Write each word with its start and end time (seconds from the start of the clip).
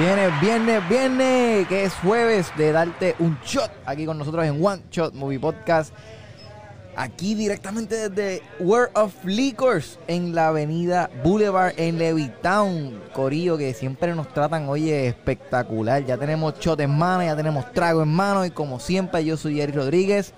Viene, 0.00 0.30
viernes, 0.40 0.88
viernes, 0.88 1.68
que 1.68 1.84
es 1.84 1.92
jueves 1.92 2.50
de 2.56 2.72
darte 2.72 3.16
un 3.18 3.38
shot 3.44 3.70
aquí 3.84 4.06
con 4.06 4.16
nosotros 4.16 4.46
en 4.46 4.64
One 4.64 4.80
Shot 4.90 5.12
Movie 5.12 5.38
Podcast. 5.38 5.92
Aquí 6.96 7.34
directamente 7.34 8.08
desde 8.08 8.42
World 8.60 8.96
of 8.96 9.12
Liquors 9.26 9.98
en 10.06 10.34
la 10.34 10.48
avenida 10.48 11.10
Boulevard 11.22 11.74
en 11.76 11.98
Levittown. 11.98 12.98
Corillo 13.12 13.58
que 13.58 13.74
siempre 13.74 14.14
nos 14.14 14.32
tratan, 14.32 14.70
oye, 14.70 15.06
espectacular. 15.06 16.02
Ya 16.06 16.16
tenemos 16.16 16.58
shot 16.58 16.80
en 16.80 16.96
mano, 16.96 17.22
ya 17.22 17.36
tenemos 17.36 17.70
trago 17.74 18.02
en 18.02 18.08
mano 18.08 18.46
y 18.46 18.50
como 18.50 18.80
siempre 18.80 19.22
yo 19.22 19.36
soy 19.36 19.56
Jerry 19.56 19.72
Rodríguez. 19.72 20.32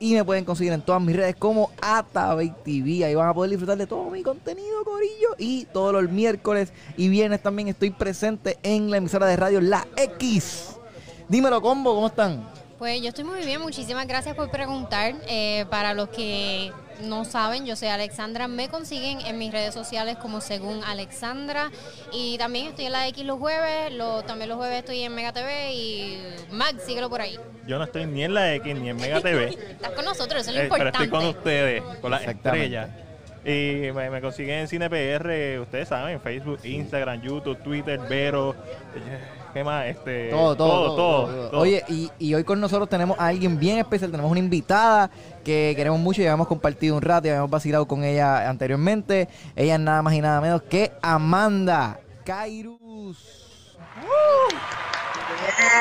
Y 0.00 0.14
me 0.14 0.24
pueden 0.24 0.44
conseguir 0.44 0.72
en 0.72 0.82
todas 0.82 1.02
mis 1.02 1.16
redes 1.16 1.34
como 1.36 1.70
Atabey 1.80 2.54
TV. 2.64 3.04
Ahí 3.04 3.14
van 3.14 3.28
a 3.28 3.34
poder 3.34 3.50
disfrutar 3.50 3.76
de 3.76 3.86
todo 3.86 4.08
mi 4.10 4.22
contenido, 4.22 4.84
Corillo. 4.84 5.34
Y 5.38 5.64
todos 5.66 5.92
los 5.92 6.10
miércoles 6.10 6.72
y 6.96 7.08
viernes 7.08 7.42
también 7.42 7.68
estoy 7.68 7.90
presente 7.90 8.58
en 8.62 8.90
la 8.90 8.98
emisora 8.98 9.26
de 9.26 9.36
radio 9.36 9.60
La 9.60 9.86
X. 9.96 10.76
Dímelo, 11.28 11.60
combo, 11.60 11.94
¿cómo 11.94 12.06
están? 12.06 12.48
Pues 12.78 13.02
yo 13.02 13.08
estoy 13.08 13.24
muy 13.24 13.44
bien, 13.44 13.60
muchísimas 13.60 14.06
gracias 14.06 14.36
por 14.36 14.50
preguntar. 14.52 15.16
Eh, 15.26 15.66
para 15.68 15.94
los 15.94 16.10
que 16.10 16.72
no 17.02 17.24
saben, 17.24 17.66
yo 17.66 17.76
soy 17.76 17.88
Alexandra, 17.88 18.48
me 18.48 18.68
consiguen 18.68 19.20
en 19.20 19.38
mis 19.38 19.52
redes 19.52 19.74
sociales 19.74 20.16
como 20.16 20.40
según 20.40 20.82
Alexandra 20.84 21.70
y 22.12 22.38
también 22.38 22.66
estoy 22.66 22.86
en 22.86 22.92
la 22.92 23.08
X 23.08 23.24
los 23.24 23.38
jueves, 23.38 23.92
lo, 23.92 24.22
también 24.22 24.48
los 24.48 24.58
jueves 24.58 24.78
estoy 24.78 25.02
en 25.02 25.14
Mega 25.14 25.32
TV 25.32 25.72
y 25.74 26.22
Max, 26.50 26.82
síguelo 26.84 27.08
por 27.08 27.20
ahí. 27.20 27.38
Yo 27.66 27.78
no 27.78 27.84
estoy 27.84 28.06
ni 28.06 28.24
en 28.24 28.34
la 28.34 28.54
X 28.54 28.74
ni 28.76 28.88
en 28.88 28.96
Mega 28.96 29.20
TV. 29.20 29.48
Estás 29.70 29.90
con 29.92 30.04
nosotros, 30.04 30.42
eso 30.42 30.50
es 30.50 30.56
lo 30.56 30.62
eh, 30.62 30.68
pero 30.70 30.88
importante. 30.88 31.04
estoy 31.04 31.08
con 31.08 31.28
ustedes, 31.28 31.82
con 32.00 32.10
las 32.10 32.26
estrellas. 32.26 32.90
Y 33.44 33.92
me, 33.92 34.10
me 34.10 34.20
consiguen 34.20 34.60
en 34.60 34.68
CinePR, 34.68 35.60
ustedes 35.60 35.88
saben, 35.88 36.20
Facebook, 36.20 36.58
Instagram, 36.64 37.22
YouTube, 37.22 37.58
Twitter, 37.62 37.98
Vero. 38.08 38.54
¿Qué 39.52 39.64
más? 39.64 39.86
Este, 39.86 40.28
Todo, 40.30 40.54
todo, 40.56 40.96
todo, 40.96 41.48
todo. 41.50 41.60
Oye, 41.60 41.82
y, 41.88 42.10
y 42.18 42.34
hoy 42.34 42.44
con 42.44 42.60
nosotros 42.60 42.88
tenemos 42.88 43.18
a 43.18 43.26
alguien 43.28 43.58
bien 43.58 43.78
especial, 43.78 44.10
tenemos 44.10 44.30
una 44.30 44.40
invitada 44.40 45.10
que 45.44 45.72
queremos 45.74 45.98
mucho 45.98 46.20
y 46.20 46.26
habíamos 46.26 46.46
compartido 46.48 46.94
un 46.96 47.02
rato 47.02 47.26
y 47.26 47.30
habíamos 47.30 47.50
vacilado 47.50 47.86
con 47.88 48.04
ella 48.04 48.48
anteriormente. 48.48 49.28
Ella 49.56 49.74
es 49.74 49.80
nada 49.80 50.02
más 50.02 50.14
y 50.14 50.20
nada 50.20 50.40
menos 50.40 50.62
que 50.62 50.92
Amanda 51.02 51.98
Kairus. 52.24 53.78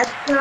¡Eso! 0.01 0.39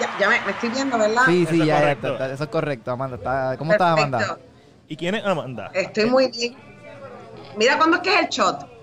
Ya, 0.00 0.18
ya 0.18 0.28
me, 0.28 0.40
me 0.40 0.50
estoy 0.52 0.68
viendo, 0.70 0.98
¿verdad? 0.98 1.22
Sí, 1.26 1.46
sí, 1.46 1.60
es 1.60 1.66
ya, 1.66 1.66
ya, 1.66 1.80
correcto. 1.80 2.06
está- 2.12 2.24
está- 2.24 2.34
eso 2.34 2.44
es 2.44 2.50
correcto, 2.50 2.90
Amanda. 2.90 3.16
está- 3.16 3.56
¿Cómo 3.58 3.72
estás, 3.72 3.92
Amanda? 3.92 4.38
¿Y 4.88 4.96
quién 4.96 5.14
es 5.14 5.24
Amanda? 5.24 5.70
Estoy 5.74 6.06
muy 6.06 6.30
bien. 6.30 6.56
Mira, 7.56 7.76
¿cuándo 7.78 7.96
es 7.98 8.02
que 8.02 8.14
es 8.14 8.20
el 8.22 8.28
shot? 8.28 8.73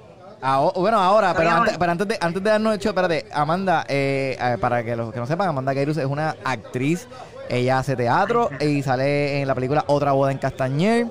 Ah, 0.42 0.72
bueno, 0.76 1.00
ahora, 1.00 1.34
pero 1.36 1.52
antes, 1.52 1.74
no. 1.74 1.80
pero 1.80 1.92
antes 1.92 2.08
de, 2.08 2.18
antes 2.20 2.44
de 2.44 2.50
darnos 2.50 2.74
el 2.74 2.80
show, 2.80 2.90
espérate, 2.90 3.26
Amanda, 3.32 3.86
eh, 3.88 4.36
eh, 4.40 4.58
para 4.60 4.84
que 4.84 4.96
los 4.96 5.14
que 5.14 5.20
no 5.20 5.28
sepan, 5.28 5.50
Amanda 5.50 5.74
Kairus 5.74 5.98
es 5.98 6.06
una 6.06 6.36
actriz. 6.44 7.08
Ella 7.48 7.80
hace 7.80 7.96
teatro 7.96 8.50
y 8.60 8.82
sale 8.82 9.42
en 9.42 9.48
la 9.48 9.54
película 9.54 9.84
Otra 9.88 10.14
boda 10.14 10.32
en 10.32 10.38
Castañer. 10.38 11.08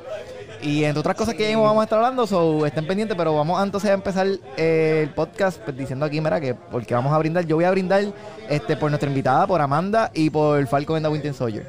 Y 0.63 0.85
entre 0.85 1.01
otras 1.01 1.17
cosas 1.17 1.35
que 1.35 1.55
vamos 1.57 1.81
a 1.81 1.85
estar 1.85 1.99
hablando, 1.99 2.27
so, 2.27 2.67
estén 2.67 2.87
pendientes, 2.87 3.17
pero 3.17 3.35
vamos 3.35 3.63
entonces 3.63 3.91
a 3.91 3.95
empezar 3.95 4.27
eh, 4.57 5.01
el 5.05 5.11
podcast 5.11 5.59
pues, 5.61 5.77
diciendo 5.77 6.05
aquí, 6.05 6.21
mira, 6.21 6.41
que 6.41 6.55
porque 6.55 6.95
vamos 6.95 7.13
a 7.13 7.19
brindar, 7.19 7.47
yo 7.47 7.57
voy 7.57 7.65
a 7.65 7.71
brindar 7.71 8.05
este 8.49 8.77
por 8.77 8.91
nuestra 8.91 9.09
invitada, 9.09 9.47
por 9.47 9.61
Amanda 9.61 10.11
y 10.13 10.29
por 10.29 10.67
Falcon 10.67 10.97
and 10.97 11.07
the 11.07 11.13
Winter 11.13 11.33
Soldier. 11.33 11.67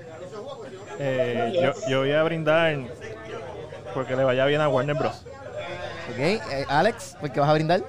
Eh, 0.99 1.53
yo, 1.63 1.73
yo 1.89 1.99
voy 1.99 2.11
a 2.11 2.23
brindar 2.23 2.77
porque 3.93 4.15
le 4.15 4.23
vaya 4.23 4.45
bien 4.45 4.59
a 4.59 4.67
Warner 4.67 4.95
Bros. 4.95 5.25
¿Ok? 6.09 6.17
Eh, 6.19 6.65
Alex, 6.67 7.15
¿por 7.19 7.31
qué 7.31 7.39
vas 7.39 7.49
a 7.49 7.53
brindar? 7.53 7.83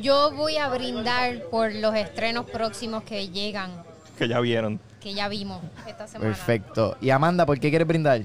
Yo 0.00 0.32
voy 0.32 0.56
a 0.56 0.68
brindar 0.68 1.42
por 1.50 1.72
los 1.74 1.94
estrenos 1.94 2.46
próximos 2.50 3.04
que 3.04 3.28
llegan, 3.28 3.70
Que 4.18 4.26
ya 4.28 4.40
vieron. 4.40 4.80
que 5.00 5.14
ya 5.14 5.28
vimos 5.28 5.62
esta 5.86 6.06
semana. 6.08 6.28
Perfecto. 6.30 6.96
Y 7.00 7.10
Amanda, 7.10 7.46
¿por 7.46 7.60
qué 7.60 7.70
quieres 7.70 7.86
brindar? 7.86 8.22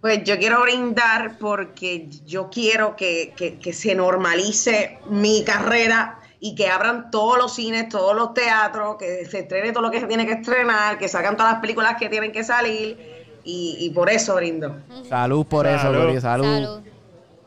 Pues 0.00 0.24
yo 0.24 0.38
quiero 0.38 0.62
brindar 0.62 1.36
porque 1.38 2.08
yo 2.26 2.48
quiero 2.50 2.96
que, 2.96 3.32
que- 3.36 3.58
que 3.58 3.72
se 3.72 3.94
normalice 3.94 4.98
mi 5.08 5.44
carrera 5.44 6.18
y 6.40 6.54
que 6.54 6.68
abran 6.68 7.10
todos 7.10 7.36
los 7.36 7.54
cines, 7.54 7.88
todos 7.90 8.16
los 8.16 8.32
teatros, 8.32 8.96
que 8.96 9.26
se 9.26 9.40
estrene 9.40 9.72
todo 9.72 9.82
lo 9.82 9.90
que 9.90 10.00
se 10.00 10.06
tiene 10.06 10.24
que 10.26 10.32
estrenar, 10.32 10.96
que 10.98 11.06
salgan 11.06 11.36
todas 11.36 11.52
las 11.52 11.60
películas 11.60 11.96
que 11.98 12.08
tienen 12.08 12.32
que 12.32 12.42
salir 12.42 12.98
y, 13.44 13.76
y 13.78 13.90
por 13.90 14.08
eso 14.10 14.34
brindo. 14.36 14.74
Salud 15.08 15.44
por 15.46 15.66
eso, 15.66 15.82
Salud. 15.82 15.98
Gloria, 16.00 16.20
salud. 16.22 16.44
Salud. 16.44 16.82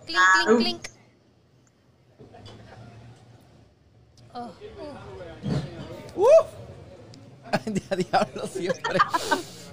Clink, 0.05 0.19
clink, 0.45 0.59
clink. 0.59 0.87
Oh, 4.33 4.51
uh. 6.15 6.27
Diablo, 7.95 8.47
siempre. 8.47 8.97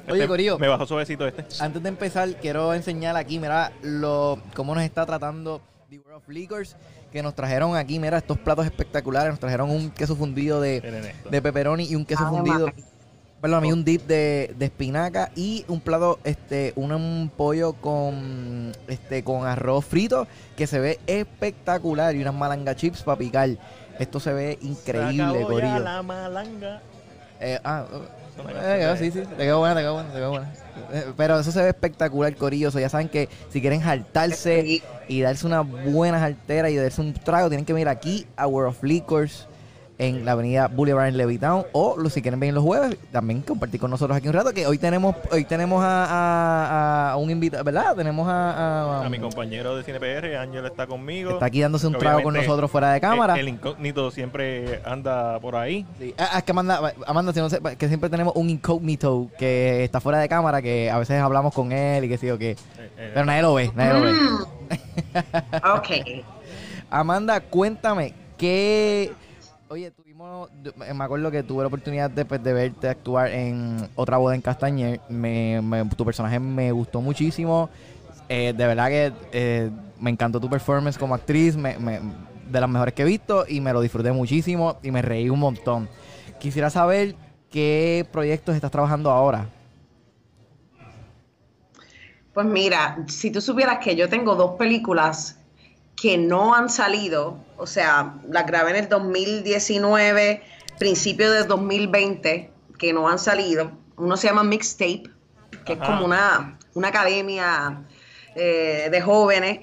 Oye, 0.08 0.14
Este, 0.18 0.26
Corillo, 0.28 0.58
Me 0.58 0.68
bajó 0.68 0.86
suavecito 0.86 1.26
este. 1.26 1.44
antes 1.62 1.82
de 1.82 1.88
empezar, 1.88 2.34
quiero 2.40 2.74
enseñar 2.74 3.16
aquí, 3.16 3.38
mira, 3.38 3.72
lo, 3.82 4.38
cómo 4.54 4.74
nos 4.74 4.84
está 4.84 5.06
tratando 5.06 5.60
The 5.88 5.98
World 5.98 6.16
of 6.16 6.28
Liquors, 6.28 6.76
que 7.10 7.22
nos 7.22 7.34
trajeron 7.34 7.76
aquí, 7.76 7.98
mira, 7.98 8.18
estos 8.18 8.38
platos 8.38 8.66
espectaculares. 8.66 9.30
Nos 9.30 9.40
trajeron 9.40 9.70
un 9.70 9.90
queso 9.90 10.14
fundido 10.14 10.60
de, 10.60 11.14
de 11.30 11.42
pepperoni 11.42 11.84
y 11.84 11.94
un 11.96 12.04
queso 12.04 12.28
fundido. 12.28 12.70
Perdón, 13.40 13.58
a 13.58 13.60
mí 13.62 13.72
un 13.72 13.84
dip 13.84 14.02
de, 14.06 14.54
de 14.58 14.64
espinaca 14.66 15.30
y 15.34 15.64
un 15.68 15.80
plato, 15.80 16.18
este, 16.24 16.74
un, 16.76 16.92
un 16.92 17.30
pollo 17.34 17.72
con 17.72 18.72
este 18.86 19.24
con 19.24 19.46
arroz 19.46 19.86
frito 19.86 20.26
que 20.56 20.66
se 20.66 20.78
ve 20.78 21.00
espectacular 21.06 22.14
y 22.14 22.20
unas 22.20 22.34
malanga 22.34 22.74
chips 22.76 23.02
para 23.02 23.16
picar. 23.18 23.48
Esto 23.98 24.20
se 24.20 24.32
ve 24.34 24.58
increíble, 24.60 25.42
Corillo. 25.42 25.78
la 25.78 26.02
malanga. 26.02 26.82
Eh, 27.40 27.58
ah, 27.64 27.86
eh, 28.62 28.86
de- 28.86 28.96
sí, 28.98 29.10
sí, 29.10 29.26
te 29.26 29.36
quedó 29.36 29.60
buena, 29.60 29.74
te 29.74 29.80
quedó 29.80 29.94
buena, 29.94 30.08
te 30.10 30.16
quedó 30.16 30.30
buena. 30.30 30.52
Eh, 30.92 31.04
Pero 31.16 31.40
eso 31.40 31.50
se 31.52 31.62
ve 31.62 31.68
espectacular, 31.70 32.34
Corillo. 32.36 32.70
So, 32.70 32.78
ya 32.78 32.90
saben 32.90 33.08
que 33.08 33.30
si 33.50 33.62
quieren 33.62 33.80
jaltarse 33.80 34.82
y 35.08 35.20
darse 35.22 35.46
una 35.46 35.62
buena 35.62 36.18
jaltera 36.20 36.68
y 36.68 36.76
darse 36.76 37.00
un 37.00 37.14
trago, 37.14 37.48
tienen 37.48 37.64
que 37.64 37.72
venir 37.72 37.88
aquí 37.88 38.26
a 38.36 38.46
World 38.46 38.70
of 38.76 38.82
Liquors 38.82 39.46
en 40.00 40.24
la 40.24 40.32
avenida 40.32 40.66
Boulevard 40.68 41.08
en 41.08 41.16
Levittown. 41.16 41.64
O 41.72 41.96
si 42.08 42.22
quieren 42.22 42.40
venir 42.40 42.54
los 42.54 42.64
jueves, 42.64 42.96
también 43.12 43.42
compartir 43.42 43.78
con 43.78 43.90
nosotros 43.90 44.16
aquí 44.16 44.26
un 44.28 44.34
rato. 44.34 44.52
Que 44.52 44.66
hoy 44.66 44.78
tenemos 44.78 45.14
hoy 45.30 45.44
tenemos 45.44 45.84
a, 45.84 46.04
a- 46.06 47.10
a 47.12 47.16
un 47.16 47.30
invitado, 47.30 47.62
¿verdad? 47.62 47.94
Tenemos 47.94 48.26
a, 48.28 49.00
a- 49.02 49.06
A 49.06 49.08
mi 49.10 49.18
compañero 49.18 49.76
de 49.76 49.84
CinePR, 49.84 50.36
Ángel 50.36 50.64
está 50.66 50.86
conmigo. 50.86 51.32
Está 51.32 51.46
aquí 51.46 51.60
dándose 51.60 51.86
un 51.86 51.92
trago 51.98 52.22
con 52.22 52.34
nosotros 52.34 52.70
fuera 52.70 52.92
de 52.92 53.00
cámara. 53.00 53.34
El, 53.34 53.40
el 53.40 53.48
incógnito 53.50 54.10
siempre 54.10 54.80
anda 54.84 55.38
por 55.40 55.54
ahí. 55.56 55.86
Sí. 55.98 56.14
Ah, 56.18 56.38
es 56.38 56.44
que 56.44 56.52
Amanda, 56.52 56.92
Amanda, 57.06 57.32
si 57.32 57.40
no 57.40 57.50
sé, 57.50 57.60
que 57.78 57.88
siempre 57.88 58.08
tenemos 58.10 58.32
un 58.36 58.48
incógnito 58.50 59.28
que 59.38 59.84
está 59.84 60.00
fuera 60.00 60.18
de 60.18 60.28
cámara, 60.28 60.62
que 60.62 60.90
a 60.90 60.98
veces 60.98 61.20
hablamos 61.20 61.52
con 61.54 61.72
él 61.72 62.04
y 62.04 62.08
que 62.08 62.16
sí 62.18 62.30
o 62.30 62.38
qué. 62.38 62.52
Eh, 62.52 62.56
eh, 62.98 63.10
Pero 63.14 63.26
nadie 63.26 63.42
lo 63.42 63.54
ve, 63.54 63.70
nadie 63.74 63.92
lo 63.92 64.00
ve. 64.06 64.12
Mm. 64.12 65.66
ok. 65.76 66.24
Amanda, 66.90 67.40
cuéntame, 67.40 68.14
¿qué...? 68.36 69.12
Oye, 69.72 69.92
tuvimos... 69.92 70.50
Me 70.76 71.04
acuerdo 71.04 71.30
que 71.30 71.44
tuve 71.44 71.62
la 71.62 71.68
oportunidad 71.68 72.10
de, 72.10 72.24
de 72.24 72.52
verte 72.52 72.88
actuar 72.88 73.30
en 73.30 73.88
Otra 73.94 74.16
Boda 74.16 74.34
en 74.34 74.40
Castañer. 74.40 75.00
Me, 75.08 75.62
me- 75.62 75.84
tu 75.90 76.04
personaje 76.04 76.40
me 76.40 76.72
gustó 76.72 77.00
muchísimo. 77.00 77.70
Eh, 78.28 78.52
de 78.52 78.66
verdad 78.66 78.88
que 78.88 79.12
eh, 79.30 79.70
me 80.00 80.10
encantó 80.10 80.40
tu 80.40 80.50
performance 80.50 80.98
como 80.98 81.14
actriz. 81.14 81.54
me- 81.54 81.78
me- 81.78 82.00
de 82.50 82.60
las 82.60 82.68
mejores 82.68 82.94
que 82.94 83.02
he 83.02 83.04
visto 83.04 83.44
y 83.46 83.60
me 83.60 83.72
lo 83.72 83.80
disfruté 83.80 84.10
muchísimo 84.10 84.76
y 84.82 84.90
me 84.90 85.02
reí 85.02 85.30
un 85.30 85.38
montón. 85.38 85.88
Quisiera 86.40 86.68
saber 86.68 87.14
qué 87.48 88.04
proyectos 88.10 88.56
estás 88.56 88.72
trabajando 88.72 89.08
ahora. 89.12 89.46
Pues 92.34 92.44
mira, 92.44 93.04
si 93.06 93.30
tú 93.30 93.40
supieras 93.40 93.78
que 93.78 93.94
yo 93.94 94.08
tengo 94.08 94.34
dos 94.34 94.56
películas 94.56 95.39
que 96.00 96.16
no 96.16 96.54
han 96.54 96.70
salido, 96.70 97.36
o 97.58 97.66
sea, 97.66 98.14
las 98.28 98.46
grabé 98.46 98.70
en 98.70 98.76
el 98.76 98.88
2019, 98.88 100.42
principio 100.78 101.30
del 101.30 101.46
2020, 101.46 102.50
que 102.78 102.92
no 102.92 103.08
han 103.08 103.18
salido. 103.18 103.72
Uno 103.96 104.16
se 104.16 104.28
llama 104.28 104.42
Mixtape, 104.42 105.02
que 105.66 105.74
es 105.74 105.78
como 105.78 106.06
una, 106.06 106.58
una 106.74 106.88
academia 106.88 107.82
eh, 108.34 108.88
de 108.90 109.00
jóvenes. 109.02 109.60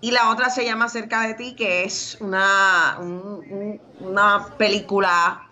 Y 0.00 0.10
la 0.12 0.30
otra 0.30 0.50
se 0.50 0.64
llama 0.64 0.88
Cerca 0.88 1.22
de 1.26 1.34
ti, 1.34 1.54
que 1.56 1.82
es 1.84 2.18
una, 2.20 2.98
un- 3.00 3.42
un- 3.50 3.80
una 4.00 4.46
película 4.56 5.48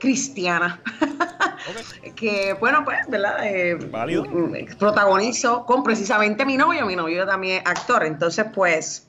cristiana. 0.00 0.82
que, 2.16 2.54
bueno, 2.60 2.84
pues, 2.84 2.98
¿verdad? 3.08 3.38
Eh, 3.46 3.74
Válido. 3.90 4.24
mm, 4.24 4.76
protagonizo 4.78 5.64
con 5.64 5.82
precisamente 5.82 6.44
mi 6.44 6.56
novio. 6.56 6.84
Mi 6.84 6.96
novio 6.96 7.24
también 7.26 7.62
es 7.62 7.66
actor. 7.70 8.04
Entonces, 8.04 8.46
pues, 8.52 9.08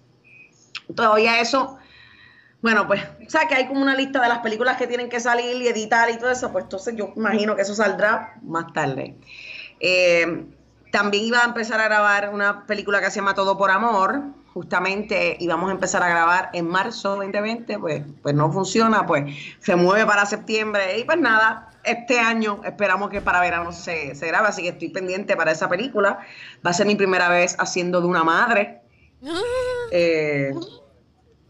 todavía 0.96 1.40
eso. 1.40 1.78
Bueno, 2.62 2.88
pues, 2.88 3.02
o 3.04 3.30
sea, 3.30 3.48
que 3.48 3.56
hay 3.56 3.68
como 3.68 3.82
una 3.82 3.96
lista 3.96 4.22
de 4.22 4.30
las 4.30 4.40
películas 4.40 4.78
que 4.78 4.88
tienen 4.88 5.10
que 5.10 5.20
salir 5.20 5.62
y 5.62 5.68
editar 5.68 6.10
y 6.10 6.18
todo 6.18 6.32
eso. 6.32 6.52
Pues, 6.52 6.64
entonces, 6.64 6.96
yo 6.96 7.12
imagino 7.16 7.56
que 7.56 7.64
eso 7.64 7.76
saldrá 7.76 8.36
más 8.42 8.72
tarde. 8.74 9.18
Eh, 9.80 10.46
también 10.94 11.26
iba 11.26 11.40
a 11.40 11.46
empezar 11.46 11.82
a 11.82 11.86
grabar 11.86 12.30
una 12.34 12.66
película 12.68 13.02
que 13.02 13.10
se 13.10 13.18
llama 13.18 13.34
Todo 13.34 13.58
por 13.58 13.72
Amor, 13.72 14.22
justamente 14.54 15.36
íbamos 15.40 15.70
a 15.70 15.74
empezar 15.74 16.04
a 16.04 16.08
grabar 16.08 16.52
en 16.54 16.68
marzo 16.68 17.16
2020, 17.16 17.80
pues, 17.80 18.04
pues 18.22 18.36
no 18.36 18.52
funciona, 18.52 19.06
pues 19.08 19.36
se 19.60 19.76
mueve 19.76 20.06
para 20.06 20.28
septiembre 20.28 21.00
y 21.00 21.04
pues 21.04 21.18
nada, 21.18 21.72
este 21.84 22.20
año 22.20 22.62
esperamos 22.64 23.10
que 23.10 23.22
para 23.22 23.42
verano 23.42 23.72
se, 23.72 24.14
se 24.14 24.28
grabe, 24.28 24.50
así 24.50 24.62
que 24.62 24.70
estoy 24.70 24.90
pendiente 24.90 25.36
para 25.36 25.52
esa 25.52 25.68
película. 25.68 26.20
Va 26.66 26.70
a 26.70 26.74
ser 26.74 26.86
mi 26.86 26.96
primera 26.96 27.28
vez 27.28 27.56
haciendo 27.60 28.00
de 28.00 28.08
una 28.08 28.24
madre. 28.24 28.83
Eh, 29.96 30.52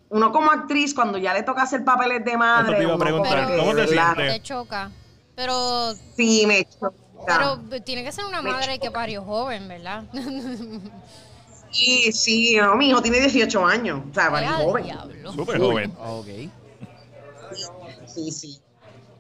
uno 0.10 0.32
como 0.32 0.52
actriz, 0.52 0.94
cuando 0.94 1.18
ya 1.18 1.34
le 1.34 1.44
toca 1.44 1.64
hacer 1.64 1.84
papeles 1.84 2.24
de 2.26 2.38
madre, 2.38 2.76
te 2.78 2.84
iba 2.84 2.94
a 2.94 2.98
preguntar, 2.98 3.46
como 3.46 3.56
que, 3.56 3.58
¿cómo 3.58 3.76
te 3.76 3.88
sientes? 3.88 4.34
Te 4.34 4.42
choca. 4.42 4.92
Pero, 5.36 5.94
Sí, 6.16 6.46
me 6.46 6.66
choca. 6.66 6.94
pero 7.26 7.82
tiene 7.82 8.04
que 8.04 8.12
ser 8.12 8.26
una 8.26 8.42
Me 8.42 8.52
madre 8.52 8.74
que 8.80 8.88
choca. 8.88 9.00
parió 9.00 9.24
joven, 9.24 9.68
¿verdad? 9.68 10.04
Sí, 11.72 12.12
sí, 12.12 12.56
no, 12.58 12.76
mi 12.76 12.90
hijo 12.90 13.02
tiene 13.02 13.20
18 13.20 13.66
años, 13.66 14.02
o 14.12 14.14
sea, 14.14 14.30
para 14.30 14.58
Ay, 14.58 14.64
joven. 14.66 14.86
Súper 15.34 15.60
joven. 15.60 15.92
Ok. 16.00 16.28
Sí, 18.06 18.32
sí. 18.32 18.62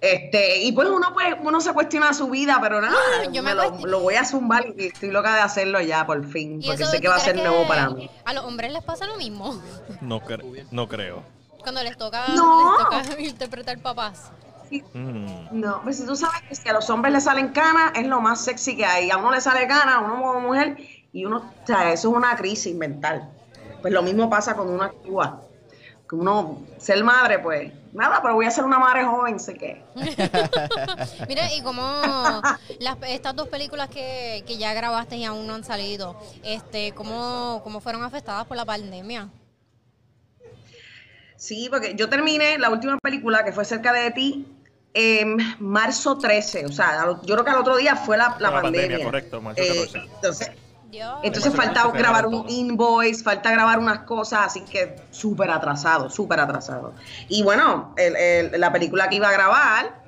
Este, 0.04 0.62
y 0.62 0.74
pues 0.74 0.90
uno 0.90 1.14
pues, 1.14 1.34
uno 1.42 1.62
se 1.62 1.72
cuestiona 1.72 2.14
su 2.14 2.30
vida, 2.30 2.60
pero 2.62 2.82
nada, 2.82 2.98
yo 3.32 3.42
me 3.42 3.56
me 3.56 3.88
lo, 3.88 4.02
voy 4.02 4.16
a 4.16 4.26
zumbar 4.26 4.66
y 4.78 4.88
estoy 4.88 5.12
loca 5.12 5.34
de 5.34 5.40
hacerlo 5.40 5.80
ya 5.80 6.06
por 6.06 6.26
fin, 6.28 6.62
Y 6.62 6.66
porque 6.68 6.84
eso, 6.84 6.92
sé 6.92 6.98
¿tú 6.98 7.04
que 7.04 7.08
va 7.08 7.16
a 7.16 7.20
ser 7.20 7.38
nuevo 7.38 7.66
para 7.66 7.90
mí. 7.90 8.10
A 8.26 8.34
los 8.34 8.44
hombres 8.44 8.74
les 8.74 8.84
pasa 8.84 9.08
lo 9.08 9.16
mismo. 9.16 9.62
No, 10.02 10.20
cre- 10.20 10.68
no 10.72 10.90
creo. 10.90 11.24
Cuando 11.62 11.82
les 11.84 11.98
toca, 11.98 12.28
No. 12.36 12.76
les 12.78 13.06
toca 13.08 13.22
interpretar 13.22 13.80
papás. 13.80 14.30
Mm. 14.94 15.26
No, 15.52 15.82
pues 15.84 16.00
si 16.00 16.06
tú 16.06 16.18
sabes 16.18 16.42
que 16.50 16.56
si 16.56 16.68
a 16.68 16.74
los 16.74 16.90
hombres 16.90 17.14
les 17.14 17.24
salen 17.24 17.50
canas, 17.54 17.94
es 17.96 18.06
lo 18.06 18.20
más 18.20 18.42
sexy 18.44 18.76
que 18.76 18.86
hay. 18.86 19.10
A 19.10 19.16
uno 19.16 19.32
le 19.32 19.40
sale 19.40 19.66
cana, 19.68 19.96
a 19.96 20.00
uno 20.02 20.16
como 20.22 20.42
mujer, 20.42 20.76
y 21.14 21.24
uno, 21.24 21.38
o 21.64 21.66
sea, 21.66 21.94
eso 21.94 22.10
es 22.10 22.16
una 22.18 22.36
crisis 22.36 22.76
mental. 22.76 23.30
Pues 23.82 23.94
lo 23.94 24.02
mismo 24.02 24.30
pasa 24.30 24.54
con 24.56 24.68
uno 24.70 24.84
actúa. 24.84 25.42
Que 26.10 26.16
uno, 26.16 26.62
ser 26.80 27.04
madre, 27.04 27.40
pues, 27.40 27.72
nada, 27.94 28.22
pero 28.22 28.36
voy 28.36 28.46
a 28.46 28.52
ser 28.52 28.66
una 28.66 28.78
madre 28.78 29.06
joven, 29.06 29.40
sé 29.40 29.54
que. 29.56 29.82
Mira, 31.28 31.54
y 31.54 31.62
como 31.62 31.82
las, 32.80 32.98
estas 33.08 33.36
dos 33.36 33.48
películas 33.48 33.90
que, 33.90 34.44
que 34.46 34.58
ya 34.58 34.74
grabaste 34.74 35.16
y 35.16 35.24
aún 35.26 35.48
no 35.48 35.54
han 35.56 35.64
salido, 35.64 36.20
este, 36.44 36.92
¿cómo, 36.94 37.62
¿cómo 37.64 37.80
fueron 37.80 38.04
afectadas 38.04 38.46
por 38.46 38.58
la 38.58 38.66
pandemia? 38.66 39.30
Sí, 41.38 41.68
porque 41.70 41.96
yo 41.96 42.10
terminé 42.10 42.58
la 42.58 42.70
última 42.70 42.98
película 43.00 43.44
que 43.44 43.52
fue 43.52 43.66
cerca 43.66 43.92
de 43.92 44.12
ti 44.12 44.46
en 44.94 45.38
marzo 45.60 46.18
13, 46.18 46.66
o 46.68 46.72
sea, 46.72 47.06
yo 47.24 47.34
creo 47.34 47.44
que 47.44 47.50
al 47.50 47.58
otro 47.58 47.76
día 47.78 47.96
fue 47.96 48.16
la, 48.18 48.36
la 48.40 48.52
La 48.52 48.62
pandemia, 48.62 48.82
pandemia. 48.82 49.06
correcto, 49.06 49.42
marzo 49.42 49.62
Eh, 49.62 49.68
14. 49.88 49.98
entonces, 50.16 50.52
Dios. 50.94 51.16
entonces 51.24 51.54
falta 51.56 51.74
14 51.82 51.98
grabar 51.98 52.24
todo. 52.26 52.42
un 52.44 52.50
invoice, 52.50 53.24
falta 53.24 53.52
grabar 53.52 53.80
unas 53.80 54.00
cosas, 54.00 54.42
así 54.46 54.62
que 54.62 54.96
súper 55.12 55.50
atrasado, 55.50 56.10
súper 56.10 56.40
atrasado. 56.40 56.94
Y 57.30 57.42
bueno, 57.44 57.94
el- 57.98 58.16
el- 58.16 58.62
la 58.62 58.72
película 58.72 59.10
que 59.10 59.16
iba 59.16 59.28
a 59.30 59.32
grabar, 59.32 60.04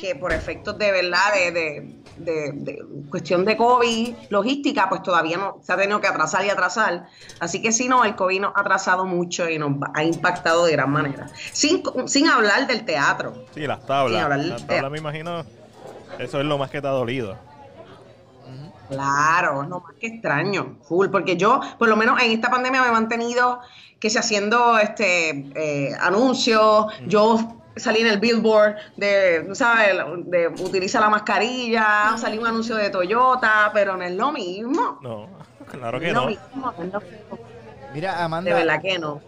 que 0.00 0.16
por 0.16 0.32
efectos 0.32 0.76
de 0.78 0.90
verdad, 0.90 1.32
de, 1.32 1.52
de- 1.52 2.00
de- 2.16 2.52
de 2.54 2.84
cuestión 3.08 3.44
de 3.44 3.56
COVID, 3.56 4.14
logística, 4.28 4.88
pues 4.88 5.02
todavía 5.02 5.36
no 5.36 5.58
se 5.62 5.72
ha 5.72 5.76
tenido 5.76 6.00
que 6.00 6.08
atrasar 6.08 6.44
y 6.44 6.50
atrasar. 6.50 7.06
Así 7.38 7.62
que 7.62 7.70
sí, 7.70 7.86
no, 7.88 8.04
el 8.04 8.16
COVID 8.16 8.40
nos 8.40 8.56
ha 8.56 8.60
atrasado 8.60 9.04
mucho 9.06 9.48
y 9.48 9.58
nos 9.58 9.70
va- 9.72 9.92
ha 9.94 10.02
impactado 10.02 10.64
de 10.66 10.72
gran 10.72 10.90
manera. 10.90 11.28
Sin, 11.52 11.82
sin 12.06 12.26
hablar 12.28 12.66
del 12.66 12.84
teatro. 12.84 13.44
Sí, 13.54 13.66
las 13.66 13.86
tablas. 13.86 14.18
Sí, 14.18 14.24
hablar- 14.24 14.38
las 14.40 14.66
tablas 14.66 14.90
me 14.90 14.98
imagino. 14.98 15.44
Eso 16.18 16.40
es 16.40 16.46
lo 16.46 16.58
más 16.58 16.70
que 16.70 16.82
te 16.82 16.88
ha 16.88 16.90
dolido. 16.90 17.36
Claro, 18.90 19.62
no 19.64 19.80
más 19.80 19.94
que 20.00 20.08
extraño, 20.08 20.76
full, 20.82 21.08
porque 21.08 21.36
yo, 21.36 21.60
por 21.78 21.88
lo 21.88 21.96
menos 21.96 22.20
en 22.20 22.32
esta 22.32 22.50
pandemia, 22.50 22.82
me 22.82 22.88
he 22.88 22.92
mantenido 22.92 23.60
que 23.98 24.10
se 24.10 24.18
haciendo 24.18 24.78
este 24.78 25.30
eh, 25.54 25.92
anuncios, 26.00 26.86
yo 27.06 27.56
salí 27.76 28.00
en 28.00 28.08
el 28.08 28.18
billboard 28.18 28.74
de, 28.96 29.48
¿sabes? 29.54 29.94
De 30.26 30.48
utiliza 30.48 31.00
la 31.00 31.08
mascarilla, 31.08 32.16
salí 32.16 32.36
un 32.38 32.46
anuncio 32.46 32.76
de 32.76 32.90
Toyota, 32.90 33.70
pero 33.72 33.96
no 33.96 34.02
es 34.04 34.12
lo 34.12 34.32
mismo. 34.32 34.98
No, 35.02 35.28
claro 35.70 35.98
No 35.98 36.04
que 36.04 36.12
no. 36.12 36.26
mismo, 36.26 36.74
no 36.76 36.82
es 36.84 36.92
lo 36.92 37.00
mismo. 37.00 37.38
Mira, 37.94 38.16
De 38.16 38.22
Amanda. 38.22 38.54
verdad 38.54 38.80
que 38.82 38.98
no. 38.98 39.20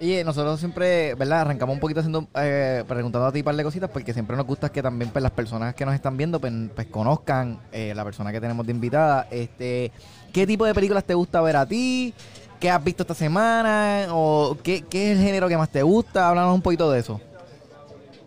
Oye, 0.00 0.22
nosotros 0.22 0.60
siempre, 0.60 1.14
¿verdad? 1.16 1.40
Arrancamos 1.40 1.74
un 1.74 1.80
poquito 1.80 1.98
haciendo, 2.00 2.28
eh, 2.36 2.84
preguntando 2.86 3.26
a 3.26 3.32
ti 3.32 3.40
un 3.40 3.44
par 3.44 3.56
de 3.56 3.64
cositas 3.64 3.90
porque 3.90 4.12
siempre 4.12 4.36
nos 4.36 4.46
gusta 4.46 4.70
que 4.70 4.80
también 4.80 5.10
pues, 5.10 5.22
las 5.22 5.32
personas 5.32 5.74
que 5.74 5.84
nos 5.84 5.94
están 5.94 6.16
viendo 6.16 6.40
pues, 6.40 6.52
pues, 6.74 6.86
conozcan 6.86 7.58
eh, 7.72 7.92
la 7.96 8.04
persona 8.04 8.30
que 8.30 8.40
tenemos 8.40 8.64
de 8.64 8.72
invitada. 8.72 9.26
Este, 9.30 9.90
¿Qué 10.32 10.46
tipo 10.46 10.64
de 10.64 10.74
películas 10.74 11.02
te 11.02 11.14
gusta 11.14 11.40
ver 11.40 11.56
a 11.56 11.66
ti? 11.66 12.14
¿Qué 12.60 12.70
has 12.70 12.82
visto 12.82 13.02
esta 13.02 13.14
semana? 13.14 14.06
¿O 14.10 14.56
qué, 14.62 14.84
qué 14.88 15.10
es 15.10 15.18
el 15.18 15.24
género 15.24 15.48
que 15.48 15.56
más 15.56 15.70
te 15.70 15.82
gusta? 15.82 16.28
Háblanos 16.28 16.54
un 16.54 16.62
poquito 16.62 16.90
de 16.92 17.00
eso. 17.00 17.20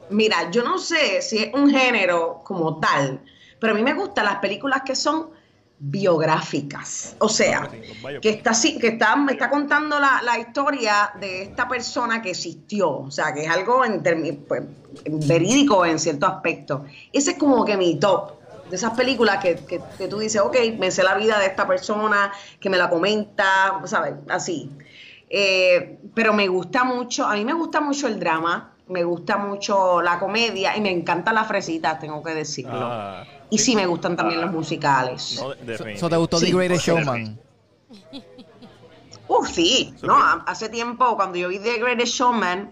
Mira, 0.10 0.52
yo 0.52 0.64
no 0.64 0.78
sé 0.78 1.22
si 1.22 1.38
es 1.38 1.54
un 1.54 1.70
género 1.70 2.42
como 2.44 2.80
tal, 2.82 3.22
pero 3.60 3.72
a 3.72 3.76
mí 3.78 3.82
me 3.82 3.94
gustan 3.94 4.26
las 4.26 4.40
películas 4.40 4.82
que 4.86 4.94
son 4.94 5.30
biográficas. 5.84 7.16
O 7.18 7.28
sea, 7.28 7.68
que 8.22 8.30
está 8.30 8.52
que 8.80 8.88
está, 8.88 9.16
me 9.16 9.32
está 9.32 9.50
contando 9.50 10.00
la, 10.00 10.22
la 10.24 10.38
historia 10.38 11.12
de 11.20 11.42
esta 11.42 11.68
persona 11.68 12.22
que 12.22 12.30
existió. 12.30 13.00
O 13.00 13.12
sea, 13.12 13.34
que 13.34 13.44
es 13.44 13.50
algo 13.50 13.84
en 13.84 14.04
pues, 14.48 14.62
verídico 15.28 15.84
en 15.86 15.98
cierto 15.98 16.28
aspecto. 16.28 16.86
Ese 17.12 17.32
es 17.32 17.38
como 17.38 17.66
que 17.66 17.76
mi 17.78 18.00
top. 18.00 18.40
De 18.70 18.78
esas 18.78 18.94
películas 18.94 19.44
que, 19.44 19.56
que, 19.56 19.82
que 19.98 20.08
tú 20.08 20.20
dices, 20.20 20.40
ok, 20.40 20.56
me 20.78 20.92
sé 20.92 21.04
la 21.04 21.16
vida 21.16 21.38
de 21.40 21.48
esta 21.48 21.68
persona, 21.68 22.32
que 22.58 22.70
me 22.70 22.78
la 22.78 22.90
comenta, 22.90 23.82
¿sabes? 23.84 24.14
Así. 24.30 24.72
Eh, 25.30 25.98
pero 26.14 26.32
me 26.32 26.48
gusta 26.48 26.86
mucho, 26.86 27.26
a 27.26 27.34
mí 27.34 27.44
me 27.44 27.54
gusta 27.54 27.82
mucho 27.82 28.08
el 28.08 28.18
drama, 28.18 28.76
me 28.88 29.04
gusta 29.04 29.38
mucho 29.38 30.02
la 30.02 30.20
comedia 30.20 30.78
y 30.78 30.82
me 30.82 30.92
encantan 30.92 31.36
las 31.36 31.48
fresitas, 31.48 32.00
tengo 32.00 32.22
que 32.24 32.34
decirlo. 32.34 32.80
Ah, 32.82 33.26
y 33.52 33.58
sí 33.60 33.76
me 33.76 33.86
gustan 33.86 34.16
también 34.16 34.42
los 34.42 34.52
musicales. 34.52 35.36
no, 35.36 35.54
So, 35.98 36.10
¿Te 36.10 36.18
gustó 36.18 36.40
Sí, 36.40 36.48
The 36.48 36.52
Greatest 36.54 36.86
Showman? 36.88 37.38
Uf, 39.28 39.50
sí, 39.50 39.94
no, 40.02 40.16
ha- 40.16 40.44
hace 40.48 40.70
tiempo 40.70 41.16
cuando 41.16 41.38
yo 41.38 41.50
vi 41.50 41.60
The 41.60 41.78
Greatest 41.80 42.14
Showman, 42.14 42.72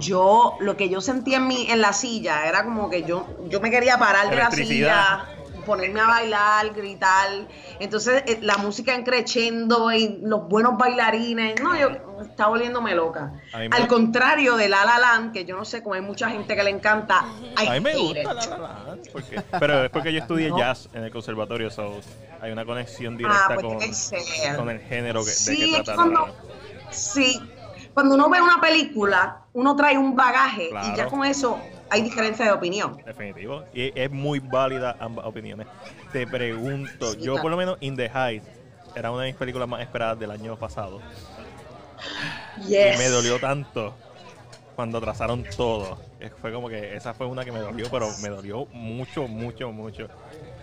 yo 0.00 0.56
lo 0.60 0.76
que 0.76 0.88
yo 0.88 1.00
sentía 1.00 1.36
en 1.38 1.46
mi 1.48 1.70
en 1.70 1.80
la 1.80 1.92
silla 1.92 2.46
era 2.48 2.64
como 2.64 2.90
que 2.90 3.04
yo 3.04 3.26
yo 3.48 3.60
me 3.60 3.70
quería 3.70 3.98
parar 3.98 4.28
de 4.30 4.36
la 4.36 4.50
silla, 4.50 5.24
ponerme 5.64 6.00
a 6.00 6.06
bailar, 6.06 6.72
gritar. 6.74 7.28
Entonces 7.80 8.22
eh, 8.26 8.38
la 8.42 8.56
música 8.58 8.94
encrechendo 8.94 9.92
y 9.92 10.18
los 10.22 10.48
buenos 10.48 10.76
bailarines, 10.78 11.60
no, 11.62 11.76
yo 11.76 11.88
estaba 12.22 12.50
volviéndome 12.50 12.94
loca. 12.94 13.32
Me- 13.56 13.66
Al 13.70 13.86
contrario 13.88 14.56
de 14.56 14.68
La 14.68 14.84
La 14.84 14.98
Land, 14.98 15.32
que 15.32 15.44
yo 15.44 15.56
no 15.56 15.64
sé 15.64 15.82
cómo 15.82 15.94
hay 15.94 16.00
mucha 16.00 16.28
gente 16.30 16.54
que 16.54 16.62
le 16.62 16.70
encanta. 16.70 17.24
A 17.56 17.72
mí 17.72 17.80
me 17.80 17.94
gusta 17.96 18.34
la, 18.34 18.34
la, 18.34 18.96
porque- 19.12 19.42
pero 19.58 19.84
es 19.84 19.90
porque 19.90 20.12
yo 20.12 20.20
estudié 20.20 20.48
No. 20.50 20.58
jazz 20.58 20.88
en 20.92 21.04
el 21.04 21.10
conservatorio, 21.10 21.70
so 21.70 22.00
hay 22.40 22.52
una 22.52 22.64
conexión 22.64 23.16
directa 23.16 23.46
Ah, 23.50 23.54
pues 23.54 24.10
con, 24.56 24.68
el 24.70 24.80
género 24.80 25.24
que, 25.24 25.30
Sí, 25.30 25.72
que 25.72 25.82
trata 25.82 25.94
cuando, 25.94 26.34
sí, 26.90 27.40
cuando 27.92 28.14
uno 28.14 28.28
ve 28.28 28.40
una 28.40 28.60
película, 28.60 29.42
uno 29.52 29.74
trae 29.76 29.96
un 29.96 30.14
bagaje 30.16 30.70
y 30.92 30.96
ya 30.96 31.06
con 31.06 31.24
eso 31.24 31.58
hay 31.94 32.02
diferencia 32.02 32.44
de 32.44 32.50
opinión. 32.52 32.96
Definitivo. 33.04 33.64
Y 33.72 33.92
es 33.98 34.10
muy 34.10 34.40
válida 34.40 34.96
ambas 34.98 35.26
opiniones. 35.26 35.66
Te 36.12 36.26
pregunto, 36.26 37.12
Sí, 37.12 37.18
yo 37.18 37.32
claro. 37.32 37.42
por 37.42 37.50
lo 37.52 37.56
menos 37.56 37.76
In 37.80 37.96
the 37.96 38.10
Heights 38.12 38.46
era 38.96 39.10
una 39.10 39.22
de 39.22 39.28
mis 39.28 39.36
películas 39.36 39.68
más 39.68 39.80
esperadas 39.80 40.18
del 40.18 40.30
año 40.32 40.56
pasado. 40.56 41.00
Yes. 42.66 42.96
Y 42.96 42.98
me 42.98 43.08
dolió 43.08 43.38
tanto 43.38 43.94
cuando 44.74 45.00
trazaron 45.00 45.44
todo. 45.56 45.98
Fue 46.40 46.52
como 46.52 46.68
que 46.68 46.96
esa 46.96 47.14
fue 47.14 47.26
una 47.26 47.44
que 47.44 47.52
me 47.52 47.60
dolió, 47.60 47.88
pero 47.90 48.08
me 48.22 48.28
dolió 48.28 48.66
mucho, 48.72 49.28
mucho, 49.28 49.70
mucho. 49.70 50.08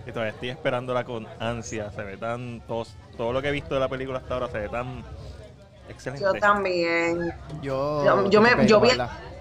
Y 0.06 0.12
todavía 0.12 0.34
estoy 0.34 0.50
esperándola 0.50 1.04
con 1.06 1.28
ansia. 1.40 1.92
Se 1.92 2.04
ve 2.04 2.18
tan. 2.18 2.62
Todo, 2.68 2.86
todo 3.16 3.32
lo 3.32 3.42
que 3.42 3.50
he 3.50 3.52
visto 3.52 3.74
de 3.76 3.80
la 3.80 3.88
película 3.88 4.18
hasta 4.20 4.34
ahora 4.34 4.50
se 4.50 4.60
ve 4.60 4.70
tan 4.70 5.04
excelente. 5.92 6.24
Yo 6.26 6.34
también. 6.34 7.34
Yo, 7.62 8.04
Yo, 8.06 8.30
yo 8.30 8.42
me, 8.42 8.66
yo 8.68 8.80
vi, 8.82 8.90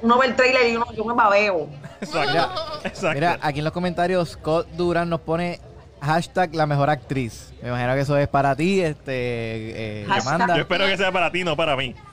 uno 0.02 0.18
ve 0.18 0.26
el 0.26 0.36
trailer 0.36 0.68
y 0.68 0.76
uno, 0.76 0.86
yo 0.92 1.04
me 1.04 1.14
babeo. 1.14 1.68
Exacto. 2.00 2.30
Mira, 2.30 2.48
exacto. 2.84 3.14
Mira, 3.14 3.38
aquí 3.42 3.58
en 3.58 3.64
los 3.64 3.72
comentarios 3.74 4.30
Scott 4.30 4.66
Duran 4.72 5.08
nos 5.10 5.20
pone 5.20 5.60
hashtag 6.00 6.54
la 6.54 6.66
mejor 6.66 6.88
actriz. 6.90 7.52
Me 7.62 7.68
imagino 7.68 7.94
que 7.94 8.00
eso 8.00 8.16
es 8.16 8.28
para 8.28 8.56
ti, 8.56 8.80
este, 8.80 10.02
eh. 10.02 10.06
Yo 10.48 10.54
espero 10.54 10.86
que 10.86 10.96
sea 10.96 11.12
para 11.12 11.30
ti, 11.30 11.44
no 11.44 11.56
para 11.56 11.76
mí. 11.76 11.94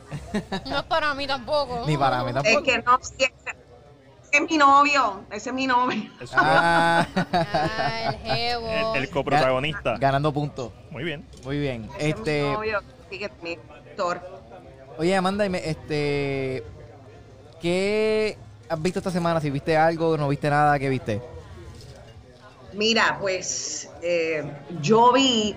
No 0.69 0.77
es 0.79 0.83
para 0.83 1.13
mí 1.13 1.27
tampoco. 1.27 1.83
Ni 1.85 1.97
para 1.97 2.23
mí 2.23 2.29
Es 2.29 2.35
tampoco. 2.35 2.63
que 2.63 2.77
no, 2.81 2.97
ese, 3.01 3.15
ese 3.25 4.43
es 4.43 4.49
mi 4.49 4.57
novio. 4.57 5.21
Ese 5.31 5.49
es 5.49 5.55
mi 5.55 5.67
novio. 5.67 6.09
Es 6.21 6.31
Ah, 6.35 7.05
Ah, 7.15 8.13
el 8.25 8.63
el, 8.63 9.03
el 9.03 9.09
coprotagonista. 9.09 9.95
ganando 9.97 10.33
puntos. 10.33 10.71
Muy 10.91 11.03
bien. 11.03 11.25
Muy 11.43 11.59
bien. 11.59 11.89
Ese 11.97 12.09
es 12.09 12.15
mi 12.15 12.21
Este, 12.21 12.41
novio. 12.53 12.79
Oye 14.97 15.15
Amanda, 15.15 15.45
este, 15.45 16.63
¿qué 17.61 18.37
has 18.67 18.81
visto 18.81 18.99
esta 18.99 19.11
semana? 19.11 19.39
Si 19.39 19.49
viste 19.49 19.77
algo, 19.77 20.17
no 20.17 20.27
viste 20.29 20.49
nada, 20.49 20.79
¿qué 20.79 20.89
viste? 20.89 21.21
Mira, 22.73 23.17
pues 23.19 23.89
eh, 24.01 24.43
yo 24.81 25.13
vi 25.13 25.55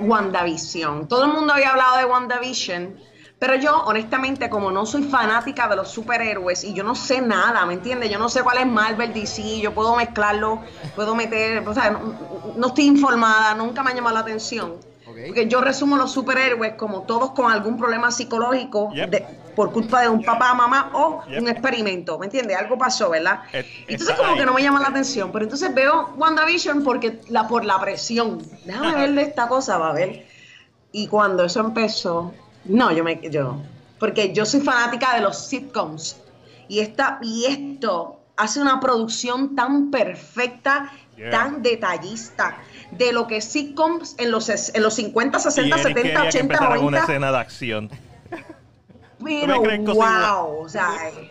WandaVision. 0.00 1.08
Todo 1.08 1.24
el 1.24 1.32
mundo 1.32 1.52
había 1.54 1.70
hablado 1.70 1.98
de 1.98 2.04
WandaVision, 2.04 2.96
pero 3.38 3.56
yo, 3.56 3.82
honestamente, 3.84 4.48
como 4.48 4.70
no 4.70 4.86
soy 4.86 5.02
fanática 5.02 5.68
de 5.68 5.76
los 5.76 5.88
superhéroes 5.88 6.64
y 6.64 6.74
yo 6.74 6.84
no 6.84 6.94
sé 6.94 7.20
nada, 7.20 7.66
¿me 7.66 7.74
entiendes? 7.74 8.10
Yo 8.10 8.18
no 8.18 8.28
sé 8.28 8.42
cuál 8.42 8.58
es 8.58 8.66
Marvel, 8.66 9.12
DC, 9.12 9.60
yo 9.60 9.74
puedo 9.74 9.96
mezclarlo, 9.96 10.62
puedo 10.94 11.14
meter, 11.14 11.66
o 11.66 11.74
sea, 11.74 11.90
no, 11.90 12.54
no 12.56 12.66
estoy 12.68 12.84
informada, 12.84 13.54
nunca 13.54 13.82
me 13.82 13.90
ha 13.90 13.94
llamado 13.94 14.14
la 14.14 14.20
atención. 14.20 14.91
Ok. 15.12 15.26
Porque 15.26 15.46
yo 15.48 15.60
resumo 15.60 15.96
los 15.96 16.10
superhéroes 16.12 16.74
como 16.74 17.02
todos 17.02 17.30
con 17.32 17.50
algún 17.52 17.76
problema 17.78 18.10
psicológico 18.10 18.90
Yep. 18.94 19.10
de- 19.10 19.26
por 19.54 19.70
culpa 19.72 20.00
de 20.00 20.08
un 20.08 20.22
papá, 20.24 20.54
mamá 20.54 20.90
o 20.94 21.22
Yep. 21.28 21.40
un 21.42 21.48
experimento, 21.48 22.18
¿me 22.18 22.26
entiendes? 22.26 22.56
Algo 22.56 22.78
pasó, 22.78 23.10
¿verdad? 23.10 23.40
Es- 23.52 23.66
Entonces 23.86 24.08
está 24.08 24.16
como 24.16 24.32
ahí. 24.32 24.38
que 24.38 24.46
no 24.46 24.54
me 24.54 24.62
llama 24.62 24.80
la 24.80 24.88
atención, 24.88 25.30
pero 25.30 25.44
entonces 25.44 25.74
veo 25.74 26.14
WandaVision 26.16 26.82
porque 26.82 27.20
la 27.28 27.46
por 27.46 27.64
la 27.64 27.78
presión. 27.80 28.38
Déjame 28.64 28.94
ver 28.94 29.12
de 29.14 29.22
esta 29.22 29.48
cosa, 29.48 29.76
va 29.78 29.90
a 29.90 29.92
ver. 29.92 30.26
Y 30.90 31.06
cuando 31.08 31.44
eso 31.44 31.60
empezó, 31.60 32.32
no, 32.64 32.90
yo 32.92 33.04
me 33.04 33.20
yo 33.30 33.56
porque 33.98 34.32
yo 34.32 34.44
soy 34.44 34.60
fanática 34.60 35.14
de 35.14 35.20
los 35.20 35.38
sitcoms 35.46 36.16
y 36.68 36.80
esta 36.80 37.18
y 37.22 37.44
esto 37.44 38.18
hace 38.36 38.60
una 38.60 38.80
producción 38.80 39.54
tan 39.54 39.90
perfecta, 39.90 40.90
Yeah. 41.16 41.30
tan 41.30 41.62
detallista 41.62 42.56
de 42.92 43.12
lo 43.12 43.26
que 43.26 43.40
sitcoms 43.40 44.14
en 44.18 44.30
los 44.30 44.48
en 44.48 44.82
los 44.82 44.94
50, 44.94 45.38
60, 45.38 45.68
y 45.68 45.70
Eric 45.72 45.82
70, 45.82 46.02
quería 46.02 46.14
que 46.22 46.28
80, 46.28 46.38
empezara 46.40 46.76
con 46.76 46.84
una 46.86 46.98
90, 46.98 47.12
escena 47.12 47.32
de 47.32 47.38
acción. 47.38 47.90
pero 49.22 49.60
wow, 49.94 50.62
o 50.64 50.68
sea, 50.68 51.08
eh, 51.08 51.30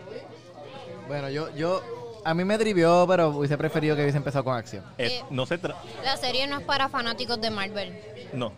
Bueno, 1.08 1.28
yo, 1.30 1.54
yo, 1.54 1.82
a 2.24 2.34
mí 2.34 2.44
me 2.44 2.56
trivió, 2.58 3.04
pero 3.08 3.28
hubiese 3.30 3.58
preferido 3.58 3.94
que 3.96 4.02
hubiese 4.02 4.18
empezado 4.18 4.44
con 4.44 4.54
acción. 4.56 4.84
Es- 4.98 5.12
Eh. 5.12 5.24
no 5.30 5.46
se 5.46 5.58
tra 5.58 5.74
La 6.04 6.16
serie 6.16 6.46
no 6.46 6.58
es 6.58 6.64
para 6.64 6.88
fanáticos 6.88 7.40
de 7.40 7.50
Marvel. 7.50 7.98
No. 8.32 8.52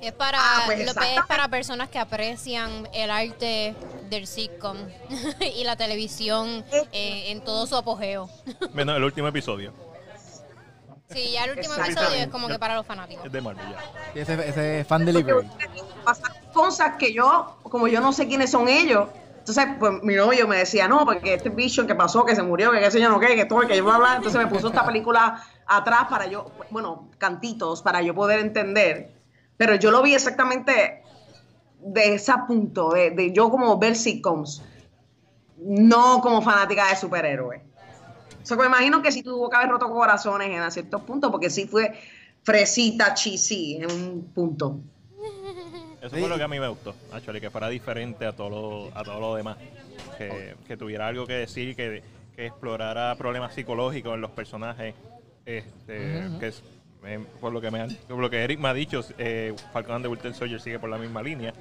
Es 0.00 0.12
para, 0.12 0.38
Ah, 0.40 0.62
pues 0.64 0.78
lo 0.86 0.94
que 0.94 1.14
es 1.16 1.20
para 1.28 1.46
personas 1.48 1.90
que 1.90 1.98
aprecian 1.98 2.88
el 2.94 3.10
arte 3.10 3.74
del 4.08 4.26
sitcom 4.26 4.78
y 5.56 5.62
la 5.64 5.76
televisión 5.76 6.64
eh, 6.92 7.30
en 7.30 7.42
todo 7.44 7.66
su 7.66 7.76
apogeo. 7.76 8.30
Menos 8.72 8.96
el 8.96 9.04
último 9.04 9.28
episodio. 9.28 9.74
Sí, 11.12 11.32
ya 11.32 11.44
el 11.44 11.50
último 11.58 11.74
episodio 11.74 12.22
es 12.22 12.28
como 12.28 12.48
que 12.48 12.58
para 12.58 12.76
los 12.76 12.86
fanáticos. 12.86 13.24
Es 13.24 13.32
de 13.32 13.40
Marvel 13.40 13.64
ya. 13.70 14.20
Ese, 14.20 14.34
ese 14.48 14.84
fan 14.84 15.04
porque 15.04 15.12
delivery. 15.12 15.48
pasan 16.04 16.32
cosas 16.52 16.96
que 16.98 17.12
yo, 17.12 17.56
como 17.62 17.88
yo 17.88 18.00
no 18.00 18.12
sé 18.12 18.26
quiénes 18.28 18.50
son 18.50 18.68
ellos, 18.68 19.08
entonces 19.38 19.66
pues 19.78 20.02
mi 20.02 20.14
novio 20.14 20.46
me 20.46 20.58
decía, 20.58 20.86
no, 20.86 21.04
porque 21.04 21.34
este 21.34 21.48
bicho 21.48 21.86
que 21.86 21.94
pasó, 21.94 22.24
que 22.24 22.36
se 22.36 22.42
murió, 22.42 22.70
que 22.72 22.80
qué 22.80 22.90
sé 22.90 23.00
yo, 23.00 23.08
no 23.08 23.18
qué, 23.18 23.34
que 23.34 23.46
todo, 23.46 23.66
que 23.66 23.76
yo 23.76 23.84
bla, 23.84 23.98
bla, 23.98 24.16
entonces 24.16 24.40
me 24.40 24.46
puso 24.46 24.68
esta 24.68 24.84
película 24.84 25.42
atrás 25.66 26.06
para 26.08 26.26
yo, 26.26 26.52
bueno, 26.70 27.08
cantitos, 27.18 27.82
para 27.82 28.02
yo 28.02 28.14
poder 28.14 28.40
entender, 28.40 29.14
pero 29.56 29.74
yo 29.76 29.90
lo 29.90 30.02
vi 30.02 30.14
exactamente 30.14 31.02
de 31.80 32.14
ese 32.14 32.32
punto, 32.46 32.90
de, 32.90 33.10
de 33.10 33.32
yo 33.32 33.50
como 33.50 33.78
ver 33.78 33.96
sitcoms, 33.96 34.62
no 35.58 36.20
como 36.20 36.42
fanática 36.42 36.88
de 36.88 36.96
superhéroes. 36.96 37.62
O 38.42 38.46
sea, 38.46 38.56
que 38.56 38.62
me 38.62 38.68
imagino 38.68 39.02
que 39.02 39.12
sí 39.12 39.22
tuvo 39.22 39.48
que 39.50 39.56
haber 39.56 39.68
roto 39.70 39.88
corazones 39.90 40.48
en 40.50 40.70
ciertos 40.70 41.02
puntos, 41.02 41.30
porque 41.30 41.50
sí 41.50 41.66
fue 41.66 41.92
fresita, 42.42 43.14
cheesy 43.14 43.76
en 43.76 43.90
un 43.90 44.24
punto. 44.34 44.80
Eso 46.00 46.14
Sí. 46.14 46.20
fue 46.20 46.28
lo 46.30 46.36
que 46.38 46.42
a 46.42 46.48
mí 46.48 46.58
me 46.58 46.68
gustó, 46.68 46.94
actually, 47.12 47.40
que 47.40 47.50
fuera 47.50 47.68
diferente 47.68 48.24
a 48.26 48.32
todo 48.32 48.48
lo, 48.90 48.98
a 48.98 49.04
todo 49.04 49.20
lo 49.20 49.34
demás. 49.34 49.58
Que, 50.16 50.54
que 50.66 50.76
tuviera 50.76 51.06
algo 51.08 51.26
que 51.26 51.34
decir, 51.34 51.76
que, 51.76 52.02
que 52.34 52.46
explorara 52.46 53.14
problemas 53.16 53.54
psicológicos 53.54 54.14
en 54.14 54.20
los 54.22 54.30
personajes. 54.30 54.94
Este, 55.46 56.26
Ujú. 56.26 56.38
que 56.38 56.48
es, 56.48 56.62
eh, 57.04 57.18
por 57.40 57.52
lo 57.52 57.60
que 57.60 57.70
me 57.70 57.80
han- 57.80 57.96
por 58.08 58.18
lo 58.18 58.28
que 58.30 58.42
Eric 58.42 58.58
me 58.60 58.68
ha 58.68 58.74
dicho, 58.74 59.02
eh, 59.18 59.54
Falcon 59.72 59.96
and 59.96 60.04
the 60.04 60.08
Winter 60.08 60.34
Soldier 60.34 60.60
sigue 60.60 60.78
por 60.78 60.88
la 60.90 60.98
misma 60.98 61.22
línea. 61.22 61.52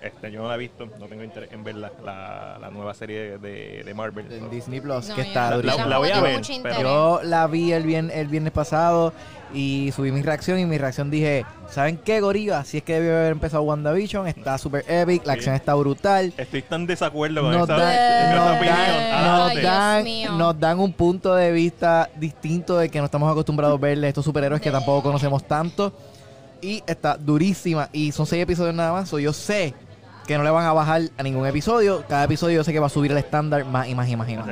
Este, 0.00 0.30
yo 0.30 0.42
no 0.42 0.48
la 0.48 0.54
he 0.54 0.58
visto, 0.58 0.86
no 1.00 1.06
tengo 1.06 1.24
interés 1.24 1.50
en 1.52 1.64
ver 1.64 1.74
la, 1.74 1.90
la, 2.04 2.58
la 2.60 2.70
nueva 2.70 2.94
serie 2.94 3.38
de, 3.38 3.82
de 3.84 3.94
Marvel. 3.94 4.30
En 4.32 4.48
Disney 4.48 4.80
Plus, 4.80 5.08
No, 5.08 5.14
que 5.16 5.22
está 5.22 5.50
la- 5.50 5.56
durísima. 5.56 5.86
la 5.86 5.98
voy 5.98 6.10
a 6.10 6.20
ver, 6.20 6.40
pero-. 6.62 6.80
Yo 6.80 7.20
la 7.24 7.46
vi 7.48 7.72
el, 7.72 7.82
bien, 7.84 8.10
el 8.14 8.28
viernes 8.28 8.52
pasado 8.52 9.12
y 9.52 9.90
subí 9.96 10.12
mi 10.12 10.22
reacción 10.22 10.58
y 10.60 10.66
mi 10.66 10.78
reacción 10.78 11.10
dije, 11.10 11.44
¿saben 11.68 11.96
qué, 11.96 12.20
Gorilla? 12.20 12.64
Si 12.64 12.76
es 12.76 12.82
que 12.84 12.94
debió 13.00 13.16
haber 13.16 13.32
empezado 13.32 13.62
WandaVision, 13.64 14.28
está 14.28 14.56
super 14.58 14.84
epic, 14.88 15.26
la 15.26 15.32
Sí. 15.32 15.38
acción 15.38 15.54
está 15.56 15.74
brutal. 15.74 16.32
Estoy 16.36 16.62
tan 16.62 16.86
desacuerdo 16.86 17.42
con 17.42 17.52
Nos 17.52 17.64
esa, 17.68 17.76
dan, 17.78 17.92
esa 17.92 18.34
nos 18.36 18.56
opinión. 18.56 18.76
dan- 18.76 19.68
Ah, 19.70 20.02
nos 20.36 20.60
dan 20.60 20.78
un 20.78 20.92
punto 20.92 21.34
de 21.34 21.50
vista 21.50 22.08
distinto 22.16 22.78
de 22.78 22.88
que 22.88 22.98
no 23.00 23.06
estamos 23.06 23.30
acostumbrados 23.30 23.76
a 23.78 23.80
verle 23.80 24.08
estos 24.08 24.24
superhéroes 24.24 24.60
que 24.60 24.70
tampoco 24.70 25.02
conocemos 25.02 25.42
tanto. 25.42 25.92
Y 26.60 26.82
está 26.86 27.16
durísima. 27.16 27.88
Y 27.92 28.10
son 28.12 28.26
seis 28.26 28.42
episodios 28.42 28.74
nada 28.74 28.92
más. 28.92 29.08
so 29.08 29.18
yo 29.18 29.32
sé 29.32 29.74
que 30.28 30.36
no 30.36 30.44
le 30.44 30.50
van 30.50 30.66
a 30.66 30.72
bajar 30.74 31.00
a 31.16 31.22
ningún 31.22 31.46
episodio. 31.46 32.04
Cada 32.06 32.24
episodio 32.24 32.56
yo 32.56 32.64
sé 32.64 32.72
que 32.72 32.78
va 32.78 32.86
a 32.86 32.90
subir 32.90 33.10
el 33.10 33.16
estándar 33.18 33.64
más 33.64 33.88
y 33.88 33.94
más 33.94 34.08
y 34.08 34.14
más 34.14 34.28
y 34.28 34.36
más. 34.36 34.46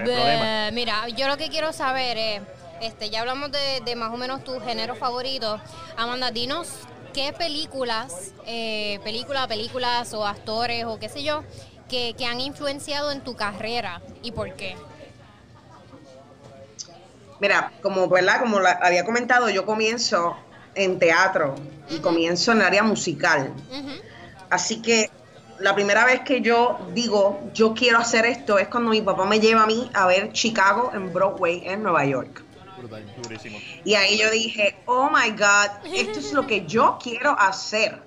Mira, 0.72 1.06
yo 1.10 1.28
lo 1.28 1.36
que 1.36 1.50
quiero 1.50 1.72
saber 1.74 2.16
es, 2.16 2.40
este, 2.80 3.10
ya 3.10 3.20
hablamos 3.20 3.52
de, 3.52 3.82
de 3.84 3.94
más 3.94 4.10
o 4.10 4.16
menos 4.16 4.42
tu 4.42 4.58
género 4.60 4.96
favorito. 4.96 5.60
Amanda, 5.98 6.30
dinos 6.30 6.68
qué 7.12 7.34
películas, 7.34 8.32
eh, 8.46 8.98
películas, 9.04 9.46
películas 9.48 10.14
o 10.14 10.26
actores 10.26 10.86
o 10.86 10.98
qué 10.98 11.10
sé 11.10 11.22
yo, 11.22 11.44
que, 11.90 12.14
que 12.16 12.24
han 12.24 12.40
influenciado 12.40 13.12
en 13.12 13.20
tu 13.20 13.36
carrera 13.36 14.00
y 14.22 14.32
por 14.32 14.54
qué. 14.54 14.76
Mira, 17.38 17.70
como 17.82 18.08
verdad, 18.08 18.40
como 18.40 18.60
la- 18.60 18.78
había 18.82 19.04
comentado, 19.04 19.50
yo 19.50 19.66
comienzo 19.66 20.36
en 20.74 20.98
teatro 20.98 21.54
y 21.90 21.98
comienzo 21.98 22.52
en 22.52 22.58
el 22.58 22.64
área 22.64 22.82
musical. 22.82 23.52
Así 24.48 24.80
que 24.80 25.10
la 25.60 25.74
primera 25.74 26.04
vez 26.04 26.20
que 26.20 26.40
yo 26.40 26.78
digo, 26.94 27.40
yo 27.54 27.74
quiero 27.74 27.98
hacer 27.98 28.26
esto, 28.26 28.58
es 28.58 28.68
cuando 28.68 28.90
mi 28.90 29.00
papá 29.00 29.24
me 29.24 29.40
lleva 29.40 29.62
a 29.62 29.66
mí 29.66 29.90
a 29.94 30.06
ver 30.06 30.32
Chicago 30.32 30.90
en 30.94 31.12
Broadway, 31.12 31.62
en 31.66 31.82
Nueva 31.82 32.04
York. 32.04 32.42
Durísimo. 33.22 33.58
Y 33.84 33.94
ahí 33.94 34.18
yo 34.18 34.30
dije, 34.30 34.76
oh 34.86 35.10
my 35.10 35.30
God, 35.30 35.94
esto 35.94 36.18
es 36.18 36.32
lo 36.32 36.46
que 36.46 36.66
yo 36.66 36.98
quiero 37.02 37.38
hacer. 37.38 38.02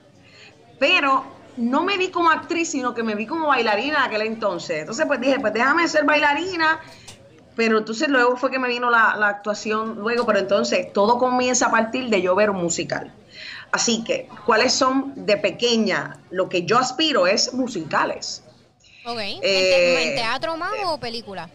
Pero 0.79 1.25
no 1.57 1.83
me 1.83 1.97
vi 1.97 2.09
como 2.09 2.29
actriz, 2.29 2.69
sino 2.69 2.93
que 2.93 3.03
me 3.03 3.15
vi 3.15 3.25
como 3.25 3.47
bailarina 3.47 3.97
en 3.97 4.03
aquel 4.03 4.21
entonces. 4.21 4.81
Entonces 4.81 5.05
pues 5.05 5.19
dije, 5.19 5.39
pues 5.39 5.53
déjame 5.53 5.87
ser 5.87 6.05
bailarina. 6.05 6.79
Pero 7.55 7.79
entonces 7.79 8.07
luego 8.07 8.37
fue 8.37 8.51
que 8.51 8.59
me 8.59 8.69
vino 8.69 8.89
la, 8.89 9.15
la 9.17 9.27
actuación 9.27 9.95
luego, 9.99 10.25
pero 10.25 10.39
entonces 10.39 10.93
todo 10.93 11.17
comienza 11.17 11.67
a 11.67 11.71
partir 11.71 12.09
de 12.09 12.21
yo 12.21 12.33
ver 12.35 12.49
un 12.49 12.57
musical. 12.57 13.11
Así 13.71 14.03
que, 14.03 14.27
¿cuáles 14.45 14.73
son 14.73 15.13
de 15.15 15.37
pequeña? 15.37 16.17
Lo 16.31 16.49
que 16.49 16.63
yo 16.65 16.77
aspiro 16.79 17.27
es 17.27 17.53
musicales. 17.53 18.43
Ok. 19.05 19.19
¿En, 19.19 19.35
Eh, 19.35 19.41
te- 19.41 20.09
en 20.09 20.15
teatro 20.15 20.57
más 20.57 20.73
o 20.85 20.99
película? 20.99 21.49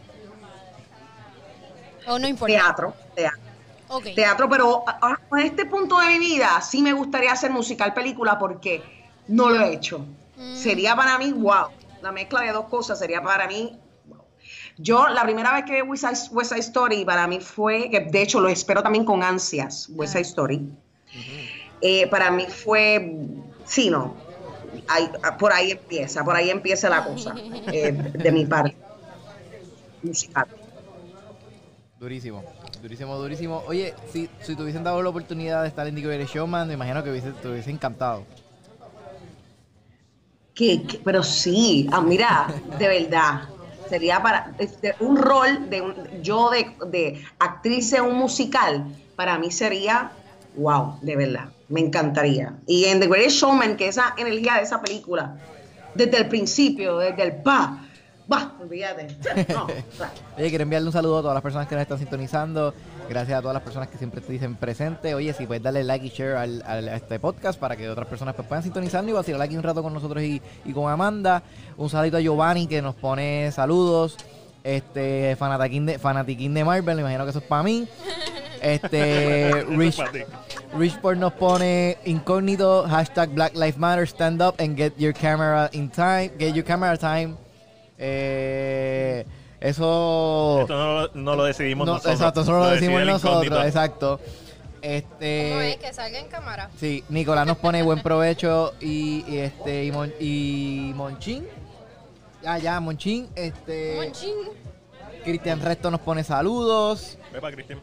O 2.06 2.18
no 2.18 2.28
importa. 2.28 2.54
Teatro, 2.54 2.94
teatro. 3.14 3.40
Ok. 3.88 4.04
teatro, 4.14 4.49
pero 4.49 4.83
a- 4.87 4.99
ahora, 5.00 5.21
en 5.33 5.38
este 5.40 5.66
punto 5.66 5.99
de 5.99 6.06
mi 6.09 6.18
vida 6.18 6.61
sí 6.62 6.83
me 6.83 6.92
gustaría 6.92 7.33
hacer 7.33 7.50
musical 7.50 7.92
película 7.94 8.38
porque 8.38 8.83
no 9.28 9.50
lo 9.50 9.61
he 9.64 9.75
hecho. 9.75 10.06
Mm. 10.37 10.56
Sería 10.56 10.97
para 10.97 11.18
mí, 11.18 11.33
wow, 11.33 11.68
la 12.02 12.11
mezcla 12.12 12.40
de 12.40 12.52
dos 12.52 12.66
cosas 12.66 12.99
sería 12.99 13.23
para 13.23 13.47
mí. 13.47 13.78
wow. 14.06 14.25
Yo 14.78 15.09
la 15.09 15.23
primera 15.23 15.52
vez 15.52 15.64
que 15.64 15.83
vi 15.83 15.88
West 15.88 16.04
Side, 16.06 16.35
West 16.35 16.50
Side 16.50 16.61
Story 16.62 17.04
para 17.04 17.26
mí 17.26 17.40
fue, 17.40 17.90
que 17.90 18.00
de 18.00 18.23
hecho 18.23 18.40
lo 18.40 18.49
espero 18.49 18.83
también 18.83 19.04
con 19.04 19.23
ansias, 19.23 19.88
West 19.90 20.12
Side 20.14 20.23
Story. 20.25 20.61
Eh, 21.87 22.07
para 22.09 22.31
mí 22.31 22.47
fue, 22.49 23.14
sí, 23.62 23.91
no, 23.91 24.25
por 25.38 25.53
ahí 25.53 25.73
empieza, 25.73 26.25
por 26.25 26.35
ahí 26.35 26.49
empieza 26.49 26.88
la 26.88 27.05
cosa 27.05 27.38
eh, 27.71 27.93
de 27.93 28.33
mi 28.33 28.47
parte 28.47 28.79
musical. 30.03 30.47
Durísimo, 32.00 32.45
durísimo, 32.83 33.17
durísimo. 33.19 33.62
Oye, 33.67 33.95
si, 34.07 34.29
si 34.41 34.57
te 34.57 34.62
hubiesen 34.62 34.83
dado 34.85 35.03
la 35.03 35.11
oportunidad 35.11 35.62
de 35.62 35.69
estar 35.69 35.87
en 35.87 35.95
Greatest 35.97 36.35
Showman, 36.35 36.69
me 36.69 36.75
imagino 36.75 37.03
que 37.03 37.11
hubiese, 37.11 37.33
te 37.33 37.49
hubiese 37.49 37.71
encantado. 37.71 38.25
Que, 40.55 40.87
que- 40.87 40.99
pero 41.05 41.23
sí, 41.23 41.88
ah, 41.93 42.00
mira, 42.00 42.62
de 42.64 42.87
verdad, 42.88 43.55
sería 43.87 44.23
para 44.23 44.55
este, 44.59 44.97
un 45.00 45.17
rol 45.17 45.69
de 45.69 45.81
un- 45.83 46.09
yo 46.23 46.50
de, 46.50 46.76
de 46.88 47.25
actriz 47.38 47.93
en 47.93 48.05
un 48.05 48.17
musical, 48.19 48.95
para 49.17 49.38
mí 49.38 49.50
sería, 49.50 50.12
wow, 50.53 50.99
de 51.03 51.17
verdad, 51.17 51.53
me 51.75 51.81
encantaría. 51.81 52.54
Y 52.66 52.85
en 52.87 53.00
The 53.00 53.09
Greatest 53.09 53.37
Showman, 53.38 53.76
que 53.76 53.88
esa 53.88 54.14
energía 54.16 54.54
de 54.54 54.62
esa 54.62 54.81
película, 54.81 55.37
desde 55.95 56.16
el 56.19 56.28
principio, 56.28 56.99
desde 56.99 57.23
el 57.23 57.37
pa, 57.43 57.81
va, 58.33 58.54
olvídate. 58.61 59.09
No, 59.52 59.66
Oye, 60.38 60.49
quiero 60.49 60.62
enviarle 60.62 60.87
un 60.87 60.93
saludo 60.93 61.19
a 61.19 61.21
todas 61.23 61.35
las 61.35 61.43
personas 61.43 61.66
que 61.69 61.75
nos 61.75 61.83
están 61.83 61.99
sintonizando. 61.99 62.73
Gracias 63.09 63.38
a 63.38 63.43
todas 63.43 63.54
las 63.54 63.62
personas 63.62 63.88
que 63.88 63.99
siempre 63.99 64.21
te 64.23 64.33
dicen 64.33 64.54
presente. 64.57 65.14
Oye, 65.14 65.33
si 65.35 65.47
puedes 65.47 65.62
darle 65.62 65.85
like 65.85 66.07
y 66.07 66.09
share 66.09 66.37
al, 66.37 66.62
al- 66.66 66.88
a 66.88 66.97
este 66.97 67.19
podcast 67.19 67.59
para 67.61 67.76
que 67.76 67.88
otras 67.90 68.07
personas 68.09 68.35
pues, 68.35 68.49
puedan 68.49 68.62
sintonizarnos 68.62 69.11
y 69.11 69.12
vacilar 69.12 69.43
aquí 69.43 69.57
un 69.57 69.62
rato 69.62 69.83
con 69.83 69.93
nosotros 69.93 70.23
y, 70.23 70.40
y 70.64 70.73
con 70.73 70.90
Amanda. 70.90 71.43
Un 71.76 71.90
saludito 71.90 72.16
a 72.16 72.21
Giovanni 72.21 72.66
que 72.66 72.81
nos 72.81 72.95
pone 72.95 73.50
saludos. 73.52 74.16
Este, 74.62 75.37
fanatiquín 75.37 75.85
de, 75.85 75.99
fanatiquín 75.99 76.54
de 76.54 76.64
Marvel, 76.64 76.97
me 76.97 77.02
imagino 77.02 77.25
que 77.25 77.31
eso 77.31 77.40
es 77.40 77.45
para 77.45 77.62
mí. 77.62 77.87
Este, 78.64 79.64
Rich. 79.68 80.00
Richport 80.76 81.18
nos 81.18 81.33
pone 81.35 81.99
incógnito, 82.06 82.85
hashtag 82.88 83.28
Black 83.35 83.54
Lives 83.54 83.76
Matter, 83.76 84.06
stand 84.09 84.40
up 84.42 84.59
and 84.59 84.76
get 84.76 84.94
your 84.99 85.12
camera 85.12 85.68
in 85.73 85.90
time, 85.90 86.30
get 86.38 86.54
your 86.54 86.64
camera 86.64 86.97
time. 86.97 87.37
Eh, 87.99 89.25
eso... 89.61 90.61
Esto 90.62 90.75
no, 90.76 91.00
lo- 91.02 91.11
no 91.14 91.37
lo 91.37 91.44
decidimos 91.44 91.87
no, 91.87 91.92
nosotros. 91.94 92.14
exacto, 92.14 92.40
eso 92.42 92.52
no 92.52 92.59
lo 92.61 92.66
decimos 92.71 93.00
el 93.00 93.06
nosotros, 93.06 93.64
exacto. 93.66 94.18
¿Cómo 94.18 94.83
Este... 94.83 95.71
es 95.73 95.76
que 95.78 95.92
salga 95.94 96.18
en 96.18 96.28
cámara? 96.28 96.68
Sí, 96.78 97.04
Nicolás 97.09 97.47
nos 97.47 97.56
pone 97.59 97.83
buen 97.83 98.02
provecho 98.02 98.75
y, 98.80 99.25
y 99.28 99.38
este 99.38 99.85
y, 99.85 99.92
Mon- 99.92 100.12
y 100.21 100.92
Monchín. 100.94 101.47
Ya, 102.42 102.59
ya, 102.59 102.80
Monchín. 102.80 103.28
Este, 103.35 103.94
Monchín. 103.97 104.35
Cristian 105.25 105.62
Resto 105.62 105.90
nos 105.90 106.00
pone 106.00 106.23
saludos. 106.25 107.16
Ve 107.33 107.40
pa' 107.40 107.50
Cristian. 107.52 107.80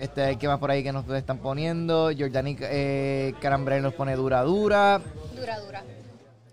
Este, 0.00 0.36
¿qué 0.36 0.48
más 0.48 0.58
por 0.58 0.70
ahí 0.70 0.82
que 0.82 0.92
nos 0.92 1.06
están 1.10 1.38
poniendo? 1.38 2.10
Jordani 2.18 2.56
eh, 2.60 3.34
Carambrel 3.40 3.82
nos 3.82 3.92
pone 3.94 4.16
dura 4.16 4.42
dura. 4.42 5.00
Dura, 5.36 5.60
dura. 5.60 5.82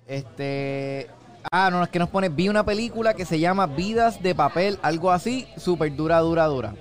Este, 0.06 1.08
ah, 1.51 1.70
no, 1.72 1.82
es 1.82 1.89
que 1.89 1.98
nos 2.00 2.10
pone 2.10 2.27
vi 2.30 2.50
una 2.50 2.66
película 2.66 3.13
que 3.13 3.24
se 3.25 3.39
llama 3.39 3.66
Vidas 3.66 4.22
de 4.22 4.36
papel, 4.36 4.77
algo 4.82 5.12
así, 5.12 5.48
súper 5.58 5.96
dura 5.96 6.20
dura 6.20 6.46
dura. 6.46 6.74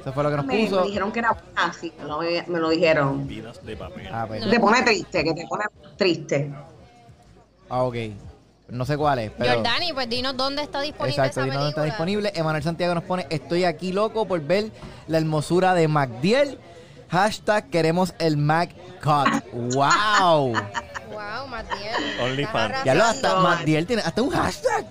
Eso 0.00 0.12
fue 0.12 0.22
lo 0.22 0.30
que 0.30 0.36
nos 0.36 0.46
Me, 0.46 0.54
me 0.56 0.64
puso. 0.64 0.84
dijeron 0.84 1.12
que 1.12 1.18
era 1.20 1.32
buena, 1.32 1.72
sí, 1.72 1.92
me 1.98 2.04
lo, 2.04 2.20
me 2.20 2.58
lo 2.60 2.70
dijeron. 2.70 3.26
Vidas 3.26 3.64
de 3.64 3.76
papel. 3.76 4.08
Ah, 4.12 4.24
pues, 4.28 4.48
Te 4.48 4.60
pone 4.60 4.82
triste, 4.82 5.24
que 5.24 5.34
te 5.34 5.46
pone 5.48 5.64
triste. 5.96 6.52
ah, 7.68 7.82
ok. 7.82 7.96
No 8.68 8.86
sé 8.86 8.96
cuál 8.96 9.18
es, 9.18 9.32
pero 9.36 9.54
Jordani, 9.54 9.92
pues 9.92 10.08
dinos 10.08 10.36
dónde 10.36 10.62
está 10.62 10.80
disponible 10.80 11.10
Exacto, 11.16 11.40
esa 11.40 11.42
no 11.46 11.46
película. 11.52 11.68
está 11.68 11.82
disponible. 11.84 12.32
Emanuel 12.34 12.62
Santiago 12.62 12.94
nos 12.94 13.04
pone, 13.04 13.26
estoy 13.28 13.64
aquí 13.64 13.92
loco 13.92 14.26
por 14.26 14.40
ver 14.40 14.70
la 15.08 15.18
hermosura 15.18 15.74
de 15.74 15.88
MacDiel. 15.88 16.58
Hashtag 17.10 17.68
queremos 17.68 18.14
el 18.18 18.38
MacCut. 18.38 19.44
¡Wow! 19.52 20.54
Wow, 20.54 21.48
Matiel. 21.48 22.20
OnlyFans. 22.22 22.84
Ya 22.84 22.94
lo 22.94 23.04
hasta 23.04 23.36
MacDiel 23.40 23.86
tiene 23.86 24.02
hasta 24.02 24.22
un 24.22 24.30
hashtag. 24.30 24.86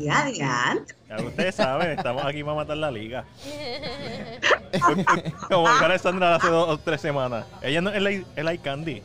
Y 0.00 0.08
adiante. 0.08 0.94
Ya 1.08 1.16
ustedes 1.16 1.54
saben, 1.54 1.90
estamos 1.90 2.24
aquí 2.24 2.42
para 2.42 2.56
matar 2.56 2.76
la 2.76 2.90
liga. 2.90 3.24
Como 5.48 5.68
Alessandra 5.68 6.36
hace 6.36 6.48
dos 6.48 6.68
o 6.68 6.78
tres 6.78 7.00
semanas. 7.00 7.44
Ella 7.60 7.80
no 7.80 7.90
es 7.90 7.96
el, 7.96 8.26
el 8.36 8.52
iCandy. 8.54 9.02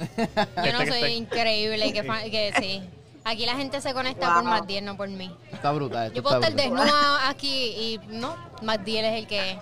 Yo 0.64 0.72
no 0.72 0.86
soy 0.86 1.12
increíble, 1.12 1.92
que, 1.92 2.02
fa- 2.04 2.22
que 2.22 2.52
sí. 2.58 2.82
Aquí 3.24 3.44
la 3.44 3.54
gente 3.54 3.80
se 3.82 3.92
conecta 3.92 4.26
Wow. 4.28 4.34
por 4.36 4.44
Matiel, 4.44 4.84
no 4.84 4.96
por 4.96 5.08
mí. 5.08 5.30
Está 5.52 5.72
brutal. 5.72 6.06
esto 6.06 6.16
Yo 6.16 6.22
puedo 6.22 6.36
está 6.36 6.48
estar 6.48 6.68
brutal. 6.68 6.86
desnuda 6.86 7.28
aquí 7.28 7.64
y 7.76 8.00
no, 8.08 8.34
Matiel 8.62 9.04
es 9.04 9.18
el 9.18 9.26
que... 9.26 9.58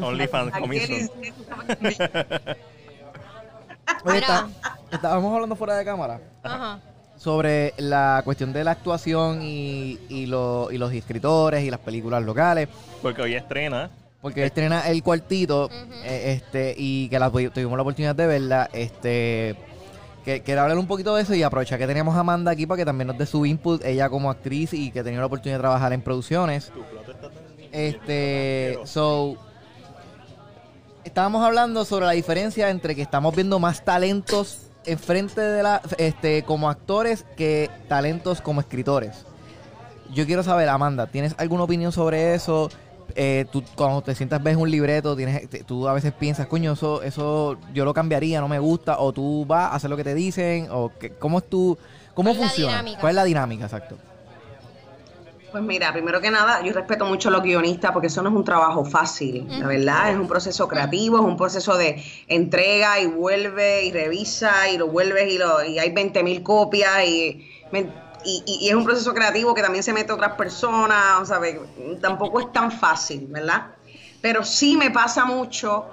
OnlyFans 0.00 0.52
coming 0.58 0.80
soon. 0.86 1.10
Oye, 4.04 4.14
Mira. 4.14 4.18
está- 4.18 4.48
estábamos 4.92 5.34
hablando 5.34 5.56
fuera 5.56 5.76
de 5.76 5.84
cámara 5.84 6.20
Ajá. 6.42 6.80
sobre 7.16 7.74
la 7.76 8.22
cuestión 8.24 8.52
de 8.52 8.64
la 8.64 8.70
actuación 8.72 9.42
y, 9.42 9.98
y, 10.08 10.26
lo- 10.26 10.70
y 10.70 10.78
los 10.78 10.92
escritores 10.92 11.64
y 11.64 11.70
las 11.70 11.80
películas 11.80 12.22
locales. 12.22 12.68
Porque 13.02 13.22
hoy 13.22 13.34
estrena. 13.34 13.90
Porque 14.20 14.44
estrena 14.44 14.88
el 14.88 15.02
cuartito 15.02 15.70
eh, 16.04 16.32
este 16.36 16.74
y 16.76 17.08
que 17.08 17.18
la, 17.18 17.30
tuvimos 17.30 17.76
la 17.76 17.82
oportunidad 17.82 18.14
de 18.14 18.26
verla. 18.26 18.68
Este 18.72 19.56
que 20.24 20.42
quiero 20.42 20.62
hablar 20.62 20.76
un 20.76 20.88
poquito 20.88 21.14
de 21.14 21.22
eso 21.22 21.34
y 21.34 21.44
aprovechar 21.44 21.78
que 21.78 21.86
teníamos 21.86 22.16
a 22.16 22.20
Amanda 22.20 22.50
aquí 22.50 22.66
para 22.66 22.78
que 22.78 22.84
también 22.84 23.06
nos 23.06 23.16
dé 23.16 23.26
su 23.26 23.46
input, 23.46 23.84
ella 23.84 24.08
como 24.08 24.28
actriz 24.28 24.72
y 24.72 24.90
que 24.90 25.04
tenía 25.04 25.20
la 25.20 25.26
oportunidad 25.26 25.58
de 25.58 25.62
trabajar 25.62 25.92
en 25.92 26.02
producciones. 26.02 26.72
Tu 26.74 26.82
plato 26.82 27.12
está 27.12 27.30
tan 27.30 27.42
Este, 27.70 28.80
so 28.84 29.36
estábamos 31.04 31.44
hablando 31.44 31.84
sobre 31.84 32.06
la 32.06 32.12
diferencia 32.12 32.70
entre 32.70 32.96
que 32.96 33.02
estamos 33.02 33.36
viendo 33.36 33.60
más 33.60 33.84
talentos 33.84 34.62
enfrente 34.84 35.40
de 35.40 35.62
la 35.62 35.80
este 35.98 36.42
como 36.42 36.68
actores 36.68 37.24
que 37.36 37.70
talentos 37.88 38.40
como 38.40 38.60
escritores. 38.60 39.24
Yo 40.12 40.26
quiero 40.26 40.42
saber, 40.42 40.68
Amanda, 40.68 41.06
¿tienes 41.06 41.34
alguna 41.38 41.64
opinión 41.64 41.92
sobre 41.92 42.34
eso? 42.34 42.68
Eh, 43.14 43.46
tú 43.50 43.62
cuando 43.76 44.02
te 44.02 44.14
sientas 44.14 44.42
ves 44.42 44.56
un 44.56 44.70
libreto, 44.70 45.16
tienes, 45.16 45.48
te- 45.48 45.64
tú 45.64 45.88
a 45.88 45.92
veces 45.94 46.12
piensas, 46.12 46.46
coño, 46.46 46.72
eso, 46.72 47.02
eso 47.02 47.56
yo 47.72 47.84
lo 47.84 47.94
cambiaría, 47.94 48.40
no 48.40 48.48
me 48.48 48.58
gusta, 48.58 48.98
o 48.98 49.12
tú 49.12 49.44
vas 49.46 49.72
a 49.72 49.76
hacer 49.76 49.88
lo 49.90 49.96
que 49.96 50.04
te 50.04 50.14
dicen, 50.14 50.68
o 50.70 50.92
que, 50.98 51.10
cómo 51.10 51.38
es 51.38 51.48
tu, 51.48 51.78
cómo 52.14 52.30
¿Cuál 52.30 52.34
es 52.34 52.40
la 52.40 52.46
funciona, 52.48 52.72
dinámica? 52.72 53.00
cuál 53.00 53.10
es 53.10 53.16
la 53.16 53.24
dinámica, 53.24 53.64
exacto. 53.64 53.96
Pues 55.52 55.62
mira, 55.62 55.92
primero 55.92 56.20
que 56.20 56.30
nada, 56.30 56.60
yo 56.62 56.72
respeto 56.72 57.06
mucho 57.06 57.28
a 57.28 57.32
los 57.32 57.42
guionistas 57.42 57.92
porque 57.92 58.08
eso 58.08 58.20
no 58.22 58.28
es 58.28 58.34
un 58.34 58.44
trabajo 58.44 58.84
fácil, 58.84 59.46
la 59.48 59.66
verdad, 59.66 60.10
es 60.10 60.16
un 60.16 60.26
proceso 60.26 60.68
creativo, 60.68 61.16
es 61.18 61.24
un 61.24 61.36
proceso 61.36 61.76
de 61.78 62.02
entrega 62.28 63.00
y 63.00 63.06
vuelve 63.06 63.84
y 63.86 63.92
revisa 63.92 64.68
y 64.68 64.76
lo 64.76 64.88
vuelves 64.88 65.32
y, 65.32 65.38
lo, 65.38 65.64
y 65.64 65.78
hay 65.78 65.92
20 65.92 66.22
mil 66.22 66.42
copias 66.42 67.04
y, 67.06 67.48
me- 67.70 68.05
y, 68.26 68.44
y- 68.66 68.68
es 68.68 68.74
un 68.74 68.84
proceso 68.84 69.14
creativo 69.14 69.54
que 69.54 69.62
también 69.62 69.84
se 69.84 69.92
mete 69.92 70.12
otras 70.12 70.34
personas, 70.36 71.20
o 71.22 71.24
sea, 71.26 71.38
ve, 71.38 71.60
tampoco 72.02 72.40
es 72.40 72.52
tan 72.52 72.70
fácil, 72.72 73.26
¿verdad? 73.28 73.76
Pero 74.20 74.44
sí 74.44 74.76
me 74.76 74.90
pasa 74.90 75.24
mucho, 75.24 75.90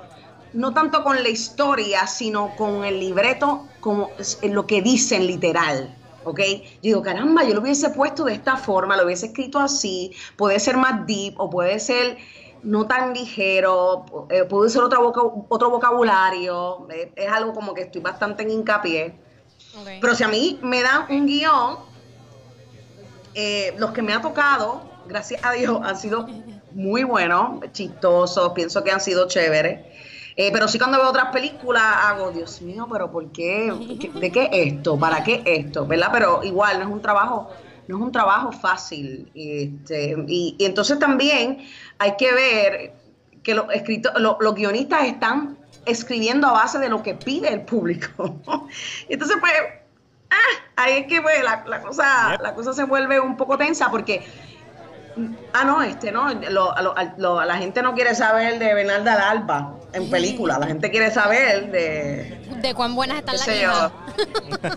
no 0.52 0.74
tanto 0.74 1.04
con 1.04 1.22
la 1.22 1.30
historia, 1.30 2.08
sino 2.08 2.56
con 2.56 2.84
el 2.86 3.00
libreto, 3.00 3.76
como 3.80 4.15
lo 4.43 4.67
que 4.67 4.82
dicen 4.82 5.26
literal. 5.28 6.00
¿ok? 6.26 6.39
Yo 6.39 6.80
digo, 6.82 7.02
caramba, 7.02 7.43
yo 7.43 7.54
lo 7.54 7.62
hubiese 7.62 7.89
puesto 7.89 8.24
de 8.26 8.34
esta 8.34 8.56
forma, 8.58 8.96
lo 8.96 9.04
hubiese 9.06 9.28
escrito 9.28 9.60
así, 9.60 10.15
puede 10.38 10.60
ser 10.60 10.78
más 10.78 11.06
deep 11.06 11.36
o 11.39 11.50
puede 11.50 11.80
ser 11.80 12.17
no 12.62 12.88
tan 12.88 13.13
ligero, 13.13 14.06
eh, 14.30 14.46
puede 14.46 14.69
ser 14.69 14.84
otro, 14.84 15.12
otro 15.50 15.69
vocabulario, 15.69 16.88
eh, 16.91 17.12
es 17.15 17.30
algo 17.32 17.54
como 17.54 17.74
que 17.74 17.82
estoy 17.82 18.02
bastante 18.02 18.43
en 18.43 18.52
hincapié. 18.52 19.22
Ok. 19.72 19.88
Pero 20.00 20.15
si 20.15 20.24
a 20.24 20.28
mí 20.28 20.60
me 20.63 20.82
dan 20.84 21.06
un 21.10 21.26
guion, 21.26 21.78
eh, 23.36 23.74
los 23.78 23.91
que 23.91 24.02
me 24.02 24.13
ha 24.13 24.22
tocado, 24.22 24.84
gracias 25.08 25.43
a 25.43 25.52
Dios, 25.54 25.80
han 25.84 25.98
sido 25.98 26.28
muy 26.72 27.04
buenos, 27.04 27.60
chistosos, 27.72 28.52
pienso 28.54 28.84
que 28.84 28.91
han 28.91 29.02
sido 29.02 29.28
chéveres. 29.28 29.82
Eh, 30.36 30.50
pero 30.52 30.67
sí 30.67 30.80
cuando 30.80 30.98
veo 30.98 31.10
otras 31.10 31.32
películas 31.32 31.84
hago, 31.84 32.32
Dios 32.32 32.62
mío, 32.62 32.88
pero 32.91 33.12
¿por 33.12 33.32
qué? 33.32 33.72
¿Qué- 34.00 34.10
¿De 34.15 34.32
qué 34.32 34.50
esto? 34.52 34.98
¿Para 34.98 35.24
qué 35.24 35.43
esto? 35.46 35.86
¿Verdad? 35.86 36.10
Pero 36.12 36.43
igual 36.43 36.80
no 36.80 36.86
es 36.86 36.91
un 36.91 37.02
trabajo, 37.04 37.50
no 37.88 37.98
es 37.98 38.02
un 38.04 38.12
trabajo 38.12 38.52
fácil. 38.52 39.32
Este, 39.36 40.15
y, 40.28 40.56
y 40.58 40.65
entonces 40.65 40.98
también 40.98 41.60
hay 42.00 42.15
que 42.17 42.34
ver 42.34 42.93
que 43.43 43.54
los 43.54 43.65
escrito- 43.74 44.17
lo- 44.17 44.38
los 44.39 44.56
guionistas 44.56 45.06
están 45.06 45.58
escribiendo 45.86 46.48
a 46.48 46.54
base 46.54 46.80
de 46.80 46.89
lo 46.89 47.04
que 47.04 47.13
pide 47.13 47.50
el 47.54 47.62
público. 47.62 48.39
Entonces, 49.10 49.38
pues, 49.39 49.54
ah, 50.34 50.63
ahí 50.84 51.00
es 51.00 51.08
que 51.08 51.22
pues, 51.22 51.43
la, 51.43 51.63
la 51.67 51.82
cosa, 51.82 52.38
la 52.41 52.54
cosa 52.54 52.74
se 52.74 52.84
vuelve 52.84 53.19
un 53.19 53.38
poco 53.38 53.58
tensa 53.58 53.89
porque 53.91 54.26
Ah, 55.54 55.63
no, 55.63 55.84
este 55.84 56.12
no. 56.12 56.34
Lo- 56.34 56.74
lo- 56.82 56.96
lo- 57.17 57.46
la 57.46 57.56
gente 57.58 57.84
no 57.84 57.93
quiere 57.93 58.15
saber 58.15 58.58
de 58.58 58.74
Bernarda 58.74 59.30
Alba 59.30 59.74
en 59.93 60.10
película. 60.10 60.58
La 60.58 60.65
gente 60.65 60.89
quiere 60.89 61.12
saber 61.12 61.72
de. 61.72 62.41
De 62.63 62.74
cuán 62.74 62.96
buenas 62.96 63.19
están 63.19 63.38
las 63.38 63.48
hijas. 63.48 63.91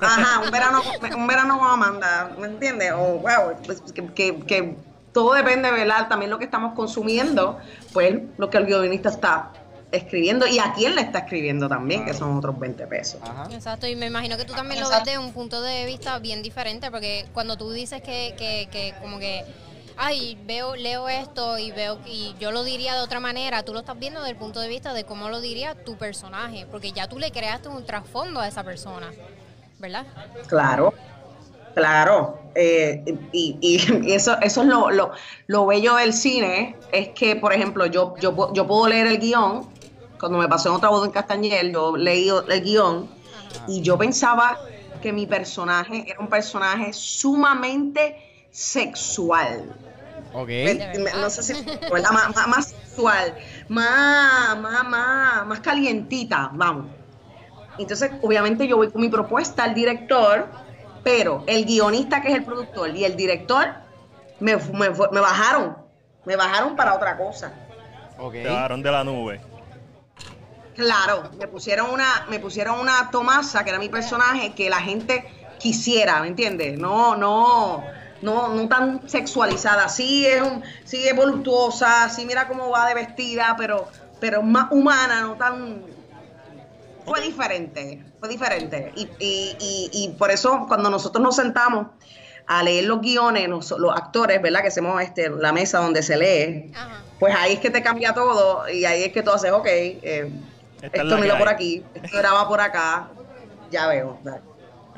Ajá, 0.02 0.40
un 0.40 0.50
verano, 0.50 0.82
un 1.16 1.26
verano 1.26 1.58
con 1.58 1.70
Amanda. 1.70 2.30
¿Me 2.38 2.48
entiendes? 2.48 2.92
O, 2.92 3.18
wow, 3.20 3.56
pues, 3.64 3.80
que, 3.94 4.06
que- 4.12 4.40
que 4.40 4.76
todo 5.14 5.32
depende, 5.32 5.70
¿verdad? 5.70 6.06
También 6.08 6.30
lo 6.30 6.38
que 6.38 6.44
estamos 6.44 6.74
consumiendo, 6.74 7.58
pues 7.94 8.16
lo 8.36 8.50
que 8.50 8.58
el 8.58 8.66
guionista 8.66 9.08
está 9.08 9.52
escribiendo 9.90 10.46
y 10.46 10.58
a 10.58 10.72
quién 10.74 10.94
le 10.94 11.02
está 11.02 11.20
escribiendo 11.20 11.68
también, 11.68 12.04
que 12.04 12.14
son 12.14 12.36
otros 12.36 12.58
20 12.58 12.86
pesos. 12.86 13.20
Ajá. 13.22 13.48
Exacto, 13.52 13.86
y 13.86 13.96
me 13.96 14.06
imagino 14.06 14.36
que 14.36 14.44
tú 14.44 14.54
también 14.54 14.80
lo 14.80 14.88
ves 14.88 15.04
de 15.04 15.18
un 15.18 15.32
punto 15.32 15.62
de 15.62 15.86
vista 15.86 16.18
bien 16.18 16.42
diferente, 16.42 16.90
porque 16.90 17.26
cuando 17.32 17.56
tú 17.56 17.70
dices 17.70 18.02
que, 18.02 18.34
que, 18.36 18.68
que 18.70 18.94
como 19.00 19.18
que, 19.18 19.44
ay, 19.96 20.36
veo, 20.44 20.76
leo 20.76 21.08
esto 21.08 21.58
y 21.58 21.70
veo 21.70 21.98
y 22.06 22.34
yo 22.38 22.50
lo 22.52 22.64
diría 22.64 22.94
de 22.94 23.00
otra 23.00 23.20
manera, 23.20 23.62
tú 23.62 23.72
lo 23.72 23.80
estás 23.80 23.98
viendo 23.98 24.20
desde 24.20 24.32
el 24.32 24.36
punto 24.36 24.60
de 24.60 24.68
vista 24.68 24.92
de 24.92 25.04
cómo 25.04 25.28
lo 25.28 25.40
diría 25.40 25.74
tu 25.84 25.96
personaje, 25.96 26.66
porque 26.70 26.92
ya 26.92 27.06
tú 27.08 27.18
le 27.18 27.30
creaste 27.30 27.68
un 27.68 27.84
trasfondo 27.84 28.40
a 28.40 28.48
esa 28.48 28.62
persona, 28.64 29.12
¿verdad? 29.78 30.04
Claro, 30.48 30.92
claro. 31.74 32.40
Eh, 32.54 33.02
y, 33.32 33.58
y- 33.60 34.08
y 34.08 34.12
eso, 34.12 34.36
eso 34.40 34.62
es 34.62 34.68
lo, 34.68 34.90
lo, 34.90 35.12
lo 35.46 35.66
bello 35.66 35.96
del 35.96 36.12
cine, 36.12 36.76
es 36.90 37.10
que, 37.10 37.36
por 37.36 37.52
ejemplo, 37.52 37.86
yo, 37.86 38.14
yo, 38.20 38.52
yo 38.54 38.66
puedo 38.66 38.88
leer 38.88 39.06
el 39.06 39.18
guion, 39.18 39.68
cuando 40.18 40.38
me 40.38 40.48
pasó 40.48 40.70
en 40.70 40.76
otra 40.76 40.88
boda 40.88 41.06
en 41.06 41.12
Castañel, 41.12 41.72
yo 41.72 41.96
leí 41.96 42.28
el 42.28 42.62
guion 42.62 43.08
y 43.68 43.82
yo 43.82 43.96
pensaba 43.98 44.58
que 45.02 45.12
mi 45.12 45.26
personaje 45.26 46.04
era 46.08 46.20
un 46.20 46.28
personaje 46.28 46.92
sumamente 46.92 48.46
sexual. 48.50 49.74
Ok. 50.32 50.48
No 51.18 51.30
sé 51.30 51.42
si 51.42 51.64
¿verdad? 51.92 52.10
más, 52.10 52.34
más, 52.34 52.48
más 52.48 52.66
sexual, 52.66 53.34
más, 53.68 54.58
más, 54.58 54.84
más, 54.84 55.46
más 55.46 55.60
calientita, 55.60 56.50
vamos. 56.52 56.86
Entonces, 57.78 58.10
obviamente 58.22 58.66
yo 58.66 58.76
voy 58.76 58.90
con 58.90 59.00
mi 59.00 59.08
propuesta 59.08 59.64
al 59.64 59.74
director, 59.74 60.48
pero 61.04 61.44
el 61.46 61.64
guionista 61.64 62.20
que 62.20 62.28
es 62.28 62.34
el 62.34 62.44
productor 62.44 62.90
y 62.96 63.04
el 63.04 63.16
director 63.16 63.74
me, 64.40 64.56
me, 64.56 65.20
bajaron, 65.20 65.76
me 66.24 66.36
bajaron 66.36 66.74
para 66.74 66.94
otra 66.94 67.16
cosa. 67.16 67.52
Ok. 68.18 68.32
Te 68.32 68.48
bajaron 68.48 68.82
de 68.82 68.90
la 68.90 69.04
nube. 69.04 69.40
Claro, 70.76 71.30
me 71.38 71.48
pusieron 71.48 71.90
una, 71.90 72.26
me 72.28 72.38
pusieron 72.38 72.78
una 72.78 73.10
Tomasa, 73.10 73.64
que 73.64 73.70
era 73.70 73.78
mi 73.78 73.88
personaje, 73.88 74.54
que 74.54 74.68
la 74.68 74.80
gente 74.80 75.24
quisiera, 75.58 76.20
¿me 76.20 76.28
entiendes? 76.28 76.78
No, 76.78 77.16
no, 77.16 77.82
no, 78.20 78.48
no 78.48 78.68
tan 78.68 79.08
sexualizada. 79.08 79.88
Sí 79.88 80.26
es 80.26 80.42
un, 80.42 80.62
sí 80.84 81.08
es 81.08 81.16
voluptuosa, 81.16 82.08
sí 82.10 82.26
mira 82.26 82.46
cómo 82.46 82.70
va 82.70 82.86
de 82.88 82.94
vestida, 82.94 83.54
pero, 83.56 83.88
pero 84.20 84.42
más 84.42 84.70
humana, 84.70 85.22
no 85.22 85.34
tan 85.36 85.82
fue 87.06 87.22
diferente, 87.22 88.04
fue 88.20 88.28
diferente. 88.28 88.92
Y, 88.96 89.08
y, 89.18 89.56
y, 89.58 89.90
y 89.92 90.08
por 90.18 90.30
eso 90.30 90.66
cuando 90.68 90.90
nosotros 90.90 91.22
nos 91.22 91.36
sentamos 91.36 91.86
a 92.46 92.62
leer 92.62 92.84
los 92.84 93.00
guiones, 93.00 93.48
los, 93.48 93.70
los 93.70 93.96
actores, 93.96 94.42
¿verdad? 94.42 94.60
Que 94.60 94.68
hacemos 94.68 95.00
este, 95.02 95.30
la 95.30 95.52
mesa 95.52 95.78
donde 95.78 96.02
se 96.02 96.16
lee, 96.16 96.72
Ajá. 96.76 97.02
pues 97.18 97.34
ahí 97.34 97.54
es 97.54 97.60
que 97.60 97.70
te 97.70 97.82
cambia 97.82 98.12
todo 98.12 98.68
y 98.68 98.84
ahí 98.84 99.04
es 99.04 99.12
que 99.12 99.22
tú 99.22 99.30
haces, 99.30 99.52
ok, 99.52 99.66
eh, 99.66 100.30
Esta 100.82 101.02
esto 101.02 101.18
mira 101.18 101.38
por 101.38 101.48
aquí, 101.48 101.82
esto 101.94 102.18
graba 102.18 102.46
por 102.48 102.60
acá, 102.60 103.08
ya 103.70 103.86
veo. 103.88 104.18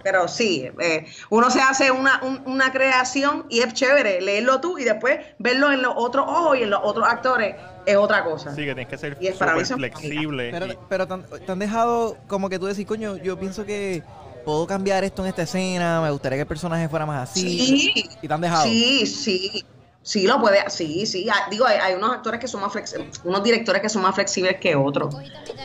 Pero 0.03 0.29
sí, 0.29 0.69
eh, 0.81 1.07
uno 1.31 1.51
se 1.51 1.61
hace 1.61 1.91
una, 1.91 2.21
un- 2.23 2.43
una 2.47 2.71
creación 2.73 3.47
y 3.49 3.61
es 3.61 3.75
chévere 3.75 4.21
leerlo 4.21 4.61
tú 4.61 4.79
y 4.79 4.85
después 4.85 5.19
verlo 5.39 5.73
en 5.73 5.83
los 5.83 5.93
otros 5.97 6.25
ojos 6.29 6.57
y 6.59 6.63
en 6.63 6.71
los 6.71 6.81
otros 6.83 7.07
actores 7.09 7.57
es 7.85 7.97
otra 7.97 8.23
cosa. 8.25 8.51
Sí, 8.51 8.59
que 8.65 8.75
tienes 8.75 8.89
que 8.89 8.97
ser 8.99 9.17
Y 9.21 9.27
es 9.27 9.37
para 9.37 9.55
mí 9.55 9.65
súper 9.65 9.91
eso- 9.91 9.99
flexible. 9.99 10.51
Pero, 10.51 10.67
y- 10.67 10.79
pero 10.89 11.07
te, 11.07 11.15
han, 11.15 11.25
te 11.25 11.53
han 11.53 11.59
dejado 11.59 12.17
como 12.29 12.49
que 12.49 12.59
tú 12.59 12.67
decís, 12.67 12.87
coño, 12.87 13.17
yo 13.17 13.39
pienso 13.39 13.65
que 13.67 14.03
puedo 14.45 14.67
cambiar 14.67 15.03
esto 15.05 15.23
en 15.23 15.29
esta 15.29 15.43
escena, 15.43 16.01
me 16.01 16.11
gustaría 16.11 16.37
que 16.39 16.43
el 16.43 16.49
personaje 16.49 16.89
fuera 16.89 17.05
más 17.05 17.31
así. 17.31 17.59
Sí, 17.59 18.09
Y 18.23 18.29
te 18.29 18.33
han 18.35 18.41
dejado. 18.41 18.65
Sí, 18.65 19.05
sí. 19.07 19.65
Sí, 20.09 20.27
lo 20.27 20.41
puede, 20.41 20.59
sí, 20.71 21.05
sí. 21.05 21.29
Ah, 21.31 21.49
Digo, 21.51 21.67
hay, 21.67 21.77
hay 21.77 21.95
unos 21.95 22.11
actores 22.11 22.41
que 22.41 22.49
son 22.49 22.63
más 22.63 22.73
flexibles, 22.73 23.21
unos 23.25 23.43
directores 23.45 23.83
que 23.83 23.91
son 23.91 24.01
más 24.01 24.15
flexibles 24.15 24.57
que 24.59 24.75
otros. 24.75 25.15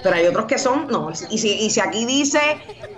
Pero 0.04 0.18
hay 0.18 0.28
otros 0.28 0.48
que 0.48 0.58
son, 0.58 0.86
no. 0.88 1.10
Y 1.30 1.38
si, 1.38 1.50
y 1.50 1.70
si 1.70 1.80
aquí 1.80 2.06
dice 2.06 2.42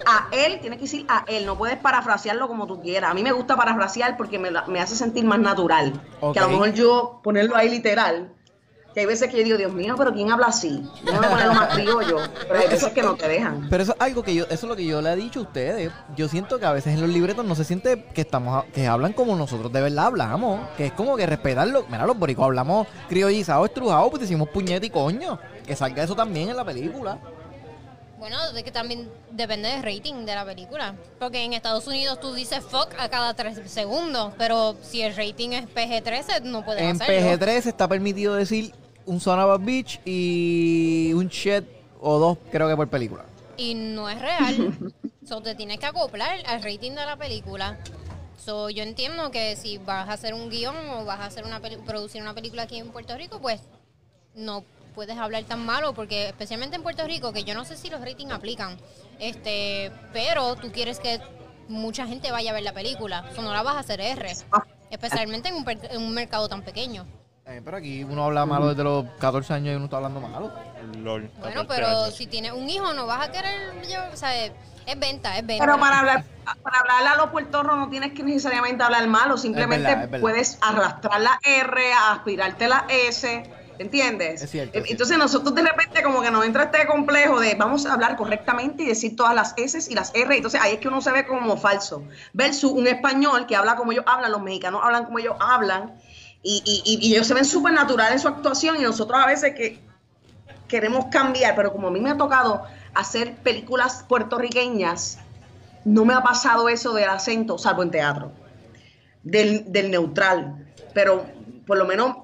a 0.08 0.28
él, 0.32 0.60
tiene 0.60 0.78
que 0.78 0.86
decir 0.86 1.06
a 1.08 1.24
él, 1.28 1.46
no 1.46 1.56
puedes 1.56 1.78
parafrasearlo 1.78 2.48
como 2.48 2.66
tú 2.66 2.82
quieras. 2.82 3.12
A 3.12 3.14
mí 3.14 3.22
me 3.22 3.32
gusta 3.32 3.56
parafrasear 3.56 4.18
porque 4.18 4.40
me, 4.40 4.50
me 4.66 4.80
hace 4.80 4.96
sentir 4.96 5.24
más 5.24 5.38
natural. 5.38 6.02
Que 6.34 6.40
a 6.40 6.42
lo 6.42 6.50
mejor 6.50 6.74
yo 6.74 7.20
ponerlo 7.24 7.56
ahí 7.56 7.70
literal. 7.70 8.34
Que 8.96 9.02
hay 9.02 9.06
veces 9.08 9.30
que 9.30 9.38
yo 9.40 9.44
digo, 9.44 9.58
Dios 9.58 9.74
mío, 9.74 9.94
pero 9.98 10.14
¿quién 10.14 10.32
habla 10.32 10.48
así? 10.48 10.82
Yo 11.06 11.12
no 11.12 11.18
voy 11.18 11.28
a 11.28 11.30
ponerlo 11.30 11.54
más 11.54 11.74
criollo. 11.76 12.18
Pero 12.48 12.60
hay 12.62 12.68
veces 12.70 12.94
que 12.94 13.04
no 13.04 13.16
te 13.16 13.28
dejan. 13.28 13.68
Pero 13.70 13.84
eso 13.84 13.92
es 13.92 14.00
algo 14.00 14.24
que 14.24 14.34
yo, 14.34 14.46
eso 14.46 14.54
es 14.54 14.64
lo 14.64 14.76
que 14.78 14.86
yo 14.86 15.02
le 15.02 15.12
he 15.12 15.16
dicho 15.18 15.42
a 15.42 15.44
ustedes. 15.44 15.92
Yo 16.16 16.30
siento 16.30 16.58
que 16.60 16.66
a 16.66 16.72
veces 16.72 16.94
en 16.94 17.02
los 17.02 17.10
libretos 17.10 17.44
no 17.46 17.56
se 17.56 17.66
siente 17.66 18.06
que 18.14 18.22
estamos, 18.22 18.64
a- 18.64 18.68
que 18.72 18.88
hablan 18.88 19.12
como 19.12 19.36
nosotros 19.36 19.70
de 19.74 19.82
verdad 19.82 20.06
hablamos. 20.06 20.62
Que 20.78 20.86
es 20.86 20.92
como 20.94 21.18
que 21.18 21.26
respetarlo. 21.26 21.86
Mira, 21.90 22.06
los 22.06 22.18
boricos 22.18 22.46
hablamos 22.46 22.88
criollizado, 23.10 23.66
estrujado, 23.66 24.10
pues 24.10 24.22
decimos 24.22 24.48
puñete 24.48 24.86
y 24.86 24.90
coño. 24.90 25.40
Que 25.68 25.76
salga 25.76 26.02
eso 26.04 26.16
también 26.16 26.48
en 26.48 26.56
la 26.56 26.64
película. 26.64 27.18
Bueno, 28.18 28.54
de 28.54 28.64
que 28.64 28.72
también 28.72 29.10
depende 29.32 29.68
del 29.68 29.84
rating 29.84 30.26
de 30.26 30.34
la 30.34 30.46
película. 30.46 30.96
Porque 31.20 31.44
en 31.44 31.52
Estados 31.52 31.86
Unidos 31.86 32.20
tú 32.22 32.34
dices 32.34 32.64
fuck 32.64 32.88
a 32.98 33.10
cada 33.10 33.34
tres 33.34 33.60
segundos, 33.70 34.34
pero 34.38 34.78
si 34.82 35.02
el 35.02 35.14
rating 35.18 35.50
es 35.50 35.66
PG-13 35.68 36.42
no 36.44 36.64
puedes 36.64 36.82
En 36.82 37.02
hacerlo. 37.02 37.46
PG-13 37.46 37.66
está 37.68 37.88
permitido 37.90 38.34
decir 38.36 38.74
un 39.06 39.20
son 39.20 39.40
of 39.40 39.52
a 39.52 39.58
bitch 39.58 40.00
y 40.06 41.12
un 41.14 41.28
shit 41.30 41.64
o 42.02 42.18
dos, 42.20 42.38
creo 42.52 42.68
que 42.68 42.76
por 42.76 42.88
película. 42.88 43.26
Y 43.58 43.74
no 43.76 44.10
es 44.10 44.20
real. 44.20 44.74
so, 45.28 45.42
te 45.42 45.56
tienes 45.56 45.80
que 45.80 45.86
acoplar 45.86 46.40
al 46.46 46.62
rating 46.64 46.92
de 46.92 47.06
la 47.06 47.16
película. 47.16 47.78
So, 48.38 48.70
yo 48.70 48.84
entiendo 48.84 49.32
que 49.32 49.56
si 49.56 49.78
vas 49.78 50.08
a 50.10 50.14
hacer 50.14 50.34
un 50.34 50.50
guion 50.50 50.76
o 50.92 51.06
vas 51.06 51.20
a 51.20 51.26
hacer 51.26 51.46
una 51.46 51.60
producir 51.60 52.22
una 52.22 52.34
película 52.34 52.64
aquí 52.64 52.78
en 52.78 52.90
Puerto 52.90 53.16
Rico, 53.18 53.40
pues 53.40 53.62
no 54.36 54.64
puedes 54.94 55.18
hablar 55.18 55.44
tan 55.46 55.66
malo 55.66 55.94
porque 55.94 56.28
especialmente 56.30 56.76
en 56.76 56.84
Puerto 56.84 57.06
Rico 57.06 57.34
que 57.34 57.44
yo 57.44 57.54
no 57.54 57.66
sé 57.66 57.76
si 57.76 57.90
los 57.90 58.00
ratings 58.02 58.32
aplican 58.32 58.78
este 59.20 59.92
pero 60.14 60.56
tú 60.56 60.72
quieres 60.72 61.00
que 61.00 61.20
mucha 61.68 62.08
gente 62.08 62.32
vaya 62.32 62.52
a 62.52 62.54
ver 62.54 62.64
la 62.64 62.72
película 62.74 63.30
o 63.38 63.42
no 63.42 63.52
la 63.52 63.62
vas 63.62 63.76
a 63.76 63.80
hacer 63.80 64.00
R 64.00 64.34
especialmente 64.90 65.50
en 65.50 65.56
un, 65.56 65.66
per- 65.66 65.90
en 65.92 66.02
un 66.02 66.14
mercado 66.14 66.48
tan 66.48 66.62
pequeño 66.62 67.06
Eh, 67.48 67.62
pero 67.64 67.78
aquí 67.78 68.04
uno 68.04 68.26
habla 68.26 68.46
malo 68.46 68.70
desde 68.70 68.84
los 68.84 69.06
14 69.20 69.54
años 69.54 69.74
y 69.74 69.76
uno 69.76 69.86
está 69.86 69.98
hablando 69.98 70.20
malo. 70.20 70.52
LOL, 70.98 71.30
bueno 71.40 71.62
14 71.62 71.68
pero 71.68 71.88
años. 71.88 72.16
si 72.16 72.28
tienes 72.28 72.54
un 72.54 72.70
hijo 72.70 72.94
no 72.94 73.06
vas 73.06 73.28
a 73.28 73.32
querer 73.32 73.54
yo, 73.88 74.00
o 74.12 74.18
sea, 74.18 74.46
es 74.46 74.52
es 74.86 75.00
venta 75.00 75.38
es 75.38 75.46
venta 75.46 75.66
Pero 75.66 75.80
para 75.80 76.00
hablar, 76.00 76.24
para 76.62 76.80
hablar 76.80 77.14
a 77.14 77.18
los 77.18 77.30
puertorros 77.30 77.78
no 77.78 77.90
tienes 77.90 78.14
que 78.14 78.24
necesariamente 78.24 78.84
hablar 78.84 79.08
malo, 79.08 79.38
simplemente 79.38 79.88
verdad, 79.88 80.04
es 80.04 80.12
verdad. 80.12 80.22
puedes 80.22 80.58
arrastrar 80.62 81.22
la 81.22 81.40
R, 81.44 81.94
aspirarte 82.12 82.68
la 82.68 82.86
S, 82.88 83.44
¿entiendes? 83.80 84.44
Es 84.44 84.52
cierto, 84.52 84.78
es 84.78 84.90
Entonces 84.90 85.18
nosotros 85.18 85.56
de 85.56 85.64
repente 85.64 86.04
como 86.04 86.22
que 86.22 86.30
nos 86.30 86.46
entra 86.46 86.66
este 86.66 86.86
complejo 86.86 87.40
de 87.40 87.56
vamos 87.56 87.86
a 87.86 87.94
hablar 87.94 88.16
correctamente 88.16 88.84
y 88.84 88.88
decir 88.88 89.16
todas 89.16 89.34
las 89.34 89.54
S 89.58 89.88
y 89.90 89.96
las 89.96 90.14
R, 90.14 90.36
entonces 90.36 90.62
ahí 90.62 90.74
es 90.74 90.80
que 90.80 90.88
uno 90.88 91.02
se 91.02 91.12
ve 91.12 91.26
como 91.26 91.58
falso, 91.58 92.04
versus 92.34 92.72
un 92.72 92.88
español 92.88 93.48
que 93.48 93.56
habla 93.56 93.76
como 93.76 93.92
ellos 93.92 94.06
hablan, 94.08 94.32
los 94.32 94.42
mexicanos 94.42 94.82
hablan 94.84 95.06
como 95.06 95.18
ellos 95.18 95.36
hablan, 95.40 95.96
y, 96.48 96.62
y, 96.64 97.08
y- 97.08 97.14
ellos 97.16 97.26
se 97.26 97.34
ven 97.34 97.44
súper 97.44 97.74
natural 97.74 98.14
en 98.14 98.20
su 98.20 98.28
actuación 98.28 98.78
y 98.78 98.84
nosotros 98.84 99.20
a 99.20 99.26
veces 99.26 99.56
que 99.56 99.80
queremos 100.68 101.06
cambiar, 101.08 101.56
pero 101.56 101.72
como 101.72 101.88
a 101.88 101.92
mí 101.92 102.00
me 102.00 102.12
ha 102.12 102.18
tocado 102.18 102.64
hacer 102.94 103.36
películas 103.38 104.06
puertorriqueñas, 104.08 105.18
no 105.86 106.06
me 106.06 106.14
ha 106.14 106.22
pasado 106.22 106.70
eso 106.70 106.94
del 106.94 107.10
acento, 107.10 107.58
salvo 107.58 107.82
en 107.82 107.90
teatro, 107.90 108.32
del, 109.24 109.72
del 109.72 109.90
neutral, 109.90 110.72
pero 110.94 111.26
por 111.66 111.78
lo 111.78 111.86
menos 111.86 112.16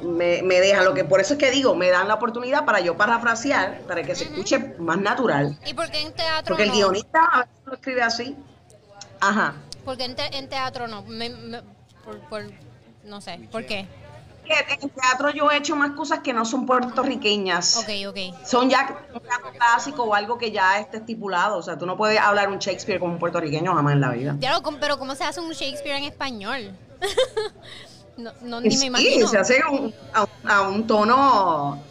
me, 0.00 0.42
me 0.42 0.60
deja, 0.60 0.82
lo 0.82 0.94
que 0.94 1.04
por 1.04 1.20
eso 1.20 1.32
es 1.34 1.38
que 1.40 1.50
digo, 1.50 1.74
me 1.74 1.90
dan 1.90 2.06
la 2.06 2.14
oportunidad 2.14 2.64
para 2.64 2.78
yo 2.78 2.96
parafrasear, 2.96 3.80
para 3.88 4.04
que 4.04 4.14
se 4.14 4.24
escuche 4.24 4.76
más 4.78 4.98
natural, 5.00 5.58
y 5.66 5.74
porque 5.74 6.02
en 6.02 6.12
teatro 6.12 6.54
porque 6.54 6.62
el 6.62 6.70
guionista 6.70 7.20
a 7.32 7.38
veces 7.40 7.54
lo 7.64 7.74
escribe 7.74 8.02
así, 8.02 8.36
ajá. 9.20 9.54
porque 9.84 10.04
en, 10.04 10.14
te- 10.14 10.36
en 10.38 10.48
teatro 10.48 10.86
no 10.86 11.02
Me- 11.02 11.30
me- 11.30 11.62
por, 12.04 12.20
por- 12.28 12.65
no 13.06 13.20
sé 13.20 13.38
¿por 13.50 13.64
qué? 13.66 13.86
En 14.48 14.90
teatro 14.90 15.30
yo 15.30 15.50
he 15.50 15.56
hecho 15.56 15.74
más 15.74 15.90
cosas 15.96 16.20
que 16.20 16.32
no 16.32 16.44
son 16.44 16.66
puertorriqueñas. 16.66 17.78
ok 17.78 17.88
ok 18.10 18.46
son 18.46 18.70
ya 18.70 18.96
un 19.12 19.20
teatro 19.20 19.50
clásico 19.50 20.04
o 20.04 20.14
algo 20.14 20.38
que 20.38 20.52
ya 20.52 20.78
esté 20.78 20.98
estipulado. 20.98 21.56
O 21.58 21.62
sea, 21.62 21.76
tú 21.76 21.84
no 21.84 21.96
puedes 21.96 22.20
hablar 22.20 22.48
un 22.48 22.58
Shakespeare 22.58 23.00
como 23.00 23.14
un 23.14 23.18
puertorriqueño 23.18 23.74
jamás 23.74 23.94
en 23.94 24.00
la 24.02 24.10
vida. 24.10 24.36
Claro, 24.38 24.62
pero 24.80 24.98
¿cómo 25.00 25.16
se 25.16 25.24
hace 25.24 25.40
un 25.40 25.50
Shakespeare 25.50 25.96
en 25.96 26.04
español? 26.04 26.70
no, 28.16 28.30
no, 28.42 28.60
ni 28.60 28.68
me 28.68 28.76
Sí, 28.76 28.86
imagino. 28.86 29.26
se 29.26 29.36
hace 29.38 29.60
un- 29.68 29.92
a, 30.14 30.22
un- 30.22 30.50
a 30.50 30.60
un 30.68 30.86
tono. 30.86 31.82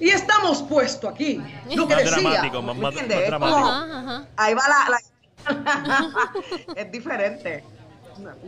Y 0.00 0.10
estamos 0.10 0.62
puesto 0.62 1.08
aquí. 1.08 1.40
Lo 1.74 1.86
que 1.86 1.94
Más 1.94 2.04
decía, 2.04 2.20
dramático, 2.20 2.62
más- 2.62 2.76
¿me 2.76 2.82
más- 2.82 2.94
más 2.94 3.08
dramático. 3.08 3.38
como- 3.60 3.68
Ajá, 3.68 3.98
ajá. 4.00 4.26
ahí 4.36 4.54
va 4.54 4.62
la. 4.68 4.90
la- 4.90 6.74
es 6.76 6.90
diferente. 6.92 7.64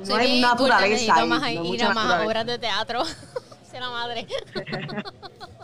No, 0.07 0.17
hay 0.17 0.41
naturaleza. 0.41 1.15
ahí, 1.15 1.29
más 1.29 1.41
no 1.43 1.49
ir 1.49 1.61
mucha 1.61 1.91
a 1.91 1.95
más 1.95 2.05
naturaleza. 2.05 2.27
obras 2.27 2.47
de 2.47 2.59
teatro. 2.59 3.03
La 3.73 3.89
madre. 3.89 4.27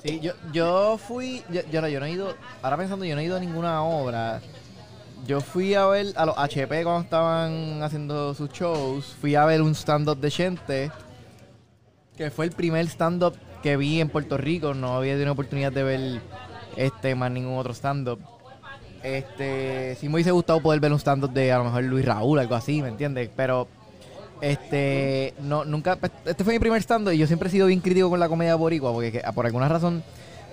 Sí, 0.03 0.21
yo, 0.21 0.33
yo 0.53 0.99
fui, 0.99 1.43
yo, 1.51 1.63
yo 1.71 1.81
no, 1.81 1.89
yo 1.89 1.99
no 1.99 2.07
he 2.07 2.13
ido, 2.13 2.35
ahora 2.63 2.77
pensando, 2.77 3.05
yo 3.05 3.17
no 3.17 3.21
he 3.21 3.25
ido 3.25 3.37
a 3.37 3.41
ninguna 3.41 3.83
obra. 3.83 4.41
Yo 5.27 5.41
fui 5.41 5.75
a 5.75 5.85
ver 5.87 6.13
a 6.15 6.25
los 6.27 6.39
HP 6.39 6.85
cuando 6.85 7.03
estaban 7.03 7.83
haciendo 7.83 8.33
sus 8.33 8.51
shows. 8.53 9.17
Fui 9.21 9.35
a 9.35 9.45
ver 9.45 9.61
un 9.63 9.75
stand-up 9.75 10.19
de 10.21 10.31
Chente, 10.31 10.93
que 12.17 12.31
fue 12.31 12.45
el 12.45 12.53
primer 12.53 12.87
stand-up 12.87 13.35
que 13.65 13.77
vi 13.77 14.01
en 14.01 14.09
Puerto 14.09 14.37
Rico. 14.39 14.73
No 14.75 14.95
había 14.97 15.15
tenido 15.15 15.33
oportunidad 15.33 15.73
de 15.73 15.83
ver 15.83 16.21
este 16.77 17.17
más 17.17 17.33
ningún 17.33 17.59
otro 17.59 17.75
stand-up. 17.75 18.21
Este, 19.03 19.97
sí 19.97 20.09
me 20.09 20.15
hubiese 20.15 20.31
gustado 20.31 20.61
poder 20.61 20.79
ver 20.79 20.93
un 20.93 21.01
stand-up 21.01 21.33
de 21.33 21.51
a 21.53 21.59
lo 21.59 21.65
mejor 21.65 21.83
Luis 21.83 22.05
Raúl, 22.05 22.39
algo 22.39 22.55
así, 22.55 22.81
¿me 22.81 22.89
entiendes? 22.89 23.29
Pero 23.35 23.67
este, 24.41 25.35
no, 25.41 25.65
nunca, 25.65 25.99
este 26.25 26.45
fue 26.45 26.53
mi 26.55 26.59
primer 26.59 26.81
stand 26.83 27.13
y 27.13 27.19
yo 27.19 27.27
siempre 27.27 27.49
he 27.49 27.53
sido 27.53 27.67
bien 27.67 27.81
crítico 27.81 28.11
con 28.11 28.21
la 28.21 28.29
comedia 28.29 28.55
boricua, 28.55 28.93
porque 28.93 29.13
que- 29.13 29.23
por 29.35 29.47
alguna 29.47 29.69
razón, 29.69 30.03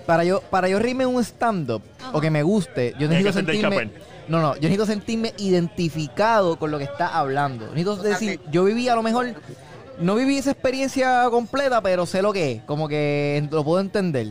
para 0.06 0.24
yo, 0.24 0.40
para 0.42 0.68
yo 0.68 0.78
reírme 0.78 1.06
un 1.06 1.22
stand-up 1.22 1.82
o 2.12 2.20
que 2.20 2.30
me 2.30 2.42
guste, 2.42 2.94
yo 2.98 3.08
necesito 3.08 3.32
sentirme, 3.32 3.90
no, 4.28 4.40
no, 4.40 4.54
yo 4.54 4.62
necesito 4.62 4.86
sentirme 4.86 5.32
identificado 5.38 6.58
con 6.58 6.70
lo 6.70 6.78
que 6.78 6.84
está 6.84 7.08
hablando. 7.18 7.66
Necesito 7.68 7.96
decir, 7.96 8.40
yo 8.50 8.64
viví 8.64 8.88
a 8.88 8.94
lo 8.94 9.02
mejor, 9.02 9.34
no 10.00 10.14
viví 10.14 10.38
esa 10.38 10.50
experiencia 10.50 11.26
completa, 11.30 11.80
pero 11.80 12.04
sé 12.06 12.20
lo 12.22 12.32
que 12.32 12.52
es, 12.52 12.62
como 12.64 12.88
que 12.88 13.46
lo 13.50 13.64
puedo 13.64 13.80
entender. 13.80 14.28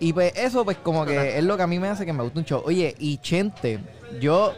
Y 0.00 0.12
pues 0.14 0.32
eso, 0.36 0.64
pues 0.64 0.78
como 0.78 1.04
que 1.04 1.38
es 1.38 1.44
lo 1.44 1.56
que 1.56 1.62
a 1.62 1.66
mí 1.66 1.78
me 1.78 1.88
hace 1.88 2.06
que 2.06 2.12
me 2.12 2.22
guste 2.22 2.38
un 2.38 2.44
show. 2.46 2.62
Oye, 2.64 2.94
y 2.98 3.18
Chente, 3.18 3.78
yo, 4.20 4.54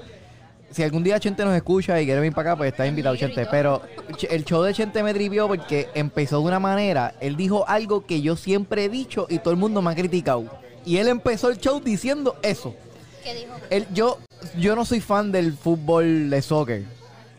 si 0.72 0.82
algún 0.82 1.02
día 1.02 1.20
Chente 1.20 1.44
nos 1.44 1.54
escucha 1.54 2.00
y 2.00 2.04
quiere 2.04 2.20
venir 2.20 2.34
para 2.34 2.52
acá, 2.52 2.58
pues 2.58 2.72
está 2.72 2.86
invitado 2.86 3.16
Chente. 3.16 3.46
Pero 3.50 3.82
el 4.28 4.44
show 4.44 4.62
de 4.62 4.74
Chente 4.74 5.02
me 5.02 5.12
trivió 5.14 5.48
porque 5.48 5.88
empezó 5.94 6.38
de 6.38 6.44
una 6.46 6.58
manera, 6.58 7.14
él 7.20 7.36
dijo 7.36 7.66
algo 7.68 8.06
que 8.06 8.22
yo 8.22 8.36
siempre 8.36 8.84
he 8.84 8.88
dicho 8.88 9.26
y 9.28 9.38
todo 9.38 9.50
el 9.50 9.60
mundo 9.60 9.82
me 9.82 9.90
ha 9.90 9.94
criticado. 9.94 10.44
Y 10.84 10.96
él 10.96 11.08
empezó 11.08 11.50
el 11.50 11.58
show 11.58 11.80
diciendo 11.80 12.36
eso. 12.42 12.74
¿Qué 13.22 13.34
dijo? 13.34 13.52
Él, 13.70 13.86
yo, 13.92 14.18
yo 14.58 14.74
no 14.74 14.84
soy 14.84 15.00
fan 15.00 15.30
del 15.30 15.52
fútbol 15.52 16.30
de 16.30 16.42
soccer. 16.42 16.82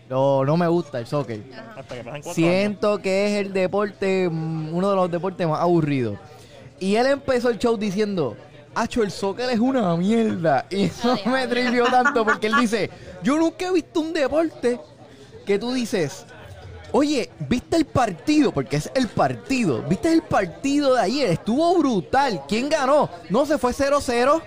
No, 0.10 0.46
no 0.46 0.58
me 0.58 0.68
gusta 0.68 1.00
el 1.00 1.08
soccer. 1.08 1.42
Siento 2.22 3.00
que 3.00 3.26
es 3.26 3.46
el 3.46 3.54
deporte, 3.54 4.30
mm, 4.30 4.74
uno 4.74 4.90
de 4.90 4.96
los 4.96 5.12
deportes 5.12 5.48
más 5.48 5.60
aburridos. 5.60 6.18
Y 6.80 6.96
él 6.96 7.08
empezó 7.08 7.50
el 7.50 7.60
show 7.60 7.78
diciendo, 7.78 8.38
Hacho, 8.76 9.04
el 9.04 9.12
soccer 9.12 9.50
es 9.50 9.60
una 9.60 9.96
mierda. 9.96 10.66
Y 10.70 10.84
eso 10.84 11.18
me 11.26 11.48
trivió 11.48 11.86
tanto 11.86 12.26
porque 12.26 12.48
él 12.48 12.56
dice, 12.60 12.90
yo 13.22 13.38
nunca 13.38 13.68
he 13.68 13.72
visto 13.72 14.00
un 14.00 14.14
deporte 14.14 14.80
que 15.46 15.60
tú 15.60 15.74
dices, 15.74 16.26
oye, 16.92 17.30
¿viste 17.40 17.78
el 17.78 17.86
partido? 17.86 18.52
Porque 18.52 18.78
es 18.78 18.90
el 18.96 19.08
partido. 19.08 19.84
¿Viste 19.84 20.12
el 20.12 20.22
partido 20.22 20.96
de 20.96 21.02
ayer? 21.02 21.30
Estuvo 21.32 21.78
brutal. 21.78 22.44
¿Quién 22.48 22.70
ganó? 22.70 23.10
No, 23.30 23.46
se 23.46 23.58
fue 23.58 23.72
0-0. 23.74 24.42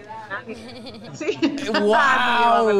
Sí. 1.15 1.39
¡Wow! 1.81 2.71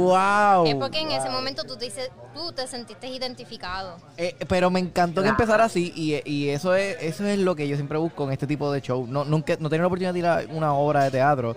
¡Wow! 0.00 0.66
Es 0.66 0.74
porque 0.76 1.00
en 1.00 1.10
ese 1.10 1.28
momento 1.30 1.64
tú 1.64 1.76
te, 1.76 1.86
dices- 1.86 2.10
tú 2.34 2.52
te 2.52 2.66
sentiste 2.66 3.06
identificado. 3.08 3.96
Eh, 4.16 4.36
pero 4.48 4.70
me 4.70 4.80
encantó 4.80 5.16
que 5.22 5.26
Claro. 5.28 5.34
empezara 5.42 5.64
así 5.64 5.92
y, 5.94 6.20
y 6.30 6.48
eso 6.50 6.74
es 6.74 6.96
eso 7.00 7.24
es 7.26 7.38
lo 7.38 7.54
que 7.56 7.66
yo 7.68 7.76
siempre 7.76 7.98
busco 7.98 8.24
en 8.24 8.32
este 8.32 8.46
tipo 8.46 8.70
de 8.72 8.80
show. 8.80 9.06
No 9.06 9.24
nunca 9.24 9.56
no 9.58 9.68
tenía 9.68 9.82
la 9.82 9.86
oportunidad 9.88 10.12
de 10.12 10.18
ir 10.18 10.26
a 10.26 10.42
una 10.50 10.72
obra 10.74 11.04
de 11.04 11.10
teatro. 11.10 11.56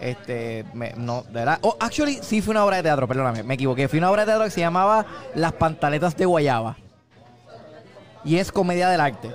Este, 0.00 0.64
me- 0.74 0.92
no, 0.96 1.22
de 1.22 1.32
verdad. 1.32 1.58
Oh, 1.62 1.76
actually 1.78 2.18
sí 2.22 2.40
fue 2.42 2.52
una 2.52 2.64
obra 2.64 2.76
de 2.78 2.82
teatro, 2.84 3.06
perdóname, 3.06 3.42
me 3.42 3.54
equivoqué. 3.54 3.88
Fue 3.88 3.98
una 3.98 4.10
obra 4.10 4.22
de 4.22 4.26
teatro 4.26 4.44
que 4.44 4.50
se 4.50 4.60
llamaba 4.60 5.06
Las 5.34 5.52
pantaletas 5.52 6.16
de 6.16 6.24
Guayaba. 6.26 6.76
Y 8.24 8.36
es 8.38 8.52
comedia 8.52 8.88
del 8.88 9.00
arte. 9.00 9.30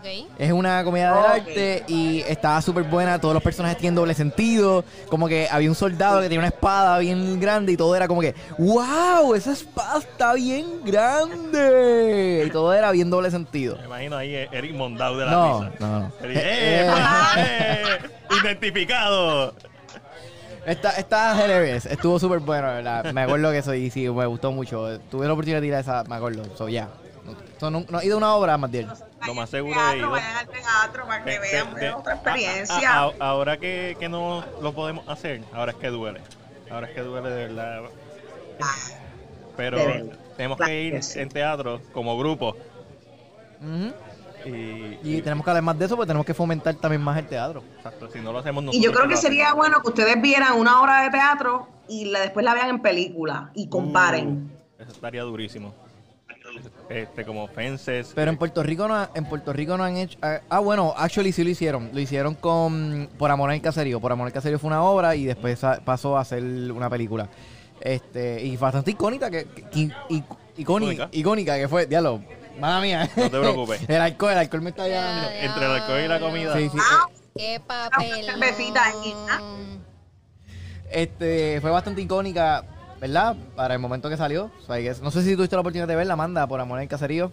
Ok. 0.00 0.06
Es 0.38 0.50
una 0.52 0.82
comedia 0.82 1.08
del 1.12 1.18
Ok. 1.18 1.24
arte 1.48 1.84
y 1.86 2.20
estaba 2.26 2.62
súper 2.62 2.84
buena. 2.84 3.20
Todos 3.20 3.34
los 3.34 3.42
personajes 3.42 3.76
tienen 3.76 3.94
doble 3.94 4.14
sentido. 4.14 4.82
Como 5.08 5.28
que 5.28 5.46
había 5.50 5.68
un 5.68 5.74
soldado 5.74 6.18
que 6.20 6.24
tenía 6.24 6.38
una 6.38 6.48
espada 6.48 6.98
bien 6.98 7.38
grande 7.38 7.72
y 7.72 7.76
todo 7.76 7.94
era 7.94 8.08
como 8.08 8.20
que, 8.22 8.34
¡Wow! 8.58 9.34
Esa 9.34 9.52
espada 9.52 9.98
está 9.98 10.32
bien 10.34 10.82
grande. 10.84 12.44
Y 12.46 12.50
todo 12.50 12.72
era 12.72 12.90
bien 12.92 13.10
doble 13.10 13.30
sentido. 13.30 13.76
Me 13.76 13.84
imagino 13.84 14.16
ahí 14.16 14.34
eh, 14.34 14.48
Eric 14.52 14.74
Mondau 14.74 15.16
de 15.16 15.24
la 15.26 15.30
No, 15.32 15.60
risa. 15.64 15.72
no, 15.80 16.00
no. 16.00 16.12
Eric, 16.22 16.36
¡Eh! 16.38 16.90
¡Eh! 17.36 17.98
¡Identificado! 18.42 19.54
Está, 20.66 20.90
está 20.92 21.34
hilarious. 21.44 21.86
Estuvo 21.86 22.18
súper 22.18 22.38
bueno, 22.40 22.68
¿verdad? 22.68 23.12
Me 23.12 23.22
acuerdo 23.22 23.50
que 23.50 23.58
eso 23.58 23.74
y 23.74 23.90
sí, 23.90 24.08
me 24.08 24.26
gustó 24.26 24.52
mucho. 24.52 24.98
Tuve 25.10 25.26
la 25.26 25.32
oportunidad 25.32 25.60
de 25.60 25.66
ir 25.66 25.74
a 25.74 25.80
esa, 25.80 26.04
me 26.04 26.14
acuerdo. 26.16 26.42
So, 26.56 26.68
ya. 26.68 26.88
So, 27.60 27.70
no, 27.70 27.84
no 27.90 28.00
he 28.00 28.06
ido 28.06 28.14
a 28.14 28.18
una 28.18 28.34
obra 28.34 28.56
más 28.56 28.70
bien. 28.70 28.88
Lo 29.26 29.34
más 29.34 29.50
seguro 29.50 29.74
Teatro, 29.74 29.92
he 29.94 29.98
ido. 29.98 30.10
Vayan 30.10 30.36
al 30.36 30.48
teatro 30.48 31.06
para 31.06 31.24
que 31.24 31.30
De- 31.30 31.38
vean 31.40 31.74
de- 31.74 31.90
otra 31.92 32.14
experiencia. 32.14 32.90
a- 32.90 33.04
a- 33.04 33.12
ahora 33.20 33.58
que, 33.58 33.96
que 34.00 34.08
no 34.08 34.42
lo 34.62 34.72
podemos 34.72 35.06
hacer, 35.08 35.42
ahora 35.52 35.72
es 35.72 35.76
que 35.78 35.88
duele. 35.88 36.20
Ahora 36.70 36.88
es 36.88 36.94
que 36.94 37.02
duele 37.02 37.28
de 37.28 37.46
verdad. 37.48 37.82
Pero 39.58 39.76
De 39.76 40.10
tenemos 40.38 40.56
Claro 40.56 40.70
que 40.70 40.82
ir 40.84 41.00
en 41.16 41.28
teatro 41.28 41.82
como 41.92 42.16
grupo. 42.18 42.56
Y, 44.46 44.98
Y 45.02 45.20
tenemos 45.20 45.44
que 45.44 45.50
hablar 45.50 45.62
más 45.62 45.78
de 45.78 45.84
eso 45.84 45.96
porque 45.96 46.06
tenemos 46.06 46.24
que 46.24 46.32
fomentar 46.32 46.74
también 46.76 47.02
más 47.02 47.18
el 47.18 47.26
teatro. 47.26 47.62
exacto, 47.76 48.08
si 48.10 48.20
no 48.20 48.32
lo 48.32 48.38
hacemos 48.38 48.62
Y 48.62 48.66
nosotros. 48.68 48.84
yo 48.84 48.92
creo 48.98 49.08
que 49.10 49.16
sería 49.18 49.52
bueno 49.52 49.82
que 49.82 49.88
ustedes 49.88 50.18
vieran 50.22 50.54
una 50.58 50.80
obra 50.80 51.02
de 51.02 51.10
teatro 51.10 51.68
y 51.88 52.06
la- 52.06 52.20
después 52.20 52.42
la 52.42 52.54
vean 52.54 52.70
en 52.70 52.80
película 52.80 53.50
y 53.54 53.68
comparen. 53.68 54.50
Uh, 54.78 54.82
eso 54.82 54.92
estaría 54.92 55.22
durísimo. 55.24 55.74
Este, 56.88 57.24
como 57.24 57.46
Fences. 57.48 58.12
Pero 58.14 58.30
en 58.30 58.36
Puerto 58.36 58.62
Rico 58.62 58.88
no, 58.88 59.08
en 59.14 59.24
Puerto 59.24 59.52
Rico 59.52 59.76
no 59.76 59.84
han 59.84 59.96
hecho. 59.96 60.18
ah, 60.22 60.40
Ah, 60.48 60.58
bueno, 60.58 60.92
actually 60.96 61.32
sí 61.32 61.44
lo 61.44 61.50
hicieron. 61.50 61.90
Lo 61.92 62.00
hicieron 62.00 62.34
con 62.34 63.08
Por 63.18 63.30
Amor 63.30 63.50
al 63.50 63.60
Caserío. 63.60 64.00
Por 64.00 64.12
Amor 64.12 64.26
al 64.26 64.32
Caserío 64.32 64.58
fue 64.58 64.68
una 64.68 64.82
obra 64.82 65.14
y 65.16 65.24
después 65.24 65.60
pasó 65.84 66.16
a 66.18 66.24
ser 66.24 66.42
una 66.42 66.90
película. 66.90 67.28
Este, 67.80 68.42
y 68.44 68.56
bastante 68.56 68.90
icónica 68.90 69.30
que, 69.30 69.44
que- 69.46 69.62
que- 69.62 69.78
i- 70.10 70.24
icónica, 70.58 71.08
Icónica. 71.12 71.56
que 71.56 71.66
fue, 71.68 71.86
diablo, 71.86 72.20
mala 72.58 72.80
mía. 72.80 73.08
No 73.16 73.30
te 73.30 73.38
preocupes. 73.40 73.80
el 73.88 74.00
alcohol, 74.00 74.32
el 74.32 74.38
alcohol 74.38 74.60
me 74.62 74.70
está 74.70 74.86
llevando. 74.86 75.30
Ya, 75.30 75.44
Entre 75.44 75.64
el 75.64 75.70
alcohol 75.72 76.00
y 76.04 76.08
la 76.08 76.20
comida. 76.20 76.56
Sí, 76.56 76.68
sí. 76.70 76.78
Ah, 76.78 77.06
Qué 77.36 77.60
papel. 77.66 78.26
Este, 80.90 81.60
fue 81.60 81.70
bastante 81.70 82.02
icónica, 82.02 82.64
¿verdad? 83.00 83.36
Para 83.56 83.74
el 83.74 83.80
momento 83.80 84.08
que 84.08 84.16
salió. 84.16 84.50
O 84.58 84.62
sea, 84.62 84.76
no 85.02 85.10
sé 85.10 85.22
si 85.22 85.34
tuviste 85.36 85.56
la 85.56 85.60
oportunidad 85.60 85.88
de 85.88 85.96
verla, 85.96 86.14
Amanda, 86.14 86.46
Por 86.46 86.60
Amor 86.60 86.78
al 86.78 86.88
Caserío. 86.88 87.32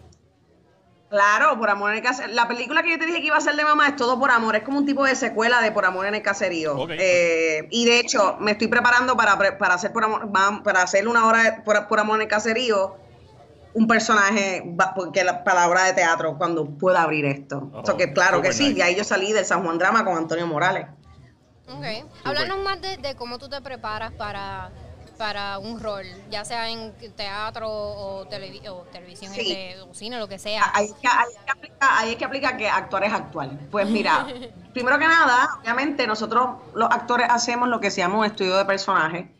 Claro, 1.09 1.57
por 1.57 1.69
amor 1.69 1.91
en 1.91 1.97
el 1.99 2.03
caserío. 2.03 2.35
La 2.35 2.49
película 2.49 2.83
que 2.83 2.89
yo 2.91 2.99
te 2.99 3.05
dije 3.05 3.21
que 3.21 3.27
iba 3.27 3.37
a 3.37 3.41
ser 3.41 3.55
de 3.55 3.63
mamá 3.63 3.87
es 3.87 3.95
todo 3.95 4.19
por 4.19 4.29
amor. 4.29 4.57
Es 4.57 4.63
como 4.63 4.77
un 4.79 4.85
tipo 4.85 5.05
de 5.05 5.15
secuela 5.15 5.61
de 5.61 5.71
Por 5.71 5.85
amor 5.85 6.05
en 6.05 6.15
el 6.15 6.21
caserío. 6.21 6.75
Eh, 6.89 7.65
y 7.71 7.85
de 7.85 7.99
hecho, 8.01 8.35
me 8.41 8.51
estoy 8.51 8.67
preparando 8.67 9.15
para, 9.15 9.57
para 9.57 9.75
hacer 9.75 9.93
por 9.93 10.03
amor, 10.03 10.29
para 10.63 10.81
hacer 10.83 11.07
una 11.07 11.25
hora 11.25 11.43
de- 11.43 11.51
por, 11.61 11.87
por 11.87 11.99
amor 12.01 12.17
en 12.17 12.23
el 12.23 12.27
caserío. 12.27 12.97
Un 13.73 13.87
personaje 13.87 14.63
porque 14.95 15.23
la, 15.23 15.45
para 15.45 15.61
la 15.61 15.69
obra 15.69 15.83
de 15.85 15.93
teatro 15.93 16.37
cuando 16.37 16.65
pueda 16.65 17.03
abrir 17.03 17.23
esto. 17.25 17.69
Oh, 17.73 17.79
o 17.81 17.85
sea 17.85 17.95
que 17.95 18.11
claro 18.11 18.41
que 18.41 18.51
sí, 18.51 18.63
nice. 18.63 18.75
de 18.75 18.83
ahí 18.83 18.95
yo 18.95 19.05
salí 19.05 19.31
del 19.31 19.45
San 19.45 19.63
Juan 19.63 19.77
Drama 19.77 20.03
con 20.03 20.17
Antonio 20.17 20.45
Morales. 20.45 20.87
Ok. 21.69 21.85
Háblanos 22.25 22.63
más 22.63 22.81
de, 22.81 22.97
de 22.97 23.15
cómo 23.15 23.37
tú 23.37 23.47
te 23.47 23.61
preparas 23.61 24.11
para, 24.13 24.71
para 25.17 25.57
un 25.59 25.79
rol, 25.79 26.05
ya 26.29 26.45
sea 26.45 26.69
en 26.69 26.93
teatro 27.15 27.67
o, 27.69 28.25
televi- 28.29 28.67
o 28.69 28.83
televisión 28.91 29.33
Sí. 29.33 29.41
este, 29.41 29.81
o 29.81 29.93
cine, 29.93 30.19
lo 30.19 30.27
que 30.27 30.37
sea. 30.39 30.71
Ahí 30.73 30.85
es 30.85 30.93
que, 30.93 31.07
ahí 31.07 31.25
es 31.31 31.37
que 31.45 31.51
aplica, 31.51 31.99
ahí 31.99 32.09
es 32.11 32.15
que 32.17 32.25
aplica 32.25 32.57
que 32.57 32.69
actuar 32.69 33.03
es 33.03 33.13
actuar. 33.13 33.49
Pues 33.71 33.89
mira, 33.89 34.27
primero 34.73 34.97
que 34.99 35.07
nada, 35.07 35.47
obviamente 35.61 36.05
nosotros 36.07 36.49
los 36.75 36.89
actores 36.91 37.27
hacemos 37.29 37.67
lo 37.67 37.79
que 37.79 37.89
se 37.91 38.01
llama 38.01 38.19
un 38.19 38.25
estudio 38.25 38.55
de 38.57 38.65
personaje. 38.65 39.33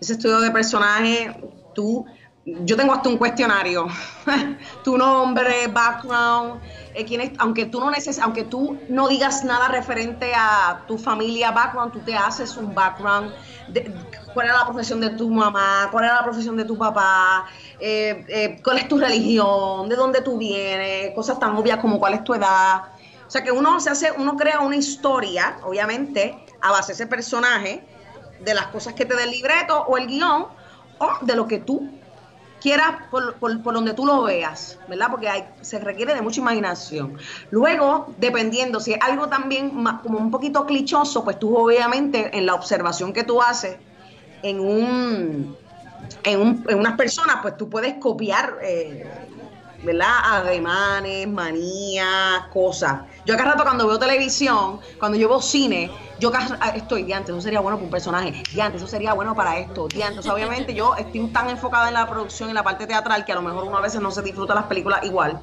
Ese 0.00 0.14
estudio 0.14 0.40
de 0.40 0.50
personaje, 0.50 1.34
tú, 1.74 2.04
yo 2.44 2.76
tengo 2.76 2.92
hasta 2.92 3.08
un 3.08 3.16
cuestionario. 3.18 3.86
tu 4.84 4.98
nombre, 4.98 5.68
background, 5.68 6.60
eh, 6.94 7.04
quién 7.04 7.20
es- 7.20 7.32
aunque 7.38 7.66
tú 7.66 7.78
no 7.80 7.90
neces 7.90 8.18
aunque 8.18 8.42
tú 8.44 8.78
no 8.88 9.08
digas 9.08 9.44
nada 9.44 9.68
referente 9.68 10.32
a 10.34 10.82
tu 10.88 10.98
familia, 10.98 11.52
background, 11.52 11.92
tú 11.92 12.00
te 12.00 12.14
haces 12.14 12.56
un 12.56 12.74
background. 12.74 13.32
de- 13.68 13.94
cuál 14.32 14.46
era 14.48 14.58
la 14.58 14.64
profesión 14.66 15.00
de 15.00 15.10
tu 15.10 15.30
mamá, 15.30 15.88
cuál 15.90 16.04
era 16.04 16.14
la 16.16 16.24
profesión 16.24 16.56
de 16.56 16.64
tu 16.64 16.76
papá, 16.78 17.46
eh, 17.78 18.24
eh, 18.28 18.60
cuál 18.62 18.78
es 18.78 18.88
tu 18.88 18.98
religión, 18.98 19.88
de 19.88 19.96
dónde 19.96 20.22
tú 20.22 20.38
vienes, 20.38 21.12
cosas 21.14 21.38
tan 21.38 21.56
obvias 21.56 21.78
como 21.78 21.98
cuál 21.98 22.14
es 22.14 22.24
tu 22.24 22.34
edad. 22.34 22.82
O 23.26 23.30
sea 23.32 23.42
que 23.42 23.52
uno 23.52 23.80
se 23.80 23.90
hace, 23.90 24.12
uno 24.12 24.36
crea 24.36 24.60
una 24.60 24.76
historia, 24.76 25.58
obviamente, 25.64 26.44
a 26.60 26.70
base 26.72 26.88
de 26.92 26.94
ese 26.94 27.06
personaje, 27.06 27.88
de 28.38 28.54
las 28.54 28.68
cosas 28.68 28.94
que 28.94 29.04
te 29.06 29.16
dé 29.16 29.24
el 29.24 29.30
libreto 29.30 29.84
o 29.86 29.96
el 29.96 30.06
guion, 30.06 30.46
o 30.98 31.08
de 31.22 31.34
lo 31.36 31.46
que 31.48 31.58
tú 31.58 32.00
quieras 32.60 32.92
por, 33.10 33.38
por- 33.38 33.62
por 33.62 33.74
donde 33.74 33.94
tú 33.94 34.06
lo 34.06 34.22
veas, 34.22 34.82
¿verdad? 34.86 35.08
Porque 35.10 35.28
se 35.62 35.78
requiere 35.80 36.14
de 36.14 36.22
mucha 36.22 36.40
imaginación. 36.40 37.14
Luego, 37.50 38.14
dependiendo, 38.18 38.80
si 38.80 38.92
es 38.92 38.98
algo 39.02 39.28
también 39.28 39.70
como 39.70 40.18
un 40.18 40.30
poquito 40.30 40.64
clichoso, 40.66 41.24
pues 41.24 41.38
tú 41.38 41.56
obviamente 41.56 42.36
en 42.36 42.46
la 42.46 42.54
observación 42.54 43.12
que 43.12 43.24
tú 43.24 43.42
haces 43.42 43.78
en 44.42 44.60
un 44.60 45.58
en, 46.24 46.40
un- 46.40 46.64
en 46.68 46.78
unas 46.78 46.96
personas, 46.96 47.38
pues 47.42 47.56
tú 47.56 47.68
puedes 47.68 47.94
copiar, 47.98 48.58
eh, 48.62 49.28
¿verdad? 49.80 50.08
Ademanes, 50.24 51.28
manías, 51.28 52.46
cosas. 52.52 53.02
Yo 53.24 53.34
acá 53.34 53.44
rato 53.44 53.64
cuando 53.64 53.86
veo 53.88 53.98
televisión, 53.98 54.80
cuando 54.98 55.18
yo 55.18 55.28
veo 55.28 55.40
cine, 55.42 55.98
yo 56.18 56.30
ah, 56.60 56.70
estoy, 56.76 57.02
diante, 57.04 57.32
eso 57.32 57.40
sería 57.40 57.60
bueno 57.60 57.76
para 57.78 57.84
un 57.86 57.90
personaje, 57.90 58.46
diante, 58.50 58.76
eso 58.78 58.86
sería 58.86 59.12
bueno 59.14 59.34
para 59.34 59.58
esto, 59.58 59.88
diante. 59.88 60.20
O 60.20 60.22
sea, 60.22 60.34
obviamente 60.34 60.74
yo 60.74 60.94
estoy 60.96 61.32
tan 61.32 61.50
enfocada 61.50 61.88
en 61.88 61.94
la 61.94 62.08
producción 62.08 62.50
y 62.50 62.52
la 62.54 62.62
parte 62.64 62.86
teatral 62.86 63.24
que 63.24 63.32
a 63.32 63.36
lo 63.36 63.42
mejor 63.42 63.64
uno 63.64 63.78
a 63.78 63.80
veces 63.82 64.00
no 64.00 64.10
se 64.12 64.22
disfruta 64.22 64.54
las 64.54 64.66
películas 64.66 65.04
igual. 65.04 65.42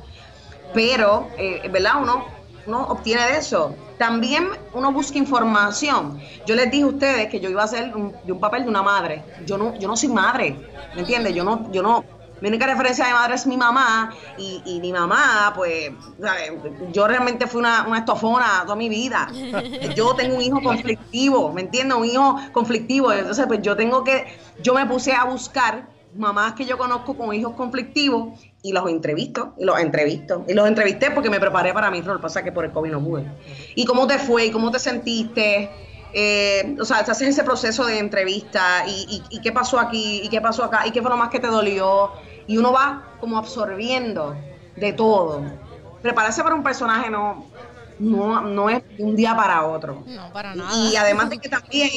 Pero, 0.72 1.34
eh, 1.38 1.68
¿verdad? 1.70 1.94
Uno, 2.02 2.39
uno 2.70 2.86
obtiene 2.88 3.24
de 3.24 3.38
eso. 3.38 3.76
También 3.98 4.48
uno 4.74 4.92
busca 4.94 5.18
información. 5.18 6.20
Yo 6.46 6.56
les 6.56 6.72
dije 6.72 6.84
a 6.84 6.88
ustedes 6.88 7.28
que 7.30 7.40
yo 7.40 7.50
iba 7.50 7.62
a 7.62 7.66
hacer 7.66 7.96
un, 7.96 8.14
de 8.24 8.32
un 8.32 8.40
papel 8.40 8.64
de 8.64 8.70
una 8.70 8.84
madre. 8.84 9.24
Yo 9.46 9.58
no, 9.58 9.78
yo 9.78 9.88
no 9.88 9.98
soy 9.98 10.10
madre, 10.10 10.56
¿me 10.94 11.02
entiendes? 11.02 11.34
Yo 11.34 11.44
no, 11.44 11.70
yo 11.72 11.82
no. 11.82 12.06
Mi 12.42 12.48
única 12.48 12.68
referencia 12.68 13.06
de 13.06 13.12
madre 13.12 13.36
es 13.36 13.46
mi 13.46 13.58
mamá 13.58 14.14
y, 14.38 14.62
y 14.64 14.80
mi 14.80 14.94
mamá, 14.94 15.52
pues, 15.54 15.92
¿sabes? 16.22 16.54
yo 16.94 17.06
realmente 17.06 17.48
fui 17.48 17.60
una, 17.60 17.86
una 17.86 17.98
estofona 17.98 18.62
toda 18.64 18.78
mi 18.78 18.88
vida. 18.88 19.28
Yo 19.96 20.16
tengo 20.16 20.38
un 20.38 20.42
hijo 20.42 20.62
conflictivo, 20.62 21.52
¿me 21.52 21.62
entiendes? 21.62 21.98
Un 21.98 22.06
hijo 22.06 22.40
conflictivo. 22.54 23.12
Entonces, 23.12 23.46
pues 23.46 23.62
yo 23.62 23.76
tengo 23.76 24.06
que, 24.06 24.26
yo 24.62 24.74
me 24.74 24.86
puse 24.86 25.12
a 25.12 25.26
buscar 25.26 25.90
mamás 26.16 26.54
que 26.54 26.66
yo 26.66 26.78
conozco 26.78 27.16
con 27.16 27.34
hijos 27.34 27.54
conflictivos 27.56 28.40
y 28.62 28.72
los 28.74 28.90
entrevisto, 28.90 29.54
y 29.58 29.66
los 29.66 29.80
entrevisto. 29.80 30.46
Y 30.48 30.54
los 30.54 30.68
entrevisté 30.68 31.12
porque 31.12 31.30
me 31.30 31.40
preparé 31.40 31.74
para 31.74 31.90
mi 31.92 32.02
rol, 32.02 32.20
pasa 32.20 32.44
que 32.44 32.52
por 32.52 32.66
el 32.66 32.72
COVID 32.72 32.92
no 32.92 33.04
pude. 33.04 33.28
¿Y 33.76 33.86
cómo 33.86 34.08
te 34.08 34.20
fue? 34.20 34.48
¿Y 34.48 34.52
cómo 34.52 34.72
te 34.72 34.80
sentiste? 34.80 35.76
Eh, 36.12 36.76
o 36.80 36.86
sea, 36.86 37.04
te 37.06 37.12
haces 37.12 37.30
ese 37.30 37.44
proceso 37.44 37.86
de 37.86 38.00
entrevista 38.00 38.84
y, 38.88 39.06
y- 39.32 39.38
y 39.38 39.42
qué 39.42 39.52
pasó 39.52 39.80
aquí, 39.80 40.22
y 40.24 40.30
qué 40.30 40.42
pasó 40.42 40.64
acá, 40.64 40.86
y 40.88 40.92
qué 40.92 41.02
fue 41.02 41.10
lo 41.12 41.18
más 41.18 41.30
que 41.30 41.40
te 41.40 41.48
dolió. 41.48 42.14
Y 42.46 42.58
uno 42.58 42.72
va 42.74 43.16
como 43.20 43.38
absorbiendo 43.38 44.50
de 44.76 44.94
todo. 44.94 45.62
Prepararse 46.02 46.42
para 46.44 46.56
un 46.56 46.64
personaje 46.64 47.10
no, 47.10 47.54
no, 47.98 48.42
no 48.42 48.70
es 48.70 48.82
de 48.90 49.04
un 49.04 49.16
día 49.16 49.36
para 49.36 49.66
otro. 49.68 50.04
No, 50.08 50.32
para 50.34 50.56
nada. 50.56 50.90
Y 50.90 50.96
además 50.96 51.30
de 51.30 51.38
que 51.40 51.50
también, 51.50 51.90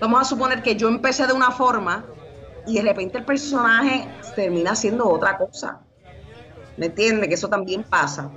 vamos 0.00 0.20
a 0.20 0.24
suponer 0.24 0.62
que 0.62 0.76
yo 0.76 0.88
empecé 0.88 1.26
de 1.26 1.32
una 1.32 1.50
forma 1.52 2.16
y 2.64 2.74
de 2.76 2.82
repente 2.82 3.18
el 3.18 3.24
personaje 3.24 4.18
termina 4.34 4.74
siendo 4.74 5.08
otra 5.08 5.36
cosa. 5.38 5.86
¿Me 6.80 6.86
entiendes? 6.86 7.28
Que 7.28 7.34
eso 7.34 7.46
también 7.46 7.82
pasa. 7.82 8.30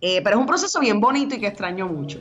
Eh, 0.00 0.22
pero 0.24 0.36
es 0.36 0.40
un 0.40 0.46
proceso 0.46 0.80
bien 0.80 1.02
bonito 1.02 1.34
y 1.34 1.38
que 1.38 1.48
extraño 1.48 1.86
mucho. 1.86 2.18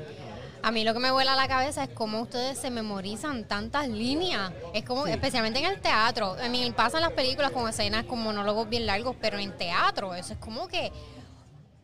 A 0.62 0.72
mí 0.72 0.84
lo 0.84 0.94
que 0.94 1.00
me 1.00 1.10
vuela 1.10 1.38
la 1.38 1.48
cabeza 1.48 1.86
es 1.86 1.89
cómo 1.91 2.20
ustedes 2.24 2.58
se 2.58 2.70
memorizan 2.70 3.46
tantas 3.46 3.88
líneas. 3.88 4.52
Es 4.74 4.84
como, 4.84 5.08
especialmente 5.08 5.60
en 5.60 5.67
el 5.67 5.80
teatro. 5.80 6.34
A 6.34 6.50
mí 6.50 6.70
pasa 6.76 6.98
en 6.98 7.04
las 7.04 7.13
películas 7.13 7.52
con 7.52 7.70
escenas 7.70 8.04
con 8.04 8.22
monólogos 8.22 8.67
bien 8.67 8.86
largos, 8.86 9.15
pero 9.22 9.39
en 9.39 9.58
teatro 9.58 10.13
eso 10.15 10.34
es 10.34 10.39
como 10.39 10.67
que, 10.67 10.91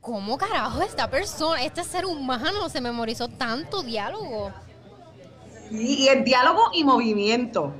¿cómo 0.02 0.38
carajo 0.38 0.82
esta 0.82 1.10
persona, 1.10 1.64
este 1.64 1.86
ser 1.86 2.06
humano 2.06 2.68
se 2.68 2.82
memorizó 2.82 3.30
tanto 3.30 3.82
diálogo? 3.82 4.52
Y, 5.72 6.04
y 6.04 6.08
el 6.10 6.26
diálogo 6.26 6.64
y 6.74 6.84
movimiento. 6.84 7.74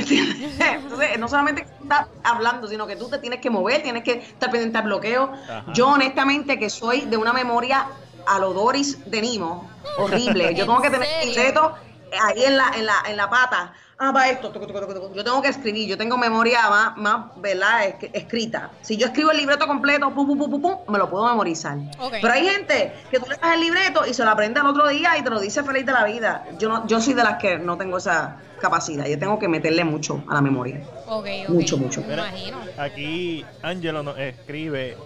¿Entiendes? 0.00 0.60
Entonces, 0.60 1.18
no 1.18 1.28
solamente 1.28 1.62
que 1.62 1.68
tú 1.68 1.82
estás 1.84 2.06
hablando, 2.24 2.66
sino 2.68 2.86
que 2.86 2.96
tú 2.96 3.08
te 3.08 3.18
tienes 3.18 3.40
que 3.40 3.50
mover, 3.50 3.82
tienes 3.82 4.02
que 4.04 4.12
estar 4.12 4.50
pendiente 4.50 4.78
al 4.78 4.84
bloqueo. 4.84 5.32
Ajá. 5.32 5.64
Yo, 5.72 5.88
honestamente, 5.88 6.58
que 6.58 6.70
soy 6.70 7.02
de 7.02 7.16
una 7.16 7.32
memoria 7.32 7.86
a 8.26 8.38
lo 8.38 8.52
Doris 8.52 9.10
de 9.10 9.20
Nimo, 9.22 9.68
horrible. 9.98 10.44
Yo 10.54 10.62
¿En 10.64 10.68
tengo 10.68 10.82
que 10.82 10.90
tener 10.90 11.08
serio? 11.08 11.22
el 11.22 11.28
libreto 11.36 11.74
ahí 12.18 12.44
en 12.44 12.56
la, 12.56 12.70
en 12.76 12.86
la, 12.86 12.94
en 13.08 13.16
la 13.16 13.28
pata. 13.30 13.72
Ah, 14.02 14.12
va 14.12 14.28
esto. 14.30 14.50
tucu, 14.50 14.66
tucu, 14.66 14.80
tucu, 14.80 14.94
tucu. 14.94 15.14
Yo 15.14 15.22
tengo 15.22 15.42
que 15.42 15.48
escribir, 15.48 15.86
yo 15.86 15.98
tengo 15.98 16.16
memoria 16.16 16.70
más, 16.70 16.96
más 16.96 17.26
¿verdad? 17.36 17.84
Es- 17.84 18.10
escrita. 18.14 18.70
Si 18.80 18.96
yo 18.96 19.06
escribo 19.08 19.30
el 19.30 19.36
libreto 19.36 19.66
completo, 19.66 20.10
pum, 20.14 20.26
pum, 20.26 20.38
pum, 20.38 20.50
pum, 20.50 20.62
pum, 20.62 20.78
me 20.88 20.98
lo 20.98 21.10
puedo 21.10 21.26
memorizar. 21.28 21.76
Pero 22.10 22.32
hay 22.32 22.48
gente 22.48 22.94
que 23.10 23.18
tú 23.20 23.26
le 23.28 23.36
das 23.36 23.54
el 23.54 23.60
libreto 23.60 24.06
y 24.06 24.14
se 24.14 24.24
lo 24.24 24.30
aprende 24.30 24.58
al 24.60 24.66
otro 24.68 24.88
día 24.88 25.18
y 25.18 25.22
te 25.22 25.28
lo 25.28 25.38
dice 25.38 25.62
feliz 25.62 25.84
de 25.84 25.92
la 25.92 26.04
vida. 26.04 26.46
Yo 26.58 26.68
no, 26.70 26.86
yo 26.86 26.98
soy 27.00 27.12
de 27.12 27.24
las 27.24 27.36
que 27.36 27.58
no 27.58 27.76
tengo 27.76 27.98
esa 27.98 28.38
capacidad. 28.58 29.04
Yo 29.06 29.18
tengo 29.18 29.38
que 29.38 29.48
meterle 29.48 29.84
mucho 29.84 30.24
a 30.28 30.34
la 30.34 30.40
memoria. 30.40 30.80
Ok, 31.06 31.26
ok. 31.44 31.48
Mucho, 31.50 31.76
mucho. 31.76 32.00
Me 32.06 32.14
imagino. 32.14 32.58
Aquí 32.78 33.44
Angelo 33.62 34.02
nos 34.02 34.18
escribe 34.18 34.96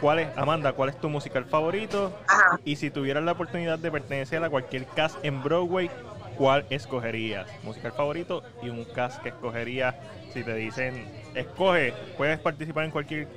cuál 0.00 0.20
es, 0.20 0.28
Amanda, 0.36 0.72
cuál 0.74 0.90
es 0.90 1.00
tu 1.00 1.08
musical 1.08 1.44
favorito 1.44 2.12
Ajá. 2.28 2.60
y 2.64 2.76
si 2.76 2.90
tuvieras 2.90 3.24
la 3.24 3.32
oportunidad 3.32 3.78
de 3.80 3.90
pertenecer 3.90 4.44
a 4.44 4.50
cualquier 4.50 4.86
cast 4.86 5.16
en 5.24 5.42
Broadway, 5.42 5.90
¿cuál 6.36 6.66
escogerías? 6.70 7.46
Musical 7.62 7.92
favorito 7.92 8.42
y 8.62 8.68
un 8.68 8.84
cast 8.84 9.22
que 9.22 9.30
escogerías 9.30 9.94
si 10.32 10.42
te 10.42 10.54
dicen, 10.54 11.06
escoge, 11.34 11.94
puedes 12.16 12.40
participar 12.40 12.84
en 12.84 12.90
cualquier 12.90 13.28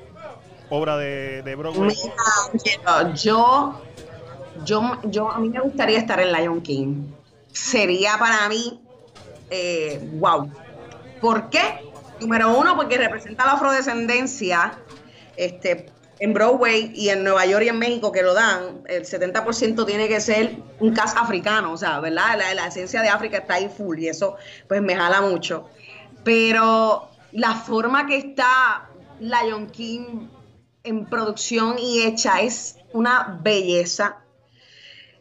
obra 0.69 0.97
de, 0.97 1.43
de 1.43 1.55
Broadway. 1.55 1.95
Mira, 2.53 3.13
yo, 3.13 3.79
yo, 4.65 4.99
yo, 5.05 5.31
a 5.31 5.39
mí 5.39 5.49
me 5.49 5.62
gustaría 5.62 5.99
estar 5.99 6.19
en 6.19 6.33
Lion 6.33 6.62
King. 6.62 7.03
Sería 7.51 8.17
para 8.17 8.49
mí, 8.49 8.81
eh, 9.51 9.99
wow. 10.13 10.49
¿Por 11.21 11.49
qué? 11.49 11.81
Número 12.19 12.57
uno, 12.57 12.75
porque 12.75 12.97
representa 12.97 13.45
la 13.45 13.53
afrodescendencia. 13.53 14.73
Este, 15.36 15.86
en 16.19 16.34
Broadway 16.34 16.91
y 16.95 17.10
en 17.10 17.23
Nueva 17.23 17.45
York 17.45 17.63
y 17.65 17.69
en 17.69 17.77
México 17.80 18.12
que 18.12 18.23
lo 18.23 18.34
dan, 18.34 18.82
el 18.88 19.06
70% 19.06 19.86
tiene 19.86 20.08
que 20.08 20.19
ser 20.19 20.58
un 20.80 20.93
cast 20.93 21.17
africano, 21.17 21.71
o 21.73 21.77
sea, 21.77 21.99
¿verdad? 21.99 22.38
La, 22.38 22.53
la 22.53 22.67
esencia 22.67 23.01
de 23.01 23.10
África 23.10 23.38
está 23.38 23.56
ahí 23.56 23.69
full 23.69 23.99
y 23.99 24.08
eso 24.08 24.36
pues 24.67 24.82
me 24.82 24.95
jala 24.95 25.21
mucho. 25.21 25.69
Pero 26.23 27.10
la 27.32 27.53
forma 27.53 28.08
que 28.08 28.17
está 28.17 28.89
Lion 29.19 29.67
King 29.67 30.27
en 30.84 31.06
producción 31.06 31.77
y 31.80 32.01
hecha 32.03 32.41
es 32.41 32.77
una 32.93 33.39
belleza. 33.43 34.17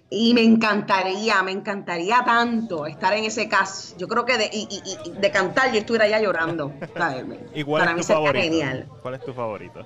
Y 0.08 0.34
me 0.34 0.42
encantaría, 0.44 1.42
me 1.42 1.50
encantaría 1.50 2.22
tanto 2.24 2.86
estar 2.86 3.12
en 3.14 3.24
ese 3.24 3.48
cast. 3.48 3.98
Yo 3.98 4.06
creo 4.06 4.24
que 4.24 4.38
de, 4.38 4.48
y- 4.52 4.68
y- 4.70 5.10
y 5.10 5.20
de 5.20 5.30
cantar 5.32 5.72
yo 5.72 5.78
estuviera 5.80 6.06
ya 6.08 6.20
llorando. 6.20 6.70
¿Y 7.54 7.64
cuál 7.64 7.80
Para 7.82 7.90
es 7.92 7.96
mí 7.96 8.02
tu 8.02 8.06
favorito? 8.12 8.44
genial. 8.44 8.86
¿Cuál 9.02 9.14
es 9.14 9.24
tu 9.24 9.32
favorito? 9.34 9.84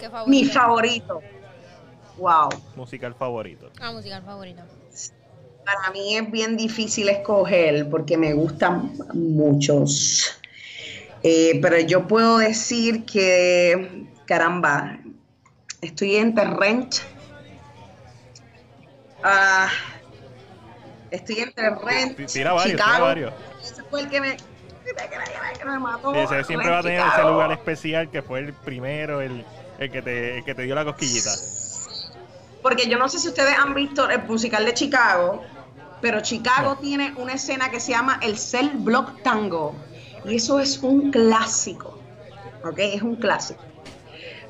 ¿Qué 0.00 0.08
favorito? 0.08 0.30
Mi 0.30 0.44
favorito. 0.46 1.22
Wow. 2.16 2.48
Musical 2.74 3.14
favorito. 3.14 3.70
Ah, 3.80 3.92
musical 3.92 4.22
favorito. 4.22 4.62
Para 5.64 5.90
mí 5.92 6.16
es 6.16 6.30
bien 6.30 6.56
difícil 6.56 7.08
escoger 7.10 7.88
porque 7.90 8.16
me 8.16 8.32
gustan 8.32 8.92
muchos. 9.12 10.40
Eh, 11.22 11.58
pero 11.60 11.78
yo 11.80 12.06
puedo 12.06 12.38
decir 12.38 13.04
que, 13.04 14.06
caramba, 14.24 14.98
estoy 15.82 16.16
entre 16.16 16.44
Rent. 16.44 16.96
Ah, 19.22 19.68
estoy 21.10 21.40
entre 21.40 21.70
Rent. 21.70 22.16
Tira 22.26 22.54
varios, 22.54 22.72
tira 22.72 22.84
Chicago. 22.84 23.04
varios. 23.04 23.32
Ese 23.62 23.82
fue 23.84 24.00
el 24.00 24.08
que 24.08 24.20
me, 24.22 24.36
que 24.36 25.64
me 25.66 25.78
mató. 25.78 26.12
Sí, 26.14 26.20
ese 26.20 26.44
siempre 26.44 26.70
va 26.70 26.78
a 26.78 26.82
tener 26.82 27.06
ese 27.06 27.22
lugar 27.22 27.52
especial 27.52 28.10
que 28.10 28.22
fue 28.22 28.40
el 28.40 28.54
primero, 28.54 29.20
el, 29.20 29.44
el 29.80 29.90
que 29.90 30.02
te, 30.02 30.38
el 30.38 30.44
que 30.44 30.54
te 30.54 30.62
dio 30.62 30.74
la 30.74 30.84
cosquillita. 30.84 31.30
Porque 32.62 32.88
yo 32.88 32.98
no 32.98 33.08
sé 33.08 33.18
si 33.18 33.28
ustedes 33.28 33.58
han 33.58 33.74
visto 33.74 34.08
el 34.08 34.22
musical 34.24 34.64
de 34.66 34.74
Chicago, 34.74 35.42
pero 36.02 36.20
Chicago 36.20 36.76
tiene 36.76 37.14
una 37.16 37.32
escena 37.32 37.70
que 37.70 37.80
se 37.80 37.92
llama 37.92 38.20
el 38.22 38.38
Cell 38.38 38.70
Block 38.74 39.22
Tango. 39.22 39.74
Y 40.26 40.36
eso 40.36 40.60
es 40.60 40.78
un 40.78 41.10
clásico. 41.10 41.98
¿Ok? 42.62 42.78
Es 42.78 43.02
un 43.02 43.16
clásico. 43.16 43.62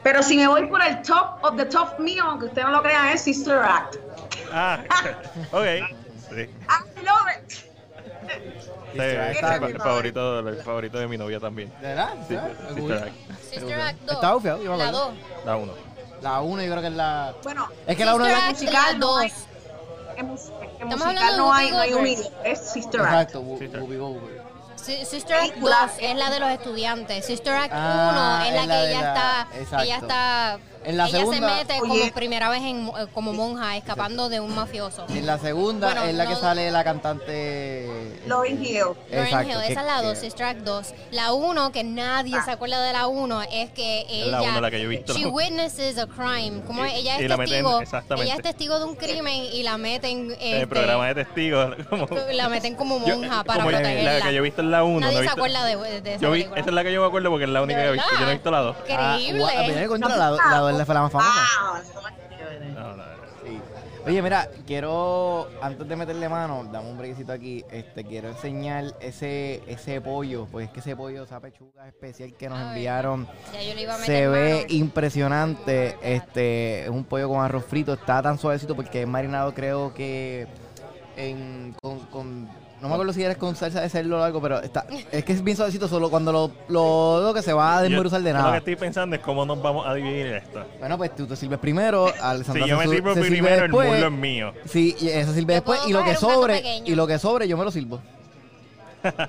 Pero 0.03 0.23
si 0.23 0.37
me 0.37 0.49
voy 0.49 0.67
por 0.67 0.83
el 0.83 1.01
top 1.03 1.39
of 1.43 1.57
the 1.57 1.67
top 1.67 2.01
mío, 2.01 2.25
aunque 2.25 2.47
usted 2.47 2.63
no 2.63 2.73
lo 2.73 2.83
crea, 2.83 3.13
es 3.13 3.23
Sister 3.23 3.59
Act. 3.59 3.97
Ah, 4.53 4.83
ok. 5.53 5.65
Sí. 6.31 6.41
I 6.41 7.05
love 7.05 7.27
it. 7.37 7.53
Sí, 8.27 8.33
Sister 8.33 8.33
Act 8.33 8.49
es 8.51 8.65
está 8.65 8.80
el, 8.95 9.79
favorito, 9.79 10.39
el 10.41 10.57
favorito 10.63 10.99
de 10.99 11.07
mi 11.09 11.17
novia 11.19 11.41
también. 11.41 11.73
¿De 11.81 11.89
verdad? 11.89 12.11
Sí, 12.29 12.35
¿Sí? 12.37 12.75
Sister. 12.75 12.97
Act. 12.99 13.13
Sister 13.51 13.81
Act 13.81 13.99
2. 14.07 14.15
Está 14.15 14.39
me 14.39 14.65
La 14.65 14.75
acuerdo. 14.89 15.07
2. 15.07 15.15
La 15.47 15.57
uno. 15.57 15.73
La 16.23 16.41
1 16.43 16.63
yo 16.63 16.71
creo 16.71 16.83
que 16.83 16.89
es 16.89 16.95
la... 16.95 17.35
Bueno, 17.43 17.69
Es 17.87 17.97
que 17.97 18.05
la 18.05 18.15
1 18.15 18.27
es 18.27 18.33
la... 18.39 18.51
Musical 18.51 18.93
la 18.93 18.99
no 18.99 19.17
hay- 19.19 19.31
2. 19.31 19.39
en, 20.19 20.27
musical 20.27 21.37
no 21.39 21.53
hay, 21.55 21.71
no 21.71 21.81
hay 21.81 21.93
un 21.95 22.07
es 22.45 22.59
Sister 22.61 23.01
Act. 23.01 23.11
Exacto. 23.13 23.41
Whoopi 23.41 23.97
Goldberg. 23.97 24.41
Si- 24.77 25.05
Sister 25.05 25.37
Act 25.37 25.45
2 25.45 25.51
Película. 25.51 25.91
es 26.01 26.17
la 26.17 26.31
de 26.31 26.41
los 26.41 26.51
estudiantes. 26.51 27.25
Sister 27.27 27.55
Act 27.55 27.73
1 27.73 27.81
Ah, 27.83 28.45
es 28.47 28.55
la 28.55 28.61
que 28.63 28.89
ella 28.91 29.01
la- 29.01 29.09
está. 29.09 29.49
exacto. 29.59 29.85
Ella 29.85 29.97
está. 29.97 30.59
En 30.85 30.97
la 30.97 31.09
ella 31.09 31.19
segunda- 31.19 31.49
se 31.51 31.55
mete 31.57 31.81
Oye. 31.81 32.01
como 32.01 32.13
primera 32.15 32.49
vez 32.51 32.63
en, 32.63 32.91
como 33.15 33.33
monja, 33.35 33.77
escapando 33.77 34.29
de 34.31 34.41
un 34.41 34.55
mafioso. 34.55 35.05
En 35.11 35.27
la 35.27 35.39
segunda 35.39 35.89
Bueno, 35.89 36.05
es 36.05 36.15
la 36.15 36.27
que 36.27 36.33
no- 36.35 36.41
sale 36.41 36.71
la 36.71 36.85
cantante... 36.85 38.00
Lauryn 38.27 38.65
Hill. 38.65 38.83
Esa 39.11 39.43
es 39.67 39.75
la 39.77 40.03
2, 40.03 40.15
que- 40.15 40.21
Sister 40.21 40.47
Act 40.47 40.61
2. 40.61 40.95
La 41.11 41.33
1, 41.33 41.73
que 41.73 41.85
nadie 41.85 42.37
Ah. 42.37 42.43
se 42.45 42.51
acuerda 42.51 42.83
de 42.83 42.93
la 42.93 43.07
1, 43.07 43.43
es 43.43 43.71
que 43.71 44.01
Es 44.03 44.07
ella. 44.11 44.27
la 44.31 44.43
uno 44.43 44.61
la 44.61 44.71
que 44.71 44.79
yo 44.81 44.85
he 44.87 44.89
visto. 44.89 45.15
She 45.15 45.27
witnesses 45.27 45.99
a 45.99 46.07
crime. 46.07 46.63
Como 46.67 46.85
Y- 46.87 46.91
ella 46.91 47.21
y 47.21 47.25
es 47.25 47.31
meten- 47.31 47.39
testigo. 47.49 47.81
Ella 48.23 48.35
es 48.35 48.43
testigo 48.43 48.79
de 48.79 48.85
un 48.85 48.95
crimen 48.97 49.45
y 49.53 49.63
la 49.63 49.77
meten. 49.79 50.31
En 50.33 50.41
el 50.41 50.55
este, 50.63 50.67
programa 50.67 51.07
de 51.09 51.15
testigos. 51.25 51.77
Como, 51.91 52.07
La 52.33 52.49
meten 52.49 52.75
como 52.75 53.05
Yo- 53.07 53.17
monja 53.19 53.45
para 53.45 53.59
como 53.61 53.71
la- 53.71 53.79
protegerla. 53.79 54.13
La 54.19 54.25
que 54.27 54.33
yo 54.33 54.39
he 54.39 54.43
visto 54.43 54.61
en 54.63 54.71
la 54.71 54.85
1. 54.85 55.01
Nadie 55.01 55.13
no 55.15 55.19
se 55.19 55.23
visto- 55.23 55.37
acuerda 55.37 55.65
de, 55.65 56.01
de 56.01 56.13
esa 56.15 56.23
Yo 56.23 56.31
vi, 56.33 56.43
esa 56.43 56.55
es 56.61 56.67
la 56.73 56.83
que 56.85 56.93
yo 56.93 57.01
me 57.01 57.07
acuerdo 57.09 57.31
porque 57.31 57.45
es 57.45 57.51
la 57.51 57.63
única 57.63 57.81
que 57.81 57.89
he 57.89 57.93
visto. 57.93 58.09
Yo 58.13 58.21
no 58.21 58.29
he 58.31 58.33
visto 58.35 58.51
la 58.51 58.59
2. 58.61 58.77
Increíble. 58.89 59.45
Ah, 59.45 59.59
la, 59.99 60.31
la 60.51 60.59
2 60.59 60.85
fue 60.87 60.95
la 60.95 61.03
más 61.03 61.13
famosa. 61.13 61.31
Wow. 61.73 61.83
No, 62.75 62.81
no, 62.81 62.97
no. 62.97 63.05
Sí. 63.45 63.61
Oye, 64.07 64.23
mira, 64.23 64.49
quiero, 64.67 65.47
antes 65.61 65.87
de 65.87 65.95
meterle 65.95 66.29
mano, 66.29 66.65
dame 66.73 66.91
un 66.91 66.97
brequecito 66.97 67.33
aquí, 67.33 67.65
este, 67.71 68.03
quiero 68.05 68.29
enseñar 68.31 68.95
ese, 69.01 69.63
ese 69.67 70.01
pollo, 70.01 70.47
pues 70.51 70.67
es 70.69 70.73
que 70.73 70.81
ese 70.81 70.97
pollo, 70.97 71.25
esa 71.25 71.39
pechuga 71.39 71.87
especial 71.87 72.33
que 72.35 72.49
nos 72.49 72.59
Ay, 72.59 72.69
enviaron, 72.69 73.29
Ya 73.53 73.63
yo 73.63 73.75
le 73.75 73.83
iba 73.83 73.95
a 73.95 73.99
meter 73.99 74.07
se 74.17 74.29
ve 74.29 74.55
mano. 74.55 74.67
impresionante, 74.71 75.97
este, 76.03 76.85
es 76.85 76.89
un 76.89 77.05
pollo 77.05 77.29
con 77.29 77.41
arroz 77.45 77.65
frito, 77.67 77.93
está 77.93 78.23
tan 78.23 78.39
suavecito 78.39 78.75
porque 78.75 79.03
es 79.03 79.09
marinado 79.09 79.53
creo 79.53 79.93
que 79.93 80.47
en, 81.17 81.75
con, 81.83 81.99
con- 82.07 82.49
no 82.81 82.89
me 82.89 82.95
acuerdo 82.95 83.13
si 83.13 83.23
eres 83.23 83.37
con 83.37 83.55
salsa 83.57 83.81
de 83.81 83.89
cerdo 83.89 84.19
o 84.19 84.23
algo, 84.23 84.41
pero 84.41 84.61
está, 84.63 84.87
es 85.13 85.25
que 85.25 85.33
es 85.33 85.45
bien 85.45 85.57
suavecito 85.57 85.87
solo 85.89 86.09
cuando 86.11 86.33
lo, 86.33 86.51
lo, 86.69 87.21
lo 87.23 87.35
que 87.35 87.43
se 87.43 87.53
va 87.53 87.79
a 87.79 87.83
desmeruzar 87.83 88.23
de 88.23 88.31
yo 88.31 88.35
Lo 88.35 88.39
que 88.39 88.45
nada. 88.45 88.57
estoy 88.59 88.77
pensando 88.77 89.17
es 89.17 89.23
cómo 89.23 89.45
nos 89.45 89.61
vamos 89.61 89.87
a 89.87 89.95
dividir 89.95 90.27
esto. 90.29 90.65
Bueno, 90.79 90.97
pues 90.97 91.15
tú 91.15 91.27
te 91.27 91.37
sirves 91.37 91.59
primero, 91.59 92.13
Alessandra 92.21 92.65
Si 92.65 92.71
yo 92.71 92.79
me 92.79 92.87
sirvo 92.87 93.15
primero, 93.15 93.65
el 93.67 93.71
muslo 93.73 94.07
es 94.07 94.13
mío. 94.13 94.53
Sí, 94.67 94.97
y 95.01 95.09
eso 95.09 95.33
sirve 95.33 95.55
después 95.55 95.81
y 95.87 95.93
lo 95.93 96.05
que 96.05 96.15
sobre 96.17 96.63
y 96.85 96.95
lo 96.95 97.07
que 97.07 97.19
sobre 97.19 97.47
yo 97.49 97.57
me 97.57 97.65
lo 97.65 97.71
sirvo. 97.71 98.01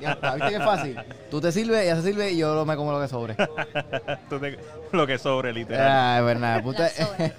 Ya 0.01 0.11
está, 0.13 0.35
¿viste 0.35 0.49
qué 0.51 0.59
fácil? 0.59 0.99
Tú 1.29 1.39
te 1.41 1.51
sirves, 1.51 1.83
ella 1.83 1.95
se 1.97 2.03
sirve 2.03 2.31
y 2.31 2.37
yo 2.37 2.53
lo- 2.55 2.65
me 2.65 2.75
como 2.75 2.91
lo 2.91 2.99
que 3.01 3.07
sobre. 3.07 3.35
Tú 4.29 4.39
te- 4.39 4.59
lo 4.91 5.07
que 5.07 5.17
sobre, 5.17 5.53
literal. 5.53 6.17
Ay, 6.17 6.23
pues 6.23 6.39
nada, 6.39 6.61
puta. 6.61 6.89
La. 7.17 7.31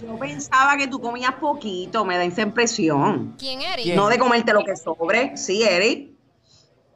Yo 0.02 0.18
pensaba 0.18 0.76
que 0.76 0.86
tú 0.88 1.00
comías 1.00 1.32
poquito, 1.40 2.04
me 2.04 2.16
da 2.16 2.24
esa 2.24 2.42
impresión. 2.42 3.34
¿Quién 3.38 3.60
eres? 3.62 3.84
¿Quién? 3.84 3.96
No 3.96 4.08
de 4.08 4.18
comerte 4.18 4.52
lo 4.52 4.62
que 4.64 4.76
sobre, 4.76 5.36
sí, 5.36 5.62
Eric. 5.62 6.10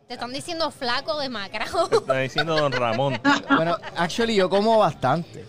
Te 0.07 0.15
están 0.15 0.33
diciendo 0.33 0.71
flaco, 0.71 1.19
demacrado. 1.19 1.89
Te 1.89 1.97
está 1.97 2.17
diciendo 2.19 2.57
Don 2.57 2.73
Ramón. 2.73 3.21
Bueno, 3.55 3.77
actually 3.97 4.35
yo 4.35 4.49
como 4.49 4.79
bastante. 4.79 5.45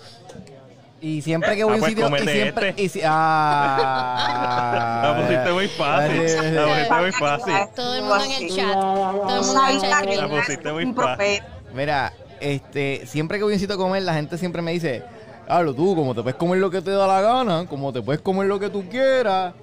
Y 1.02 1.22
siempre 1.22 1.56
que 1.56 1.64
voy 1.64 1.72
Ah, 1.72 1.74
a 1.74 1.76
un 1.76 1.80
pues 1.80 1.92
sitio 1.92 2.08
y 2.08 2.28
siempre 2.28 2.70
este. 2.70 2.82
y 2.84 2.90
si- 2.90 3.02
ah, 3.06 5.02
La 5.04 5.16
pusiste 5.22 5.52
muy 5.54 5.68
fácil. 5.70 6.18
La 6.56 6.66
pusiste 6.66 6.96
muy 7.02 7.12
fácil. 7.14 7.54
Todo 7.76 7.96
el 7.96 8.02
mundo 8.02 8.24
en 8.26 8.32
el 8.32 8.50
chat. 8.56 8.74
Todo 8.74 9.10
el 9.40 9.46
mundo 9.46 9.62
en 9.70 9.76
el 9.76 9.82
chat. 9.82 10.06
La 10.06 10.28
pusiste 10.30 10.74
muy 10.74 10.94
fácil. 10.94 11.44
Mira, 11.74 12.14
este, 12.40 13.04
siempre 13.06 13.38
que 13.38 13.44
voy 13.44 13.54
a 13.54 13.56
un 13.56 13.60
sitio 13.60 13.76
a 13.76 13.78
comer, 13.78 14.04
la 14.04 14.14
gente 14.14 14.38
siempre 14.38 14.62
me 14.62 14.72
dice, 14.72 15.04
hablo 15.48 15.74
tú, 15.74 15.96
como 15.96 16.14
te 16.16 16.22
puedes 16.22 16.36
comer 16.38 16.60
lo 16.60 16.70
que 16.70 16.82
te 16.82 16.92
da 16.92 17.08
la 17.08 17.22
gana, 17.22 17.66
como 17.68 17.94
te 17.94 18.02
puedes 18.02 18.22
comer 18.22 18.48
lo 18.48 18.60
que 18.60 18.70
tú 18.70 18.88
quieras. 18.90 19.54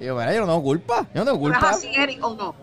Y 0.00 0.04
yo, 0.06 0.14
mira, 0.16 0.32
yo 0.32 0.40
no 0.40 0.46
tengo 0.46 0.62
culpa. 0.62 1.06
Yo 1.14 1.24
no 1.24 1.32
tengo 1.32 1.48
¿No 1.48 1.54
es 1.54 1.58
culpa. 1.58 1.70
así, 1.74 1.88
Eric, 1.94 2.24
o 2.24 2.34
no? 2.34 2.54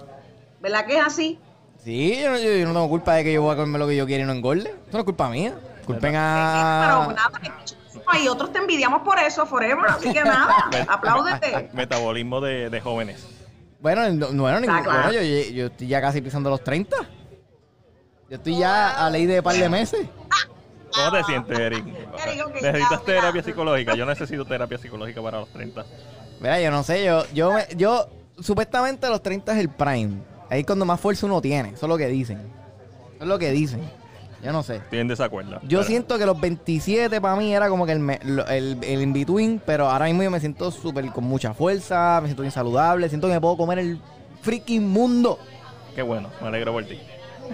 ¿Verdad 0.61 0.85
que 0.85 0.97
es 0.97 1.05
así? 1.05 1.39
Sí, 1.83 2.19
yo, 2.21 2.29
no- 2.31 2.37
yo- 2.37 2.53
yo 2.55 2.65
no 2.65 2.73
tengo 2.73 2.87
culpa 2.89 3.13
de 3.15 3.23
que 3.25 3.33
yo 3.33 3.41
voy 3.41 3.53
a 3.53 3.57
comer 3.57 3.79
lo 3.79 3.87
que 3.87 3.95
yo 3.95 4.05
quiero 4.05 4.23
y 4.23 4.25
no 4.27 4.33
engorde. 4.33 4.69
Eso 4.69 4.93
no 4.93 4.99
es 4.99 5.05
culpa 5.05 5.29
mía. 5.29 5.53
Culpen 5.85 6.11
Pero 6.13 6.17
a. 6.17 7.07
nada, 7.13 7.29
y 8.21 8.27
otros 8.27 8.51
te 8.51 8.59
envidiamos 8.59 9.01
por 9.03 9.17
eso, 9.19 9.45
forever, 9.45 9.85
así 9.89 10.11
que 10.11 10.23
nada, 10.23 10.69
apláudete. 10.89 11.69
Metabolismo 11.73 12.41
de, 12.41 12.69
de 12.69 12.81
jóvenes. 12.81 13.25
Bueno, 13.79 14.09
no, 14.11 14.29
no, 14.31 14.43
bueno, 14.43 14.59
ningún- 14.61 14.83
claro. 14.83 15.03
bueno, 15.03 15.11
yo, 15.11 15.21
yo 15.51 15.65
estoy 15.67 15.87
ya 15.87 15.99
casi 16.01 16.21
pisando 16.21 16.49
los 16.49 16.63
30. 16.63 16.95
Yo 18.29 18.35
estoy 18.37 18.57
ya 18.57 19.05
a 19.05 19.09
ley 19.09 19.25
de 19.25 19.43
par 19.43 19.55
de 19.55 19.67
meses. 19.69 20.07
¿Cómo 20.93 21.11
te 21.11 21.23
sientes, 21.23 21.57
Eric? 21.59 21.85
¿Necesitas 22.61 22.89
ya, 22.91 22.99
terapia 23.05 23.31
mira. 23.33 23.43
psicológica? 23.43 23.95
Yo 23.95 24.05
necesito 24.05 24.45
terapia 24.45 24.77
psicológica 24.77 25.21
para 25.21 25.39
los 25.39 25.49
30. 25.49 25.85
Mira, 26.39 26.61
yo 26.61 26.71
no 26.71 26.83
sé, 26.83 27.03
yo, 27.03 27.25
yo, 27.33 27.51
me- 27.53 27.67
yo, 27.75 28.07
supuestamente 28.39 29.07
los 29.09 29.21
30 29.21 29.53
es 29.53 29.59
el 29.59 29.69
prime. 29.69 30.21
Ahí 30.49 30.61
es 30.61 30.65
cuando 30.65 30.85
más 30.85 30.99
fuerza 30.99 31.25
uno 31.25 31.41
tiene. 31.41 31.69
Eso 31.69 31.85
es 31.85 31.89
lo 31.89 31.97
que 31.97 32.07
dicen. 32.07 32.37
Eso 33.15 33.23
es 33.23 33.27
lo 33.27 33.39
que 33.39 33.51
dicen. 33.51 33.81
Yo 34.43 34.51
no 34.51 34.61
sé. 34.63 34.75
Estoy 34.77 34.99
en 34.99 35.07
desacuerdo. 35.07 35.59
Yo 35.63 35.79
Pero- 35.79 35.83
siento 35.83 36.17
que 36.17 36.25
los 36.25 36.39
27 36.39 37.21
para 37.21 37.35
mí 37.37 37.53
era 37.55 37.69
como 37.69 37.85
que 37.85 37.93
el, 37.93 37.99
me- 37.99 38.19
lo- 38.23 38.45
el, 38.47 38.77
el 38.83 39.01
in-between, 39.01 39.61
pero 39.65 39.89
ahora 39.89 40.05
mismo 40.05 40.21
yo 40.23 40.29
me 40.31 40.39
siento 40.39 40.69
súper 40.71 41.05
con 41.11 41.23
mucha 41.23 41.53
fuerza, 41.53 42.19
me 42.21 42.27
siento 42.27 42.41
bien 42.41 42.51
saludable, 42.51 43.07
siento 43.09 43.27
que 43.27 43.33
me 43.33 43.41
puedo 43.41 43.55
comer 43.57 43.79
el 43.79 43.99
freaking 44.41 44.87
mundo. 44.89 45.39
Qué 45.95 46.01
bueno, 46.01 46.29
me 46.41 46.47
alegro 46.49 46.73
por 46.73 46.83
ti. 46.85 46.99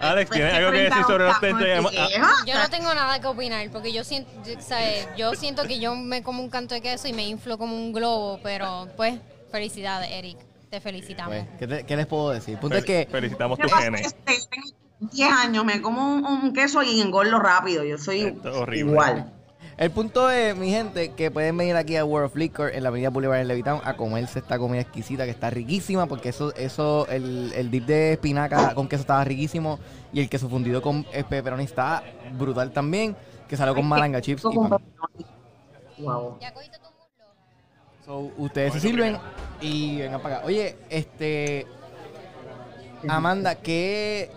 Alex, 0.00 0.28
Pues 0.28 0.36
¿tienes 0.36 0.52
que 0.52 0.58
algo 0.58 0.70
que 0.72 0.76
decir 0.78 0.90
30 0.92 1.06
sobre 1.06 1.24
los 1.24 1.34
octavos 1.36 1.58
30? 1.60 1.90
de 1.90 1.98
Ah, 1.98 2.06
vieja. 2.08 2.30
Yo 2.46 2.54
no 2.58 2.68
tengo 2.70 2.92
nada 2.94 3.20
que 3.20 3.26
opinar 3.28 3.70
porque 3.70 3.92
yo 3.92 4.02
siento, 4.02 4.30
yo, 4.44 4.54
¿sabes? 4.60 5.06
yo 5.16 5.32
siento 5.34 5.62
que 5.64 5.78
yo 5.78 5.94
me 5.94 6.22
como 6.24 6.42
un 6.42 6.50
canto 6.50 6.74
de 6.74 6.80
queso 6.80 7.06
y 7.06 7.12
me 7.12 7.26
inflo 7.28 7.56
como 7.56 7.76
un 7.76 7.92
globo, 7.92 8.40
pero 8.42 8.88
pues 8.96 9.20
felicidades, 9.52 10.10
Eric. 10.10 10.38
Te 10.72 10.80
felicitamos. 10.80 11.34
Pues, 11.36 11.46
¿qué, 11.58 11.66
te- 11.66 11.84
qué 11.84 11.96
les 11.96 12.06
puedo 12.06 12.30
decir? 12.30 12.58
Punto 12.58 12.78
es 12.78 12.84
que 12.86 13.06
Felicitamos 13.10 13.58
¿Qué 13.58 13.64
tus 13.68 13.74
genes. 13.74 14.06
Este, 14.06 14.32
yo 14.38 14.46
tengo 14.48 15.10
10 15.12 15.30
años, 15.32 15.64
me 15.66 15.82
como 15.82 16.14
un, 16.14 16.24
un 16.24 16.52
queso 16.54 16.82
y 16.82 16.98
engordo 17.02 17.38
rápido. 17.38 17.84
Yo 17.84 17.98
soy 17.98 18.22
Esto 18.22 18.48
es 18.48 18.56
horrible. 18.56 18.90
igual. 18.92 19.32
el 19.76 19.90
punto 19.90 20.30
es, 20.30 20.56
mi 20.56 20.70
gente, 20.70 21.12
que 21.12 21.30
pueden 21.30 21.58
venir 21.58 21.76
aquí 21.76 21.96
a 21.96 22.06
World 22.06 22.30
of 22.30 22.36
Liquor 22.36 22.70
en 22.74 22.84
la 22.84 22.88
avenida 22.88 23.10
Boulevard 23.10 23.40
en 23.40 23.48
Levitown 23.48 23.82
a 23.84 23.98
comerse 23.98 24.38
esta 24.38 24.58
comida 24.58 24.80
exquisita 24.80 25.24
que 25.26 25.30
está 25.30 25.50
riquísima, 25.50 26.06
porque 26.06 26.30
eso, 26.30 26.54
eso, 26.54 27.06
el, 27.08 27.52
el 27.54 27.70
dip 27.70 27.84
de 27.84 28.14
espinaca 28.14 28.74
con 28.74 28.88
queso 28.88 29.02
estaba 29.02 29.22
riquísimo 29.24 29.78
y 30.10 30.20
el 30.20 30.30
queso 30.30 30.48
fundido 30.48 30.80
con 30.80 31.04
pepperoni 31.04 31.64
está 31.64 32.02
brutal 32.38 32.72
también, 32.72 33.14
que 33.46 33.58
salió 33.58 33.74
con 33.74 33.86
malanga 33.86 34.22
chips 34.22 34.42
y 34.50 34.56
pan. 34.56 34.80
Wow. 35.98 36.38
¿Ya 36.40 36.54
cogiste 36.54 36.78
tu 36.78 36.84
muslo? 36.84 37.26
So, 38.04 38.32
ustedes 38.36 38.72
se 38.74 38.80
sirven 38.80 39.16
y 39.60 39.98
vengan 40.00 40.20
para 40.20 40.36
acá. 40.38 40.46
Oye, 40.46 40.76
este. 40.90 41.66
Amanda, 43.08 43.56
¿qué, 43.56 44.30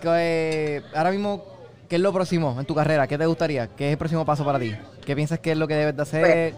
qué- 0.00 0.82
Ahora 0.94 1.10
mismo, 1.10 1.44
¿qué 1.88 1.96
es 1.96 2.02
lo 2.02 2.12
próximo 2.12 2.56
en 2.58 2.66
tu 2.66 2.74
carrera? 2.74 3.06
¿Qué 3.06 3.18
te 3.18 3.26
gustaría? 3.26 3.68
¿Qué 3.68 3.86
es 3.88 3.92
el 3.92 3.98
próximo 3.98 4.24
paso 4.24 4.44
para 4.44 4.58
ti? 4.58 4.74
¿Qué 5.04 5.14
piensas 5.16 5.38
que 5.40 5.52
es 5.52 5.58
lo 5.58 5.66
que 5.66 5.74
debes 5.74 5.96
de 5.96 6.02
hacer? 6.02 6.54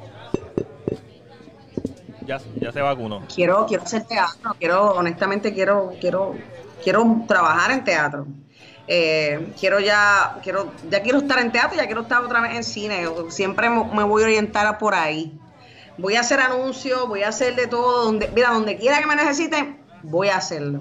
Ya, 2.27 2.39
ya 2.61 2.73
se 2.73 2.81
vacunó. 2.81 3.23
Quiero, 3.35 3.67
quiero 3.67 3.83
hacer 3.83 4.05
teatro, 4.05 4.55
quiero, 4.59 4.93
honestamente 4.95 5.53
quiero, 5.53 5.93
quiero, 6.01 6.35
quiero 6.83 7.25
trabajar 7.29 7.71
en 7.71 7.85
teatro. 7.85 8.27
Eh, 8.87 9.53
quiero 9.59 9.81
ya, 9.81 10.39
quiero, 10.43 10.73
ya 10.91 11.03
quiero 11.03 11.19
estar 11.19 11.39
en 11.39 11.53
teatro, 11.53 11.77
ya 11.77 11.87
quiero 11.87 12.03
estar 12.03 12.23
otra 12.23 12.41
vez 12.41 12.55
en 12.57 12.65
cine. 12.65 13.07
Siempre 13.29 13.69
me, 13.71 13.85
me 13.85 14.03
voy 14.05 14.23
a 14.23 14.27
orientar 14.27 14.67
a 14.67 14.79
por 14.79 14.95
ahí. 14.95 15.39
Voy 15.97 16.17
a 16.17 16.21
hacer 16.21 16.41
anuncios, 16.41 17.09
voy 17.09 17.23
a 17.23 17.29
hacer 17.29 17.55
de 17.55 17.67
todo, 17.67 18.05
donde, 18.05 18.29
mira, 18.35 18.51
donde 18.51 18.77
quiera 18.77 19.01
que 19.01 19.07
me 19.07 19.17
necesiten, 19.17 19.79
voy 20.03 20.29
a 20.29 20.37
hacerlo. 20.37 20.81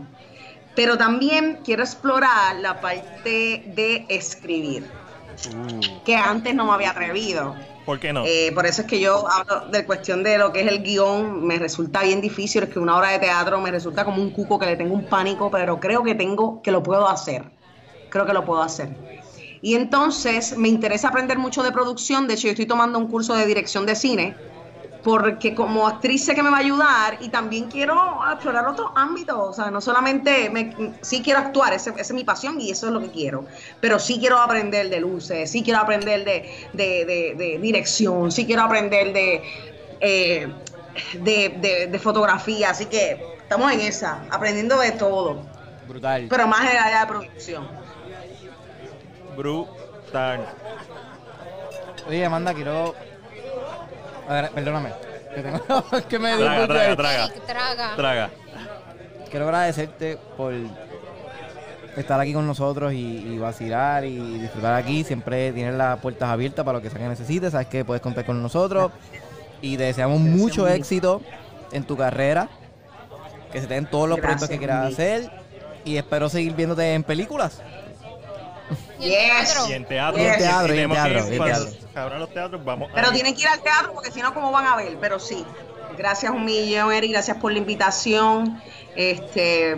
Pero 0.76 0.98
también 0.98 1.60
quiero 1.64 1.84
explorar 1.84 2.56
la 2.58 2.82
parte 2.82 3.64
de 3.76 4.06
escribir, 4.10 4.90
Uh, 5.48 6.04
que 6.06 6.16
antes 6.16 6.54
no 6.54 6.66
me 6.66 6.74
había 6.74 6.92
atrevido. 6.92 7.56
¿Por 7.86 8.00
qué 8.00 8.14
no? 8.14 8.24
Eh, 8.26 8.52
por 8.54 8.66
eso 8.66 8.84
es 8.84 8.88
que 8.88 9.00
yo 9.00 9.28
hablo 9.28 9.68
de 9.72 9.86
cuestión 9.86 10.24
de 10.24 10.38
lo 10.38 10.54
que 10.54 10.62
es 10.62 10.68
el 10.68 10.84
guion, 10.84 11.46
me 11.46 11.60
resulta 11.60 12.04
bien 12.04 12.22
difícil, 12.22 12.64
es 12.64 12.70
que 12.70 12.80
una 12.80 12.98
obra 12.98 13.10
de 13.10 13.20
teatro 13.20 13.60
me 13.60 13.72
resulta 13.72 14.06
como 14.06 14.22
un 14.22 14.30
cuco 14.30 14.58
que 14.60 14.68
le 14.68 14.76
tengo 14.76 14.94
un 14.94 15.06
pánico, 15.06 15.50
pero 15.52 15.80
creo 15.80 16.04
que 16.04 16.16
tengo, 16.16 16.62
que 16.62 16.72
lo 16.72 16.82
puedo 16.82 17.10
hacer, 17.10 17.52
creo 18.10 18.26
que 18.26 18.34
lo 18.34 18.46
puedo 18.46 18.62
hacer. 18.62 18.96
Y 19.62 19.76
entonces 19.76 20.58
me 20.58 20.70
interesa 20.70 21.10
aprender 21.10 21.38
mucho 21.38 21.64
de 21.64 21.72
producción, 21.72 22.28
de 22.28 22.36
hecho 22.36 22.44
yo 22.44 22.52
estoy 22.52 22.66
tomando 22.66 23.00
un 23.00 23.08
curso 23.08 23.36
de 23.36 23.46
dirección 23.46 23.86
de 23.86 23.96
cine, 23.96 24.38
porque 25.04 25.54
como 25.54 25.86
actriz 25.86 26.24
sé 26.26 26.34
que 26.34 26.42
me 26.42 26.50
va 26.50 26.58
a 26.58 26.62
ayudar 26.62 27.18
y 27.20 27.28
también 27.30 27.70
quiero 27.70 27.96
explorar 28.32 28.66
otros 28.68 28.90
ámbitos, 28.96 29.36
o 29.38 29.52
sea, 29.54 29.70
no 29.70 29.82
solamente, 29.82 30.50
me, 30.50 30.98
sí 31.02 31.22
quiero 31.22 31.40
actuar, 31.40 31.74
ese- 31.74 31.90
esa 31.90 32.02
es 32.02 32.14
mi 32.14 32.24
pasión 32.24 32.60
y 32.62 32.72
eso 32.72 32.88
es 32.88 32.94
lo 32.94 33.02
que 33.02 33.12
quiero, 33.12 33.46
pero 33.82 34.00
sí 34.00 34.18
quiero 34.18 34.40
aprender 34.40 34.90
de 34.90 35.02
luces, 35.02 35.52
sí 35.52 35.62
quiero 35.62 35.80
aprender 35.82 36.24
de, 36.24 36.50
de- 36.72 37.06
de- 37.06 37.36
de 37.38 37.58
dirección, 37.60 38.32
sí 38.32 38.46
quiero 38.46 38.62
aprender 38.64 39.12
de, 39.12 39.44
eh, 40.00 40.48
de, 41.16 41.50
de- 41.60 41.88
de 41.88 42.00
fotografía, 42.00 42.70
así 42.70 42.86
que 42.86 43.22
estamos 43.42 43.74
en 43.74 43.82
esa, 43.82 44.26
aprendiendo 44.32 44.80
de 44.80 44.92
todo, 44.94 45.48
Brutal. 45.86 46.28
pero 46.30 46.48
más 46.48 46.62
en 46.62 46.72
el 46.72 46.78
área 46.78 47.02
de 47.02 47.08
producción. 47.08 47.68
Brutal. 49.36 50.48
Oye, 52.08 52.26
Amanda, 52.26 52.54
quiero. 52.54 52.96
A 54.28 54.34
ver, 54.34 54.52
perdóname. 54.52 54.90
Que, 55.36 55.42
tengo... 55.42 55.60
que 56.10 56.20
me 56.20 56.38
Traga, 56.38 56.68
traga, 56.68 56.96
traga. 56.96 57.30
Traga. 57.46 57.96
Traga. 57.96 58.30
Quiero 59.30 59.46
agradecerte 59.46 60.18
por 60.38 60.54
estar 61.98 62.20
aquí 62.20 62.34
con 62.34 62.46
nosotros 62.46 62.94
y, 62.94 63.18
y 63.18 63.38
vacilar 63.38 64.06
y 64.06 64.40
disfrutar 64.40 64.76
aquí. 64.76 65.04
Siempre 65.04 65.52
tienes 65.54 65.74
las 65.76 66.00
puertas 66.00 66.30
abiertas 66.30 66.64
para 66.64 66.78
lo 66.78 66.82
que 66.84 66.90
sea 66.90 67.00
que 67.00 67.08
necesites. 67.08 67.52
Sabes 67.52 67.68
que 67.68 67.84
puedes 67.84 68.02
contar 68.02 68.26
con 68.26 68.42
nosotros. 68.42 68.92
Y 69.62 69.78
te 69.78 69.84
deseamos 69.84 70.20
mucho 70.20 70.68
éxito 70.68 71.22
en 71.72 71.84
tu 71.84 71.98
carrera. 71.98 72.50
Que 73.52 73.62
se 73.62 73.68
te 73.68 73.76
den 73.76 73.86
todos 73.86 74.10
los 74.10 74.20
proyectos 74.20 74.50
que 74.50 74.58
Gracias, 74.58 74.96
quieras 74.98 75.26
hacer. 75.26 75.44
Y 75.86 75.98
espero 75.98 76.30
seguir 76.30 76.54
viéndote 76.54 76.94
en 76.94 77.04
películas. 77.04 77.62
¿Y 79.04 79.10
Yes. 79.10 79.70
en 79.70 79.86
teatro. 79.86 80.22
Y 80.22 80.26
en 80.26 80.38
teatro, 80.38 80.74
y 80.76 80.80
en 80.80 80.92
teatro, 80.92 81.20
en 81.20 81.44
teatro. 81.94 82.20
los 82.20 82.34
teatros, 82.34 82.64
vamos 82.66 82.90
Pero 82.94 83.12
tienen 83.12 83.36
que 83.36 83.42
ir 83.42 83.48
al 83.48 83.62
teatro 83.62 83.92
porque 83.94 84.12
si 84.12 84.22
no, 84.22 84.34
¿cómo 84.34 84.52
van 84.52 84.66
a 84.66 84.76
ver? 84.78 84.98
Pero 85.00 85.20
sí. 85.20 85.46
Gracias 85.98 86.32
un 86.32 86.46
millón, 86.46 86.92
Eric. 86.92 87.12
Gracias 87.12 87.38
por 87.38 87.52
la 87.52 87.58
invitación. 87.60 88.62
Este, 88.96 89.76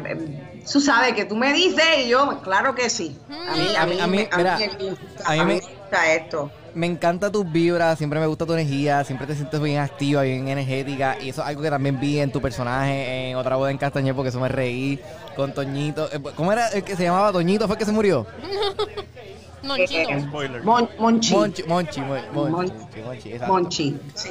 tú 0.71 0.79
sabes 0.79 1.13
que 1.13 1.25
tú 1.25 1.35
me 1.35 1.51
dices 1.53 1.83
y 2.05 2.07
yo, 2.09 2.41
claro 2.41 2.73
que 2.75 2.89
sí. 2.89 3.19
A 3.29 3.55
mí, 3.55 3.75
a 3.75 3.85
mí, 3.85 3.99
A 3.99 4.07
mí- 4.07 4.17
me- 4.17 4.29
a 4.31 4.37
mira, 4.37 4.57
mí 4.57 4.63
a 4.63 4.67
mí 4.67 4.97
a 5.25 5.31
mí 5.31 5.39
me- 5.39 5.45
me 5.45 5.59
gusta 5.59 6.13
esto. 6.13 6.51
Me 6.75 6.85
encanta 6.87 7.31
tus 7.31 7.49
vibras, 7.49 7.97
siempre 7.97 8.19
me 8.19 8.27
gusta 8.27 8.45
tu 8.45 8.53
energía, 8.53 9.03
siempre 9.05 9.25
te 9.25 9.33
sientes 9.35 9.59
bien 9.61 9.79
activa, 9.79 10.23
bien 10.23 10.47
energética. 10.49 11.17
Y 11.21 11.29
eso 11.29 11.41
es 11.41 11.47
algo 11.47 11.61
que 11.61 11.69
también 11.69 11.99
vi 11.99 12.19
en 12.19 12.31
tu 12.31 12.41
personaje 12.41 13.29
en 13.29 13.37
Otra 13.37 13.55
Boda 13.55 13.71
en 13.71 13.77
Castañer, 13.77 14.13
porque 14.13 14.27
eso 14.29 14.39
me 14.41 14.49
reí 14.49 14.99
con 15.37 15.53
Toñito. 15.53 16.09
Eh, 16.11 16.19
¿Cómo 16.35 16.51
era 16.51 16.67
el 16.69 16.83
que 16.83 16.95
se 16.97 17.03
llamaba 17.03 17.31
Toñito? 17.31 17.65
¿Fue 17.67 17.75
el 17.75 17.79
que 17.79 17.85
se 17.85 17.91
murió? 17.93 18.27
Monchito. 19.63 20.09
Eh. 20.09 20.61
Mon- 20.63 20.89
Monchi. 20.99 21.33
Monchi, 21.33 21.63
Monchi, 21.63 22.01
Mon- 22.01 22.19
Monchi, 22.33 22.51
Monchi. 22.51 22.51
Monchi, 22.51 23.01
Monchi, 23.03 23.31
exacto. 23.31 23.53
Monchi, 23.53 23.97
sí. 24.13 24.29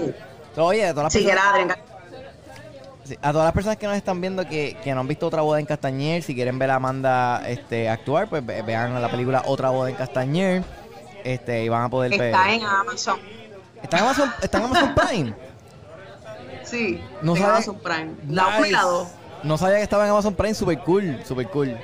Oye, 0.57 0.87
a 0.87 0.91
todas 0.91 1.05
las 1.05 1.13
Sí, 1.15 1.25
personas, 1.25 1.79
sí, 3.05 3.17
a 3.21 3.33
todas 3.33 3.45
las 3.47 3.53
personas 3.55 3.77
que 3.79 3.87
nos 3.87 3.97
están 3.97 4.21
viendo 4.21 4.47
que, 4.47 4.77
que 4.85 4.95
no 4.95 5.01
han 5.01 5.09
visto 5.09 5.27
Otra 5.27 5.43
Boda 5.43 5.59
en 5.59 5.67
Castañer, 5.67 6.23
si 6.23 6.35
quieren 6.35 6.59
ver 6.59 6.71
a 6.71 6.77
Amanda 6.77 7.43
este, 7.49 7.89
actuar, 7.89 8.29
pues 8.29 8.45
ve- 8.47 8.63
vean 8.63 9.01
la 9.03 9.09
película 9.11 9.43
Otra 9.47 9.71
Boda 9.71 9.89
en 9.91 9.97
Castañer. 9.97 10.63
Este, 11.25 11.65
y 11.65 11.69
van 11.69 11.85
a 11.85 11.89
poder 11.89 12.11
ver. 12.11 12.23
Está 12.23 12.53
en 12.53 12.63
Amazon. 12.65 13.19
¿Está 13.83 13.97
en 13.99 14.03
Amazon, 14.05 14.33
está 14.43 14.59
en 14.59 14.65
Amazon 14.65 14.95
Prime. 14.95 15.35
Sí, 16.65 17.03
No 17.23 17.37
en 17.37 17.43
Amazon 17.45 17.79
Prime. 17.81 18.15
La 18.29 18.47
uno 18.59 18.67
y 18.67 18.71
la 18.71 18.79
Nice. 18.79 18.91
dos. 18.91 19.09
No 19.43 19.59
sabía 19.59 19.77
que 19.77 19.83
estaba 19.83 20.05
en 20.05 20.11
Amazon 20.11 20.35
Prime, 20.35 20.55
super 20.55 20.79
cool, 20.81 21.21
super 21.25 21.49
cool. 21.51 21.77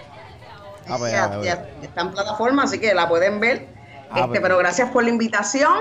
Ah, 0.88 0.96
pues, 0.98 1.12
ya, 1.12 1.24
ah, 1.24 1.30
pues. 1.34 1.44
ya 1.46 1.68
está 1.82 2.00
en 2.00 2.10
plataforma, 2.10 2.62
así 2.64 2.78
que 2.78 2.94
la 2.94 3.08
pueden 3.08 3.38
ver. 3.40 3.68
Ah, 4.10 4.16
Este, 4.20 4.28
pues. 4.28 4.40
pero 4.40 4.58
gracias 4.58 4.90
por 4.90 5.02
la 5.04 5.10
invitación. 5.10 5.72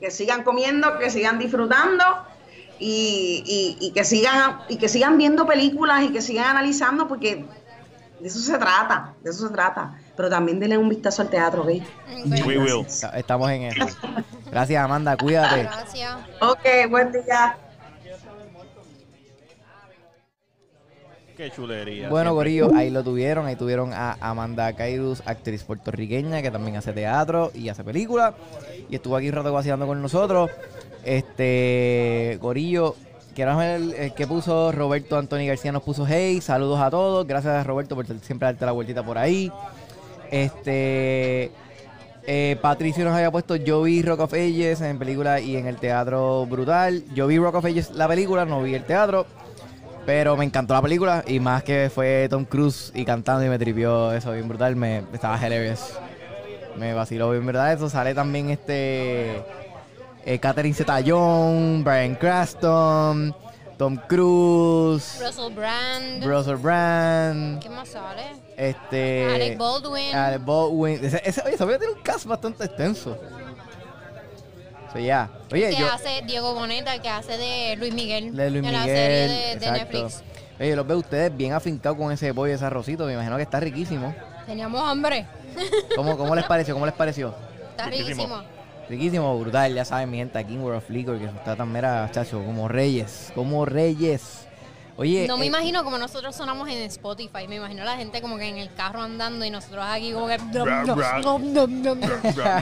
Que 0.00 0.10
sigan 0.10 0.42
comiendo, 0.42 0.98
que 0.98 1.10
sigan 1.10 1.38
disfrutando 1.38 2.04
y, 2.80 3.42
y- 3.80 3.86
y 3.86 3.92
que 3.92 4.02
sigan 4.04 4.58
y 4.68 4.76
que 4.76 4.88
sigan 4.88 5.16
viendo 5.16 5.46
películas 5.46 6.02
y 6.02 6.12
que 6.12 6.20
sigan 6.20 6.46
analizando 6.46 7.06
porque 7.06 7.44
de 8.18 8.26
eso 8.28 8.40
se 8.40 8.58
trata, 8.58 9.14
de 9.22 9.30
eso 9.30 9.46
se 9.46 9.54
trata. 9.54 10.00
Pero 10.16 10.28
también 10.28 10.60
denle 10.60 10.76
un 10.76 10.88
vistazo 10.88 11.22
al 11.22 11.30
teatro, 11.30 11.62
¿ok? 11.62 11.68
Ok. 11.68 12.46
We 12.46 12.58
will. 12.58 12.86
Estamos 13.14 13.50
en 13.50 13.62
eso. 13.62 13.86
Gracias, 14.50 14.84
Amanda, 14.84 15.16
cuídate. 15.16 15.62
Gracias. 15.62 16.16
Ok, 16.40 16.90
buen 16.90 17.12
día. 17.12 17.56
Qué 21.36 21.50
chulería. 21.50 22.10
Bueno. 22.10 22.34
Gorillo, 22.34 22.70
ahí 22.74 22.90
lo 22.90 23.02
tuvieron. 23.02 23.46
Ahí 23.46 23.56
tuvieron 23.56 23.92
a 23.94 24.18
Amanda 24.20 24.72
Cairus, 24.74 25.22
actriz 25.24 25.64
puertorriqueña 25.64 26.42
que 26.42 26.50
también 26.50 26.76
hace 26.76 26.92
teatro 26.92 27.50
y 27.54 27.70
hace 27.70 27.82
películas. 27.82 28.34
Y 28.90 28.96
estuvo 28.96 29.16
aquí 29.16 29.28
un 29.28 29.34
rato 29.34 29.52
vacilando 29.52 29.86
con 29.86 30.02
nosotros. 30.02 30.50
Este, 31.04 32.38
Gorillo, 32.40 32.96
quiero 33.34 33.56
ver 33.56 33.80
el, 33.80 33.92
el 33.94 34.14
que 34.14 34.26
puso 34.26 34.72
Roberto 34.72 35.16
Antonio 35.16 35.48
García 35.48 35.72
nos 35.72 35.82
puso 35.82 36.06
hey, 36.06 36.40
saludos 36.40 36.80
a 36.80 36.90
todos, 36.90 37.26
gracias 37.26 37.66
Roberto 37.66 37.96
por 37.96 38.06
siempre 38.20 38.46
darte 38.46 38.64
la 38.66 38.72
vueltita 38.72 39.02
por 39.02 39.18
ahí. 39.18 39.50
Este, 40.32 41.52
eh, 42.26 42.56
Patricio 42.62 43.04
nos 43.04 43.14
había 43.14 43.30
puesto 43.30 43.54
yo 43.54 43.82
vi 43.82 44.00
Rock 44.02 44.20
of 44.20 44.32
Ages 44.32 44.80
en 44.80 44.98
película 44.98 45.40
y 45.40 45.56
en 45.56 45.66
el 45.66 45.76
teatro 45.76 46.46
brutal. 46.46 47.04
Yo 47.14 47.26
vi 47.26 47.38
Rock 47.38 47.56
of 47.56 47.66
Ages 47.66 47.90
la 47.90 48.08
película, 48.08 48.46
no 48.46 48.62
vi 48.62 48.74
el 48.74 48.84
teatro. 48.84 49.26
Pero 50.06 50.36
me 50.36 50.44
encantó 50.44 50.74
la 50.74 50.82
película 50.82 51.22
y 51.28 51.38
más 51.38 51.62
que 51.62 51.88
fue 51.94 52.26
Tom 52.28 52.44
Cruise 52.44 52.90
y 52.94 53.04
cantando 53.04 53.44
y 53.44 53.48
me 53.48 53.58
tripió 53.58 54.10
eso 54.12 54.32
bien 54.32 54.48
brutal, 54.48 54.74
me 54.74 55.04
estaba 55.12 55.36
hilarious. 55.36 55.92
Me 56.76 56.94
vaciló 56.94 57.30
bien 57.30 57.44
verdad 57.46 57.72
eso. 57.72 57.90
Sale 57.90 58.14
también 58.14 58.50
este 58.50 59.44
eh, 60.24 60.38
Catherine 60.40 60.74
Zeta-Jones, 60.74 61.84
Brian 61.84 62.14
Cranston, 62.16 63.36
Tom 63.76 63.96
Cruise, 64.08 65.20
Russell 65.24 65.54
Brand. 65.54 66.24
Russell 66.24 66.56
Brand, 66.56 67.60
¿Qué 67.60 67.68
más 67.68 67.90
sale? 67.90 68.41
Este 68.56 69.34
Alec 69.34 69.58
Baldwin. 69.58 70.14
Alec 70.14 70.44
Baldwin. 70.44 71.04
Ese, 71.04 71.22
ese, 71.24 71.40
oye, 71.42 71.54
esa 71.54 71.64
película 71.66 71.78
tiene 71.78 71.92
un 71.94 72.02
cast 72.02 72.26
bastante 72.26 72.64
extenso. 72.64 73.18
So, 74.92 74.98
ya. 74.98 75.30
Oye, 75.52 75.70
que 75.70 75.76
yo 75.76 75.90
hace 75.90 76.22
Diego 76.26 76.54
Boneta, 76.54 77.00
que 77.00 77.08
hace 77.08 77.38
de 77.38 77.76
Luis 77.76 77.94
Miguel. 77.94 78.34
de 78.36 78.50
Luis 78.50 78.64
en 78.66 78.72
la 78.72 78.80
Miguel, 78.80 78.96
serie 79.30 79.56
de. 79.56 79.70
Netflix. 79.72 80.22
Oye, 80.60 80.76
los 80.76 80.86
veo 80.86 80.98
ustedes 80.98 81.34
bien 81.34 81.54
afincados 81.54 81.96
con 81.98 82.12
ese 82.12 82.32
pollo 82.34 82.52
y 82.52 82.54
ese 82.56 82.64
arrocito. 82.64 83.06
Me 83.06 83.14
imagino 83.14 83.36
que 83.36 83.42
está 83.42 83.58
riquísimo. 83.58 84.14
Teníamos 84.46 84.82
hambre. 84.82 85.26
¿Cómo, 85.96 86.16
cómo 86.18 86.34
les 86.34 86.44
pareció? 86.44 86.74
¿Cómo 86.74 86.84
les 86.86 86.94
pareció? 86.94 87.34
Está 87.70 87.86
Riquísimo. 87.86 88.22
riquísimo. 88.24 88.42
Riquísimo, 88.88 89.38
brutal, 89.38 89.72
ya 89.74 89.84
saben, 89.84 90.10
mi 90.10 90.18
gente, 90.18 90.38
aquí 90.38 90.54
en 90.54 90.60
World 90.60 90.78
of 90.78 90.90
Liquor, 90.90 91.18
que 91.18 91.24
está 91.24 91.56
tan 91.56 91.70
mera, 91.72 92.10
chacho, 92.12 92.44
como 92.44 92.68
reyes, 92.68 93.30
como 93.34 93.64
reyes. 93.64 94.46
Oye, 94.96 95.26
No 95.26 95.36
me 95.38 95.44
eh, 95.44 95.48
imagino 95.48 95.84
como 95.84 95.98
nosotros 95.98 96.34
sonamos 96.34 96.68
en 96.68 96.78
Spotify. 96.82 97.48
Me 97.48 97.56
imagino 97.56 97.84
la 97.84 97.96
gente 97.96 98.20
como 98.20 98.36
que 98.36 98.48
en 98.48 98.58
el 98.58 98.72
carro 98.74 99.02
andando 99.02 99.44
y 99.44 99.50
nosotros 99.50 99.84
aquí 99.88 100.12
como 100.12 100.26
que... 100.28 100.38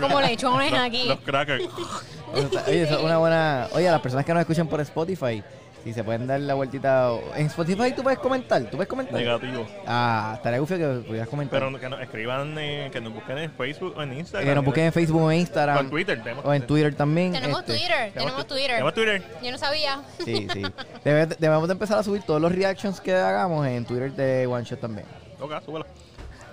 Como 0.01 0.21
lechones 0.21 0.71
Los- 0.73 0.81
aquí. 0.81 1.09
Los 1.09 1.21
crackers. 1.21 1.65
Oye, 2.67 2.83
eso 2.83 2.99
es 2.99 3.05
una 3.05 3.19
buena. 3.19 3.69
Oye, 3.73 3.89
a 3.89 3.93
las 3.93 4.01
personas 4.01 4.25
que 4.25 4.33
nos 4.33 4.41
escuchan 4.43 4.69
por 4.69 4.81
Spotify, 4.81 5.43
si 5.85 5.93
se 5.93 6.05
pueden 6.05 6.27
dar 6.27 6.41
la 6.41 6.55
vueltita. 6.55 7.11
En 7.37 7.47
Spotify 7.47 7.93
tú 7.95 8.03
puedes 8.03 8.19
comentar, 8.19 8.63
tú 8.65 8.73
puedes 8.77 8.89
comentar. 8.89 9.15
Negativo. 9.15 9.67
Ah, 9.87 10.33
estaría 10.37 10.59
gufio 10.59 10.77
que 10.79 10.87
pudieras 11.07 11.29
comentar. 11.29 11.61
Pero 11.61 11.79
que 11.81 11.89
nos 11.89 12.01
escriban, 12.01 12.57
eh, 12.59 12.89
que 12.93 13.01
nos 13.01 13.13
busquen 13.15 13.39
en 13.39 13.51
Facebook 13.53 13.95
o 13.97 14.03
en 14.03 14.13
Instagram. 14.13 14.49
que 14.49 14.55
nos 14.55 14.65
busquen 14.65 14.85
en 14.85 14.93
Facebook 14.93 15.23
o 15.23 15.31
en 15.31 15.39
O 15.39 15.41
Instagram. 15.41 15.79
en 15.79 15.91
Twitter. 15.91 16.23
tenemos- 16.23 16.45
O 16.45 16.53
en 16.55 16.67
Twitter 16.67 16.95
también. 16.95 17.33
Tenemos 17.33 17.61
este, 17.61 17.73
Twitter, 17.73 18.13
tenemos 18.13 18.47
Twitter. 18.47 18.71
Tenemos 18.71 18.95
Twitter. 18.95 19.23
Yo 19.43 19.51
no 19.53 19.59
sabía. 19.59 20.01
Sí, 20.25 20.47
sí. 20.53 20.63
Debe- 21.05 21.37
debemos 21.39 21.67
de 21.69 21.73
empezar 21.73 21.99
a 21.99 22.03
subir 22.03 22.23
todos 22.23 22.41
los 22.41 22.53
reactions 22.53 23.01
que 23.01 23.15
hagamos 23.15 23.67
en 23.67 23.85
Twitter 23.85 24.13
de 24.13 24.47
One 24.47 24.65
Shot 24.65 24.81
también. 24.81 25.07
Ok, 25.41 25.53
súbelo. 25.65 25.87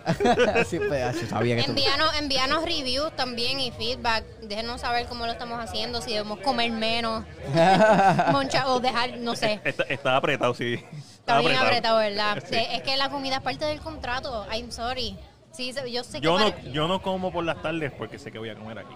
sí, 0.67 0.79
pues, 0.79 1.29
sabía 1.29 1.55
que 1.55 1.63
Envíanos, 1.63 2.15
envíanos 2.17 2.63
reviews 2.63 3.11
también 3.15 3.59
y 3.59 3.71
feedback. 3.71 4.23
Déjenos 4.41 4.81
saber 4.81 5.05
cómo 5.07 5.25
lo 5.25 5.31
estamos 5.31 5.59
haciendo, 5.63 6.01
si 6.01 6.11
debemos 6.11 6.39
comer 6.39 6.71
menos, 6.71 7.25
moncha 8.31 8.67
o 8.67 8.79
dejar, 8.79 9.17
no 9.17 9.35
sé. 9.35 9.59
Está, 9.63 9.83
está 9.83 10.15
apretado, 10.15 10.53
sí. 10.53 10.83
Está 11.19 11.39
bien 11.39 11.55
apretado, 11.55 11.97
¿verdad? 11.99 12.43
Sí. 12.49 12.55
Es 12.55 12.81
que 12.83 12.95
la 12.97 13.09
comida 13.09 13.37
es 13.37 13.41
parte 13.41 13.65
del 13.65 13.79
contrato. 13.79 14.45
I'm 14.51 14.71
sorry. 14.71 15.17
Sí, 15.51 15.73
yo 15.91 16.03
sé 16.03 16.19
que 16.19 16.25
Yo 16.25 16.37
no, 16.37 16.51
para- 16.51 16.61
yo 16.71 16.87
no 16.87 17.01
como 17.01 17.31
por 17.31 17.43
las 17.43 17.61
tardes 17.61 17.91
porque 17.91 18.19
sé 18.19 18.31
que 18.31 18.37
voy 18.39 18.49
a 18.49 18.55
comer 18.55 18.79
aquí. 18.79 18.93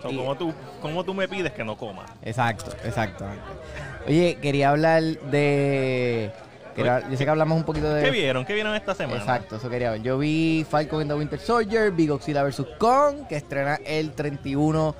So, 0.00 0.08
¿cómo, 0.08 0.34
tú, 0.36 0.52
¿Cómo 0.80 1.04
tú 1.04 1.14
me 1.14 1.28
pides 1.28 1.52
que 1.52 1.62
no 1.62 1.76
coma? 1.76 2.06
Exacto, 2.22 2.74
exactamente. 2.82 3.44
Oye, 4.06 4.38
quería 4.42 4.70
hablar 4.70 5.02
de. 5.02 6.32
Yo 6.76 7.16
sé 7.16 7.24
que 7.24 7.30
hablamos 7.30 7.56
un 7.56 7.64
poquito 7.64 7.92
de. 7.92 8.02
¿Qué 8.02 8.10
vieron? 8.10 8.44
¿Qué 8.44 8.54
vieron 8.54 8.74
esta 8.74 8.94
semana? 8.94 9.18
Exacto, 9.20 9.56
eso 9.56 9.68
quería 9.68 9.90
ver. 9.90 10.02
Yo 10.02 10.18
vi 10.18 10.66
Falcon 10.68 11.02
and 11.02 11.10
the 11.10 11.16
Winter 11.16 11.38
Soldier, 11.38 11.90
vi 11.90 12.06
Godzilla 12.06 12.42
vs. 12.42 12.62
Kong, 12.78 13.26
que 13.28 13.36
estrena 13.36 13.78
el 13.84 14.12
31 14.12 14.94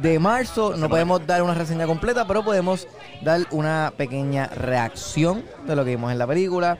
de 0.00 0.18
marzo. 0.18 0.76
No 0.76 0.88
podemos 0.88 1.26
dar 1.26 1.42
una 1.42 1.54
reseña 1.54 1.86
completa, 1.86 2.26
pero 2.26 2.44
podemos 2.44 2.86
dar 3.22 3.42
una 3.50 3.92
pequeña 3.96 4.46
reacción 4.46 5.44
de 5.66 5.76
lo 5.76 5.84
que 5.84 5.90
vimos 5.90 6.12
en 6.12 6.18
la 6.18 6.26
película. 6.26 6.78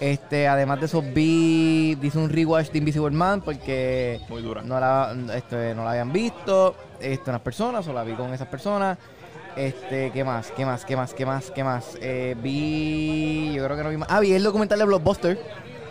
Este, 0.00 0.46
además 0.46 0.78
de 0.78 0.86
eso, 0.86 1.02
vi, 1.02 1.98
hice 2.00 2.18
un 2.18 2.30
rewatch 2.30 2.70
de 2.70 2.78
Invisible 2.78 3.10
Man 3.10 3.40
porque 3.40 4.20
Muy 4.28 4.42
dura. 4.42 4.62
no 4.62 4.78
la, 4.78 5.12
este, 5.34 5.74
no 5.74 5.82
la 5.82 5.90
habían 5.90 6.12
visto 6.12 6.76
este, 7.00 7.30
unas 7.30 7.42
personas 7.42 7.86
o 7.88 7.92
la 7.92 8.04
vi 8.04 8.12
con 8.14 8.32
esas 8.32 8.46
personas. 8.46 8.96
Este, 9.56 10.10
¿qué 10.12 10.24
más? 10.24 10.52
¿Qué 10.56 10.64
más? 10.64 10.84
¿Qué 10.84 10.96
más? 10.96 11.14
¿Qué 11.14 11.26
más? 11.26 11.50
¿Qué 11.50 11.64
más? 11.64 11.98
Eh, 12.00 12.36
vi, 12.38 13.52
yo 13.54 13.64
creo 13.64 13.76
que 13.76 13.82
no 13.82 13.90
vi 13.90 13.96
más. 13.96 14.08
Ah, 14.10 14.20
vi 14.20 14.32
el 14.32 14.42
documental 14.44 14.78
de 14.78 14.84
Blockbuster, 14.84 15.38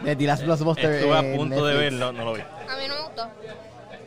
de 0.02 0.16
The 0.16 0.24
Last 0.26 0.44
Blockbuster. 0.44 0.92
Estuve 0.92 1.18
a 1.18 1.36
punto 1.38 1.66
de 1.66 1.76
verlo, 1.76 2.14
no 2.14 2.26
lo 2.26 2.34
vi. 2.34 2.42
A 2.42 2.78
mí 2.78 2.88
no 2.88 2.96
me 2.96 3.02
gustó. 3.04 3.28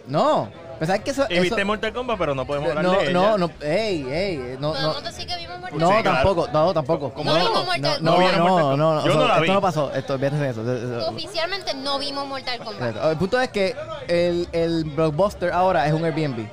No, 0.06 0.48
pues 0.78 0.88
sabes 0.88 1.02
que 1.04 1.10
eso, 1.10 1.26
Y 1.28 1.38
viste 1.40 1.56
eso- 1.56 1.66
Mortal 1.66 1.92
Kombat, 1.92 2.18
pero 2.18 2.34
no 2.34 2.46
podemos 2.46 2.70
hablar 2.70 2.84
no, 2.84 2.92
de 2.92 3.02
ella. 3.02 3.12
no, 3.12 3.38
no, 3.38 3.50
ey, 3.60 4.06
ey, 4.10 4.56
no, 4.58 4.72
no, 4.72 4.72
Podemos 4.72 5.04
decir 5.04 5.26
que 5.26 5.36
vimos 5.36 5.60
Mortal 5.60 5.78
no, 5.78 5.86
Sí, 5.88 6.02
claro. 6.02 6.16
tampoco, 6.16 6.48
no, 6.52 6.72
tampoco. 6.74 7.10
¿Cómo 7.12 7.30
No 7.32 7.38
no? 7.38 7.44
vimos 7.48 7.66
Mortal 7.66 7.82
No, 7.82 8.10
¿No 8.10 8.16
no, 8.16 8.20
Mortal 8.22 8.38
no, 8.38 8.44
no, 8.44 8.50
Kombat? 8.56 9.04
Yo 9.06 9.14
no 9.14 9.28
la 9.28 9.38
esto 9.40 9.52
no 9.52 9.60
pasó, 9.60 9.92
esto, 9.92 10.14
en 10.14 10.24
eso. 10.24 10.62
eso- 10.62 10.74
eso- 10.98 11.10
Oficialmente 11.10 11.74
no 11.74 11.98
vimos 11.98 12.26
Mortal 12.26 12.58
Kombat. 12.58 12.82
Exacto. 12.88 13.10
El 13.10 13.16
punto 13.18 13.40
es 13.40 13.48
que 13.50 13.76
el, 14.08 14.48
el 14.52 14.84
blockbuster 14.84 15.52
ahora 15.52 15.86
es 15.86 15.92
un 15.92 16.04
Airbnb. 16.04 16.48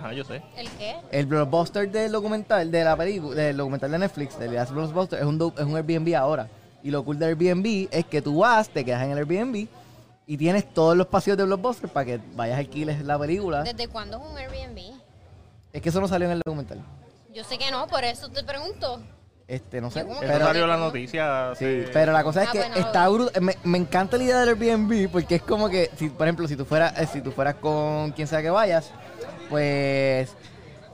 Ajá, 0.00 0.12
yo 0.14 0.24
sé. 0.24 0.42
¿El 0.56 0.68
qué? 0.72 0.96
El 1.10 1.26
blockbuster 1.26 1.90
del 1.90 2.10
documental, 2.12 2.70
de 2.70 2.82
la 2.84 2.96
película, 2.96 3.34
del 3.42 3.56
documental 3.56 3.90
de 3.90 3.98
Netflix, 3.98 4.38
del 4.38 4.54
Last 4.54 4.72
Blockbuster, 4.72 5.18
es 5.18 5.24
un, 5.26 5.52
es 5.56 5.64
un 5.64 5.76
Airbnb 5.76 6.14
ahora. 6.16 6.48
Y 6.82 6.90
lo 6.90 7.04
cool 7.04 7.18
del 7.18 7.28
Airbnb 7.38 7.88
es 7.90 8.06
que 8.06 8.22
tú 8.22 8.38
vas, 8.38 8.70
te 8.70 8.84
quedas 8.84 9.02
en 9.04 9.10
el 9.10 9.18
Airbnb 9.18 9.66
y 10.26 10.36
tienes 10.38 10.72
todos 10.72 10.96
los 10.96 11.06
pasillos 11.08 11.36
de 11.36 11.44
blockbuster 11.44 11.90
para 11.90 12.06
que 12.06 12.20
vayas 12.34 12.56
a 12.56 12.60
alquiles 12.60 13.02
la 13.04 13.18
película. 13.18 13.62
¿Desde 13.62 13.88
cuándo 13.88 14.16
es 14.16 14.22
un 14.30 14.38
Airbnb? 14.38 14.78
Es 15.72 15.82
que 15.82 15.88
eso 15.90 16.00
no 16.00 16.08
salió 16.08 16.26
en 16.28 16.32
el 16.32 16.40
documental. 16.44 16.80
Yo 17.34 17.44
sé 17.44 17.58
que 17.58 17.70
no, 17.70 17.86
por 17.86 18.02
eso 18.04 18.28
te 18.30 18.42
pregunto. 18.42 19.00
Este, 19.46 19.80
no 19.80 19.90
sé. 19.90 20.06
Pero, 20.20 20.46
salió 20.46 20.66
la 20.66 20.76
noticia. 20.76 21.52
sí, 21.56 21.84
pero 21.92 22.12
la 22.12 22.22
cosa 22.22 22.44
es 22.44 22.48
Ah, 22.48 22.52
que 22.52 22.68
no 22.68 22.74
está 22.76 23.08
brutal. 23.08 23.42
Me, 23.42 23.56
me 23.64 23.78
encanta 23.78 24.16
la 24.16 24.22
idea 24.24 24.40
del 24.44 24.50
Airbnb 24.50 25.10
porque 25.10 25.34
es 25.34 25.42
como 25.42 25.68
que, 25.68 25.90
si, 25.96 26.08
por 26.08 26.26
ejemplo, 26.26 26.46
si 26.48 26.54
tú 26.56 26.64
fueras, 26.64 26.96
eh, 26.98 27.06
si 27.12 27.20
tú 27.20 27.32
fueras 27.32 27.56
con 27.56 28.12
quien 28.12 28.28
sea 28.28 28.40
que 28.42 28.50
vayas, 28.50 28.90
pues, 29.50 30.30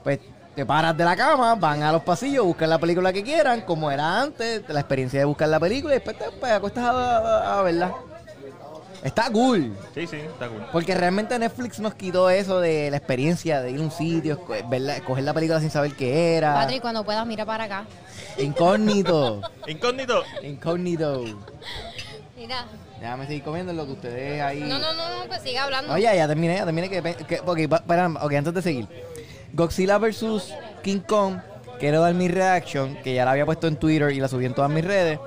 pues 0.03 0.19
te 0.55 0.65
paras 0.65 0.97
de 0.97 1.05
la 1.05 1.15
cama, 1.15 1.55
van 1.55 1.83
a 1.83 1.91
los 1.91 2.01
pasillos, 2.01 2.43
buscan 2.43 2.69
la 2.69 2.79
película 2.79 3.13
que 3.13 3.23
quieran, 3.23 3.61
como 3.61 3.89
era 3.91 4.21
antes, 4.21 4.63
la 4.67 4.79
experiencia 4.79 5.19
de 5.19 5.25
buscar 5.25 5.47
la 5.49 5.59
película 5.59 5.93
y 5.93 5.97
después 5.97 6.17
te 6.17 6.25
pues, 6.31 6.51
acuestas 6.51 6.83
a, 6.83 7.17
a- 7.17 7.59
a 7.59 7.61
verla. 7.61 7.93
Está 9.03 9.29
cool. 9.31 9.77
Sí, 9.93 10.07
sí, 10.07 10.15
está 10.17 10.47
cool. 10.49 10.65
Porque 10.71 10.95
realmente 10.95 11.37
Netflix 11.37 11.79
nos 11.79 11.93
quitó 11.93 12.31
eso 12.31 12.59
de 12.59 12.89
la 12.89 12.97
experiencia 12.97 13.61
de 13.61 13.69
ir 13.71 13.79
a 13.79 13.83
un 13.83 13.91
sitio, 13.91 14.43
verla- 14.67 15.01
coger 15.03 15.23
la 15.23 15.35
película 15.35 15.59
sin 15.59 15.69
saber 15.69 15.93
qué 15.95 16.35
era. 16.35 16.55
Patrick, 16.55 16.81
cuando 16.81 17.03
puedas, 17.05 17.25
mira 17.27 17.45
para 17.45 17.65
acá. 17.65 17.85
Incógnito. 18.39 19.41
Incógnito. 19.67 20.23
Incógnito. 20.41 21.23
Mira. 22.35 22.65
Déjame 22.99 23.27
seguir 23.27 23.43
comiendo 23.43 23.73
lo 23.73 23.85
que 23.85 23.91
ustedes 23.93 24.41
ahí. 24.41 24.59
No, 24.61 24.79
no, 24.79 24.93
no, 24.93 25.09
no, 25.19 25.25
pues 25.27 25.41
sigue 25.41 25.57
hablando. 25.59 25.93
Oye, 25.93 26.03
ya 26.03 26.27
terminé, 26.27 26.55
ya 26.55 26.65
terminé. 26.65 26.89
Que, 26.89 27.01
que, 27.55 27.69
pa- 27.69 27.83
para, 27.83 28.07
ok, 28.07 28.33
antes 28.33 28.53
de 28.53 28.61
seguir. 28.61 28.87
Godzilla 29.53 29.97
vs. 29.97 30.53
King 30.83 30.99
Kong. 30.99 31.37
Quiero 31.79 32.01
dar 32.01 32.13
mi 32.15 32.27
reaction, 32.27 32.97
que 33.03 33.13
ya 33.13 33.23
la 33.23 33.31
había 33.31 33.45
puesto 33.45 33.67
en 33.67 33.75
Twitter 33.75 34.09
y 34.11 34.19
la 34.19 34.27
subí 34.27 34.45
en 34.45 34.55
todas 34.55 34.71
mis 34.71 34.83
redes. 34.83 35.19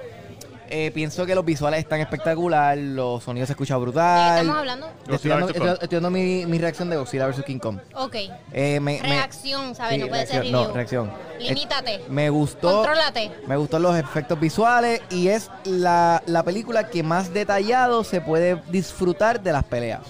Eh, 0.72 0.92
pienso 0.94 1.26
que 1.26 1.34
los 1.34 1.44
visuales 1.44 1.80
están 1.80 1.98
espectacular, 2.00 2.78
los 2.78 3.24
sonidos 3.24 3.48
se 3.48 3.54
escuchan 3.54 3.76
¿De 3.76 3.80
qué 3.80 3.82
brutal. 3.86 4.30
estamos 4.38 4.56
hablando? 4.56 4.86
Estoy 5.10 5.30
dando, 5.30 5.48
estoy- 5.48 5.68
estoy 5.82 5.88
dando 5.96 6.10
mi, 6.12 6.46
mi 6.46 6.58
reacción 6.58 6.88
de 6.88 6.96
Godzilla 6.96 7.26
vs. 7.26 7.42
King 7.44 7.58
Kong. 7.58 7.78
Ok. 7.94 8.14
Eh, 8.52 8.78
me- 8.80 9.00
Reacción, 9.02 9.74
¿sabes? 9.74 9.94
sí, 9.96 10.00
no 10.00 10.06
puede 10.06 10.26
ser 10.28 10.36
review. 10.44 10.52
No, 10.52 10.72
reacción. 10.72 11.10
Limítate. 11.40 11.94
Eh, 11.96 12.04
me 12.08 12.30
gustó. 12.30 12.70
Contrólate. 12.76 13.32
Me 13.48 13.56
gustan 13.56 13.82
los 13.82 13.96
efectos 13.96 14.38
visuales 14.38 15.02
y 15.10 15.26
es 15.26 15.50
la, 15.64 16.22
la 16.26 16.44
película 16.44 16.88
que 16.88 17.02
más 17.02 17.34
detallado 17.34 18.04
se 18.04 18.20
puede 18.20 18.62
disfrutar 18.70 19.40
de 19.42 19.52
las 19.52 19.64
peleas. 19.64 20.02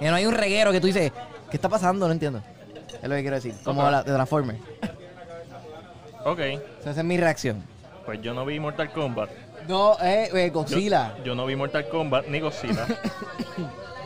Y 0.00 0.04
no 0.04 0.14
hay 0.14 0.26
un 0.26 0.34
reguero 0.34 0.70
que 0.70 0.80
tú 0.80 0.86
dices, 0.86 1.10
¿qué 1.50 1.56
está 1.56 1.68
pasando? 1.68 2.06
No 2.06 2.12
entiendo. 2.12 2.40
Es 3.02 3.08
lo 3.08 3.16
que 3.16 3.22
quiero 3.22 3.34
decir. 3.34 3.54
Como 3.64 3.82
Ok. 3.82 3.90
la 3.90 4.02
de 4.04 4.12
Transformers. 4.12 4.60
Ok. 6.24 6.38
Esa 6.38 6.90
es 6.90 7.04
mi 7.04 7.16
reacción. 7.16 7.62
Pues 8.06 8.22
yo 8.22 8.32
no 8.32 8.44
vi 8.46 8.58
Mortal 8.60 8.90
Kombat. 8.92 9.28
No, 9.68 9.96
eh, 10.00 10.30
eh, 10.32 10.46
Yo, 10.46 10.52
Godzilla. 10.52 11.14
yo 11.24 11.34
no 11.34 11.46
vi 11.46 11.54
Mortal 11.56 11.88
Kombat 11.88 12.26
ni 12.28 12.40
Godzilla. 12.40 12.86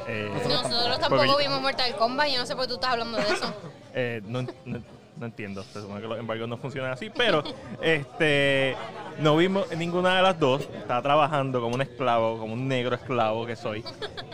Eh, 0.09 0.29
Nosotros 0.35 0.99
tampoco 0.99 1.37
vimos 1.39 1.63
Mortal 1.63 1.95
Kombat. 1.95 2.29
Yo 2.29 2.39
no 2.41 2.45
sé 2.45 2.57
por 2.57 2.65
qué 2.65 2.69
tú 2.71 2.75
estás 2.75 2.91
hablando 2.91 3.19
de 3.19 3.23
eso. 3.23 3.55
eh, 3.95 4.21
no, 4.27 4.43
no- 4.65 4.83
no 5.17 5.27
entiendo. 5.27 5.63
Se 5.63 5.81
supone 5.81 6.01
que 6.01 6.09
los 6.09 6.19
embargos 6.19 6.49
no 6.49 6.57
funcionan 6.57 6.91
así. 6.91 7.09
Pero 7.11 7.45
este 7.83 8.75
no 9.21 9.37
vimos 9.37 9.71
ninguna 9.77 10.17
de 10.17 10.23
las 10.23 10.39
dos. 10.41 10.63
Estaba 10.75 11.01
trabajando 11.03 11.61
como 11.61 11.77
un 11.77 11.83
esclavo, 11.83 12.37
como 12.39 12.55
un 12.55 12.67
negro 12.67 12.97
esclavo 12.97 13.47
que 13.47 13.55
soy. 13.55 13.85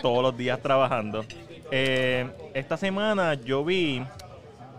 Todos 0.01 0.23
los 0.23 0.37
días 0.39 0.59
trabajando. 0.63 1.23
Eh, 1.71 2.27
esta 2.55 2.79
semana 2.79 3.35
yo 3.35 3.63
vi 3.63 4.03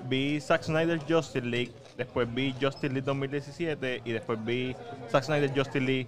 vi 0.05 0.41
Zack 0.41 0.63
Snyder 0.63 0.99
Justice 1.07 1.45
League, 1.45 1.71
después 1.97 2.27
vi 2.33 2.55
Justice 2.59 2.87
League 2.89 3.03
2017 3.05 4.01
y 4.05 4.11
después 4.11 4.43
vi 4.43 4.75
Zack 5.11 5.25
Snyder 5.25 5.51
Justice 5.55 5.79
League 5.81 6.07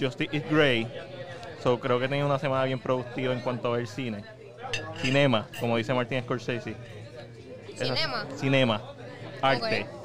Justice 0.00 0.28
is 0.36 0.42
Grey. 0.50 0.86
So 1.62 1.78
creo 1.78 1.98
que 2.00 2.08
tenía 2.08 2.26
una 2.26 2.38
semana 2.38 2.64
bien 2.64 2.78
productiva 2.80 3.32
en 3.32 3.40
cuanto 3.40 3.72
a 3.72 3.76
ver 3.76 3.86
cine. 3.86 4.24
Cinema, 5.00 5.46
como 5.60 5.76
dice 5.76 5.92
Martin 5.94 6.22
Scorsese. 6.22 6.74
Esa- 7.74 7.84
Cinema. 7.94 8.26
Cinema. 8.36 8.82
Arte. 9.40 9.86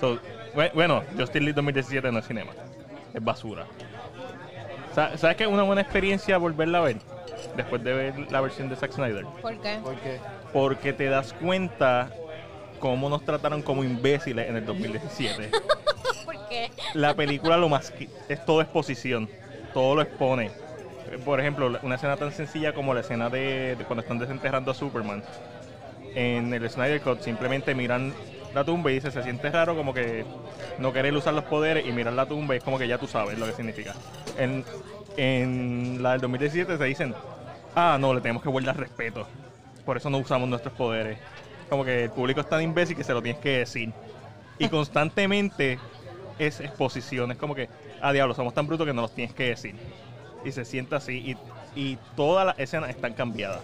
So, 0.00 0.18
bue- 0.54 0.72
bueno, 0.74 1.02
Justice 1.16 1.38
League 1.40 1.52
2017 1.54 2.10
no 2.10 2.18
es 2.18 2.26
cinema. 2.26 2.50
Es 3.14 3.22
basura. 3.22 3.66
Sa- 4.94 5.16
¿Sabes 5.16 5.36
qué 5.36 5.44
es 5.44 5.48
una 5.50 5.62
buena 5.62 5.82
experiencia 5.82 6.38
volverla 6.38 6.78
a 6.78 6.80
ver? 6.82 6.96
Después 7.56 7.84
de 7.84 7.92
ver 7.92 8.32
la 8.32 8.40
versión 8.40 8.68
de 8.68 8.74
Zack 8.76 8.92
Snyder. 8.92 9.24
¿Por 9.40 9.60
qué? 9.60 9.78
Porque 9.82 10.18
Porque 10.52 10.92
te 10.92 11.04
das 11.06 11.32
cuenta 11.34 12.10
cómo 12.80 13.08
nos 13.08 13.24
trataron 13.24 13.62
como 13.62 13.84
imbéciles 13.84 14.48
en 14.48 14.56
el 14.56 14.66
2017. 14.66 15.50
La 16.94 17.14
película 17.14 17.56
lo 17.56 17.68
más 17.68 17.92
es 18.28 18.44
todo 18.44 18.60
exposición, 18.60 19.28
todo 19.72 19.94
lo 19.94 20.02
expone. 20.02 20.50
Por 21.24 21.40
ejemplo, 21.40 21.78
una 21.82 21.96
escena 21.96 22.16
tan 22.16 22.32
sencilla 22.32 22.72
como 22.72 22.94
la 22.94 23.00
escena 23.00 23.28
de, 23.28 23.76
de 23.76 23.84
cuando 23.84 24.02
están 24.02 24.18
desenterrando 24.18 24.70
a 24.70 24.74
Superman. 24.74 25.22
En 26.14 26.52
el 26.52 26.68
Snyder 26.68 27.00
Cut 27.00 27.20
simplemente 27.20 27.74
miran 27.74 28.12
la 28.54 28.64
tumba 28.64 28.90
y 28.90 28.94
dice, 28.94 29.10
se 29.10 29.22
siente 29.22 29.50
raro 29.50 29.76
como 29.76 29.94
que 29.94 30.24
no 30.78 30.92
querer 30.92 31.14
usar 31.14 31.34
los 31.34 31.44
poderes 31.44 31.86
y 31.86 31.92
mirar 31.92 32.12
la 32.12 32.26
tumba 32.26 32.54
y 32.54 32.58
es 32.58 32.64
como 32.64 32.78
que 32.78 32.86
ya 32.86 32.98
tú 32.98 33.06
sabes 33.06 33.38
lo 33.38 33.46
que 33.46 33.52
significa. 33.52 33.94
En, 34.38 34.64
en 35.16 36.02
la 36.02 36.12
del 36.12 36.20
2017 36.22 36.76
se 36.76 36.84
dicen, 36.84 37.14
ah, 37.74 37.96
no, 38.00 38.14
le 38.14 38.20
tenemos 38.20 38.42
que 38.42 38.48
guardar 38.48 38.76
respeto. 38.76 39.26
Por 39.84 39.96
eso 39.96 40.10
no 40.10 40.18
usamos 40.18 40.48
nuestros 40.48 40.74
poderes. 40.74 41.18
Como 41.68 41.84
que 41.84 42.04
el 42.04 42.10
público 42.10 42.40
es 42.40 42.48
tan 42.48 42.62
imbécil 42.62 42.96
que 42.96 43.04
se 43.04 43.12
lo 43.12 43.22
tienes 43.22 43.40
que 43.40 43.58
decir. 43.58 43.92
Y 44.58 44.68
constantemente 44.70 45.78
es 46.46 46.60
exposición. 46.60 47.30
Es 47.30 47.38
como 47.38 47.54
que, 47.54 47.68
ah, 48.00 48.12
diablo, 48.12 48.34
somos 48.34 48.54
tan 48.54 48.66
brutos 48.66 48.86
que 48.86 48.92
no 48.92 49.02
los 49.02 49.14
tienes 49.14 49.34
que 49.34 49.48
decir. 49.48 49.74
Y 50.44 50.52
se 50.52 50.64
siente 50.64 50.94
así. 50.94 51.36
Y, 51.74 51.80
y 51.80 51.98
todas 52.16 52.46
las 52.46 52.58
escenas 52.58 52.90
están 52.90 53.14
cambiadas. 53.14 53.60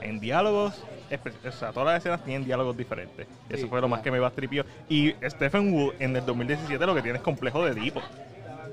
En 0.00 0.18
diálogos, 0.18 0.74
o 1.46 1.52
sea, 1.52 1.72
todas 1.72 1.86
las 1.86 1.98
escenas 1.98 2.24
tienen 2.24 2.44
diálogos 2.44 2.76
diferentes. 2.76 3.26
Eso 3.48 3.62
Sí, 3.62 3.68
fue 3.68 3.80
lo 3.80 3.88
más 3.88 4.00
que 4.00 4.10
me 4.10 4.18
bastripió. 4.18 4.64
Y 4.88 5.14
Stephen 5.28 5.72
Wood 5.72 5.94
en 5.98 6.16
el 6.16 6.24
2017 6.24 6.86
lo 6.86 6.94
que 6.94 7.02
tiene 7.02 7.18
es 7.18 7.24
complejo 7.24 7.64
de 7.64 7.74
tipo. 7.74 8.00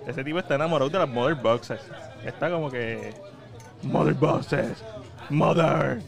Ese 0.08 0.24
tipo 0.24 0.40
está 0.40 0.56
enamorado 0.56 0.90
de 0.90 1.00
las 1.00 1.10
Mother 1.10 1.36
Boxes. 1.36 1.82
Está 2.24 2.50
como 2.50 2.72
que. 2.72 3.14
Mother 3.84 4.14
Boxes. 4.14 4.84
Mother. 5.30 6.02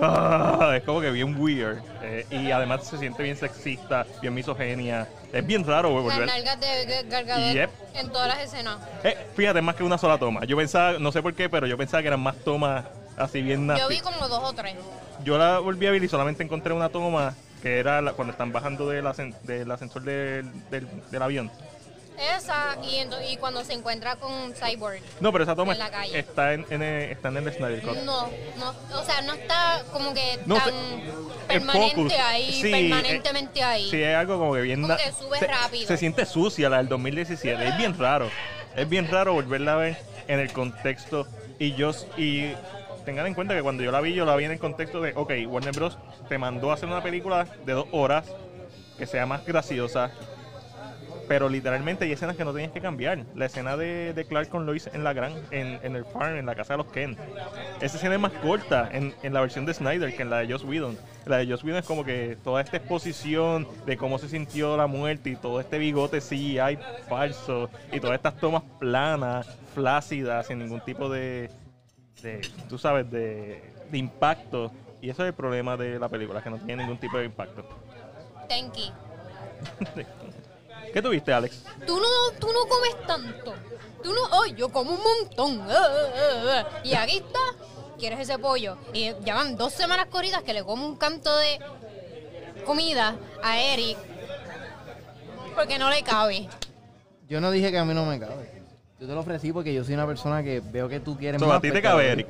Ah, 0.00 0.72
es 0.76 0.82
como 0.84 1.00
que 1.00 1.10
bien 1.10 1.36
weird. 1.40 1.78
Eh, 2.02 2.26
y 2.30 2.50
además 2.50 2.86
se 2.86 2.98
siente 2.98 3.22
bien 3.22 3.36
sexista, 3.36 4.06
bien 4.20 4.32
misogenia. 4.34 5.08
Es 5.32 5.46
bien 5.46 5.64
raro 5.64 5.92
Las 5.94 6.02
volver. 6.02 6.26
nalgas 6.26 6.60
de 6.60 7.04
Gadot 7.08 7.52
Yep. 7.52 7.70
en 7.94 8.08
todas 8.10 8.28
las 8.28 8.38
escenas. 8.40 8.78
Eh, 9.04 9.16
fíjate, 9.36 9.60
más 9.60 9.74
que 9.74 9.82
una 9.84 9.98
sola 9.98 10.16
toma. 10.18 10.44
Yo 10.44 10.56
pensaba, 10.56 10.98
no 10.98 11.12
sé 11.12 11.20
por 11.22 11.34
qué, 11.34 11.48
pero 11.48 11.66
yo 11.66 11.76
pensaba 11.76 12.00
que 12.02 12.08
eran 12.08 12.20
más 12.20 12.36
tomas 12.44 12.84
así 13.16 13.42
bien 13.42 13.66
nasty. 13.66 13.82
Yo 13.82 13.88
vi 13.88 14.00
como 14.00 14.28
dos 14.28 14.40
o 14.42 14.52
tres. 14.54 14.74
Yo 15.24 15.36
la 15.36 15.58
volví 15.58 15.86
a 15.86 15.90
ver 15.90 16.02
y 16.02 16.08
solamente 16.08 16.42
encontré 16.42 16.72
una 16.72 16.88
toma 16.88 17.34
que 17.62 17.78
era 17.80 18.00
la- 18.00 18.12
cuando 18.12 18.30
están 18.32 18.52
bajando 18.52 18.88
del 18.88 19.04
ascensor 19.06 20.02
del, 20.02 20.46
del- 20.70 20.88
del 21.10 21.22
avión. 21.22 21.50
Esa 22.36 22.76
y, 22.82 23.36
cuando 23.36 23.64
se 23.64 23.72
encuentra 23.74 24.16
con 24.16 24.52
Cyborg. 24.54 25.00
No, 25.20 25.30
pero 25.32 25.44
esa 25.44 25.54
toma 25.54 25.72
En 25.72 25.78
la 25.78 25.90
calle. 25.90 26.18
está 26.18 26.52
en, 26.54 26.66
en 26.70 26.82
el, 26.82 27.10
está 27.12 27.28
en 27.28 27.36
el 27.36 27.52
Snyder 27.52 27.80
Cut. 27.82 27.96
No, 27.98 28.28
no, 28.58 28.74
o 29.00 29.04
sea, 29.04 29.20
no 29.22 29.34
está 29.34 29.82
como 29.92 30.12
que 30.14 30.38
No 30.46 30.56
tan 30.56 30.74
permanente 31.46 31.94
focus. 31.94 32.12
ahí, 32.14 32.52
Sí, 32.52 32.70
permanentemente 32.70 33.62
ahí. 33.62 33.88
Sí, 33.90 34.02
es 34.02 34.16
algo 34.16 34.38
como 34.38 34.54
que 34.54 34.62
bien... 34.62 34.82
Como 34.82 34.94
na- 34.94 34.96
que 35.00 35.12
sube 35.12 35.38
se, 35.38 35.46
rápido. 35.46 35.86
Se 35.86 35.96
siente 35.96 36.26
sucia 36.26 36.68
la 36.68 36.78
del 36.78 36.88
2017. 36.88 37.68
Es 37.68 37.76
bien 37.78 37.96
raro. 37.98 38.28
Es 38.76 38.88
bien 38.88 39.08
raro 39.10 39.32
volverla 39.34 39.74
a 39.74 39.76
ver 39.76 39.96
en 40.26 40.40
el 40.40 40.52
contexto. 40.52 41.26
Y 41.58 41.74
yo... 41.74 41.92
Y 42.16 42.52
tengan 43.04 43.26
en 43.26 43.34
cuenta 43.34 43.54
que 43.54 43.62
cuando 43.62 43.82
yo 43.82 43.90
la 43.92 44.00
vi, 44.00 44.12
yo 44.14 44.24
la 44.26 44.34
vi 44.36 44.44
en 44.44 44.50
el 44.52 44.58
contexto 44.58 45.00
de, 45.00 45.12
ok, 45.14 45.32
Warner 45.46 45.72
Bros. 45.74 45.96
te 46.28 46.36
mandó 46.36 46.70
a 46.70 46.74
hacer 46.74 46.88
una 46.88 47.02
película 47.02 47.46
de 47.64 47.72
dos 47.72 47.86
horas 47.92 48.26
que 48.98 49.06
sea 49.06 49.24
más 49.24 49.46
graciosa. 49.46 50.10
Pero 51.28 51.48
literalmente 51.50 52.06
hay 52.06 52.12
escenas 52.12 52.36
que 52.36 52.44
no 52.44 52.52
tenías 52.54 52.72
que 52.72 52.80
cambiar. 52.80 53.24
La 53.34 53.46
escena 53.46 53.76
de, 53.76 54.14
de 54.14 54.24
Clark 54.24 54.48
con 54.48 54.64
Lois 54.64 54.88
en 54.92 55.04
la 55.04 55.12
gran, 55.12 55.34
en, 55.50 55.78
en 55.82 55.94
el 55.94 56.06
farm, 56.06 56.36
en 56.36 56.46
la 56.46 56.54
casa 56.54 56.72
de 56.72 56.78
los 56.78 56.86
Ken. 56.86 57.16
Esa 57.80 57.96
escena 57.98 58.14
es 58.14 58.20
más 58.20 58.32
corta 58.32 58.88
en, 58.90 59.14
en 59.22 59.34
la 59.34 59.40
versión 59.40 59.66
de 59.66 59.74
Snyder 59.74 60.16
que 60.16 60.22
en 60.22 60.30
la 60.30 60.38
de 60.38 60.50
Joss 60.50 60.64
Whedon. 60.64 60.96
La 61.26 61.36
de 61.36 61.46
Joss 61.46 61.62
Whedon 61.62 61.80
es 61.80 61.86
como 61.86 62.04
que 62.04 62.38
toda 62.42 62.62
esta 62.62 62.78
exposición 62.78 63.68
de 63.84 63.98
cómo 63.98 64.18
se 64.18 64.28
sintió 64.30 64.76
la 64.78 64.86
muerte 64.86 65.30
y 65.30 65.36
todo 65.36 65.60
este 65.60 65.78
bigote 65.78 66.20
CGI 66.20 66.78
falso 67.08 67.68
y 67.92 68.00
todas 68.00 68.16
estas 68.16 68.38
tomas 68.38 68.62
planas, 68.78 69.46
flácidas, 69.74 70.46
sin 70.46 70.58
ningún 70.60 70.80
tipo 70.80 71.10
de, 71.10 71.50
de 72.22 72.40
tú 72.70 72.78
sabes, 72.78 73.10
de, 73.10 73.62
de 73.90 73.98
impacto. 73.98 74.72
Y 75.02 75.10
eso 75.10 75.22
es 75.22 75.28
el 75.28 75.34
problema 75.34 75.76
de 75.76 75.98
la 75.98 76.08
película, 76.08 76.42
que 76.42 76.50
no 76.50 76.56
tiene 76.56 76.82
ningún 76.82 76.98
tipo 76.98 77.18
de 77.18 77.26
impacto. 77.26 77.64
Tenki. 78.48 78.90
¿Qué 80.98 81.02
tuviste, 81.02 81.32
Alex? 81.32 81.62
Tú 81.86 81.96
no, 81.96 82.38
tú 82.40 82.48
no 82.48 82.68
comes 82.68 83.06
tanto. 83.06 83.54
Tú 84.02 84.12
no, 84.12 84.42
ay, 84.42 84.52
yo 84.56 84.68
como 84.70 84.90
un 84.94 85.00
montón. 85.00 85.60
Ah, 85.70 85.76
ah, 85.80 86.64
ah. 86.72 86.80
Y 86.82 86.92
aquí 86.94 87.18
está, 87.18 87.38
quieres 87.96 88.18
ese 88.18 88.36
pollo. 88.36 88.76
Y 88.92 89.12
ya 89.24 89.36
van 89.36 89.56
dos 89.56 89.72
semanas 89.72 90.06
corridas 90.06 90.42
que 90.42 90.52
le 90.52 90.64
como 90.64 90.84
un 90.84 90.96
canto 90.96 91.36
de 91.38 91.60
comida 92.66 93.14
a 93.44 93.60
Eric 93.60 93.96
porque 95.54 95.78
no 95.78 95.88
le 95.88 96.02
cabe. 96.02 96.48
yo 97.28 97.40
no 97.40 97.52
dije 97.52 97.70
que 97.70 97.78
a 97.78 97.84
mí 97.84 97.94
no 97.94 98.04
me 98.04 98.18
cabe. 98.18 98.60
Yo 98.98 99.06
te 99.06 99.12
lo 99.14 99.20
ofrecí 99.20 99.52
porque 99.52 99.72
yo 99.72 99.84
soy 99.84 99.94
una 99.94 100.04
persona 100.06 100.42
que 100.42 100.58
veo 100.58 100.88
que 100.88 100.98
tú 100.98 101.16
quieres 101.16 101.40
So, 101.40 101.46
más. 101.46 101.58
a 101.58 101.60
ti 101.60 101.70
te 101.70 101.80
cabe, 101.80 102.10
Eric. 102.10 102.26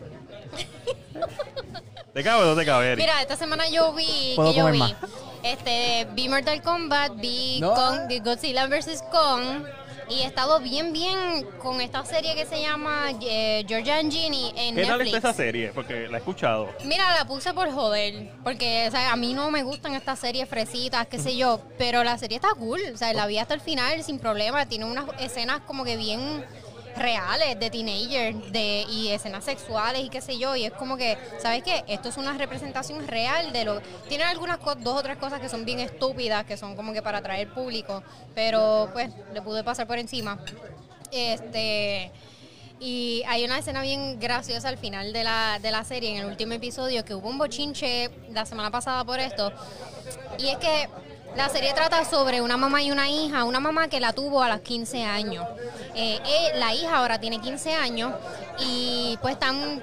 ¿Te 2.12 2.22
cabe 2.22 2.42
o 2.42 2.46
no 2.46 2.54
te 2.54 2.66
cabe, 2.66 2.92
Eric? 2.92 2.98
Mira, 3.06 3.22
esta 3.22 3.36
semana 3.36 3.66
yo 3.70 3.94
vi, 3.94 4.34
Puedo 4.36 4.50
que 4.50 4.56
yo 4.58 4.62
comer 4.64 4.72
vi, 4.74 4.78
más. 4.78 4.94
Este, 5.42 6.06
vi 6.12 6.28
Mortal 6.28 6.62
Kombat, 6.62 7.12
vi 7.16 7.60
No. 7.60 7.74
Kong, 7.74 8.08
vi 8.08 8.20
Godzilla 8.20 8.66
vs. 8.66 9.02
Kong. 9.10 9.64
Y 10.10 10.20
he 10.20 10.24
estado 10.24 10.58
bien, 10.60 10.94
bien 10.94 11.46
con 11.58 11.82
esta 11.82 12.02
serie 12.02 12.34
que 12.34 12.46
se 12.46 12.62
llama 12.62 13.10
eh, 13.20 13.62
Georgia 13.68 13.98
and 13.98 14.10
Ginny 14.10 14.54
en 14.56 14.74
¿Qué 14.74 14.86
tal 14.86 14.96
Netflix. 14.96 15.16
está 15.16 15.28
esa 15.28 15.36
serie? 15.36 15.70
Porque 15.74 16.08
la 16.08 16.16
he 16.16 16.20
escuchado. 16.20 16.66
Mira, 16.86 17.14
la 17.14 17.26
puse 17.26 17.52
por 17.52 17.70
joder, 17.70 18.30
porque 18.42 18.86
o 18.88 18.90
sea, 18.90 19.12
a 19.12 19.16
mí 19.16 19.34
no 19.34 19.50
me 19.50 19.62
gustan 19.64 19.92
estas 19.92 20.18
series 20.18 20.48
fresitas, 20.48 21.06
qué 21.08 21.18
sé 21.18 21.36
yo, 21.36 21.60
pero 21.76 22.04
la 22.04 22.16
serie 22.16 22.36
está 22.36 22.48
cool, 22.58 22.80
o 22.94 22.96
sea, 22.96 23.12
la 23.12 23.26
vi 23.26 23.36
hasta 23.36 23.52
el 23.52 23.60
final 23.60 24.02
sin 24.02 24.18
problema, 24.18 24.64
tiene 24.64 24.86
unas 24.86 25.04
escenas 25.20 25.60
como 25.66 25.84
que 25.84 25.98
bien 25.98 26.42
reales 26.98 27.58
de 27.58 27.70
teenager 27.70 28.34
de, 28.50 28.84
y 28.88 29.08
escenas 29.08 29.44
sexuales 29.44 30.02
y 30.02 30.08
qué 30.08 30.20
sé 30.20 30.38
yo, 30.38 30.56
y 30.56 30.64
es 30.64 30.72
como 30.72 30.96
que, 30.96 31.16
¿sabes 31.40 31.62
qué? 31.62 31.84
Esto 31.86 32.08
es 32.08 32.16
una 32.16 32.32
representación 32.36 33.06
real 33.06 33.52
de 33.52 33.64
lo... 33.64 33.80
Tiene 34.08 34.24
algunas 34.24 34.58
dos 34.58 34.98
o 34.98 35.02
tres 35.02 35.16
cosas 35.16 35.40
que 35.40 35.48
son 35.48 35.64
bien 35.64 35.80
estúpidas, 35.80 36.44
que 36.44 36.56
son 36.56 36.76
como 36.76 36.92
que 36.92 37.02
para 37.02 37.18
atraer 37.18 37.52
público, 37.52 38.02
pero 38.34 38.90
pues 38.92 39.10
le 39.32 39.42
pude 39.42 39.64
pasar 39.64 39.86
por 39.86 39.98
encima. 39.98 40.38
Este... 41.12 42.10
Y 42.80 43.24
hay 43.26 43.44
una 43.44 43.58
escena 43.58 43.82
bien 43.82 44.20
graciosa 44.20 44.68
al 44.68 44.78
final 44.78 45.12
de 45.12 45.24
la, 45.24 45.58
de 45.60 45.72
la 45.72 45.82
serie, 45.82 46.10
en 46.10 46.18
el 46.18 46.26
último 46.26 46.52
episodio, 46.52 47.04
que 47.04 47.12
hubo 47.12 47.28
un 47.28 47.36
bochinche 47.36 48.08
la 48.30 48.46
semana 48.46 48.70
pasada 48.70 49.04
por 49.04 49.18
esto. 49.18 49.52
Y 50.38 50.46
es 50.46 50.58
que 50.58 50.88
la 51.38 51.48
serie 51.48 51.72
trata 51.72 52.04
sobre 52.04 52.42
una 52.42 52.56
mamá 52.56 52.82
y 52.82 52.90
una 52.90 53.08
hija, 53.08 53.44
una 53.44 53.60
mamá 53.60 53.86
que 53.86 54.00
la 54.00 54.12
tuvo 54.12 54.42
a 54.42 54.48
los 54.48 54.58
15 54.58 55.04
años. 55.04 55.46
Eh, 55.94 56.18
eh, 56.26 56.58
la 56.58 56.74
hija 56.74 56.96
ahora 56.96 57.20
tiene 57.20 57.40
15 57.40 57.74
años 57.74 58.12
y 58.58 59.16
pues 59.22 59.34
están 59.34 59.80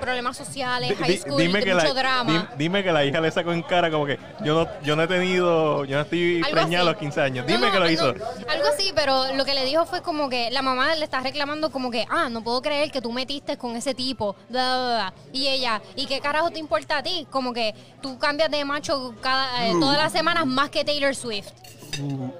problemas 0.00 0.36
sociales, 0.36 0.96
high 0.98 1.16
school, 1.18 1.36
dime, 1.38 1.62
que 1.62 1.74
mucho 1.74 1.86
la, 1.86 1.94
drama. 1.94 2.32
di- 2.56 2.64
dime 2.64 2.82
que 2.82 2.92
la 2.92 3.04
hija 3.04 3.20
le 3.20 3.30
sacó 3.30 3.52
en 3.52 3.62
cara 3.62 3.90
como 3.90 4.06
que 4.06 4.18
yo 4.44 4.64
no, 4.64 4.68
yo 4.82 4.96
no 4.96 5.02
he 5.02 5.06
tenido, 5.08 5.84
yo 5.84 5.96
no 5.96 6.02
estoy 6.02 6.42
Algo 6.44 6.50
preñada 6.60 6.82
a 6.82 6.90
los 6.92 6.96
15 6.96 7.20
años. 7.20 7.46
No, 7.46 7.52
Dime 7.52 7.66
no, 7.66 7.72
que 7.72 7.78
lo 7.78 7.84
no, 7.86 7.90
hizo. 7.90 8.06
algo 8.08 8.68
así, 8.72 8.92
pero 8.94 9.34
lo 9.34 9.44
que 9.44 9.54
le 9.54 9.64
dijo 9.64 9.84
fue 9.86 10.02
como 10.02 10.28
que 10.28 10.50
la 10.50 10.62
mamá 10.62 10.94
le 10.94 11.04
está 11.04 11.20
reclamando 11.20 11.70
como 11.70 11.90
que, 11.90 12.06
ah, 12.10 12.28
no 12.28 12.42
puedo 12.42 12.60
creer 12.62 12.90
que 12.90 13.00
tú 13.00 13.12
metiste 13.12 13.56
con 13.56 13.76
ese 13.76 13.94
tipo. 13.94 14.36
bla, 14.48 14.76
bla, 14.76 14.86
bla. 14.96 15.14
Y 15.32 15.48
ella, 15.48 15.80
¿y 15.96 16.06
qué 16.06 16.20
carajo 16.20 16.50
te 16.50 16.58
importa 16.58 16.98
a 16.98 17.02
ti? 17.02 17.26
Como 17.30 17.52
que 17.52 17.74
tú 18.02 18.18
cambias 18.18 18.50
de 18.50 18.64
macho 18.64 19.14
cada, 19.20 19.66
eh, 19.66 19.72
todas 19.80 19.98
las 19.98 20.12
semanas 20.12 20.46
más 20.46 20.70
que 20.70 20.84
Taylor 20.84 21.14
Swift. 21.14 21.48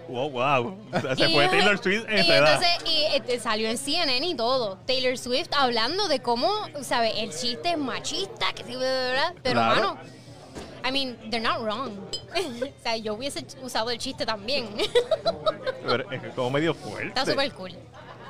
Wow, 0.09 0.31
wow. 0.31 0.77
Se 1.17 1.29
fue 1.29 1.49
Taylor 1.49 1.79
Swift 1.83 2.05
en 2.09 2.19
y 2.19 2.21
esa 2.21 2.37
edad. 2.39 2.55
entonces 2.63 2.91
y, 2.93 3.05
este, 3.17 3.41
salió 3.41 3.69
en 3.69 3.79
CNN 3.79 4.27
y 4.27 4.35
todo. 4.35 4.79
Taylor 4.87 5.17
Swift 5.19 5.49
hablando 5.57 6.09
de 6.09 6.21
cómo, 6.21 6.51
¿sabes? 6.83 7.15
El 7.17 7.31
chiste 7.31 7.71
es 7.73 7.79
machista, 7.79 8.53
que 8.55 8.65
sí, 8.65 8.75
bla. 8.77 9.35
Pero, 9.43 9.55
Claro. 9.61 9.75
hermano, 9.77 9.99
I 10.87 10.93
mean, 10.93 11.17
they're 11.31 11.41
not 11.41 11.61
wrong. 11.63 11.93
o 12.79 12.83
sea, 12.83 12.97
yo 12.97 13.15
hubiese 13.15 13.45
usado 13.63 13.91
el 13.91 13.99
chiste 13.99 14.27
también. 14.27 14.69
Pero 15.87 16.11
es 16.11 16.21
que 16.23 16.29
como 16.31 16.51
medio 16.51 16.75
fuerte. 16.75 17.09
Está 17.09 17.25
súper 17.25 17.53
cool. 17.53 17.73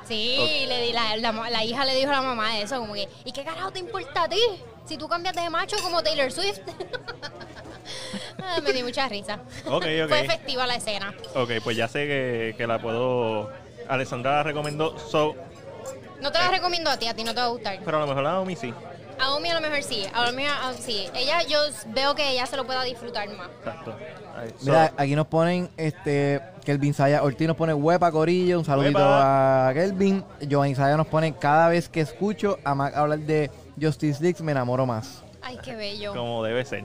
Sí, 0.06 0.36
Ok. 0.38 0.68
le 0.68 0.82
di- 0.82 0.92
la, 0.92 1.16
la, 1.16 1.32
la 1.50 1.64
hija 1.64 1.84
le 1.86 1.94
dijo 1.94 2.10
a 2.10 2.16
la 2.16 2.22
mamá 2.22 2.58
eso, 2.58 2.78
como 2.78 2.92
que, 2.94 3.08
¿y 3.24 3.32
qué 3.32 3.42
carajo 3.42 3.70
te 3.72 3.78
importa 3.78 4.24
a 4.24 4.28
ti? 4.28 4.38
Si 4.86 4.96
tú 4.98 5.08
cambias 5.08 5.34
de 5.34 5.48
macho 5.50 5.76
como 5.82 6.02
Taylor 6.02 6.30
Swift. 6.30 6.60
Ah, 8.42 8.60
me 8.62 8.72
dio 8.72 8.84
mucha 8.84 9.08
risa. 9.08 9.38
Ok, 9.66 9.84
ok. 10.04 10.08
Fue 10.08 10.20
efectiva 10.20 10.66
la 10.66 10.74
escena. 10.76 11.14
Ok, 11.34 11.50
pues 11.62 11.76
ya 11.76 11.86
sé 11.88 12.06
que, 12.06 12.54
que 12.56 12.66
la 12.66 12.78
puedo. 12.80 13.50
Alessandra 13.88 14.32
la 14.36 14.42
recomendó, 14.42 14.98
so, 14.98 15.34
No 16.20 16.32
te 16.32 16.38
la 16.38 16.48
recomiendo 16.48 16.90
a 16.90 16.98
ti, 16.98 17.06
a 17.06 17.14
ti 17.14 17.24
no 17.24 17.34
te 17.34 17.40
va 17.40 17.46
a 17.46 17.50
gustar. 17.50 17.78
pero 17.84 17.98
a 17.98 18.00
lo 18.00 18.06
mejor 18.06 18.22
la 18.22 18.40
Omi 18.40 18.56
sí. 18.56 18.72
A 19.20 19.34
Omi 19.34 19.48
a 19.50 19.54
lo 19.54 19.60
mejor 19.60 19.82
sí, 19.82 20.04
a 20.12 20.28
Omi 20.28 20.44
a- 20.46 20.72
sí. 20.78 21.06
Ella, 21.14 21.42
yo 21.42 21.58
veo 21.88 22.14
que 22.14 22.30
ella 22.30 22.46
se 22.46 22.56
lo 22.56 22.64
pueda 22.66 22.82
disfrutar 22.82 23.28
más. 23.30 23.48
Exacto. 23.58 23.94
So, 24.58 24.64
Mira, 24.66 24.92
aquí 24.96 25.14
nos 25.14 25.26
ponen, 25.26 25.70
este, 25.76 26.40
Kelvin 26.64 26.94
Saya 26.94 27.22
Ortiz 27.22 27.46
nos 27.46 27.56
pone 27.56 27.72
huepa 27.74 28.10
Corillo, 28.10 28.58
un 28.58 28.64
saludito 28.64 28.98
a 29.00 29.70
Kelvin. 29.74 30.24
Giovanni 30.40 30.74
Saya 30.74 30.96
nos 30.96 31.06
pone, 31.06 31.34
cada 31.36 31.68
vez 31.68 31.88
que 31.88 32.00
escucho 32.00 32.58
a 32.64 32.74
Mac 32.74 32.94
hablar 32.96 33.20
de 33.20 33.50
Justice 33.80 34.22
League 34.22 34.42
me 34.42 34.52
enamoro 34.52 34.86
más. 34.86 35.22
Ay, 35.42 35.58
qué 35.62 35.74
bello. 35.74 36.12
como 36.14 36.42
debe 36.42 36.64
ser. 36.64 36.84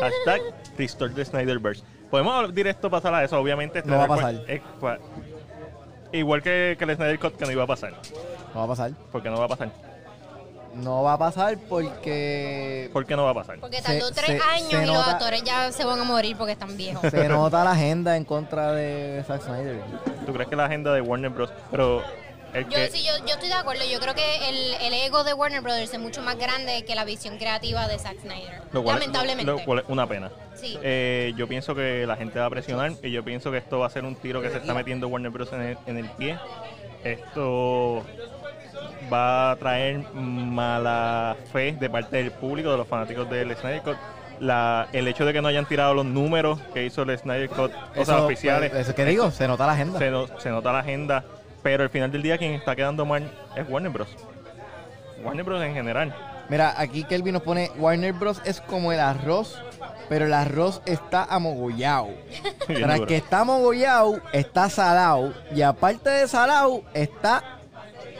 Hashtag 0.00 0.40
Restore 0.78 1.12
the 1.14 1.24
Snyderverse. 1.24 1.82
Podemos 2.10 2.54
directo 2.54 2.90
pasar 2.90 3.14
a 3.14 3.24
eso, 3.24 3.38
obviamente. 3.38 3.82
No 3.84 3.96
va 3.98 4.04
a 4.04 4.08
pasar. 4.08 4.34
es 4.48 4.60
cua- 4.80 4.98
igual 6.12 6.42
que, 6.42 6.76
que 6.78 6.84
el 6.84 6.96
Snyder 6.96 7.18
Cut 7.18 7.36
que 7.36 7.44
no 7.44 7.50
iba 7.52 7.64
a 7.64 7.66
pasar. 7.66 7.92
No 8.54 8.60
va 8.60 8.64
a 8.64 8.68
pasar. 8.68 8.90
Porque 9.10 9.30
no 9.30 9.38
va 9.38 9.44
a 9.44 9.48
pasar. 9.48 9.70
No 10.74 11.02
va 11.02 11.12
a 11.14 11.18
pasar 11.18 11.58
porque 11.68 12.88
¿Por 12.94 13.04
qué 13.04 13.14
no 13.14 13.24
va 13.24 13.30
a 13.32 13.34
pasar? 13.34 13.58
Porque 13.60 13.76
Se- 13.76 13.82
tardó 13.82 14.10
tres 14.10 14.26
se- 14.26 14.40
años 14.40 14.70
se 14.70 14.82
y 14.82 14.86
los 14.86 15.06
actores 15.06 15.42
ya 15.44 15.70
se 15.70 15.84
van 15.84 16.00
a 16.00 16.04
morir 16.04 16.34
porque 16.36 16.52
están 16.52 16.74
viejos. 16.78 17.10
se 17.10 17.28
nota 17.28 17.62
la 17.62 17.72
agenda 17.72 18.16
en 18.16 18.24
contra 18.24 18.72
de 18.72 19.22
Zack 19.26 19.42
Snyder. 19.42 19.82
¿Tú 20.24 20.32
crees 20.32 20.48
que 20.48 20.56
la 20.56 20.64
agenda 20.64 20.94
de 20.94 21.02
Warner 21.02 21.30
Bros. 21.30 21.50
Pero 21.70 22.02
el 22.54 22.64
Yo, 22.64 22.70
que. 22.70 22.90
sí, 22.90 23.02
yo, 23.04 23.12
yo 23.26 23.34
estoy 23.34 23.48
de 23.48 23.54
acuerdo. 23.54 23.82
Yo 23.90 23.98
creo 24.00 24.14
que 24.14 24.48
el, 24.48 24.74
el 24.82 24.92
ego 24.94 25.24
de 25.24 25.32
Warner 25.34 25.60
Brothers 25.62 25.92
es 25.94 26.00
mucho 26.00 26.22
más 26.22 26.36
grande 26.38 26.84
que 26.84 26.94
la 26.94 27.04
visión 27.04 27.38
creativa 27.38 27.88
de 27.88 27.98
Zack 27.98 28.20
Snyder. 28.20 28.60
lo 28.72 28.82
cual 28.82 28.96
es- 28.98 29.00
Lamentablemente. 29.00 29.52
lo 29.52 29.58
cual 29.64 29.78
es 29.80 29.84
una 29.88 30.06
pena. 30.06 30.30
Sí. 30.54 30.78
Eh, 30.82 31.32
yo 31.36 31.48
pienso 31.48 31.74
que 31.74 32.06
la 32.06 32.16
gente 32.16 32.38
va 32.38 32.46
a 32.46 32.50
presionar 32.50 32.92
y 33.02 33.10
yo 33.10 33.24
pienso 33.24 33.50
que 33.50 33.58
esto 33.58 33.78
va 33.78 33.86
a 33.86 33.90
ser 33.90 34.04
un 34.04 34.14
tiro 34.16 34.40
que 34.42 34.50
se 34.50 34.58
está 34.58 34.74
metiendo 34.74 35.08
Warner 35.08 35.30
Bros. 35.30 35.52
en 35.52 35.62
el, 35.62 35.78
en 35.86 35.96
el 35.98 36.08
pie. 36.10 36.38
Esto 37.04 38.04
va 39.12 39.52
a 39.52 39.56
traer 39.56 39.98
mala 40.14 41.36
fe 41.52 41.72
de 41.78 41.90
parte 41.90 42.16
del 42.18 42.30
público, 42.30 42.70
de 42.70 42.76
los 42.76 42.86
fanáticos 42.86 43.28
del 43.28 43.54
Snyder 43.56 43.82
Cut. 43.82 43.96
La, 44.40 44.88
el 44.92 45.06
hecho 45.06 45.24
de 45.24 45.32
que 45.32 45.40
no 45.40 45.48
hayan 45.48 45.66
tirado 45.66 45.94
los 45.94 46.04
números 46.04 46.58
que 46.74 46.84
hizo 46.84 47.02
el 47.02 47.16
Snyder 47.16 47.48
Cut, 47.48 47.70
o 47.72 47.92
sea, 47.94 48.02
Eso, 48.02 48.26
oficiales, 48.26 48.70
pues, 48.70 48.82
Eso 48.82 48.94
que 48.94 49.04
digo, 49.04 49.30
se 49.30 49.46
nota 49.46 49.66
la 49.66 49.72
agenda. 49.74 49.98
se, 49.98 50.10
no- 50.10 50.26
se 50.40 50.50
nota 50.50 50.72
la 50.72 50.80
agenda, 50.80 51.24
pero 51.62 51.82
al 51.82 51.90
final 51.90 52.10
del 52.10 52.22
día 52.22 52.38
quien 52.38 52.52
está 52.54 52.74
quedando 52.76 53.04
mal 53.04 53.30
es 53.56 53.68
Warner 53.68 53.92
Bros. 53.92 54.08
Warner 55.22 55.44
Bros. 55.44 55.62
en 55.62 55.74
general. 55.74 56.14
Mira, 56.48 56.74
aquí 56.76 57.04
Kelvin 57.04 57.34
nos 57.34 57.42
pone, 57.42 57.70
Warner 57.78 58.12
Bros. 58.12 58.42
es 58.44 58.60
como 58.60 58.92
el 58.92 59.00
arroz, 59.00 59.62
pero 60.08 60.26
el 60.26 60.34
arroz 60.34 60.82
está 60.84 61.24
amogollado. 61.24 62.08
Tras 62.66 63.00
que 63.08 63.16
está 63.16 63.40
amogollado, 63.40 64.20
está 64.32 64.68
salado. 64.68 65.32
Y 65.54 65.62
aparte 65.62 66.10
de 66.10 66.28
salado, 66.28 66.82
está 66.94 67.42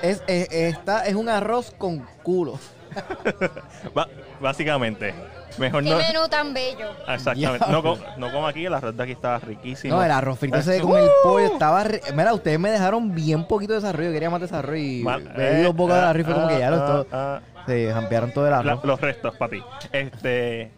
es, 0.02 0.22
es- 0.26 0.50
está, 0.52 1.04
es 1.06 1.14
un 1.14 1.28
arroz 1.28 1.72
con 1.76 2.06
culo. 2.22 2.58
Básicamente, 4.40 5.14
mejor 5.58 5.82
Qué 5.84 5.90
no. 5.90 5.96
menú 5.98 6.28
tan 6.28 6.52
bello. 6.54 6.90
Exactamente. 7.08 7.66
No, 7.70 7.82
co- 7.82 7.98
no 8.16 8.32
como 8.32 8.46
aquí, 8.46 8.66
el 8.66 8.74
arroz 8.74 8.96
de 8.96 9.02
aquí 9.02 9.12
estaba 9.12 9.38
riquísimo. 9.38 9.96
No, 9.96 10.04
el 10.04 10.10
arroz 10.10 10.38
frito 10.38 10.56
ese 10.58 10.76
Eh, 10.78 10.80
con 10.80 10.98
el 10.98 11.04
¡uh! 11.06 11.10
pollo 11.22 11.46
estaba... 11.46 11.84
re- 11.84 12.00
Mira, 12.14 12.34
ustedes 12.34 12.58
me 12.58 12.70
dejaron 12.70 13.14
bien 13.14 13.44
poquito 13.46 13.72
de 13.74 13.80
desarrollo. 13.80 14.12
Quería 14.12 14.30
más 14.30 14.40
desarrollo 14.40 14.76
y 14.82 15.02
Mal- 15.02 15.32
me 15.36 15.50
di 15.54 15.62
dos 15.62 15.74
bocas 15.74 15.96
de 15.96 16.02
eh, 16.02 16.06
arroz 16.06 16.20
y 16.20 16.24
fue 16.24 16.34
como 16.34 16.48
que 16.48 16.58
ya 16.58 16.70
lo 16.70 16.76
ah, 16.76 16.86
todo... 16.86 17.06
ah, 17.12 17.40
Se 17.66 17.92
jampearon 17.92 18.32
todo 18.32 18.44
el 18.46 18.50
la- 18.52 18.58
arroz. 18.58 18.84
los 18.84 19.00
restos 19.00 19.36
para 19.36 19.50
ti. 19.50 19.62
Este. 19.92 20.70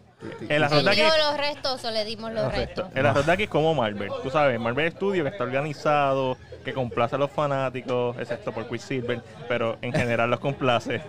El 0.49 0.63
arroz 0.63 0.79
Él 0.79 0.85
de 0.85 0.91
aquí. 0.91 1.01
dijo 1.01 1.13
los 1.29 1.37
restos 1.37 1.85
o 1.85 1.91
le 1.91 2.03
dimos 2.05 2.31
los 2.31 2.51
restos. 2.51 2.87
El 2.95 3.05
arroz 3.05 3.25
de 3.25 3.31
aquí 3.31 3.43
es 3.43 3.49
como 3.49 3.75
Marvel. 3.75 4.09
Tú 4.23 4.29
sabes, 4.31 4.59
Marvel 4.59 4.91
Studio 4.91 5.23
que 5.23 5.29
está 5.29 5.43
organizado, 5.43 6.35
que 6.63 6.73
complace 6.73 7.15
a 7.15 7.19
los 7.19 7.29
fanáticos, 7.29 8.17
excepto 8.17 8.51
por 8.51 8.67
Quicksilver, 8.67 9.21
pero 9.47 9.77
en 9.83 9.93
general 9.93 10.31
los 10.31 10.39
complace. 10.39 11.01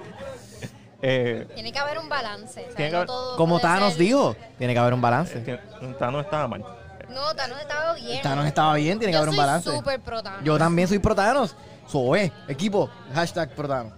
Eh, 1.09 1.47
Tiene 1.55 1.71
que 1.73 1.79
haber 1.79 1.99
un 2.01 2.09
balance. 2.09 2.61
o 2.63 2.65
sea, 2.67 2.75
Tiene 2.75 2.91
que 2.91 2.91
no 2.91 2.97
haber- 2.99 3.07
todo 3.07 3.37
Como 3.37 3.61
puede 3.61 3.63
Thanos 3.75 3.93
ser- 3.93 4.03
dijo, 4.03 4.37
tiene 4.59 4.73
que 4.73 4.79
haber 4.81 4.93
un 4.95 5.01
balance. 5.01 5.41
que- 5.45 5.57
Thanos 6.01 6.25
estaba 6.25 6.49
mal. 6.49 6.65
No, 7.09 7.33
Thanos 7.37 7.61
estaba 7.61 7.93
bien. 7.95 8.23
Thanos 8.23 8.47
estaba 8.47 8.75
bien, 8.75 8.99
tiene 8.99 9.13
que 9.13 9.13
Yo 9.13 9.19
haber 9.19 9.29
un 9.29 9.37
soy 9.37 9.45
balance. 9.45 9.71
súper 9.71 10.01
pro 10.01 10.21
Thanos. 10.23 10.41
Yo 10.43 10.59
también 10.59 10.89
soy 10.89 10.99
pro 10.99 11.15
Thanos. 11.15 11.55
Soy, 11.87 12.33
equipo, 12.49 12.91
hashtag 13.15 13.51
pro 13.51 13.69
Thanos. 13.69 13.93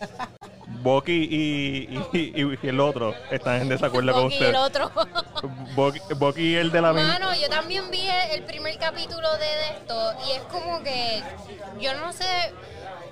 Bucky 0.82 1.12
y, 1.12 1.98
y, 2.12 2.18
y- 2.42 2.58
y 2.62 2.68
el 2.68 2.80
otro 2.80 3.14
están 3.30 3.62
en 3.62 3.68
desacuerdo 3.68 4.12
con 4.12 4.22
Bucky 4.24 4.34
y 4.34 4.38
usted. 4.38 4.48
el 4.50 4.56
otro. 4.56 4.90
Bucky, 5.74 6.00
Bucky 6.16 6.42
y 6.42 6.54
el 6.56 6.70
de 6.70 6.80
la 6.80 6.92
Mano, 6.92 7.34
yo 7.34 7.48
también 7.48 7.90
vi 7.90 8.06
el 8.32 8.42
primer 8.44 8.78
capítulo 8.78 9.28
de 9.38 9.74
esto 9.76 10.12
y 10.28 10.32
es 10.32 10.42
como 10.44 10.82
que 10.82 11.22
yo 11.80 11.94
no 11.94 12.12
sé, 12.12 12.24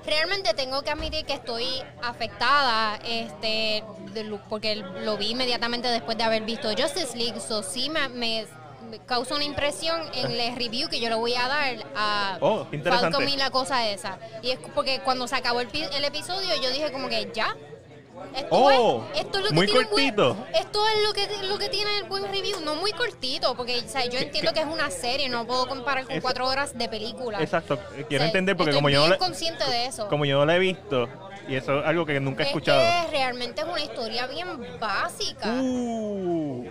realmente 0.06 0.54
tengo 0.54 0.82
que 0.82 0.90
admitir 0.90 1.24
que 1.24 1.34
estoy 1.34 1.66
afectada, 2.02 2.96
este, 3.04 3.82
de 4.12 4.38
porque 4.48 4.76
lo 4.76 5.16
vi 5.16 5.30
inmediatamente 5.30 5.88
después 5.88 6.16
de 6.18 6.24
haber 6.24 6.42
visto 6.42 6.68
Justice 6.70 7.16
League, 7.16 7.40
so 7.40 7.62
sí 7.62 7.90
me, 7.90 8.08
me- 8.08 8.46
causa 9.06 9.34
una 9.34 9.44
impresión 9.44 10.00
en 10.14 10.30
el 10.32 10.56
review 10.56 10.88
que 10.88 10.98
yo 10.98 11.10
le 11.10 11.14
voy 11.14 11.34
a 11.34 11.46
dar 11.46 11.76
a 11.94 12.38
Oh. 12.40 12.66
Falcon 12.84 13.28
y 13.28 13.36
la 13.36 13.50
cosa 13.50 13.86
esa. 13.86 14.18
Y 14.42 14.50
es 14.52 14.58
porque 14.74 15.00
cuando 15.00 15.28
se 15.28 15.36
acabó 15.36 15.60
el, 15.60 15.68
el 15.74 16.04
episodio 16.04 16.48
yo 16.62 16.70
dije 16.70 16.90
como 16.90 17.08
que 17.08 17.30
ya. 17.34 17.54
Esto, 18.34 18.46
Oh, 18.50 19.04
es, 19.14 19.20
esto 19.20 19.38
es 19.38 19.44
lo 19.44 19.48
que 19.50 19.54
muy 19.54 19.66
tiene 19.66 19.80
un 19.80 19.90
buen- 19.90 20.14
cortito. 20.16 20.46
esto 20.54 20.88
es 20.88 21.02
lo 21.06 21.12
que, 21.12 21.46
lo 21.48 21.58
que 21.58 21.68
tiene 21.68 21.98
el 21.98 22.04
buen 22.04 22.24
review, 22.24 22.60
no 22.60 22.74
muy 22.76 22.92
cortito, 22.92 23.54
porque 23.56 23.78
o 23.78 23.88
sea, 23.88 24.04
yo 24.06 24.18
entiendo 24.18 24.52
que 24.52 24.60
es 24.60 24.66
una 24.66 24.90
serie, 24.90 25.28
no 25.28 25.46
puedo 25.46 25.66
comparar 25.66 26.04
con 26.04 26.12
Eso- 26.12 26.22
cuatro 26.22 26.46
horas 26.46 26.76
de 26.76 26.88
película. 26.88 27.40
Exacto, 27.42 27.78
quiero 27.78 28.04
O 28.06 28.08
sea, 28.10 28.26
entender 28.26 28.56
porque 28.56 28.70
estoy 28.70 28.78
como 28.78 28.90
yo, 28.90 29.00
no 29.00 29.06
bien 29.06 29.18
consciente 29.18 29.64
de 29.64 29.86
eso. 29.86 30.08
como 30.08 30.24
yo 30.24 30.38
no 30.38 30.46
la 30.46 30.56
he 30.56 30.58
visto, 30.58 31.08
y 31.48 31.56
eso 31.56 31.80
es 31.80 31.86
algo 31.86 32.04
que 32.06 32.20
nunca 32.20 32.42
he 32.42 32.46
es 32.46 32.50
escuchado. 32.50 32.80
que 32.80 33.10
realmente 33.10 33.62
es 33.62 33.66
una 33.66 33.80
historia 33.82 34.26
bien 34.26 34.78
básica. 34.78 35.48
Uh. 35.48 36.66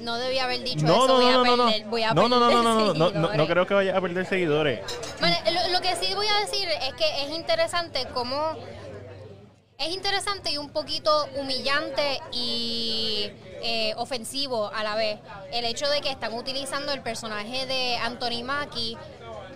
No 0.00 0.16
debía 0.18 0.44
haber 0.44 0.62
dicho 0.64 0.84
No, 0.84 1.04
eso, 1.04 1.06
no, 1.06 1.14
voy, 1.14 1.24
no, 1.24 1.40
a 1.40 1.44
no, 1.56 1.64
perder, 1.66 1.84
voy 1.86 2.02
a 2.02 2.12
no, 2.14 2.28
no, 2.28 2.40
no, 2.40 2.46
perder 2.48 2.64
no, 2.98 3.10
no, 3.10 3.34
no, 3.34 3.46
creo 3.46 3.66
que 3.66 3.74
vaya 3.74 3.96
a 3.96 4.00
perder 4.00 4.26
seguidores. 4.26 4.80
Vale, 5.20 5.36
lo, 5.52 5.72
lo 5.72 5.80
que 5.80 5.94
sí 5.96 6.12
voy 6.14 6.26
a 6.26 6.40
decir 6.40 6.68
es 6.68 6.94
que 6.94 7.22
es 7.24 7.30
interesante 7.30 8.06
cómo 8.12 8.56
es 9.78 9.88
interesante 9.88 10.52
y 10.52 10.58
un 10.58 10.70
poquito 10.70 11.26
humillante 11.36 12.20
y 12.32 13.30
eh, 13.62 13.94
ofensivo 13.96 14.70
a 14.72 14.82
la 14.82 14.94
vez 14.94 15.18
el 15.52 15.64
hecho 15.64 15.88
de 15.88 16.00
que 16.00 16.10
están 16.10 16.32
utilizando 16.34 16.92
el 16.92 17.02
personaje 17.02 17.66
de 17.66 17.96
Anthony 17.96 18.44
Mackie 18.44 18.96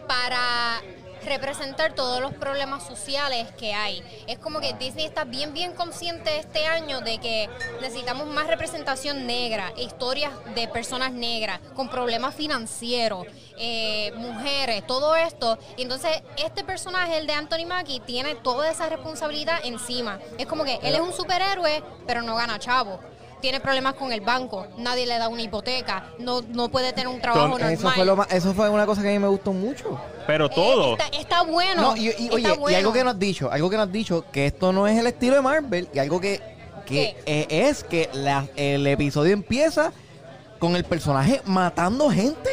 para 0.07 0.83
representar 1.25 1.95
todos 1.95 2.21
los 2.21 2.33
problemas 2.35 2.87
sociales 2.87 3.51
que 3.53 3.75
hay. 3.75 4.03
Es 4.27 4.39
como 4.39 4.61
que 4.61 4.73
Disney 4.75 5.05
está 5.05 5.25
bien, 5.25 5.53
bien 5.53 5.73
consciente 5.73 6.39
este 6.39 6.67
año 6.67 7.01
de 7.01 7.19
que 7.19 7.49
necesitamos 7.81 8.27
más 8.27 8.47
representación 8.47 9.27
negra, 9.27 9.73
historias 9.77 10.33
de 10.55 10.69
personas 10.69 11.13
negras 11.13 11.61
con 11.75 11.89
problemas 11.89 12.35
financieros, 12.35 13.27
eh, 13.59 14.13
mujeres, 14.17 14.87
todo 14.87 15.17
esto. 15.17 15.59
Y 15.77 15.83
entonces 15.83 16.23
este 16.37 16.65
personaje, 16.65 17.19
el 17.19 17.27
de 17.27 17.33
Anthony 17.33 17.67
Mackie, 17.67 18.01
tiene 18.01 18.35
toda 18.35 18.71
esa 18.71 18.89
responsabilidad 18.89 19.61
encima. 19.65 20.19
Es 20.39 20.47
como 20.47 20.65
que 20.65 20.79
él 20.83 20.95
es 20.95 21.01
un 21.01 21.13
superhéroe, 21.13 21.83
pero 22.07 22.23
no 22.23 22.37
gana 22.37 22.59
chavo. 22.59 23.01
Tiene 23.41 23.61
problemas 23.61 23.95
con 23.95 24.13
el 24.13 24.21
banco, 24.21 24.67
nadie 24.79 25.07
le 25.07 25.17
da 25.19 25.29
una 25.29 25.43
hipoteca, 25.43 26.07
no, 26.19 26.43
no 26.43 26.69
puede 26.69 26.93
tener 26.93 27.09
un 27.09 27.21
trabajo 27.21 27.49
normal. 27.49 27.73
Eso 27.73 27.91
fue, 27.91 28.05
lo 28.05 28.17
más- 28.17 28.33
eso 28.33 28.53
fue 28.55 28.69
una 28.69 28.85
cosa 28.85 29.01
que 29.03 29.09
a 29.09 29.13
mí 29.13 29.19
me 29.19 29.29
gustó 29.29 29.53
mucho. 29.53 30.01
Pero 30.27 30.47
Eh, 30.47 30.51
todo. 30.55 30.93
está, 30.97 31.07
está 31.17 31.43
bueno. 31.43 31.81
No, 31.83 31.97
y, 31.97 32.09
y- 32.09 32.11
está 32.37 32.55
oye, 32.61 32.73
y 32.73 32.75
algo 32.75 32.93
que 32.93 33.05
nos 33.05 33.15
has 33.15 33.19
dicho, 33.21 33.51
algo 33.51 33.71
que 33.71 33.77
nos 33.77 33.87
has 33.87 33.93
dicho, 33.93 34.25
que 34.33 34.47
esto 34.47 34.73
no 34.73 34.87
es 34.89 34.99
el 34.99 35.07
estilo 35.07 35.37
de 35.37 35.43
Marvel, 35.43 35.89
y 35.95 35.99
algo 36.01 36.21
que, 36.21 36.41
que 36.85 37.17
eh, 37.27 37.47
es 37.49 37.85
que 37.85 38.11
la- 38.13 38.47
el 38.57 38.87
episodio 38.87 39.33
empieza 39.33 39.93
con 40.59 40.75
el 40.75 40.85
personaje 40.85 41.41
matando 41.45 42.11
gente. 42.11 42.51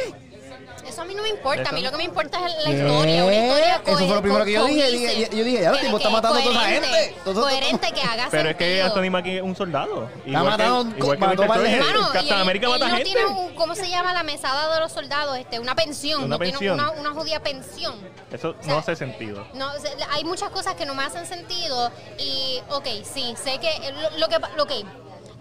Eso 0.96 1.02
a 1.02 1.04
mí 1.04 1.14
no 1.14 1.22
me 1.22 1.28
importa. 1.28 1.68
A 1.68 1.72
mí 1.72 1.82
lo 1.82 1.90
que 1.90 1.96
me 1.98 2.04
importa 2.04 2.38
es 2.46 2.54
la 2.64 2.70
¿Qué? 2.70 2.76
historia. 2.78 3.24
Una 3.26 3.34
historia 3.34 3.82
Eso 3.84 3.98
fue 3.98 4.14
lo 4.14 4.22
primero 4.22 4.44
que 4.46 4.52
yo 4.52 4.64
dije. 4.64 5.28
yo 5.30 5.44
dije, 5.44 5.60
ya, 5.60 5.70
el 5.72 5.76
Que- 5.76 5.84
tipo 5.84 5.98
está 5.98 6.08
matando 6.08 6.38
a 6.38 6.42
toda 6.42 6.54
esa 6.70 6.86
gente. 6.86 7.16
Coherente 7.22 7.92
que 7.92 8.00
haga 8.00 8.28
Pero 8.30 8.48
es 8.48 8.56
que. 8.56 8.80
Anthony 8.80 9.10
Mackie 9.10 9.36
es 9.36 9.42
un 9.42 9.54
soldado. 9.54 10.08
Está 10.24 10.42
matando- 10.42 10.96
igual 10.96 11.18
que 11.18 11.26
gente. 11.68 11.86
Captain 12.14 12.48
él 12.48 12.60
mata 12.70 12.88
no 12.88 12.96
gente. 12.96 13.04
tiene 13.04 13.26
un, 13.26 13.54
¿cómo 13.56 13.74
se 13.74 13.90
llama 13.90 14.14
la 14.14 14.22
mesada 14.22 14.74
de 14.74 14.80
los 14.80 14.90
soldados? 14.90 15.36
Este, 15.36 15.58
una 15.60 15.74
pensión. 15.74 16.20
Una 16.24 16.28
no 16.28 16.38
pensión. 16.38 16.58
tiene 16.60 16.72
una, 16.72 16.90
una 16.92 17.10
jodida 17.10 17.40
pensión. 17.40 17.94
Eso 18.32 18.54
sea, 18.62 18.72
no 18.72 18.78
hace 18.78 18.96
sentido. 18.96 19.46
No, 19.52 19.68
hay 20.12 20.24
muchas 20.24 20.48
cosas 20.48 20.76
que 20.76 20.86
no 20.86 20.94
me 20.94 21.04
hacen 21.04 21.26
sentido 21.26 21.90
y, 22.18 22.58
ok, 22.70 22.86
sí, 23.04 23.34
sé 23.42 23.58
que 23.58 23.92
lo, 23.92 24.18
lo 24.18 24.28
que, 24.28 24.40
pa- 24.40 24.50
lo 24.56 24.66
que, 24.66 24.82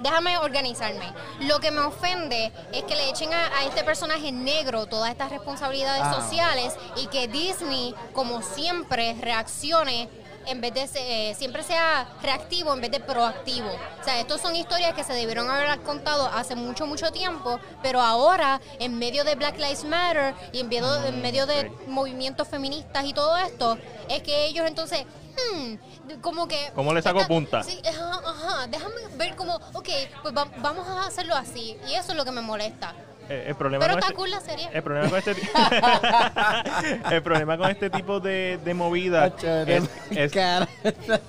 déjame 0.02 0.38
organizarme. 0.38 1.12
Lo 1.42 1.60
que 1.60 1.72
me 1.72 1.82
ofende 1.82 2.52
es 2.72 2.84
que 2.84 2.96
le 2.96 3.10
echen 3.10 3.34
a, 3.34 3.48
a 3.58 3.64
este 3.66 3.84
personaje 3.84 4.32
negro 4.32 4.86
todas 4.86 5.10
estas 5.12 5.30
responsabilidades 5.30 6.04
Ah. 6.06 6.14
sociales 6.22 6.76
y 6.98 7.08
que 7.08 7.28
Disney, 7.28 7.94
como 8.14 8.42
siempre, 8.42 9.16
reaccione 9.20 10.10
en 10.48 10.62
vez 10.62 10.74
de 10.76 10.88
eh, 10.94 11.34
siempre 11.36 11.64
sea 11.64 12.08
reactivo 12.22 12.72
en 12.72 12.80
vez 12.80 12.92
de 12.92 13.00
proactivo. 13.00 13.68
O 14.00 14.04
sea, 14.04 14.20
estas 14.20 14.40
son 14.42 14.56
historias 14.56 14.94
que 14.94 15.04
se 15.04 15.14
debieron 15.14 15.50
haber 15.50 15.80
contado 15.82 16.28
hace 16.28 16.54
mucho, 16.56 16.86
mucho 16.86 17.12
tiempo, 17.12 17.60
pero 17.82 18.00
ahora, 18.00 18.62
en 18.78 18.96
medio 19.00 19.24
de 19.24 19.34
Black 19.34 19.58
Lives 19.58 19.84
Matter 19.86 20.36
y 20.52 20.60
en 20.60 20.70
medio, 20.70 21.04
en 21.04 21.20
medio 21.24 21.48
de 21.48 21.72
movimientos 21.88 22.48
feministas 22.48 23.06
y 23.06 23.14
todo 23.14 23.36
esto, 23.38 23.76
es 24.08 24.22
que 24.22 24.46
ellos 24.46 24.68
entonces, 24.68 25.06
hmm, 25.38 26.20
como 26.22 26.48
que... 26.48 26.72
¿Cómo 26.76 26.94
le 26.94 27.02
saco 27.02 27.20
esta- 27.20 27.28
punta? 27.28 27.64
Sí, 27.64 27.82
ajá, 27.88 28.20
ajá, 28.26 28.68
déjame 28.68 28.96
ver 29.18 29.36
como, 29.36 29.56
ok, 29.74 29.90
pues 30.22 30.36
va- 30.36 30.48
vamos 30.58 30.88
a 30.88 31.06
hacerlo 31.08 31.36
así. 31.36 31.78
Y 31.88 31.94
eso 31.94 32.12
es 32.12 32.18
lo 32.18 32.26
que 32.26 32.32
me 32.32 32.42
molesta. 32.42 32.94
Eh, 33.28 33.46
el 33.48 33.56
problema 33.56 33.84
Pero 33.86 33.94
con 33.94 34.00
está 34.00 34.08
este- 34.12 34.16
cool 34.18 34.30
la 34.32 34.40
serie. 34.42 34.70
El 34.72 34.84
problema 34.84 35.10
con 35.10 35.18
este, 35.18 35.32
el 37.16 37.24
problema 37.24 37.58
con 37.58 37.70
este 37.72 37.90
tipo 37.90 38.20
de, 38.20 38.60
de 38.64 38.74
movida 38.74 39.28
es, 39.68 39.90
es- 40.12 40.34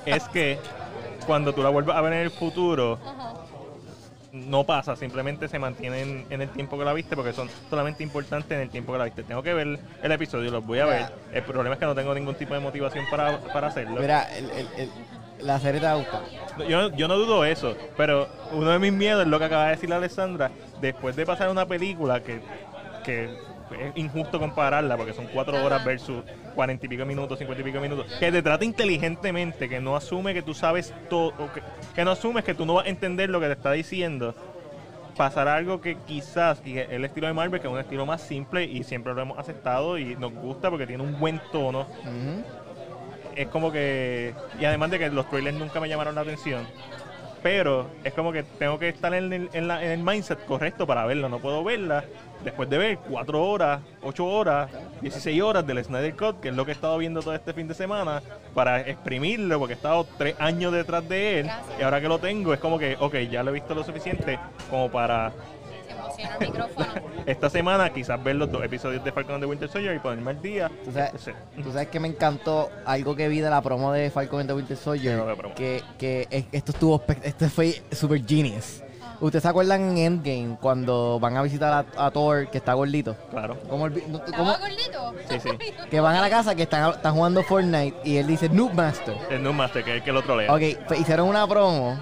es 0.05 0.25
que 0.29 0.59
cuando 1.27 1.53
tú 1.55 1.63
la 1.63 1.71
vuelvas 1.71 1.97
a 1.97 2.01
ver 2.03 2.13
en 2.13 2.19
el 2.21 2.31
futuro, 2.31 2.99
Ajá. 3.05 3.33
No 4.37 4.65
pasa, 4.65 4.97
simplemente 4.97 5.49
se 5.49 5.59
mantienen 5.59 6.27
en 6.31 6.43
el 6.43 6.49
tiempo 6.51 6.79
que 6.79 6.85
la 6.85 6.93
viste 6.93 7.17
porque 7.17 7.33
son 7.33 7.49
solamente 7.71 8.03
importantes 8.03 8.51
en 8.53 8.61
el 8.61 8.71
tiempo 8.71 8.93
que 8.93 8.99
la 8.99 9.05
viste. 9.05 9.23
Tengo 9.23 9.43
que 9.43 9.55
ver 9.55 9.79
el 10.03 10.13
episodio, 10.13 10.51
los 10.51 10.65
voy 10.65 10.79
a 10.81 10.87
ver. 10.87 11.07
El 11.33 11.43
problema 11.43 11.75
es 11.75 11.79
que 11.81 11.87
no 11.87 11.95
tengo 11.95 12.15
ningún 12.15 12.35
tipo 12.35 12.55
de 12.55 12.61
motivación 12.61 13.05
para, 13.11 13.39
para 13.41 13.69
hacerlo. 13.69 14.01
Mira, 14.01 14.23
el- 14.37 14.51
el- 14.51 14.69
el- 14.79 14.91
la 15.47 15.59
serie 15.61 15.81
te 15.81 15.87
va 15.87 15.93
a 15.93 15.97
gustar. 15.97 16.23
Yo, 16.69 16.91
yo 16.97 17.09
no 17.09 17.17
dudo 17.17 17.45
eso, 17.45 17.77
pero 17.97 18.29
uno 18.53 18.71
de 18.71 18.79
mis 18.79 18.93
miedos 18.93 19.23
es 19.23 19.29
lo 19.29 19.39
que 19.39 19.45
acaba 19.47 19.65
de 19.65 19.71
decir 19.73 19.93
Alessandra. 19.93 20.51
Después 20.81 21.15
de 21.17 21.27
pasar 21.27 21.49
una 21.51 21.67
película 21.67 22.23
que, 22.23 22.41
que 23.05 23.29
es 23.75 23.97
injusto 23.97 24.39
compararla, 24.39 24.97
porque 24.97 25.13
son 25.13 25.27
cuatro 25.27 25.63
horas 25.65 25.85
versus 25.85 26.23
cuarenta 26.55 26.87
y 26.87 26.89
pico 26.89 27.05
minutos, 27.05 27.39
cincuenta 27.39 27.63
y 27.63 27.65
pico 27.65 27.81
minutos, 27.81 28.07
que 28.19 28.31
te 28.33 28.43
trata 28.43 28.65
inteligentemente, 28.65 29.69
que 29.69 29.81
no 29.81 29.97
asume 29.97 30.35
que 30.35 30.43
tú 30.43 30.55
sabes 30.55 30.93
todo, 31.11 31.33
que, 31.53 31.63
que 31.95 32.05
no 32.05 32.11
asumes 32.13 32.45
que 32.45 32.55
tú 32.55 32.65
no 32.67 32.75
vas 32.75 32.87
a 32.87 32.89
entender 32.89 33.31
lo 33.31 33.41
que 33.41 33.47
te 33.47 33.53
está 33.53 33.73
diciendo. 33.73 34.35
Pasar 35.17 35.49
algo 35.49 35.81
que 35.81 35.97
quizás, 36.07 36.61
y 36.67 36.77
el 36.79 37.03
estilo 37.07 37.27
de 37.27 37.33
Marvel, 37.33 37.59
que 37.59 37.67
es 37.67 37.73
un 37.73 37.79
estilo 37.79 38.05
más 38.05 38.21
simple 38.21 38.65
y 38.65 38.85
siempre 38.85 39.15
lo 39.15 39.23
hemos 39.23 39.39
aceptado 39.39 39.97
y 39.97 40.15
nos 40.17 40.31
gusta 40.33 40.69
porque 40.69 40.87
tiene 40.87 41.03
un 41.03 41.19
buen 41.19 41.41
tono, 41.51 41.87
es 43.35 43.49
como 43.49 43.73
que. 43.73 44.35
Y 44.61 44.65
además 44.67 44.91
de 44.91 44.99
que 44.99 45.09
los 45.11 45.29
trailers 45.31 45.57
nunca 45.57 45.81
me 45.81 45.89
llamaron 45.89 46.15
la 46.15 46.21
atención. 46.21 46.67
Pero 47.43 47.87
es 48.03 48.13
como 48.13 48.33
que 48.33 48.43
tengo 48.43 48.79
que 48.79 48.89
estar 48.89 49.15
en 49.15 49.33
el, 49.33 49.51
en 49.53 49.69
la- 49.69 49.83
en 49.85 49.91
el 49.93 50.03
mindset 50.03 50.45
correcto 50.47 50.87
para 50.87 51.07
verlo. 51.07 51.29
No 51.29 51.39
puedo 51.39 51.63
verla 51.63 52.05
después 52.45 52.69
de 52.71 52.79
ver 52.79 52.99
4 53.09 53.43
horas, 53.45 53.81
8 54.03 54.25
horas, 54.27 54.71
16 55.01 55.43
horas 55.43 55.67
del 55.67 55.83
Snyder 55.85 56.15
Cut, 56.17 56.41
que 56.41 56.49
es 56.51 56.55
lo 56.55 56.65
que 56.65 56.71
he 56.73 56.75
estado 56.75 56.97
viendo 56.99 57.21
todo 57.23 57.35
este 57.35 57.53
fin 57.53 57.67
de 57.69 57.75
semana, 57.75 58.23
para 58.55 58.81
exprimirlo, 58.81 59.59
porque 59.59 59.75
he 59.75 59.77
estado 59.77 60.07
3 60.19 60.37
años 60.39 60.73
detrás 60.73 61.09
de 61.09 61.41
él. 61.41 61.47
Gracias. 61.47 61.81
Y 61.81 61.83
ahora 61.83 62.01
que 62.01 62.09
lo 62.09 62.19
tengo, 62.19 62.53
es 62.55 62.61
como 62.61 62.79
que, 62.79 62.97
ok, 63.01 63.15
ya 63.31 63.43
lo 63.43 63.51
he 63.51 63.55
visto 63.55 63.75
lo 63.75 63.83
suficiente 63.85 64.39
como 64.71 64.91
para 64.91 65.33
Se 65.87 65.93
emociona 65.93 66.37
el 66.41 66.47
micrófono. 66.49 66.87
esta 67.27 67.51
semana 67.51 67.93
quizás 67.93 68.23
ver 68.23 68.37
los 68.37 68.51
dos 68.51 68.65
episodios 68.65 69.03
de 69.05 69.13
Falcon 69.13 69.35
and 69.35 69.43
the 69.45 69.47
Winter 69.49 69.69
Soldier 69.69 69.95
y 69.97 69.99
ponerme 69.99 70.31
al 70.31 70.41
día. 70.43 70.71
Tú 70.85 70.93
sabes, 70.93 71.13
tú 71.63 71.73
sabes 71.73 71.89
que 71.89 72.01
me 72.01 72.09
encantó 72.09 72.71
algo 72.85 73.15
que 73.17 73.29
vi 73.29 73.41
de 73.41 73.51
la 73.51 73.61
promo 73.63 73.93
de 73.93 74.11
Falcon 74.11 74.41
and 74.41 74.49
the 74.49 74.55
Winter 74.55 74.77
Soldier. 74.77 75.21
Sí. 75.37 75.53
Que, 75.57 75.83
que 75.99 76.27
es- 76.31 76.45
esto 76.53 76.73
estuvo, 76.73 77.01
espe- 77.05 77.19
este 77.25 77.49
fue 77.49 77.83
super 77.93 78.25
genius. 78.25 78.83
¿Ustedes 79.21 79.43
se 79.43 79.49
acuerdan 79.49 79.97
en 79.97 79.99
Endgame 79.99 80.59
cuando 80.61 81.19
van 81.21 81.37
a 81.37 81.43
visitar 81.43 81.87
a, 81.97 82.07
a 82.07 82.11
Thor 82.11 82.49
que 82.51 82.59
está 82.59 82.75
gordito? 82.75 83.17
Claro. 83.31 83.57
¿Cómo, 83.69 83.89
no- 83.89 83.95
cómo- 84.03 84.25
¿Estaba 84.27 84.59
gordito? 84.59 85.15
Sí, 85.31 85.41
sí. 85.41 85.51
que 85.91 86.01
van 86.01 86.17
a 86.17 86.21
la 86.21 86.29
casa 86.31 86.55
que 86.55 86.63
están, 86.65 86.91
están 86.91 87.15
jugando 87.15 87.43
Fortnite 87.43 87.97
y 88.05 88.17
él 88.19 88.27
dice 88.27 88.49
Noob 88.49 88.75
Master. 88.75 89.17
El 89.31 89.43
Noob 89.43 89.55
Master, 89.55 89.83
que 89.85 89.91
es 89.93 89.97
el 89.99 90.03
que 90.03 90.13
lo 90.13 90.23
trolea. 90.23 90.53
Ok, 90.53 90.61
pues 90.87 91.01
hicieron 91.01 91.29
una 91.29 91.47
promo 91.49 91.99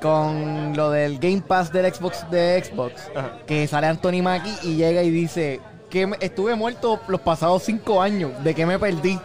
con 0.00 0.76
lo 0.76 0.90
del 0.90 1.18
Game 1.18 1.40
Pass 1.46 1.72
del 1.72 1.92
Xbox 1.92 2.30
de 2.30 2.62
Xbox. 2.62 3.10
Ajá. 3.14 3.38
Que 3.46 3.66
sale 3.66 3.86
Anthony 3.86 4.22
Mackie 4.22 4.54
y 4.62 4.76
llega 4.76 5.02
y 5.02 5.10
dice 5.10 5.60
que 5.88 6.06
me- 6.06 6.16
estuve 6.20 6.54
muerto 6.54 7.00
los 7.08 7.20
pasados 7.20 7.62
cinco 7.62 8.02
años, 8.02 8.32
¿de 8.42 8.54
qué 8.54 8.66
me 8.66 8.78
perdí? 8.78 9.18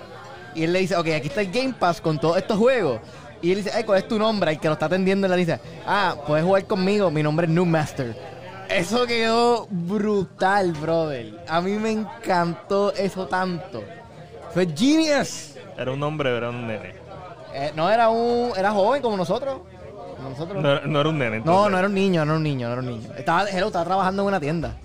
Y 0.55 0.63
él 0.63 0.73
le 0.73 0.79
dice, 0.79 0.95
ok, 0.95 1.07
aquí 1.15 1.27
está 1.27 1.41
el 1.41 1.51
Game 1.51 1.73
Pass 1.77 1.99
con 2.01 2.17
todos 2.19 2.37
estos 2.37 2.57
juegos. 2.57 2.99
Y 3.41 3.51
él 3.51 3.57
dice, 3.57 3.71
ay, 3.73 3.83
¿cuál 3.83 3.99
es 3.99 4.07
tu 4.07 4.19
nombre? 4.19 4.51
Y 4.51 4.55
el 4.55 4.59
que 4.61 4.67
lo 4.67 4.73
está 4.73 4.87
atendiendo 4.87 5.27
le 5.27 5.35
dice, 5.37 5.59
ah, 5.87 6.15
puedes 6.27 6.45
jugar 6.45 6.65
conmigo, 6.65 7.09
mi 7.09 7.23
nombre 7.23 7.47
es 7.47 7.51
Noob 7.51 7.67
Master. 7.67 8.15
Eso 8.69 9.07
quedó 9.07 9.67
brutal, 9.69 10.73
brother. 10.73 11.43
A 11.47 11.59
mí 11.61 11.71
me 11.71 11.91
encantó 11.91 12.93
eso 12.93 13.27
tanto. 13.27 13.83
Fue 14.53 14.67
genius. 14.75 15.55
Era 15.77 15.91
un 15.91 16.03
hombre, 16.03 16.35
era 16.35 16.49
un 16.49 16.67
nene. 16.67 16.93
Eh, 17.53 17.71
no 17.75 17.89
era 17.89 18.09
un, 18.09 18.51
era 18.55 18.71
joven 18.71 19.01
como 19.01 19.17
nosotros. 19.17 19.59
Como 20.17 20.29
nosotros. 20.29 20.61
No, 20.61 20.81
no 20.81 20.99
era 20.99 21.09
un 21.09 21.17
nene. 21.17 21.31
No, 21.31 21.35
entonces. 21.37 21.71
no 21.71 21.77
era 21.79 21.87
un 21.87 21.93
niño, 21.95 22.25
no 22.25 22.31
era 22.31 22.37
un 22.37 22.43
niño, 22.43 22.67
no 22.67 22.73
era 22.73 22.81
un 22.81 22.87
niño. 22.87 23.09
Estaba, 23.17 23.49
hello, 23.49 23.67
estaba 23.67 23.85
trabajando 23.85 24.21
en 24.21 24.27
una 24.27 24.39
tienda. 24.39 24.75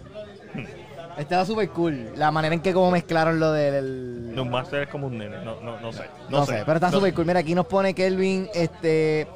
Estaba 1.18 1.44
súper 1.44 1.68
cool. 1.70 2.10
La 2.16 2.30
manera 2.30 2.54
en 2.54 2.60
que 2.60 2.72
como 2.72 2.90
mezclaron 2.90 3.38
lo 3.38 3.52
del... 3.52 4.34
Un 4.36 4.50
master 4.50 4.82
es 4.82 4.88
como 4.88 5.06
un 5.06 5.18
nene. 5.18 5.44
No, 5.44 5.60
no, 5.60 5.78
no 5.80 5.92
sé. 5.92 6.02
No, 6.28 6.44
sé, 6.44 6.62
pero 6.66 6.74
está 6.74 6.90
No- 6.90 6.96
súper 6.98 7.14
cool. 7.14 7.26
Mira, 7.26 7.40
aquí 7.40 7.54
nos 7.54 7.66
pone 7.66 7.94
Kelvin, 7.94 8.48
este... 8.54 9.28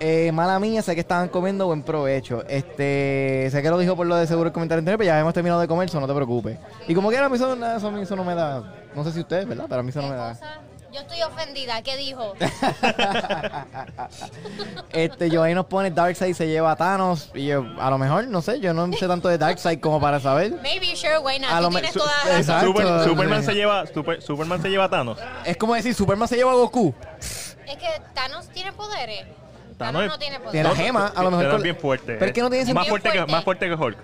eh, 0.00 0.30
mala 0.32 0.58
mía, 0.60 0.82
sé 0.82 0.94
que 0.94 1.00
estaban 1.00 1.28
comiendo 1.28 1.66
buen 1.66 1.82
provecho. 1.82 2.44
Este, 2.46 3.48
sé 3.50 3.62
que 3.62 3.70
lo 3.70 3.78
dijo 3.78 3.96
por 3.96 4.06
lo 4.06 4.16
de 4.16 4.26
seguro 4.26 4.48
el 4.48 4.52
comentario 4.52 4.80
anterior, 4.80 4.98
pero 4.98 5.06
ya 5.06 5.18
hemos 5.20 5.32
terminado 5.34 5.60
de 5.60 5.66
comer, 5.68 5.88
eso 5.88 5.98
no 6.00 6.06
te 6.06 6.14
preocupes. 6.14 6.58
Y 6.86 6.94
como 6.94 7.08
quiera, 7.08 7.26
a 7.26 7.28
mí 7.28 7.36
eso, 7.36 7.54
eso, 7.54 7.88
a 7.88 7.90
mí 7.90 8.02
eso 8.02 8.14
no 8.16 8.24
me 8.24 8.34
da. 8.34 8.74
No 8.94 9.02
sé 9.04 9.12
si 9.12 9.20
ustedes, 9.20 9.48
¿verdad? 9.48 9.64
Pero 9.68 9.80
a 9.80 9.82
mí 9.82 9.88
eso 9.90 10.00
no 10.02 10.08
¿Qué 10.08 10.12
me 10.12 10.16
da. 10.18 10.38
Yo 10.98 11.02
estoy 11.02 11.22
ofendida. 11.22 11.82
¿Qué 11.82 11.96
dijo? 11.96 12.34
este, 14.92 15.30
yo 15.30 15.42
ahí 15.42 15.54
nos 15.54 15.66
pone 15.66 15.90
Darkseid 15.90 16.34
se 16.34 16.48
lleva 16.48 16.72
a 16.72 16.76
Thanos. 16.76 17.30
Y 17.34 17.46
yo, 17.46 17.64
a 17.78 17.90
lo 17.90 17.98
mejor, 17.98 18.26
no 18.26 18.42
sé, 18.42 18.60
yo 18.60 18.74
no 18.74 18.90
sé 18.92 19.06
tanto 19.06 19.28
de 19.28 19.38
Darkseid 19.38 19.80
como 19.80 20.00
para 20.00 20.20
saber. 20.20 20.52
Maybe, 20.62 20.94
sure, 20.96 21.18
why 21.18 21.38
not? 21.38 21.50
A 21.52 21.60
lo 21.60 21.68
tienes 21.70 21.92
su- 21.92 21.98
toda 22.00 22.10
la 22.10 22.18
razón. 22.24 22.36
exacto. 22.40 22.66
Super- 22.66 23.04
Superman, 23.04 23.40
sí. 23.40 23.46
se 23.46 23.54
lleva, 23.54 23.86
Super- 23.86 24.22
Superman 24.22 24.62
se 24.62 24.68
lleva 24.70 24.84
a 24.84 24.88
Thanos. 24.90 25.18
Es 25.44 25.56
como 25.56 25.74
decir, 25.74 25.94
Superman 25.94 26.28
se 26.28 26.36
lleva 26.36 26.52
a 26.52 26.54
Goku. 26.54 26.94
Es 27.20 27.56
que 27.76 27.88
Thanos 28.14 28.48
tiene 28.48 28.72
poderes. 28.72 29.26
Thanos 29.76 29.78
Thanos 29.78 30.02
es- 30.02 30.08
no 30.08 30.18
tiene 30.18 30.36
Tiene 30.38 30.44
poderes. 30.46 30.78
la 30.78 30.84
gema, 30.84 31.12
a 31.14 31.22
lo 31.22 31.30
mejor. 31.30 31.44
Thanos 31.44 31.58
es 31.58 31.62
bien 31.62 31.76
fuerte. 31.76 32.14
Pero 32.14 32.26
es 32.26 32.32
que 32.32 32.40
no 32.40 32.50
tiene 32.50 32.64
más 32.64 32.74
sentido. 32.86 32.90
fuerte, 32.90 33.10
que, 33.10 33.26
más 33.32 33.44
fuerte 33.44 33.68
que 33.68 33.74
Hulk. 33.74 33.98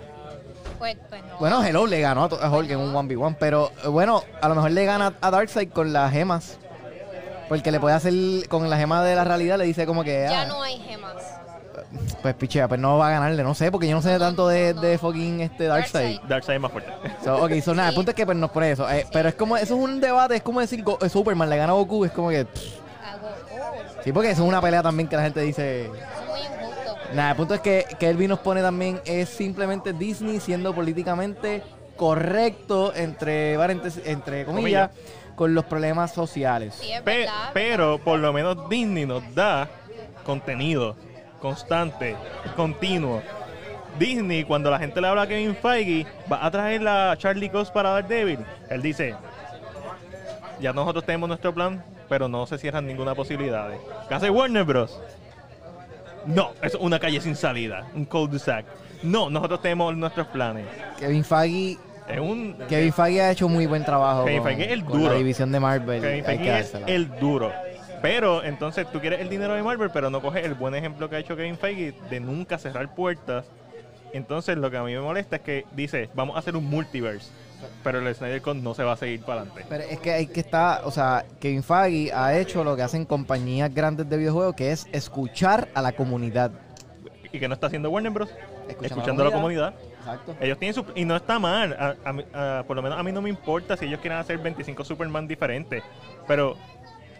Pues, 0.79 0.97
pues 1.09 1.23
no. 1.25 1.37
Bueno, 1.39 1.63
Hello 1.63 1.87
le 1.87 2.01
ganó 2.01 2.25
a 2.25 2.49
Hulk 2.49 2.69
en 2.69 2.79
un 2.79 2.93
1v1, 2.93 3.37
pero 3.39 3.71
eh, 3.83 3.87
bueno, 3.87 4.23
a 4.41 4.49
lo 4.49 4.55
mejor 4.55 4.71
le 4.71 4.85
gana 4.85 5.13
a 5.21 5.31
Darkseid 5.31 5.69
con 5.71 5.93
las 5.93 6.11
gemas. 6.11 6.57
Porque 7.49 7.71
le 7.71 7.79
puede 7.79 7.95
hacer 7.95 8.13
con 8.49 8.69
la 8.69 8.77
gema 8.77 9.03
de 9.03 9.15
la 9.15 9.23
realidad, 9.23 9.57
le 9.57 9.65
dice 9.65 9.85
como 9.85 10.03
que. 10.03 10.25
ya 10.29 10.41
ah, 10.41 10.45
no 10.45 10.61
hay 10.63 10.77
gemas. 10.79 11.13
Pues 12.21 12.33
pichea, 12.35 12.67
pues 12.67 12.79
no 12.79 12.97
va 12.97 13.09
a 13.09 13.11
ganarle, 13.11 13.43
no 13.43 13.53
sé, 13.53 13.71
porque 13.71 13.87
yo 13.87 13.95
no 13.95 14.01
sé 14.01 14.17
tanto 14.17 14.47
de, 14.47 14.73
de 14.73 14.97
fucking 14.97 15.41
este 15.41 15.65
Darkseid. 15.65 16.19
Darkseid. 16.21 16.55
Es 16.55 16.61
más 16.61 16.71
fuerte. 16.71 16.91
So, 17.23 17.43
ok, 17.43 17.51
so 17.63 17.73
nada, 17.75 17.89
el 17.89 17.95
punto 17.95 18.11
es 18.11 18.15
que 18.15 18.25
pues 18.25 18.37
nos 18.37 18.49
pone 18.49 18.71
eso. 18.71 18.89
Eh, 18.89 19.05
Pero 19.11 19.29
es 19.29 19.35
como, 19.35 19.55
eso 19.57 19.75
es 19.75 19.83
un 19.83 19.99
debate, 20.01 20.37
es 20.37 20.41
como 20.41 20.59
decir 20.61 20.83
Go- 20.83 20.97
Superman 21.07 21.49
le 21.49 21.57
gana 21.57 21.73
a 21.73 21.75
Goku, 21.75 22.05
es 22.05 22.11
como 22.11 22.29
que. 22.29 22.45
pff, 22.45 22.61
sí, 24.03 24.11
porque 24.11 24.31
eso 24.31 24.43
es 24.43 24.47
una 24.49 24.61
pelea 24.61 24.81
también 24.81 25.07
que 25.07 25.15
la 25.15 25.23
gente 25.23 25.41
dice. 25.41 25.85
eso 25.85 25.93
es 25.95 26.27
muy 26.27 26.39
injusto. 26.39 26.95
Nada, 27.13 27.31
el 27.31 27.35
punto 27.37 27.53
es 27.53 27.61
que, 27.61 27.85
que 27.99 28.09
Elvin 28.09 28.29
nos 28.29 28.39
pone 28.39 28.61
también 28.61 28.99
es 29.05 29.29
simplemente 29.29 29.93
Disney 29.93 30.39
siendo 30.39 30.73
políticamente 30.73 31.61
correcto 31.95 32.93
entre, 32.95 33.53
entre 34.05 34.45
comillas, 34.45 34.89
con 35.35 35.53
los 35.53 35.65
problemas 35.65 36.13
sociales. 36.13 36.75
Sí, 36.81 36.91
es 36.91 37.01
Pe- 37.01 37.19
verdad. 37.19 37.49
pero 37.53 37.97
por 37.99 38.19
lo 38.19 38.31
menos 38.33 38.69
Disney 38.69 39.05
nos 39.05 39.23
da 39.35 39.67
contenido 40.25 40.95
constante, 41.41 42.15
continuo. 42.55 43.21
Disney, 43.99 44.43
cuando 44.43 44.69
la 44.71 44.79
gente 44.79 44.99
le 44.99 45.07
habla 45.07 45.21
a 45.23 45.27
Kevin 45.27 45.55
Feige, 45.55 46.05
va 46.31 46.45
a 46.45 46.51
traer 46.51 46.85
a 46.87 47.15
Charlie 47.17 47.49
Cox 47.49 47.69
para 47.71 47.91
Daredevil. 47.91 48.39
Él 48.69 48.81
dice, 48.81 49.15
ya 50.59 50.73
nosotros 50.73 51.05
tenemos 51.05 51.29
nuestro 51.29 51.53
plan, 51.53 51.83
pero 52.09 52.27
no 52.27 52.45
se 52.45 52.57
cierran 52.57 52.87
ninguna 52.87 53.15
posibilidad. 53.15 53.69
¿Qué 54.07 54.13
hace 54.13 54.29
Warner 54.29 54.63
Bros? 54.63 54.99
No, 56.25 56.51
es 56.61 56.75
una 56.75 56.99
calle 56.99 57.21
sin 57.21 57.35
salida, 57.35 57.85
un 57.93 58.05
cul-de-sac. 58.05 58.65
No, 59.03 59.29
nosotros 59.29 59.61
tenemos 59.61 59.95
nuestros 59.95 60.27
planes. 60.27 60.65
Kevin 60.97 61.23
Feige, 61.23 61.77
Es 62.07 62.19
un... 62.19 62.55
Kevin 62.69 62.93
Feige 62.93 63.21
ha 63.21 63.31
hecho 63.31 63.49
muy 63.49 63.65
buen 63.65 63.83
trabajo 63.83 64.25
Kevin 64.25 64.39
con, 64.41 64.47
Feige 64.47 64.65
es 64.65 64.71
el 64.71 64.85
con 64.85 64.93
la 65.01 65.07
duro. 65.09 65.17
división 65.17 65.51
de 65.51 65.59
Marvel. 65.59 66.01
Kevin 66.01 66.13
hay 66.15 66.37
que 66.37 66.43
Feige 66.43 66.59
es 66.59 66.71
dársela. 66.73 66.87
el 66.95 67.09
duro. 67.19 67.51
Pero 68.01 68.43
entonces 68.43 68.85
tú 68.91 68.99
quieres 68.99 69.21
el 69.21 69.29
dinero 69.29 69.55
de 69.55 69.63
Marvel, 69.63 69.89
pero 69.91 70.09
no 70.11 70.21
coges 70.21 70.45
el 70.45 70.53
buen 70.53 70.75
ejemplo 70.75 71.09
que 71.09 71.15
ha 71.15 71.19
hecho 71.19 71.35
Kevin 71.35 71.57
Feige 71.57 71.93
de 72.09 72.19
nunca 72.19 72.57
cerrar 72.59 72.93
puertas. 72.93 73.45
Entonces 74.13 74.57
lo 74.57 74.69
que 74.69 74.77
a 74.77 74.83
mí 74.83 74.93
me 74.93 75.01
molesta 75.01 75.37
es 75.37 75.41
que 75.41 75.65
dice, 75.75 76.09
vamos 76.13 76.35
a 76.35 76.39
hacer 76.39 76.55
un 76.55 76.65
multiverse, 76.69 77.29
pero 77.83 77.99
el 77.99 78.13
Snyder 78.15 78.41
Cut 78.41 78.55
no 78.57 78.73
se 78.75 78.83
va 78.83 78.93
a 78.93 78.97
seguir 78.97 79.21
para 79.21 79.41
adelante. 79.41 79.65
Pero 79.67 79.83
es 79.83 79.99
que 79.99 80.11
hay 80.11 80.27
que 80.27 80.39
estar, 80.41 80.81
o 80.85 80.91
sea, 80.91 81.25
Kevin 81.39 81.63
Feige 81.63 82.13
ha 82.13 82.37
hecho 82.37 82.63
lo 82.63 82.75
que 82.75 82.83
hacen 82.83 83.05
compañías 83.05 83.73
grandes 83.73 84.07
de 84.07 84.15
videojuegos, 84.17 84.55
que 84.55 84.71
es 84.71 84.87
escuchar 84.91 85.67
a 85.73 85.81
la 85.81 85.91
comunidad. 85.93 86.51
¿Y 87.33 87.39
que 87.39 87.47
no 87.47 87.55
está 87.55 87.67
haciendo 87.67 87.89
Warner 87.89 88.11
Bros? 88.13 88.29
Escuchando 88.67 88.85
Escuchando 88.85 89.21
a 89.23 89.25
la 89.25 89.31
comunidad. 89.31 89.73
Exacto. 89.99 90.35
Ellos 90.39 90.57
tienen 90.59 90.73
su... 90.73 90.85
Y 90.95 91.05
no 91.05 91.15
está 91.15 91.39
mal. 91.39 91.73
A- 91.73 91.95
a 92.09 92.13
mí- 92.13 92.25
a- 92.33 92.63
por 92.67 92.75
lo 92.75 92.81
menos 92.81 92.99
a 92.99 93.03
mí 93.03 93.11
no 93.11 93.21
me 93.21 93.29
importa 93.29 93.75
si 93.77 93.85
ellos 93.85 93.99
quieren 93.99 94.19
hacer 94.19 94.37
25 94.37 94.83
Superman 94.83 95.27
diferentes. 95.27 95.83
Pero 96.27 96.55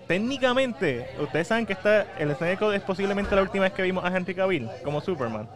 técnicamente, 0.08 1.08
ustedes 1.20 1.48
saben 1.48 1.66
que 1.66 1.74
está, 1.74 2.06
el 2.20 2.36
Code 2.58 2.78
es 2.78 2.84
posiblemente 2.84 3.36
la 3.36 3.42
última 3.42 3.64
vez 3.64 3.74
que 3.74 3.82
vimos 3.82 4.04
a 4.06 4.16
Henry 4.16 4.36
Cavill 4.36 4.70
como 4.84 5.02
Superman. 5.02 5.48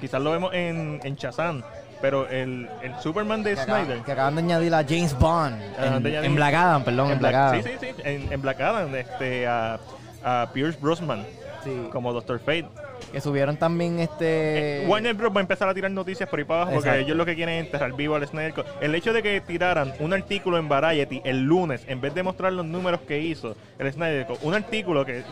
Quizás 0.00 0.20
lo 0.20 0.30
vemos 0.30 0.52
en, 0.54 1.00
en 1.02 1.14
Shazam, 1.16 1.62
pero 2.00 2.28
el, 2.28 2.68
el 2.82 2.94
Superman 3.00 3.42
de 3.42 3.54
Que 3.54 3.60
acaban, 3.60 3.84
Snyder. 3.84 4.02
que 4.04 4.12
acaban 4.12 4.34
de 4.36 4.42
añadir 4.42 4.74
a 4.74 4.82
James 4.84 5.18
Bond. 5.18 5.60
En, 5.78 5.92
añadir- 5.94 6.24
en 6.24 6.34
Black 6.34 6.54
Adam, 6.54 6.84
perdón, 6.84 7.06
en, 7.06 7.12
en 7.12 7.18
Black 7.18 7.32
Black, 7.32 7.42
Adam. 7.42 7.62
sí, 7.62 7.70
sí, 7.80 7.86
sí, 7.96 8.02
en, 8.04 8.32
en 8.32 8.42
Black 8.42 8.60
Adam, 8.60 8.94
este, 8.94 9.46
a, 9.46 9.78
a 10.24 10.50
Pierce 10.52 10.78
Brosnan 10.80 11.24
Sí. 11.64 11.88
como 11.92 12.12
Doctor 12.14 12.38
Fate. 12.38 12.66
Que 13.12 13.20
subieron 13.20 13.56
también 13.56 13.98
este. 14.00 14.84
Warner 14.86 15.14
Bros. 15.14 15.32
va 15.34 15.38
a 15.38 15.42
empezar 15.42 15.68
a 15.68 15.74
tirar 15.74 15.90
noticias 15.90 16.28
por 16.28 16.38
ahí 16.38 16.44
para 16.44 16.62
abajo 16.62 16.76
porque 16.76 17.00
ellos 17.00 17.16
lo 17.16 17.26
que 17.26 17.34
quieren 17.34 17.56
es 17.56 17.66
enterrar 17.66 17.92
vivo 17.94 18.14
al 18.14 18.26
Snyder 18.26 18.54
Cut. 18.54 18.66
El 18.80 18.94
hecho 18.94 19.12
de 19.12 19.22
que 19.22 19.40
tiraran 19.40 19.92
un 19.98 20.12
artículo 20.12 20.58
en 20.58 20.68
Variety 20.68 21.20
el 21.24 21.42
lunes, 21.42 21.84
en 21.88 22.00
vez 22.00 22.14
de 22.14 22.22
mostrar 22.22 22.52
los 22.52 22.66
números 22.66 23.00
que 23.00 23.20
hizo 23.20 23.56
el 23.78 23.92
Snyder 23.92 24.26
Cut, 24.26 24.38
un 24.42 24.54
artículo 24.54 25.04
que 25.04 25.22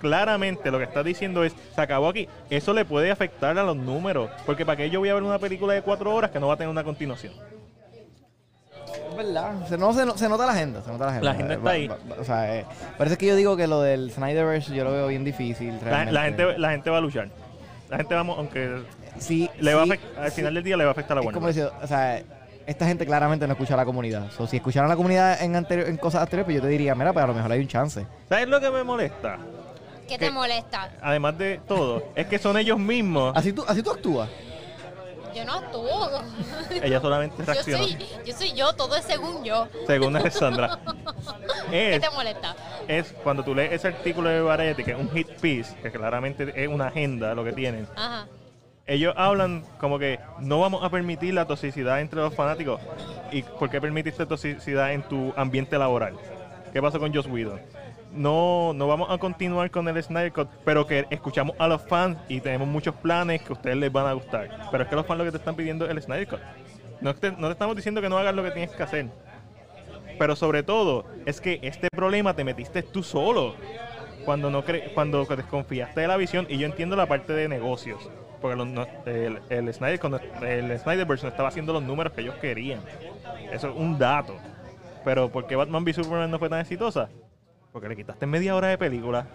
claramente 0.00 0.70
lo 0.70 0.78
que 0.78 0.84
está 0.84 1.02
diciendo 1.02 1.44
es, 1.44 1.54
se 1.74 1.80
acabó 1.80 2.08
aquí, 2.08 2.28
eso 2.50 2.72
le 2.72 2.84
puede 2.84 3.10
afectar 3.10 3.58
a 3.58 3.64
los 3.64 3.76
números. 3.76 4.30
Porque 4.44 4.64
para 4.64 4.76
qué 4.76 4.90
yo 4.90 5.00
voy 5.00 5.08
a 5.08 5.14
ver 5.14 5.22
una 5.22 5.38
película 5.38 5.74
de 5.74 5.82
cuatro 5.82 6.14
horas 6.14 6.30
que 6.30 6.40
no 6.40 6.48
va 6.48 6.54
a 6.54 6.56
tener 6.56 6.70
una 6.70 6.84
continuación. 6.84 7.34
Es 9.18 9.26
verdad. 9.26 9.68
Se, 9.68 9.78
no, 9.78 9.92
se, 9.92 10.04
no- 10.06 10.16
se 10.18 10.28
nota 10.28 10.46
la 10.46 10.52
agenda. 10.52 10.82
Se 10.82 10.90
nota 10.90 11.04
la 11.06 11.10
agenda. 11.10 11.24
La 11.24 11.30
agenda 11.32 11.54
Eh, 11.54 11.56
está 11.56 11.70
ahí. 11.70 11.90
o 12.20 12.24
sea, 12.24 12.56
eh, 12.56 12.66
es 12.98 13.18
que 13.18 13.26
yo 13.26 13.36
digo 13.36 13.56
que 13.56 13.66
lo 13.66 13.80
del 13.82 14.10
Snyderverse 14.10 14.74
yo 14.74 14.84
lo 14.84 14.92
veo 14.92 15.06
bien 15.08 15.24
difícil. 15.24 15.78
La, 15.84 16.04
la 16.06 16.22
gente, 16.24 16.58
la 16.58 16.70
gente 16.70 16.90
va 16.90 16.98
a 16.98 17.00
luchar. 17.00 17.28
La 17.88 17.96
gente 17.98 18.14
vamos, 18.14 18.36
aunque 18.38 18.82
Sí, 19.18 19.48
le 19.60 19.74
va 19.74 19.82
a 19.82 19.84
sí, 19.86 19.90
afect- 19.92 20.18
al 20.18 20.30
final 20.32 20.54
del 20.54 20.64
día 20.64 20.76
le 20.76 20.84
va 20.84 20.90
a 20.90 20.92
afectar 20.92 21.16
a 21.16 21.20
Es 21.20 21.26
Warner. 21.26 21.34
como 21.40 21.46
decir, 21.46 21.68
o 21.82 21.86
sea, 21.86 22.20
esta 22.66 22.86
gente 22.86 23.06
claramente 23.06 23.46
no 23.46 23.52
escucha 23.54 23.74
a 23.74 23.76
la 23.78 23.84
comunidad. 23.86 24.30
So, 24.36 24.46
si 24.46 24.56
escucharan 24.56 24.90
a 24.90 24.92
la 24.92 24.96
comunidad 24.96 25.40
en, 25.42 25.56
anterior, 25.56 25.88
en 25.88 25.96
cosas 25.96 26.20
anteriores, 26.22 26.44
pues 26.44 26.56
yo 26.56 26.62
te 26.62 26.68
diría, 26.68 26.94
mira, 26.94 27.12
pues 27.12 27.22
a 27.24 27.28
lo 27.28 27.34
mejor 27.34 27.50
hay 27.52 27.60
un 27.60 27.68
chance. 27.68 28.04
¿Sabes 28.28 28.48
lo 28.48 28.60
que 28.60 28.70
me 28.70 28.82
molesta? 28.84 29.38
¿Qué 30.08 30.18
¿Qué? 30.18 30.26
te 30.26 30.30
molesta? 30.30 30.90
Además 31.00 31.38
de 31.38 31.60
todo, 31.66 32.02
es 32.14 32.26
que 32.26 32.38
son 32.38 32.58
ellos 32.58 32.78
mismos. 32.78 33.32
Así 33.36 33.52
tú, 33.52 33.64
así 33.66 33.82
tú 33.82 33.90
actúas. 33.90 34.28
Yo 35.36 35.44
no 35.44 35.52
actúo. 35.52 36.10
Ella 36.82 36.98
solamente 36.98 37.44
Yo 37.46 37.54
soy, 37.62 37.98
yo 38.24 38.34
soy 38.34 38.52
yo, 38.54 38.72
todo 38.72 38.96
es 38.96 39.04
según 39.04 39.44
yo. 39.44 39.68
Según 39.86 40.16
Alessandra. 40.16 40.78
¿Qué 41.70 41.96
Es, 41.96 42.00
te 42.00 42.10
molesta? 42.10 42.56
es 42.88 43.12
cuando 43.22 43.44
tú 43.44 43.54
lees 43.54 43.72
ese 43.72 43.88
artículo 43.88 44.30
de 44.30 44.40
Variety, 44.40 44.82
que 44.82 44.92
es 44.92 44.98
un 44.98 45.10
hit 45.10 45.28
piece, 45.40 45.76
que 45.82 45.90
claramente 45.90 46.52
es 46.56 46.68
una 46.68 46.86
agenda 46.86 47.34
lo 47.34 47.44
que 47.44 47.52
tienen. 47.52 47.86
Ajá. 47.94 48.26
Ellos 48.86 49.12
hablan 49.16 49.62
como 49.78 49.98
que 49.98 50.20
no 50.38 50.60
vamos 50.60 50.82
a 50.82 50.88
permitir 50.88 51.34
la 51.34 51.44
toxicidad 51.46 52.00
entre 52.00 52.20
los 52.20 52.34
fanáticos. 52.34 52.80
¿Y 53.30 53.42
por 53.42 53.68
qué 53.68 53.78
permitiste 53.78 54.24
toxicidad 54.24 54.92
en 54.94 55.02
tu 55.02 55.34
ambiente 55.36 55.76
laboral? 55.76 56.14
¿Qué 56.72 56.80
pasó 56.80 56.98
con 56.98 57.12
Joss 57.12 57.26
Whedon? 57.26 57.60
No, 58.16 58.72
no 58.74 58.88
vamos 58.88 59.10
a 59.10 59.18
continuar 59.18 59.70
con 59.70 59.86
el 59.88 60.02
Snyder 60.02 60.32
Cut, 60.32 60.48
pero 60.64 60.86
que 60.86 61.06
escuchamos 61.10 61.54
a 61.58 61.68
los 61.68 61.82
fans 61.82 62.16
y 62.28 62.40
tenemos 62.40 62.66
muchos 62.66 62.94
planes 62.94 63.42
que 63.42 63.50
a 63.50 63.52
ustedes 63.52 63.76
les 63.76 63.92
van 63.92 64.06
a 64.06 64.12
gustar. 64.14 64.48
Pero 64.70 64.82
es 64.84 64.88
que 64.88 64.96
los 64.96 65.06
fans 65.06 65.18
lo 65.18 65.24
que 65.24 65.32
te 65.32 65.36
están 65.36 65.54
pidiendo 65.54 65.84
es 65.84 65.90
el 65.90 66.02
Snyder 66.02 66.26
Cut. 66.26 66.40
No 67.00 67.14
te, 67.14 67.30
no 67.32 67.46
te 67.48 67.52
estamos 67.52 67.76
diciendo 67.76 68.00
que 68.00 68.08
no 68.08 68.16
hagas 68.16 68.34
lo 68.34 68.42
que 68.42 68.50
tienes 68.52 68.70
que 68.70 68.82
hacer. 68.82 69.06
Pero 70.18 70.34
sobre 70.34 70.62
todo, 70.62 71.04
es 71.26 71.40
que 71.40 71.58
este 71.62 71.88
problema 71.90 72.34
te 72.34 72.42
metiste 72.42 72.82
tú 72.82 73.02
solo. 73.02 73.54
Cuando 74.24 74.50
no 74.50 74.64
cre 74.64 74.90
cuando 74.94 75.24
desconfiaste 75.24 76.00
de 76.00 76.08
la 76.08 76.16
visión, 76.16 76.46
y 76.48 76.58
yo 76.58 76.66
entiendo 76.66 76.96
la 76.96 77.06
parte 77.06 77.32
de 77.32 77.48
negocios. 77.48 78.10
Porque 78.40 78.56
no- 78.56 78.86
el, 79.06 79.40
el, 79.50 79.74
Snyder, 79.74 80.00
el 80.42 80.78
Snyderverse 80.78 81.24
no 81.26 81.30
estaba 81.30 81.48
haciendo 81.48 81.72
los 81.72 81.82
números 81.82 82.12
que 82.12 82.22
ellos 82.22 82.34
querían. 82.36 82.80
Eso 83.52 83.68
es 83.68 83.76
un 83.76 83.98
dato. 83.98 84.34
Pero 85.04 85.28
¿por 85.30 85.46
qué 85.46 85.54
Batman 85.54 85.84
v 85.84 85.92
Superman 85.92 86.30
no 86.30 86.38
fue 86.38 86.48
tan 86.48 86.60
exitosa? 86.60 87.08
Porque 87.76 87.90
le 87.90 87.96
quitaste 87.96 88.24
media 88.24 88.56
hora 88.56 88.68
de 88.68 88.78
película. 88.78 89.26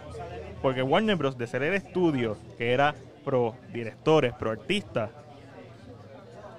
Porque 0.62 0.82
Warner 0.82 1.14
Bros. 1.14 1.38
de 1.38 1.46
ser 1.46 1.62
el 1.62 1.74
estudio 1.74 2.36
que 2.58 2.72
era 2.72 2.92
pro 3.24 3.54
directores, 3.72 4.34
pro 4.34 4.50
artistas, 4.50 5.10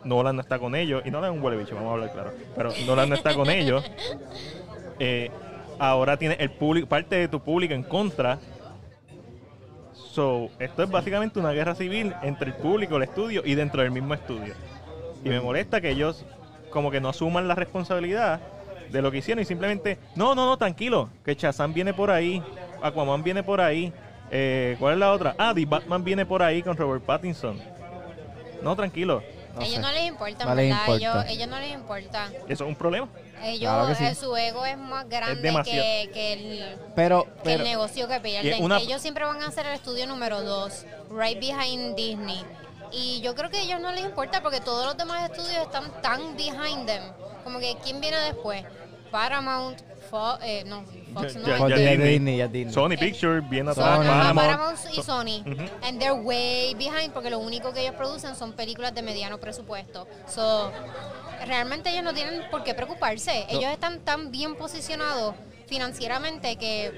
Nolan 0.05 0.38
no 0.38 0.41
está 0.41 0.59
con 0.59 0.75
ellos. 0.75 1.03
Y 1.05 1.11
Nolan 1.11 1.34
es 1.34 1.38
un 1.38 1.43
huele 1.43 1.57
bicho, 1.57 1.75
vamos 1.75 1.89
a 1.89 1.93
hablar 1.95 2.13
claro. 2.13 2.31
Pero 2.55 2.69
Nolan 2.86 3.09
no 3.09 3.15
está 3.15 3.36
con 3.36 3.49
ellos. 3.49 3.84
Eh, 4.99 5.31
ahora 5.79 6.17
tiene 6.17 6.38
el 6.39 6.51
público, 6.51 6.88
parte 6.88 7.15
de 7.15 7.27
tu 7.27 7.41
público 7.41 7.73
en 7.73 7.81
contra. 7.84 8.38
So, 9.93 10.51
esto 10.59 10.84
es 10.84 10.89
básicamente 10.89 11.39
una 11.39 11.51
guerra 11.51 11.73
civil 11.73 12.13
entre 12.21 12.51
el 12.51 12.55
público, 12.55 12.95
el 12.95 13.03
estudio 13.03 13.41
y 13.43 13.55
dentro 13.55 13.81
del 13.81 13.91
mismo 13.91 14.13
estudio. 14.13 14.53
Y 15.25 15.29
me 15.29 15.41
molesta 15.41 15.81
que 15.81 15.89
ellos 15.89 16.25
como 16.69 16.91
que 16.91 17.01
no 17.01 17.09
asuman 17.09 17.47
la 17.47 17.55
responsabilidad 17.55 18.39
de 18.94 19.02
lo 19.02 19.12
que 19.12 19.18
hicieron 19.18 19.41
y 19.41 19.46
simplemente, 19.46 19.98
no, 20.16 20.36
no, 20.36 20.46
no, 20.46 20.56
tranquilo, 20.58 21.10
que 21.26 21.34
Shazam 21.36 21.74
viene 21.74 21.94
por 21.96 22.12
ahí, 22.12 22.41
Aquaman 22.82 23.24
viene 23.24 23.41
por 23.44 23.60
ahí, 23.60 23.91
eh, 24.32 24.76
¿cuál 24.80 24.94
es 24.94 25.00
la 25.00 25.12
otra? 25.12 25.36
Ah, 25.38 25.52
The 25.54 25.66
Batman 25.66 26.04
viene 26.04 26.26
por 26.28 26.44
ahí 26.44 26.62
con 26.62 26.78
Robert 26.78 27.04
Pattinson. 27.04 27.60
No, 28.62 28.76
tranquilo, 28.76 29.22
No 29.56 29.62
ellos 29.62 29.76
sé. 29.76 29.82
no 29.82 29.91
les 29.91 30.04
importa, 30.08 30.46
No 30.46 30.56
les. 30.56 30.74
Ellos, 30.88 31.16
ellos 31.28 31.48
no 31.48 31.60
les 31.60 31.74
importa. 31.74 32.30
eso 32.48 32.64
es 32.64 32.70
un 32.70 32.76
problema. 32.76 33.10
Ellos, 33.44 33.60
Claro 33.74 33.88
que 33.88 33.96
sí. 33.96 34.06
eh, 34.06 34.16
su 34.16 34.38
ego 34.38 34.64
es 34.66 34.78
más 34.78 35.10
grande 35.10 35.54
que, 35.66 36.10
que 36.14 36.34
el, 36.34 36.78
Pero, 36.96 37.28
que 37.44 37.56
el 37.56 37.64
negocio 37.64 38.08
que 38.08 38.20
pierden. 38.22 38.64
una- 38.64 38.78
Ellos 38.80 39.02
siempre 39.02 39.26
van 39.26 39.41
a 39.41 39.52
ser 39.52 39.66
el 39.66 39.74
estudio 39.74 40.06
número 40.08 40.41
dos, 40.44 40.86
right 41.12 41.39
behind 41.39 41.96
Disney. 41.96 42.41
Y 42.91 43.20
yo 43.22 43.34
creo 43.36 43.50
que 43.50 43.58
a 43.58 43.62
ellos 43.64 43.82
no 43.82 43.91
les 43.91 44.06
importa 44.06 44.41
porque 44.44 44.62
todos 44.62 44.86
los 44.86 44.96
demás 44.96 45.30
estudios 45.30 45.58
están 45.64 45.91
tan 46.02 46.38
behind 46.38 46.86
them. 46.86 47.02
Como 47.44 47.60
que, 47.60 47.76
¿quién 47.84 48.00
viene 48.00 48.16
después? 48.20 48.64
Paramount, 49.14 49.80
Fox, 50.09 50.39
eh, 50.43 50.64
no, 50.66 50.84
Fox 51.14 51.36
Ya- 51.36 51.39
no. 51.39 51.47
ya- 51.47 51.57
ya 51.70 51.76
de 51.76 51.89
Disney. 51.91 52.09
Disney, 52.14 52.38
ya 52.38 52.47
Disney. 52.47 52.74
Sony 52.74 52.97
Pictures 52.97 53.47
viene 53.47 53.72
Son- 53.76 53.84
atrás, 53.84 53.97
Sony. 53.99 54.07
Paramount. 54.07 54.39
Paramount 54.39 54.80
y 54.91 54.95
So- 54.95 55.03
Sony. 55.03 55.43
Ujú. 55.45 55.64
And 55.84 55.99
they're 55.99 56.20
way 56.20 56.74
behind 56.74 57.14
porque 57.14 57.30
lo 57.30 57.38
único 57.38 57.72
que 57.72 57.82
ellos 57.82 57.93
producen 57.95 58.36
son 58.36 58.53
películas 58.53 58.95
de 58.95 59.03
mediano 59.03 59.38
presupuesto. 59.39 60.07
So, 60.28 60.72
realmente 61.45 61.91
ellos 61.91 62.03
no 62.03 62.11
tienen 62.16 62.41
por 62.49 62.64
qué 62.64 62.74
preocuparse. 62.74 63.45
Ellos 63.49 63.66
están 63.72 63.99
tan 63.99 64.32
bien 64.32 64.55
posicionados 64.55 65.36
financieramente 65.68 66.55
que 66.55 66.91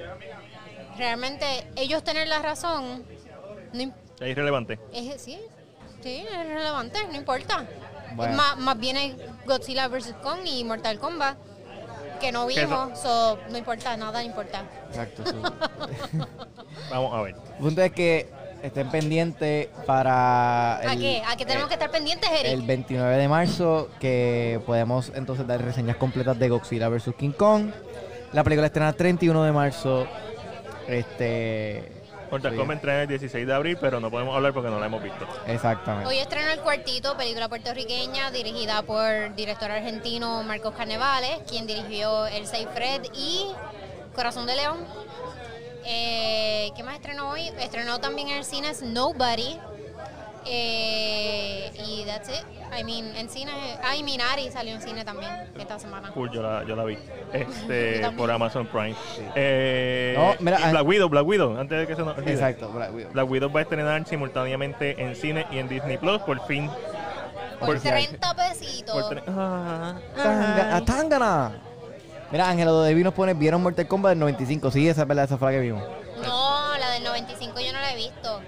realmente 0.98 1.46
ellos 1.76 2.02
tener 2.02 2.28
la 2.30 2.40
razón 2.40 3.04
no 3.74 3.82
Es 4.22 4.30
irrelevante. 4.32 4.80
es, 4.94 5.22
sí, 5.22 5.38
sí, 6.02 6.26
es 6.32 6.48
relevante, 6.48 6.98
no 7.12 7.16
importa. 7.18 7.66
Bueno. 8.14 8.38
Más, 8.38 8.58
más 8.58 8.80
viene 8.80 9.18
Godzilla 9.46 9.90
vs. 9.90 10.14
Kong 10.24 10.40
y 10.46 10.64
Mortal 10.64 10.98
Kombat 11.00 11.38
que 12.26 12.32
no 12.32 12.48
Que 12.48 12.62
vimos, 12.62 13.00
so, 13.00 13.38
no 13.50 13.58
importa, 13.58 13.96
nada 13.98 14.24
importa. 14.24 14.64
Exacto. 14.90 15.24
sí. 15.26 16.18
Vamos 16.90 17.14
a 17.14 17.22
ver. 17.22 17.36
El 17.36 17.64
punto 17.64 17.82
es 17.82 17.92
que 17.92 18.30
estén 18.64 18.90
pendientes 18.90 19.68
para 19.86 20.78
¿A 20.78 20.94
el, 20.94 21.00
qué? 21.00 21.22
¿A 21.28 21.36
qué 21.36 21.46
tenemos 21.46 21.66
eh, 21.66 21.70
que 21.70 21.74
estar 21.76 21.92
pendientes, 21.92 22.30
Eric? 22.30 22.52
el 22.52 22.62
29 22.64 23.18
de 23.18 23.28
marzo, 23.28 23.90
que 24.00 24.60
podemos 24.66 25.12
entonces 25.14 25.46
dar 25.46 25.62
reseñas 25.64 25.98
completas 25.98 26.38
de 26.40 26.50
Godzilla 26.50 26.90
vs. 26.90 27.12
King 27.18 27.32
Kong. 27.32 27.70
La 28.34 28.44
película 28.44 28.68
estrena 28.68 28.90
el 28.90 28.96
31 28.96 29.44
de 29.44 29.52
marzo. 29.52 30.08
Este. 30.88 31.92
Mortal 32.32 32.52
sí, 32.52 32.58
Kombat 32.58 32.78
entrena 32.78 33.02
el 33.04 33.08
16 33.08 33.48
de 33.48 33.54
abril, 33.54 33.78
pero 33.80 34.00
no 34.00 34.10
podemos 34.10 34.36
hablar 34.36 34.54
porque 34.54 34.70
no 34.70 34.80
la 34.80 34.88
hemos 34.88 35.02
visto. 35.02 35.28
Exactamente. 35.48 36.08
Hoy 36.08 36.18
estrena 36.18 36.54
El 36.54 36.60
Cuartito, 36.60 37.16
película 37.18 37.50
puertorriqueña 37.50 38.32
dirigida 38.32 38.82
por 38.84 39.36
director 39.36 39.72
argentino 39.72 40.44
Marcos 40.44 40.74
Carnevales, 40.76 41.40
quien 41.48 41.68
dirigió 41.68 42.26
El 42.28 42.46
Fred 42.46 43.04
y 43.14 43.48
Corazón 44.16 44.46
de 44.46 44.56
León. 44.56 44.78
Eh, 45.86 46.72
¿Qué 46.76 46.84
más 46.84 46.96
estrenó 46.96 47.30
hoy? 47.30 47.48
Estrenó 47.60 48.00
también 48.00 48.30
en 48.30 48.38
el 48.38 48.46
cine 48.46 48.72
Nobody. 48.82 49.60
Eh, 50.48 51.72
y 51.88 52.04
that's 52.06 52.30
it. 52.30 52.46
I 52.78 52.84
mean, 52.84 53.16
en 53.16 53.30
cine. 53.30 53.52
Ah, 53.84 53.96
y 53.96 54.04
Minari 54.04 54.50
salió 54.52 54.76
en 54.76 54.82
cine 54.82 55.06
también 55.06 55.32
esta 55.58 55.80
semana. 55.80 56.10
Cool, 56.12 56.32
yo 56.32 56.42
la, 56.42 56.64
yo 56.66 56.76
la 56.76 56.84
vi. 56.84 56.98
Este, 57.34 58.08
por 58.18 58.30
Amazon 58.32 58.66
Prime. 58.68 58.96
Eh, 59.36 60.14
No, 60.18 60.36
mira, 60.40 60.60
y 60.60 60.64
ah- 60.64 60.70
Black 60.72 60.88
Widow, 60.88 61.10
Black 61.10 61.26
Widow, 61.28 61.58
antes 61.60 61.78
de 61.80 61.88
que 61.88 61.96
se 61.96 62.02
nos 62.04 62.18
olvide. 62.18 62.34
Exacto. 62.34 62.70
Black 62.70 62.94
Widow. 62.94 63.12
Black 63.12 63.30
Widow 63.30 63.52
va 63.52 63.60
a 63.60 63.64
estrenar 63.64 64.08
simultáneamente 64.08 65.02
en 65.02 65.16
cine 65.16 65.46
y 65.52 65.58
en 65.60 65.68
Disney 65.68 65.98
Plus, 65.98 66.20
por 66.22 66.46
fin. 66.48 66.70
Por 67.60 67.68
Por- 67.70 67.80
30 67.80 68.36
pesitos. 68.36 68.96
por 69.02 69.16
tre- 69.18 69.24
Ah, 69.28 69.96
Tanga- 70.16 70.76
ay. 70.78 70.86
¡Tangana! 70.86 71.52
Mira, 72.32 72.50
Ángelo 72.50 72.82
de 72.82 72.94
nos 72.96 73.14
pone, 73.14 73.34
¿vieron 73.34 73.62
Mortal 73.62 73.88
Kombat 73.88 74.12
del 74.12 74.20
95? 74.20 74.72
Sí, 74.72 74.88
esa 74.90 75.04
es 75.04 75.08
verdad, 75.08 75.26
esa 75.26 75.38
fue 75.38 75.52
la 75.52 75.58
que 75.58 75.62
vimos. 75.62 75.84
No, 76.24 76.78
la 76.78 76.90
del 76.92 77.04
95 77.04 77.60
yo 77.60 77.72
no 77.72 77.80
la 77.80 77.94
he 77.94 77.96
visto. 77.96 78.42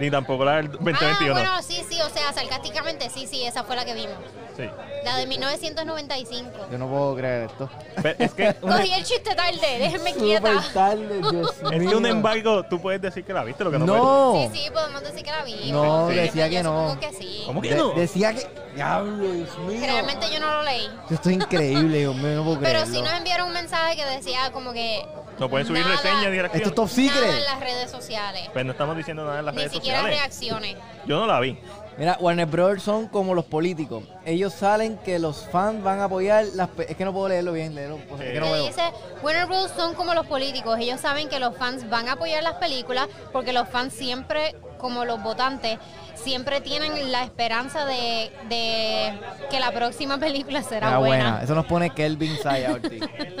Ni 0.00 0.10
tampoco 0.10 0.44
la 0.44 0.56
del 0.56 0.72
2021. 0.72 1.14
Ah, 1.30 1.32
bueno, 1.32 1.62
sí, 1.62 1.84
sí, 1.88 1.98
o 2.00 2.10
sea, 2.10 2.32
sarcásticamente, 2.32 3.08
sí, 3.10 3.26
sí, 3.26 3.44
esa 3.44 3.62
fue 3.64 3.76
la 3.76 3.84
que 3.84 3.94
vimos. 3.94 4.16
Sí. 4.56 4.64
La 5.04 5.16
de 5.18 5.26
1995. 5.26 6.50
Yo 6.70 6.78
no 6.78 6.88
puedo 6.88 7.16
creer 7.16 7.50
esto. 7.50 7.68
Pero 8.02 8.16
es 8.18 8.32
que 8.34 8.56
una- 8.62 8.76
Cogí 8.80 8.92
el 8.92 9.04
chiste 9.04 9.34
tarde, 9.34 9.78
déjenme 9.78 10.14
quieta. 10.14 10.50
Tarde, 10.72 11.20
Dios 11.30 11.50
es 11.62 11.70
que 11.70 11.78
mío. 11.78 11.98
un 11.98 12.06
embargo, 12.06 12.64
tú 12.64 12.80
puedes 12.80 13.00
decir 13.00 13.24
que 13.24 13.32
la 13.32 13.44
viste, 13.44 13.62
lo 13.64 13.70
que 13.70 13.78
no, 13.78 13.86
No. 13.86 14.48
Sí, 14.52 14.58
sí, 14.64 14.70
podemos 14.72 15.02
decir 15.02 15.22
que 15.22 15.30
la 15.30 15.44
vimos. 15.44 15.66
No, 15.70 16.08
Sí, 16.08 16.14
decía 16.16 16.48
yo 16.48 16.56
que 16.58 16.62
no. 16.62 16.90
supongo 16.90 17.00
que 17.00 17.12
sí. 17.16 17.42
¿Cómo 17.46 17.62
que 17.62 17.70
De- 17.70 17.76
no? 17.76 17.90
decía 17.90 18.34
que. 18.34 18.64
Diablo, 18.74 19.30
Dios 19.32 19.58
mío. 19.58 19.80
Realmente 19.82 20.26
yo 20.32 20.40
no 20.40 20.50
lo 20.50 20.62
leí. 20.64 20.90
Esto 21.08 21.28
es 21.28 21.36
increíble, 21.36 21.98
Dios 21.98 22.16
mío, 22.16 22.34
no 22.36 22.42
puedo 22.44 22.58
Pero 22.58 22.70
creerlo. 22.80 22.92
sí 22.94 23.02
nos 23.02 23.12
enviaron 23.12 23.46
un 23.48 23.54
mensaje 23.54 23.94
que 23.94 24.04
decía 24.04 24.50
como 24.52 24.72
que 24.72 25.06
No 25.38 25.48
pueden 25.50 25.66
subir 25.66 25.82
Nada. 25.82 25.96
reseñas 25.96 26.30
ni 26.30 26.36
Esto 26.38 26.46
es 26.46 26.52
reacciones. 26.52 26.74
top 26.74 26.88
Nada 26.88 27.02
en 27.04 27.12
secret. 27.32 27.44
las 27.44 27.60
redes 27.60 27.90
sociales. 27.90 28.50
Pues 28.52 28.64
no 28.64 28.72
estamos 28.72 28.96
diciendo 28.96 29.24
nada 29.24 29.38
en 29.40 29.44
las 29.46 29.54
Ni 29.54 29.60
redes 29.62 29.72
siquiera 29.72 29.98
sociales. 30.00 30.20
reacciones. 30.20 30.76
Yo 31.06 31.18
no 31.18 31.26
la 31.26 31.40
vi. 31.40 31.58
Mira, 31.96 32.16
Warner 32.20 32.46
Bros. 32.46 32.82
son 32.82 33.06
como 33.08 33.34
los 33.34 33.44
políticos. 33.44 34.02
Ellos 34.24 34.52
salen 34.52 34.96
que 34.98 35.18
los 35.20 35.46
fans 35.50 35.82
van 35.84 36.00
a 36.00 36.04
apoyar 36.04 36.44
las... 36.54 36.68
pe- 36.70 36.90
Es 36.90 36.96
que 36.96 37.04
no 37.04 37.12
puedo 37.12 37.28
leerlo 37.28 37.52
bien, 37.52 37.72
leerlo. 37.74 37.98
pues, 38.08 38.20
es 38.20 38.32
que 38.32 38.40
no 38.40 38.50
veo. 38.50 38.66
dice, 38.66 38.82
Warner 39.22 39.46
Bros. 39.46 39.70
son 39.76 39.94
como 39.94 40.12
los 40.14 40.26
políticos. 40.26 40.76
Ellos 40.80 41.00
saben 41.00 41.28
que 41.28 41.38
los 41.38 41.56
fans 41.56 41.88
van 41.88 42.08
a 42.08 42.12
apoyar 42.12 42.42
las 42.42 42.54
películas 42.54 43.08
porque 43.32 43.52
los 43.52 43.68
fans 43.68 43.92
siempre, 43.94 44.56
como 44.84 45.06
los 45.06 45.22
votantes, 45.22 45.78
siempre 46.14 46.60
tienen 46.60 47.10
la 47.10 47.22
esperanza 47.24 47.86
de, 47.86 48.30
de 48.50 49.14
que 49.50 49.58
la 49.58 49.72
próxima 49.72 50.18
película 50.26 50.62
será 50.62 50.88
Era 50.88 50.98
buena. 50.98 51.24
buena. 51.30 51.42
Eso 51.42 51.54
nos 51.54 51.64
pone 51.64 51.88
Kelvin 51.94 52.36
Saya. 52.36 52.76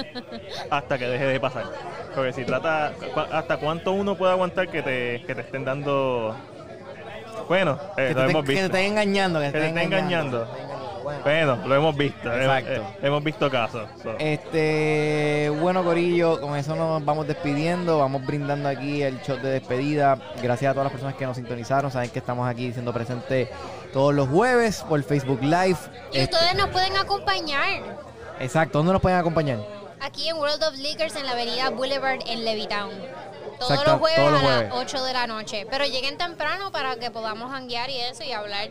Hasta 0.70 0.96
que 0.96 1.06
deje 1.06 1.26
de 1.26 1.38
pasar. 1.40 1.64
Porque 2.14 2.32
si 2.32 2.44
trata. 2.46 2.92
¿Hasta 3.30 3.58
cuánto 3.58 3.92
uno 3.92 4.14
puede 4.16 4.32
aguantar 4.32 4.68
que 4.70 4.80
te, 4.82 5.22
que 5.26 5.34
te 5.34 5.42
estén 5.42 5.66
dando. 5.66 6.34
Bueno, 7.46 7.78
eh, 7.98 8.08
que, 8.08 8.14
lo 8.14 8.24
te, 8.24 8.30
hemos 8.30 8.42
que 8.42 8.46
te 8.46 8.52
visto. 8.52 8.66
estén 8.76 8.86
engañando. 8.92 9.38
Que, 9.40 9.46
Que 9.46 9.52
te 9.52 9.58
te 9.60 9.66
estén 9.66 9.78
estén 9.82 9.92
engañando. 9.98 10.40
Que 10.40 10.46
te 10.46 10.56
estén 10.56 10.64
engañando. 10.64 10.73
Bueno. 11.04 11.20
Bueno, 11.22 11.56
lo 11.66 11.74
hemos 11.76 11.96
visto. 11.96 12.32
hemos- 12.32 12.58
Exacto. 12.58 12.72
eh, 12.72 13.06
Hemos, 13.06 13.22
visto 13.22 13.50
casos. 13.50 13.88
so. 14.02 14.16
Este, 14.18 15.50
bueno, 15.60 15.84
Corillo, 15.84 16.40
con 16.40 16.56
eso 16.56 16.74
nos 16.74 17.04
vamos 17.04 17.26
despidiendo. 17.26 17.98
Vamos 17.98 18.24
brindando 18.26 18.68
aquí 18.68 19.02
el 19.02 19.20
shot 19.20 19.40
de 19.40 19.50
despedida. 19.50 20.18
Gracias 20.42 20.70
a 20.70 20.74
todas 20.74 20.86
las 20.86 20.92
personas 20.92 21.14
que 21.14 21.26
nos 21.26 21.36
sintonizaron. 21.36 21.90
Saben 21.92 22.10
que 22.10 22.18
estamos 22.18 22.48
aquí 22.48 22.72
siendo 22.72 22.92
presentes 22.92 23.48
todos 23.92 24.12
los 24.14 24.28
jueves 24.28 24.82
por 24.88 25.02
Facebook 25.04 25.40
Live. 25.42 25.76
Y 26.12 26.18
Este, 26.18 26.34
ustedes 26.36 26.54
nos 26.56 26.68
pueden 26.70 26.96
acompañar 26.96 27.82
exacto, 28.40 28.78
¿dónde 28.78 28.92
nos 28.92 29.00
pueden 29.02 29.18
acompañar? 29.18 29.58
aquí 30.00 30.28
en 30.28 30.36
World 30.36 30.62
of 30.64 30.74
Liquors 30.76 31.14
en 31.16 31.24
la 31.24 31.32
avenida 31.32 31.70
Boulevard 31.70 32.20
en 32.26 32.44
Levittown. 32.44 32.90
Todos 33.58 33.70
Exacto, 33.70 33.90
los 33.92 34.00
jueves 34.00 34.18
todos 34.18 34.32
los 34.32 34.42
a 34.42 34.62
las 34.64 34.72
8 34.74 35.04
de 35.04 35.12
la 35.12 35.26
noche. 35.26 35.66
Pero 35.70 35.84
lleguen 35.86 36.18
temprano 36.18 36.72
para 36.72 36.96
que 36.96 37.10
podamos 37.10 37.50
hanguear 37.52 37.88
y 37.88 38.00
eso 38.00 38.22
y 38.24 38.32
hablar 38.32 38.68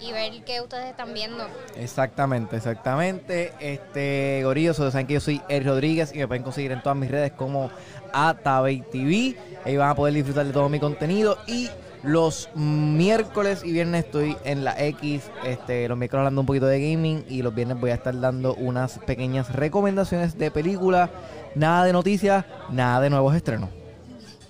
y 0.00 0.12
ver 0.12 0.32
qué 0.44 0.60
ustedes 0.60 0.86
están 0.86 1.12
viendo. 1.12 1.46
Exactamente, 1.76 2.56
exactamente. 2.56 3.52
Este, 3.60 4.40
Gorillo, 4.44 4.72
ustedes 4.72 4.92
saben 4.92 5.06
que 5.06 5.14
yo 5.14 5.20
soy 5.20 5.40
Eric 5.48 5.68
Rodríguez 5.68 6.12
y 6.14 6.18
me 6.18 6.28
pueden 6.28 6.42
conseguir 6.42 6.72
en 6.72 6.82
todas 6.82 6.96
mis 6.96 7.10
redes 7.10 7.32
como 7.32 7.70
Atabey 8.12 8.82
TV. 8.82 9.36
Ahí 9.64 9.76
van 9.76 9.90
a 9.90 9.94
poder 9.94 10.14
disfrutar 10.14 10.46
de 10.46 10.52
todo 10.52 10.68
mi 10.68 10.80
contenido. 10.80 11.38
Y 11.46 11.68
los 12.02 12.48
miércoles 12.54 13.62
y 13.64 13.72
viernes 13.72 14.06
estoy 14.06 14.36
en 14.44 14.64
la 14.64 14.80
X. 14.82 15.30
Este, 15.44 15.88
los 15.88 15.98
miércoles 15.98 16.20
hablando 16.20 16.40
un 16.40 16.46
poquito 16.46 16.66
de 16.66 16.80
gaming. 16.80 17.24
Y 17.28 17.42
los 17.42 17.54
viernes 17.54 17.78
voy 17.78 17.90
a 17.90 17.94
estar 17.94 18.18
dando 18.18 18.54
unas 18.54 18.98
pequeñas 19.00 19.54
recomendaciones 19.54 20.38
de 20.38 20.50
películas. 20.50 21.10
Nada 21.54 21.84
de 21.84 21.92
noticias, 21.92 22.44
nada 22.70 23.00
de 23.00 23.10
nuevos 23.10 23.34
estrenos. 23.34 23.68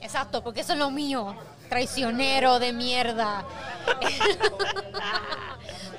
Exacto, 0.00 0.42
porque 0.42 0.60
eso 0.60 0.72
es 0.72 0.78
lo 0.78 0.90
mío. 0.90 1.34
Traicionero 1.70 2.58
de 2.58 2.72
mierda. 2.74 3.44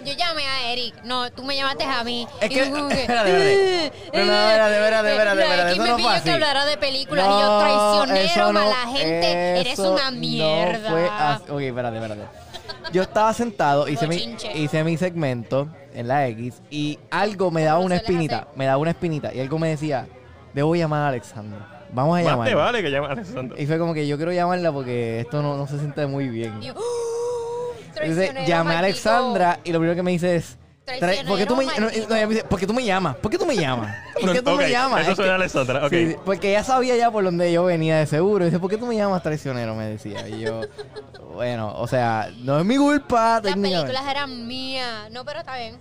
Yo 0.03 0.13
llamé 0.13 0.47
a 0.47 0.71
Eric. 0.71 0.95
No, 1.03 1.31
tú 1.31 1.43
me 1.43 1.55
llamaste 1.55 1.83
a 1.83 2.03
mí. 2.03 2.27
Es 2.41 2.49
que- 2.49 2.61
espérate, 2.63 3.01
espérate. 3.01 3.85
"Eh, 3.85 3.91
No, 4.13 4.25
no, 4.25 4.33
espérate, 4.33 4.75
espérate, 4.75 5.09
espérate, 5.11 5.41
espérate, 5.41 5.71
eso 5.71 5.81
me 5.83 5.89
no 5.89 5.95
pidió 5.97 6.23
que 6.23 6.31
hablara 6.31 6.65
de 6.65 6.77
películas. 6.77 7.25
y 7.25 7.29
yo, 7.29 7.59
traicionero, 7.59 8.53
no- 8.53 8.59
mala 8.59 8.87
gente. 8.87 9.59
Eres 9.61 9.79
una 9.79 10.11
mierda. 10.11 10.89
No 10.89 10.95
fue 10.95 11.09
así. 11.09 11.43
Ok, 11.51 11.61
espérate, 11.61 11.97
espérate. 11.97 12.21
Yo 12.91 13.01
estaba 13.03 13.33
sentado, 13.33 13.87
hice 13.87 14.07
mi, 14.07 14.35
hice 14.55 14.83
mi 14.83 14.97
segmento 14.97 15.67
en 15.93 16.07
la 16.07 16.27
X 16.27 16.55
y 16.71 16.97
algo 17.11 17.51
me 17.51 17.63
daba 17.63 17.77
¿Cómo 17.77 17.85
una 17.85 17.95
espinita. 17.97 18.47
Me 18.55 18.65
daba 18.65 18.77
una 18.77 18.91
espinita 18.91 19.33
y 19.33 19.39
algo 19.39 19.59
me 19.59 19.69
decía, 19.69 20.07
debo 20.53 20.75
llamar 20.75 21.03
a 21.03 21.07
Alexandra. 21.09 21.70
Vamos 21.93 22.11
a 22.19 22.21
Más 22.21 22.23
te 22.23 22.29
llamarla. 22.29 22.55
vale 22.55 22.81
que 22.83 22.91
llame 22.91 23.07
a 23.07 23.11
Alessandro. 23.11 23.57
Y 23.61 23.65
fue 23.65 23.77
como 23.77 23.93
que 23.93 24.07
yo 24.07 24.17
quiero 24.17 24.31
llamarla 24.31 24.71
porque 24.71 25.19
esto 25.21 25.41
no, 25.41 25.57
no 25.57 25.67
se 25.67 25.77
siente 25.77 26.05
muy 26.07 26.27
bien. 26.29 26.61
Y 26.61 26.67
yo, 26.67 26.73
"Uh, 26.73 26.79
Entonces 27.79 28.15
traicionero, 28.15 28.47
llamé 28.47 28.59
a 28.61 28.63
maldito". 28.81 29.09
Alexandra 29.09 29.59
y 29.63 29.71
lo 29.71 29.79
primero 29.79 29.95
que 29.95 30.03
me 30.03 30.11
dice 30.11 30.35
es, 30.37 30.57
"Tra- 30.87 31.27
¿por 31.27 31.37
qué 31.37 31.45
tú 31.45 31.55
me, 31.55 31.65
Traicionero, 31.65 32.01
no, 32.03 32.07
no, 32.09 32.15
ella 32.15 32.27
me 32.27 32.33
dice, 32.33 32.47
¿por 32.47 32.59
qué 32.59 32.67
tú 32.67 32.73
me 32.73 32.83
llamas? 32.85 33.15
¿Por 33.17 33.29
qué 33.31 33.37
tú 33.37 33.45
me 33.45 33.55
llamas? 33.55 33.95
¿Por 34.19 34.31
qué 34.33 34.41
tú 34.41 34.51
Ok, 34.51 34.57
me 34.59 34.69
llamas? 34.69 35.01
Eso 35.01 35.11
Es 35.11 35.15
suena 35.17 35.33
a 35.33 35.37
que- 35.37 35.41
Alessandra. 35.43 35.85
Ok. 35.85 35.91
Sí, 35.91 36.15
porque 36.25 36.49
ella 36.51 36.63
sabía 36.63 36.95
ya 36.95 37.11
por 37.11 37.23
donde 37.23 37.51
yo 37.51 37.63
venía 37.65 37.97
de 37.97 38.05
seguro. 38.07 38.43
Y 38.45 38.47
dice, 38.47 38.59
¿por 38.59 38.69
qué 38.69 38.77
tú 38.77 38.85
me 38.85 38.95
llamas 38.95 39.21
traicionero? 39.21 39.75
Me 39.75 39.85
decía. 39.85 40.27
Y 40.27 40.39
yo, 40.39 40.61
bueno, 41.33 41.73
o 41.77 41.87
sea, 41.87 42.29
no 42.39 42.57
es 42.59 42.65
mi 42.65 42.77
culpa. 42.77 43.33
Las 43.35 43.53
técnicamente. 43.53 43.87
películas 43.93 44.11
eran 44.11 44.47
mías. 44.47 45.11
No, 45.11 45.23
pero 45.25 45.39
está 45.39 45.57
bien. 45.57 45.75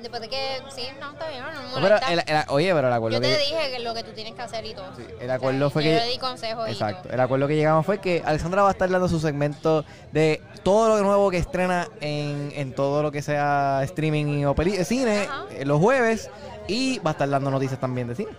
Después 0.00 0.22
de 0.22 0.28
que, 0.28 0.62
sí, 0.74 0.86
no, 1.00 1.10
está 1.12 1.28
bien, 1.28 1.42
no 1.42 1.48
me 1.50 1.54
No, 1.68 1.74
pero 1.74 1.80
molesta. 1.96 2.12
el- 2.12 2.18
el- 2.26 2.44
oye, 2.48 2.72
pero 2.72 2.86
el 2.86 2.94
acuerdo 2.94 3.16
yo 3.16 3.20
te 3.20 3.28
que... 3.34 3.38
dije 3.38 3.70
que 3.72 3.78
lo 3.80 3.94
que 3.94 4.04
tú 4.04 4.12
tienes 4.12 4.34
que 4.34 4.42
hacer 4.42 4.64
y 4.64 4.72
todo. 4.74 4.86
Sí, 4.96 5.04
el 5.20 5.30
acuerdo 5.30 5.70
fue 5.70 5.82
yo 5.84 5.90
que... 5.90 5.96
le 5.96 6.06
di 6.12 6.18
consejos 6.18 6.68
y 6.68 6.72
Exacto. 6.72 7.02
todo. 7.04 7.12
El 7.12 7.20
acuerdo 7.20 7.48
que 7.48 7.56
llegamos 7.56 7.84
fue 7.84 7.98
que 7.98 8.22
Alexandra 8.24 8.62
va 8.62 8.68
a 8.68 8.72
estar 8.72 8.88
dando 8.88 9.08
su 9.08 9.18
segmento 9.18 9.84
de 10.12 10.40
todo 10.62 10.88
lo 10.96 11.02
nuevo 11.02 11.30
que 11.30 11.38
estrena 11.38 11.88
en, 12.00 12.52
en 12.54 12.74
todo 12.74 13.02
lo 13.02 13.10
que 13.10 13.22
sea 13.22 13.80
streaming 13.84 14.44
o 14.44 14.54
peli- 14.54 14.84
cine 14.84 15.22
Ajá. 15.22 15.46
eh, 15.50 15.64
los 15.64 15.80
jueves. 15.80 16.30
Y 16.68 16.98
va 17.00 17.10
a 17.10 17.12
estar 17.12 17.28
dando 17.28 17.50
noticias 17.50 17.80
también 17.80 18.06
de 18.08 18.14
cine. 18.14 18.30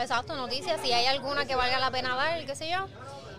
Exacto, 0.00 0.36
noticias. 0.36 0.80
Si 0.82 0.92
hay 0.92 1.06
alguna 1.06 1.44
que 1.44 1.54
valga 1.56 1.78
la 1.80 1.90
pena 1.90 2.14
dar, 2.14 2.44
qué 2.46 2.54
sé 2.54 2.70
yo. 2.70 2.86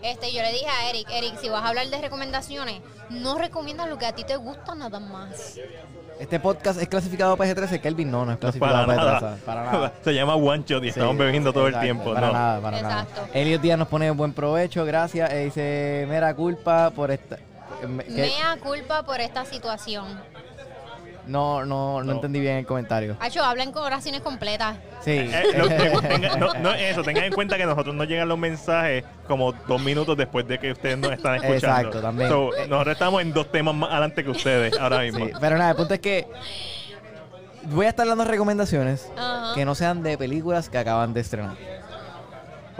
Este, 0.02 0.32
yo 0.32 0.40
le 0.42 0.52
dije 0.52 0.66
a 0.66 0.88
Eric, 0.90 1.08
Eric, 1.10 1.38
si 1.40 1.48
vas 1.48 1.62
a 1.62 1.68
hablar 1.68 1.86
de 1.88 2.00
recomendaciones, 2.00 2.80
no 3.10 3.36
recomiendas 3.38 3.88
lo 3.88 3.98
que 3.98 4.06
a 4.06 4.14
ti 4.14 4.24
te 4.24 4.36
gusta 4.36 4.74
nada 4.74 4.98
más. 5.00 5.56
Este 6.20 6.38
podcast 6.38 6.80
es 6.80 6.86
clasificado 6.88 7.36
PG-13. 7.36 7.80
Kelvin 7.80 8.10
no, 8.10 8.26
no 8.26 8.32
es 8.32 8.40
No 8.42 8.48
es 8.48 8.54
clasificado 8.56 8.86
para 8.86 8.98
PG-13. 9.00 9.20
nada. 9.22 9.36
Para 9.46 9.64
nada. 9.72 9.92
Se 10.04 10.12
llama 10.14 10.34
One 10.34 10.62
Shot 10.66 10.84
y 10.84 10.88
estamos 10.88 11.12
Sí, 11.16 11.18
bebiendo 11.18 11.52
todo 11.52 11.66
exacto, 11.68 11.86
el 11.86 11.92
tiempo. 11.96 12.14
Para 12.14 12.26
no. 12.28 12.32
nada, 12.34 12.60
para 12.60 12.78
Exacto. 12.78 13.20
nada. 13.22 13.28
Elliot 13.34 13.62
Díaz 13.62 13.78
nos 13.78 13.88
pone 13.88 14.10
buen 14.10 14.32
provecho, 14.34 14.84
gracias. 14.84 15.32
E 15.32 15.44
dice, 15.46 16.04
mera 16.08 16.34
culpa 16.34 16.90
por 16.90 17.10
esta... 17.10 17.36
que- 17.80 17.86
Mea 17.86 18.58
culpa 18.62 19.02
por 19.02 19.18
esta 19.20 19.44
situación. 19.46 20.20
No, 21.30 21.64
no, 21.64 21.98
no 22.00 22.04
No. 22.04 22.12
entendí 22.12 22.40
bien 22.40 22.56
el 22.56 22.66
comentario. 22.66 23.16
Hacho, 23.20 23.42
hablan 23.42 23.72
con 23.72 23.82
oraciones 23.84 24.20
completas. 24.20 24.76
Sí. 25.04 25.12
Eh, 25.12 25.42
lo- 25.56 25.68
tenga- 25.68 26.00
tenga- 26.02 26.36
no, 26.36 26.54
no 26.54 26.72
es 26.74 26.82
eso, 26.92 27.02
tengan 27.02 27.24
en 27.24 27.32
cuenta 27.32 27.56
que 27.56 27.64
nosotros 27.66 27.94
nos 27.94 28.06
llegan 28.06 28.28
los 28.28 28.38
mensajes 28.38 29.04
como 29.26 29.52
dos 29.52 29.80
minutos 29.82 30.16
después 30.16 30.46
de 30.46 30.58
que 30.58 30.72
ustedes 30.72 30.98
nos 30.98 31.12
están 31.12 31.36
escuchando. 31.36 31.56
Exacto, 31.78 32.00
también. 32.02 32.28
So, 32.28 32.50
nosotros 32.68 32.92
estamos 32.92 33.22
en 33.22 33.32
dos 33.32 33.50
temas 33.50 33.74
más 33.74 33.90
adelante 33.90 34.22
que 34.24 34.30
ustedes 34.30 34.78
ahora 34.78 34.98
mismo. 35.00 35.24
Sí, 35.26 35.32
pero 35.40 35.56
nada, 35.56 35.70
el 35.70 35.76
punto 35.76 35.94
es 35.94 36.00
que 36.00 36.26
voy 37.64 37.86
a 37.86 37.90
estar 37.90 38.06
dando 38.06 38.24
recomendaciones 38.24 39.10
que 39.54 39.64
no 39.64 39.74
sean 39.74 40.02
de 40.02 40.16
películas 40.18 40.68
que 40.68 40.78
acaban 40.78 41.12
de 41.12 41.20
estrenar. 41.20 41.56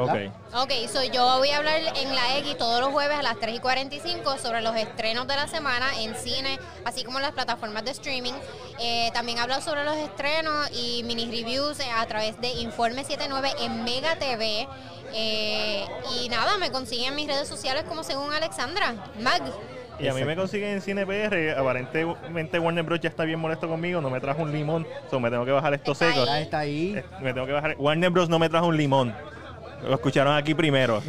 Ok. 0.04 0.62
Ok, 0.62 0.72
so 0.92 1.02
yo 1.04 1.38
voy 1.38 1.50
a 1.50 1.58
hablar 1.58 1.80
en 1.96 2.14
la 2.14 2.38
X 2.38 2.56
todos 2.58 2.80
los 2.80 2.90
jueves 2.90 3.18
a 3.18 3.22
las 3.22 3.38
3 3.38 3.56
y 3.56 3.58
45 3.60 4.38
sobre 4.38 4.60
los 4.62 4.74
estrenos 4.76 5.26
de 5.26 5.36
la 5.36 5.46
semana 5.48 5.86
en 6.00 6.14
cine, 6.14 6.58
así 6.84 7.04
como 7.04 7.18
en 7.18 7.22
las 7.22 7.32
plataformas 7.32 7.84
de 7.84 7.92
streaming. 7.92 8.32
Eh, 8.80 9.10
también 9.12 9.38
hablo 9.38 9.60
sobre 9.60 9.84
los 9.84 9.96
estrenos 9.96 10.70
y 10.72 11.02
mini 11.04 11.26
reviews 11.26 11.78
eh, 11.80 11.90
a 11.94 12.04
través 12.06 12.40
de 12.40 12.48
Informe 12.54 13.04
79 13.04 13.50
en 13.60 13.84
Mega 13.84 14.16
TV. 14.16 14.66
Eh, 15.12 15.84
y 16.20 16.28
nada, 16.28 16.56
me 16.58 16.70
consiguen 16.70 17.08
en 17.08 17.16
mis 17.16 17.26
redes 17.26 17.48
sociales 17.48 17.84
como 17.88 18.02
según 18.04 18.32
Alexandra. 18.32 18.94
Mag. 19.20 19.42
Y 19.98 20.08
a 20.08 20.14
mí 20.14 20.24
me 20.24 20.34
consiguen 20.34 20.70
en 20.70 20.80
Cine 20.80 21.04
PR. 21.04 21.58
Aparentemente 21.58 22.58
Warner 22.58 22.84
Bros. 22.84 23.00
ya 23.00 23.10
está 23.10 23.24
bien 23.24 23.38
molesto 23.38 23.68
conmigo. 23.68 24.00
No 24.00 24.08
me 24.08 24.18
trajo 24.18 24.42
un 24.42 24.50
limón. 24.50 24.86
So 25.10 25.20
me 25.20 25.30
tengo 25.30 25.44
que 25.44 25.50
bajar 25.52 25.74
estos 25.74 26.00
Está 26.00 26.12
secos. 26.14 26.26
Ya 26.26 26.40
está 26.40 26.58
ahí. 26.60 26.94
Eh, 26.96 27.04
Me 27.20 27.34
tengo 27.34 27.46
que 27.46 27.52
bajar. 27.52 27.74
Warner 27.78 28.08
Bros. 28.10 28.28
no 28.30 28.38
me 28.38 28.48
trajo 28.48 28.66
un 28.68 28.76
limón. 28.78 29.14
Lo 29.86 29.94
escucharon 29.94 30.34
aquí 30.36 30.54
primero. 30.54 31.02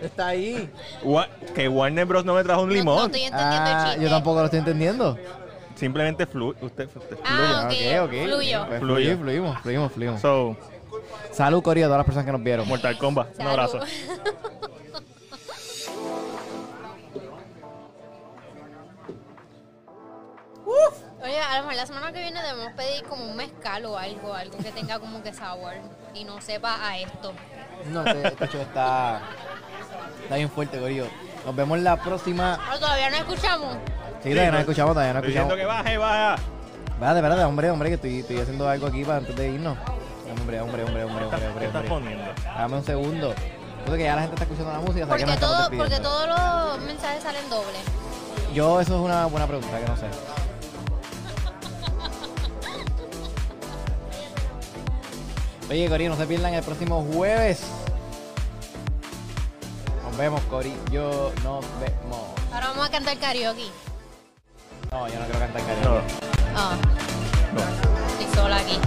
Está 0.00 0.28
ahí. 0.28 0.70
Wa- 1.02 1.28
que 1.54 1.68
Warner 1.68 2.04
Bros. 2.06 2.24
no 2.24 2.34
me 2.34 2.44
trajo 2.44 2.62
un 2.62 2.68
No, 2.68 2.74
no 2.74 2.78
limón. 2.78 3.06
estoy 3.06 3.22
entendiendo 3.22 3.70
el 3.70 3.76
Ah, 3.76 3.84
chiste. 3.88 4.04
yo 4.04 4.10
tampoco 4.10 4.38
lo 4.40 4.44
estoy 4.44 4.58
entendiendo. 4.60 5.18
Simplemente 5.76 6.26
fluye. 6.26 6.58
Usted, 6.64 6.88
usted 6.94 7.16
Ah, 7.24 7.66
fluye. 7.68 8.00
ok, 8.00 8.10
fluyo. 8.10 8.66
Pues 8.66 8.80
Fluye. 8.80 8.80
fluye, 8.80 9.16
fluimos, 9.16 9.60
fluimos, 9.62 9.92
fluimos. 9.92 10.20
So, 10.20 10.56
Salud, 11.32 11.62
Corio, 11.62 11.86
a 11.86 11.88
todas 11.88 11.98
las 11.98 12.06
personas 12.06 12.26
que 12.26 12.32
nos 12.32 12.42
vieron. 12.42 12.68
Mortal 12.68 12.96
Kombat. 12.96 13.30
Un 13.30 13.36
Salud. 13.36 13.50
abrazo. 13.50 13.80
Oye, 21.24 21.40
a 21.40 21.56
lo 21.56 21.62
mejor 21.62 21.74
la 21.76 21.86
semana 21.86 22.12
que 22.12 22.20
viene 22.20 22.42
debemos 22.42 22.72
pedir 22.74 23.02
como 23.04 23.24
un 23.24 23.34
mezcal 23.34 23.86
o 23.86 23.96
algo, 23.96 24.34
algo 24.34 24.58
que 24.58 24.70
tenga 24.72 24.98
como 24.98 25.22
que 25.22 25.32
sabor 25.32 25.72
y 26.12 26.22
no 26.24 26.38
sepa 26.42 26.76
a 26.86 26.98
esto. 26.98 27.32
No, 27.86 28.04
este, 28.04 28.28
este 28.28 28.48
show 28.48 28.60
está, 28.60 29.20
está 30.22 30.36
bien 30.36 30.50
fuerte, 30.50 30.78
Corio. 30.78 31.06
Nos 31.46 31.56
vemos 31.56 31.78
la 31.78 31.96
próxima. 31.96 32.60
Pero 32.66 32.78
todavía 32.78 33.08
no 33.08 33.16
escuchamos. 33.16 33.74
Sí, 34.22 34.30
todavía 34.30 34.50
no 34.50 34.58
escuchamos, 34.58 34.94
todavía 34.94 35.14
no 35.14 35.20
escuchamos. 35.20 35.54
que 35.54 35.64
baje, 35.64 35.96
baja. 35.96 36.34
Espérate, 36.88 37.18
espérate, 37.18 37.44
hombre, 37.44 37.70
hombre, 37.70 37.88
que 37.88 37.94
estoy, 37.94 38.18
estoy 38.20 38.40
haciendo 38.40 38.68
algo 38.68 38.86
aquí 38.86 39.02
para 39.02 39.18
antes 39.18 39.34
de 39.34 39.48
irnos. 39.48 39.78
Hombre, 40.38 40.60
hombre, 40.60 40.84
hombre, 40.84 41.04
hombre, 41.04 41.24
hombre, 41.24 41.40
¿Qué 41.40 41.46
hombre. 41.46 41.66
estás 41.66 41.90
hombre. 41.90 42.16
poniendo? 42.16 42.42
Dame 42.44 42.76
un 42.76 42.84
segundo. 42.84 43.34
Porque 43.86 44.04
ya 44.04 44.14
la 44.14 44.22
gente 44.22 44.34
está 44.34 44.44
escuchando 44.44 44.72
la 44.72 44.80
música, 44.80 45.06
Porque, 45.06 45.24
todo, 45.38 45.70
porque 45.70 46.00
todos 46.00 46.28
los 46.28 46.80
mensajes 46.86 47.22
salen 47.22 47.48
doble. 47.48 47.78
Yo, 48.52 48.78
eso 48.80 48.94
es 48.94 49.00
una 49.00 49.24
buena 49.26 49.46
pregunta 49.46 49.78
que 49.80 49.86
no 49.86 49.96
sé. 49.96 50.06
Oye, 55.70 55.88
Cori, 55.88 56.08
no 56.08 56.16
se 56.16 56.26
pierdan 56.26 56.54
el 56.54 56.62
próximo 56.62 57.02
jueves. 57.12 57.62
Nos 60.04 60.16
vemos, 60.16 60.40
Cori. 60.42 60.72
Yo 60.92 61.32
nos 61.42 61.64
vemos. 61.80 62.20
Ahora 62.52 62.68
vamos 62.68 62.86
a 62.86 62.90
cantar 62.90 63.16
karaoke. 63.18 63.66
No, 64.92 65.08
yo 65.08 65.14
no 65.18 65.24
quiero 65.24 65.38
cantar 65.40 65.62
No, 65.62 65.68
karaoke. 65.68 66.14
Ah, 66.54 66.76
no. 67.54 67.60
estoy 68.20 68.34
sola 68.36 68.56
aquí. 68.56 68.78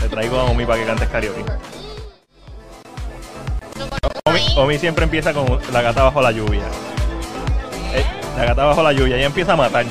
Te 0.00 0.08
traigo 0.08 0.38
a 0.38 0.44
Omi 0.44 0.64
para 0.66 0.78
que 0.80 0.86
cantes 0.86 1.08
karaoke. 1.08 1.44
Omi, 4.56 4.78
siempre 4.78 5.04
empieza 5.04 5.32
con 5.32 5.46
la 5.72 5.82
gata 5.82 6.02
bajo 6.04 6.20
la 6.20 6.30
lluvia. 6.32 6.62
Eh, 7.94 8.04
la 8.36 8.44
gata 8.44 8.64
bajo 8.66 8.82
la 8.82 8.92
lluvia. 8.92 9.16
Ella 9.16 9.26
empieza 9.26 9.54
a 9.54 9.56
matar. 9.56 9.86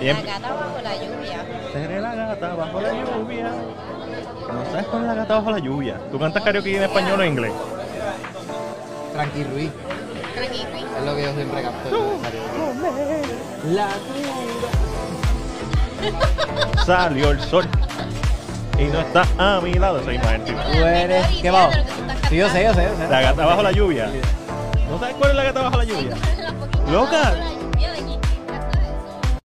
Ella 0.00 0.14
La 0.14 0.22
gata 0.22 0.52
bajo 0.54 0.80
la 0.82 0.94
lluvia. 0.96 1.44
Seré 1.72 2.00
la 2.00 2.14
gata 2.14 2.54
bajo 2.54 2.80
la 2.80 2.92
lluvia. 2.92 3.50
No 4.54 4.64
sabes 4.70 4.86
cuál 4.86 5.02
es 5.02 5.08
la 5.08 5.14
gata 5.14 5.34
bajo 5.34 5.50
la 5.50 5.58
lluvia. 5.58 5.98
¿Tú 6.12 6.18
cantas 6.18 6.44
karaoke 6.44 6.76
en 6.76 6.84
español 6.84 7.18
o 7.18 7.22
en 7.24 7.30
inglés? 7.30 7.52
Tranqui 9.12 9.42
Ruiz. 9.42 9.70
Tranqui, 10.32 10.60
Es 10.60 11.04
lo 11.04 11.16
que 11.16 11.22
yo 11.24 11.34
siempre 11.34 11.62
canto. 11.62 12.20
La 13.72 13.88
Salió 16.86 17.30
el 17.32 17.40
sol. 17.40 17.64
Y 18.78 18.84
no 18.84 19.00
está 19.00 19.26
a 19.38 19.60
mi 19.60 19.74
lado. 19.74 20.04
Soy 20.04 20.18
Martín. 20.18 20.54
Tú 20.72 20.78
eres. 20.84 21.26
¿Qué 21.42 21.50
va? 21.50 21.70
Sí, 22.28 22.36
yo 22.36 22.48
sé, 22.48 22.62
yo 22.62 22.74
sé, 22.74 22.84
yo 22.84 22.96
sé. 22.96 23.08
La 23.08 23.22
gata 23.22 23.46
bajo 23.46 23.62
la 23.62 23.72
lluvia. 23.72 24.08
¿No 24.88 25.00
sabes 25.00 25.16
cuál 25.16 25.30
es 25.30 25.36
la 25.36 25.44
gata 25.44 25.62
bajo 25.62 25.76
la 25.78 25.84
lluvia? 25.84 26.16
Loca, 26.92 27.34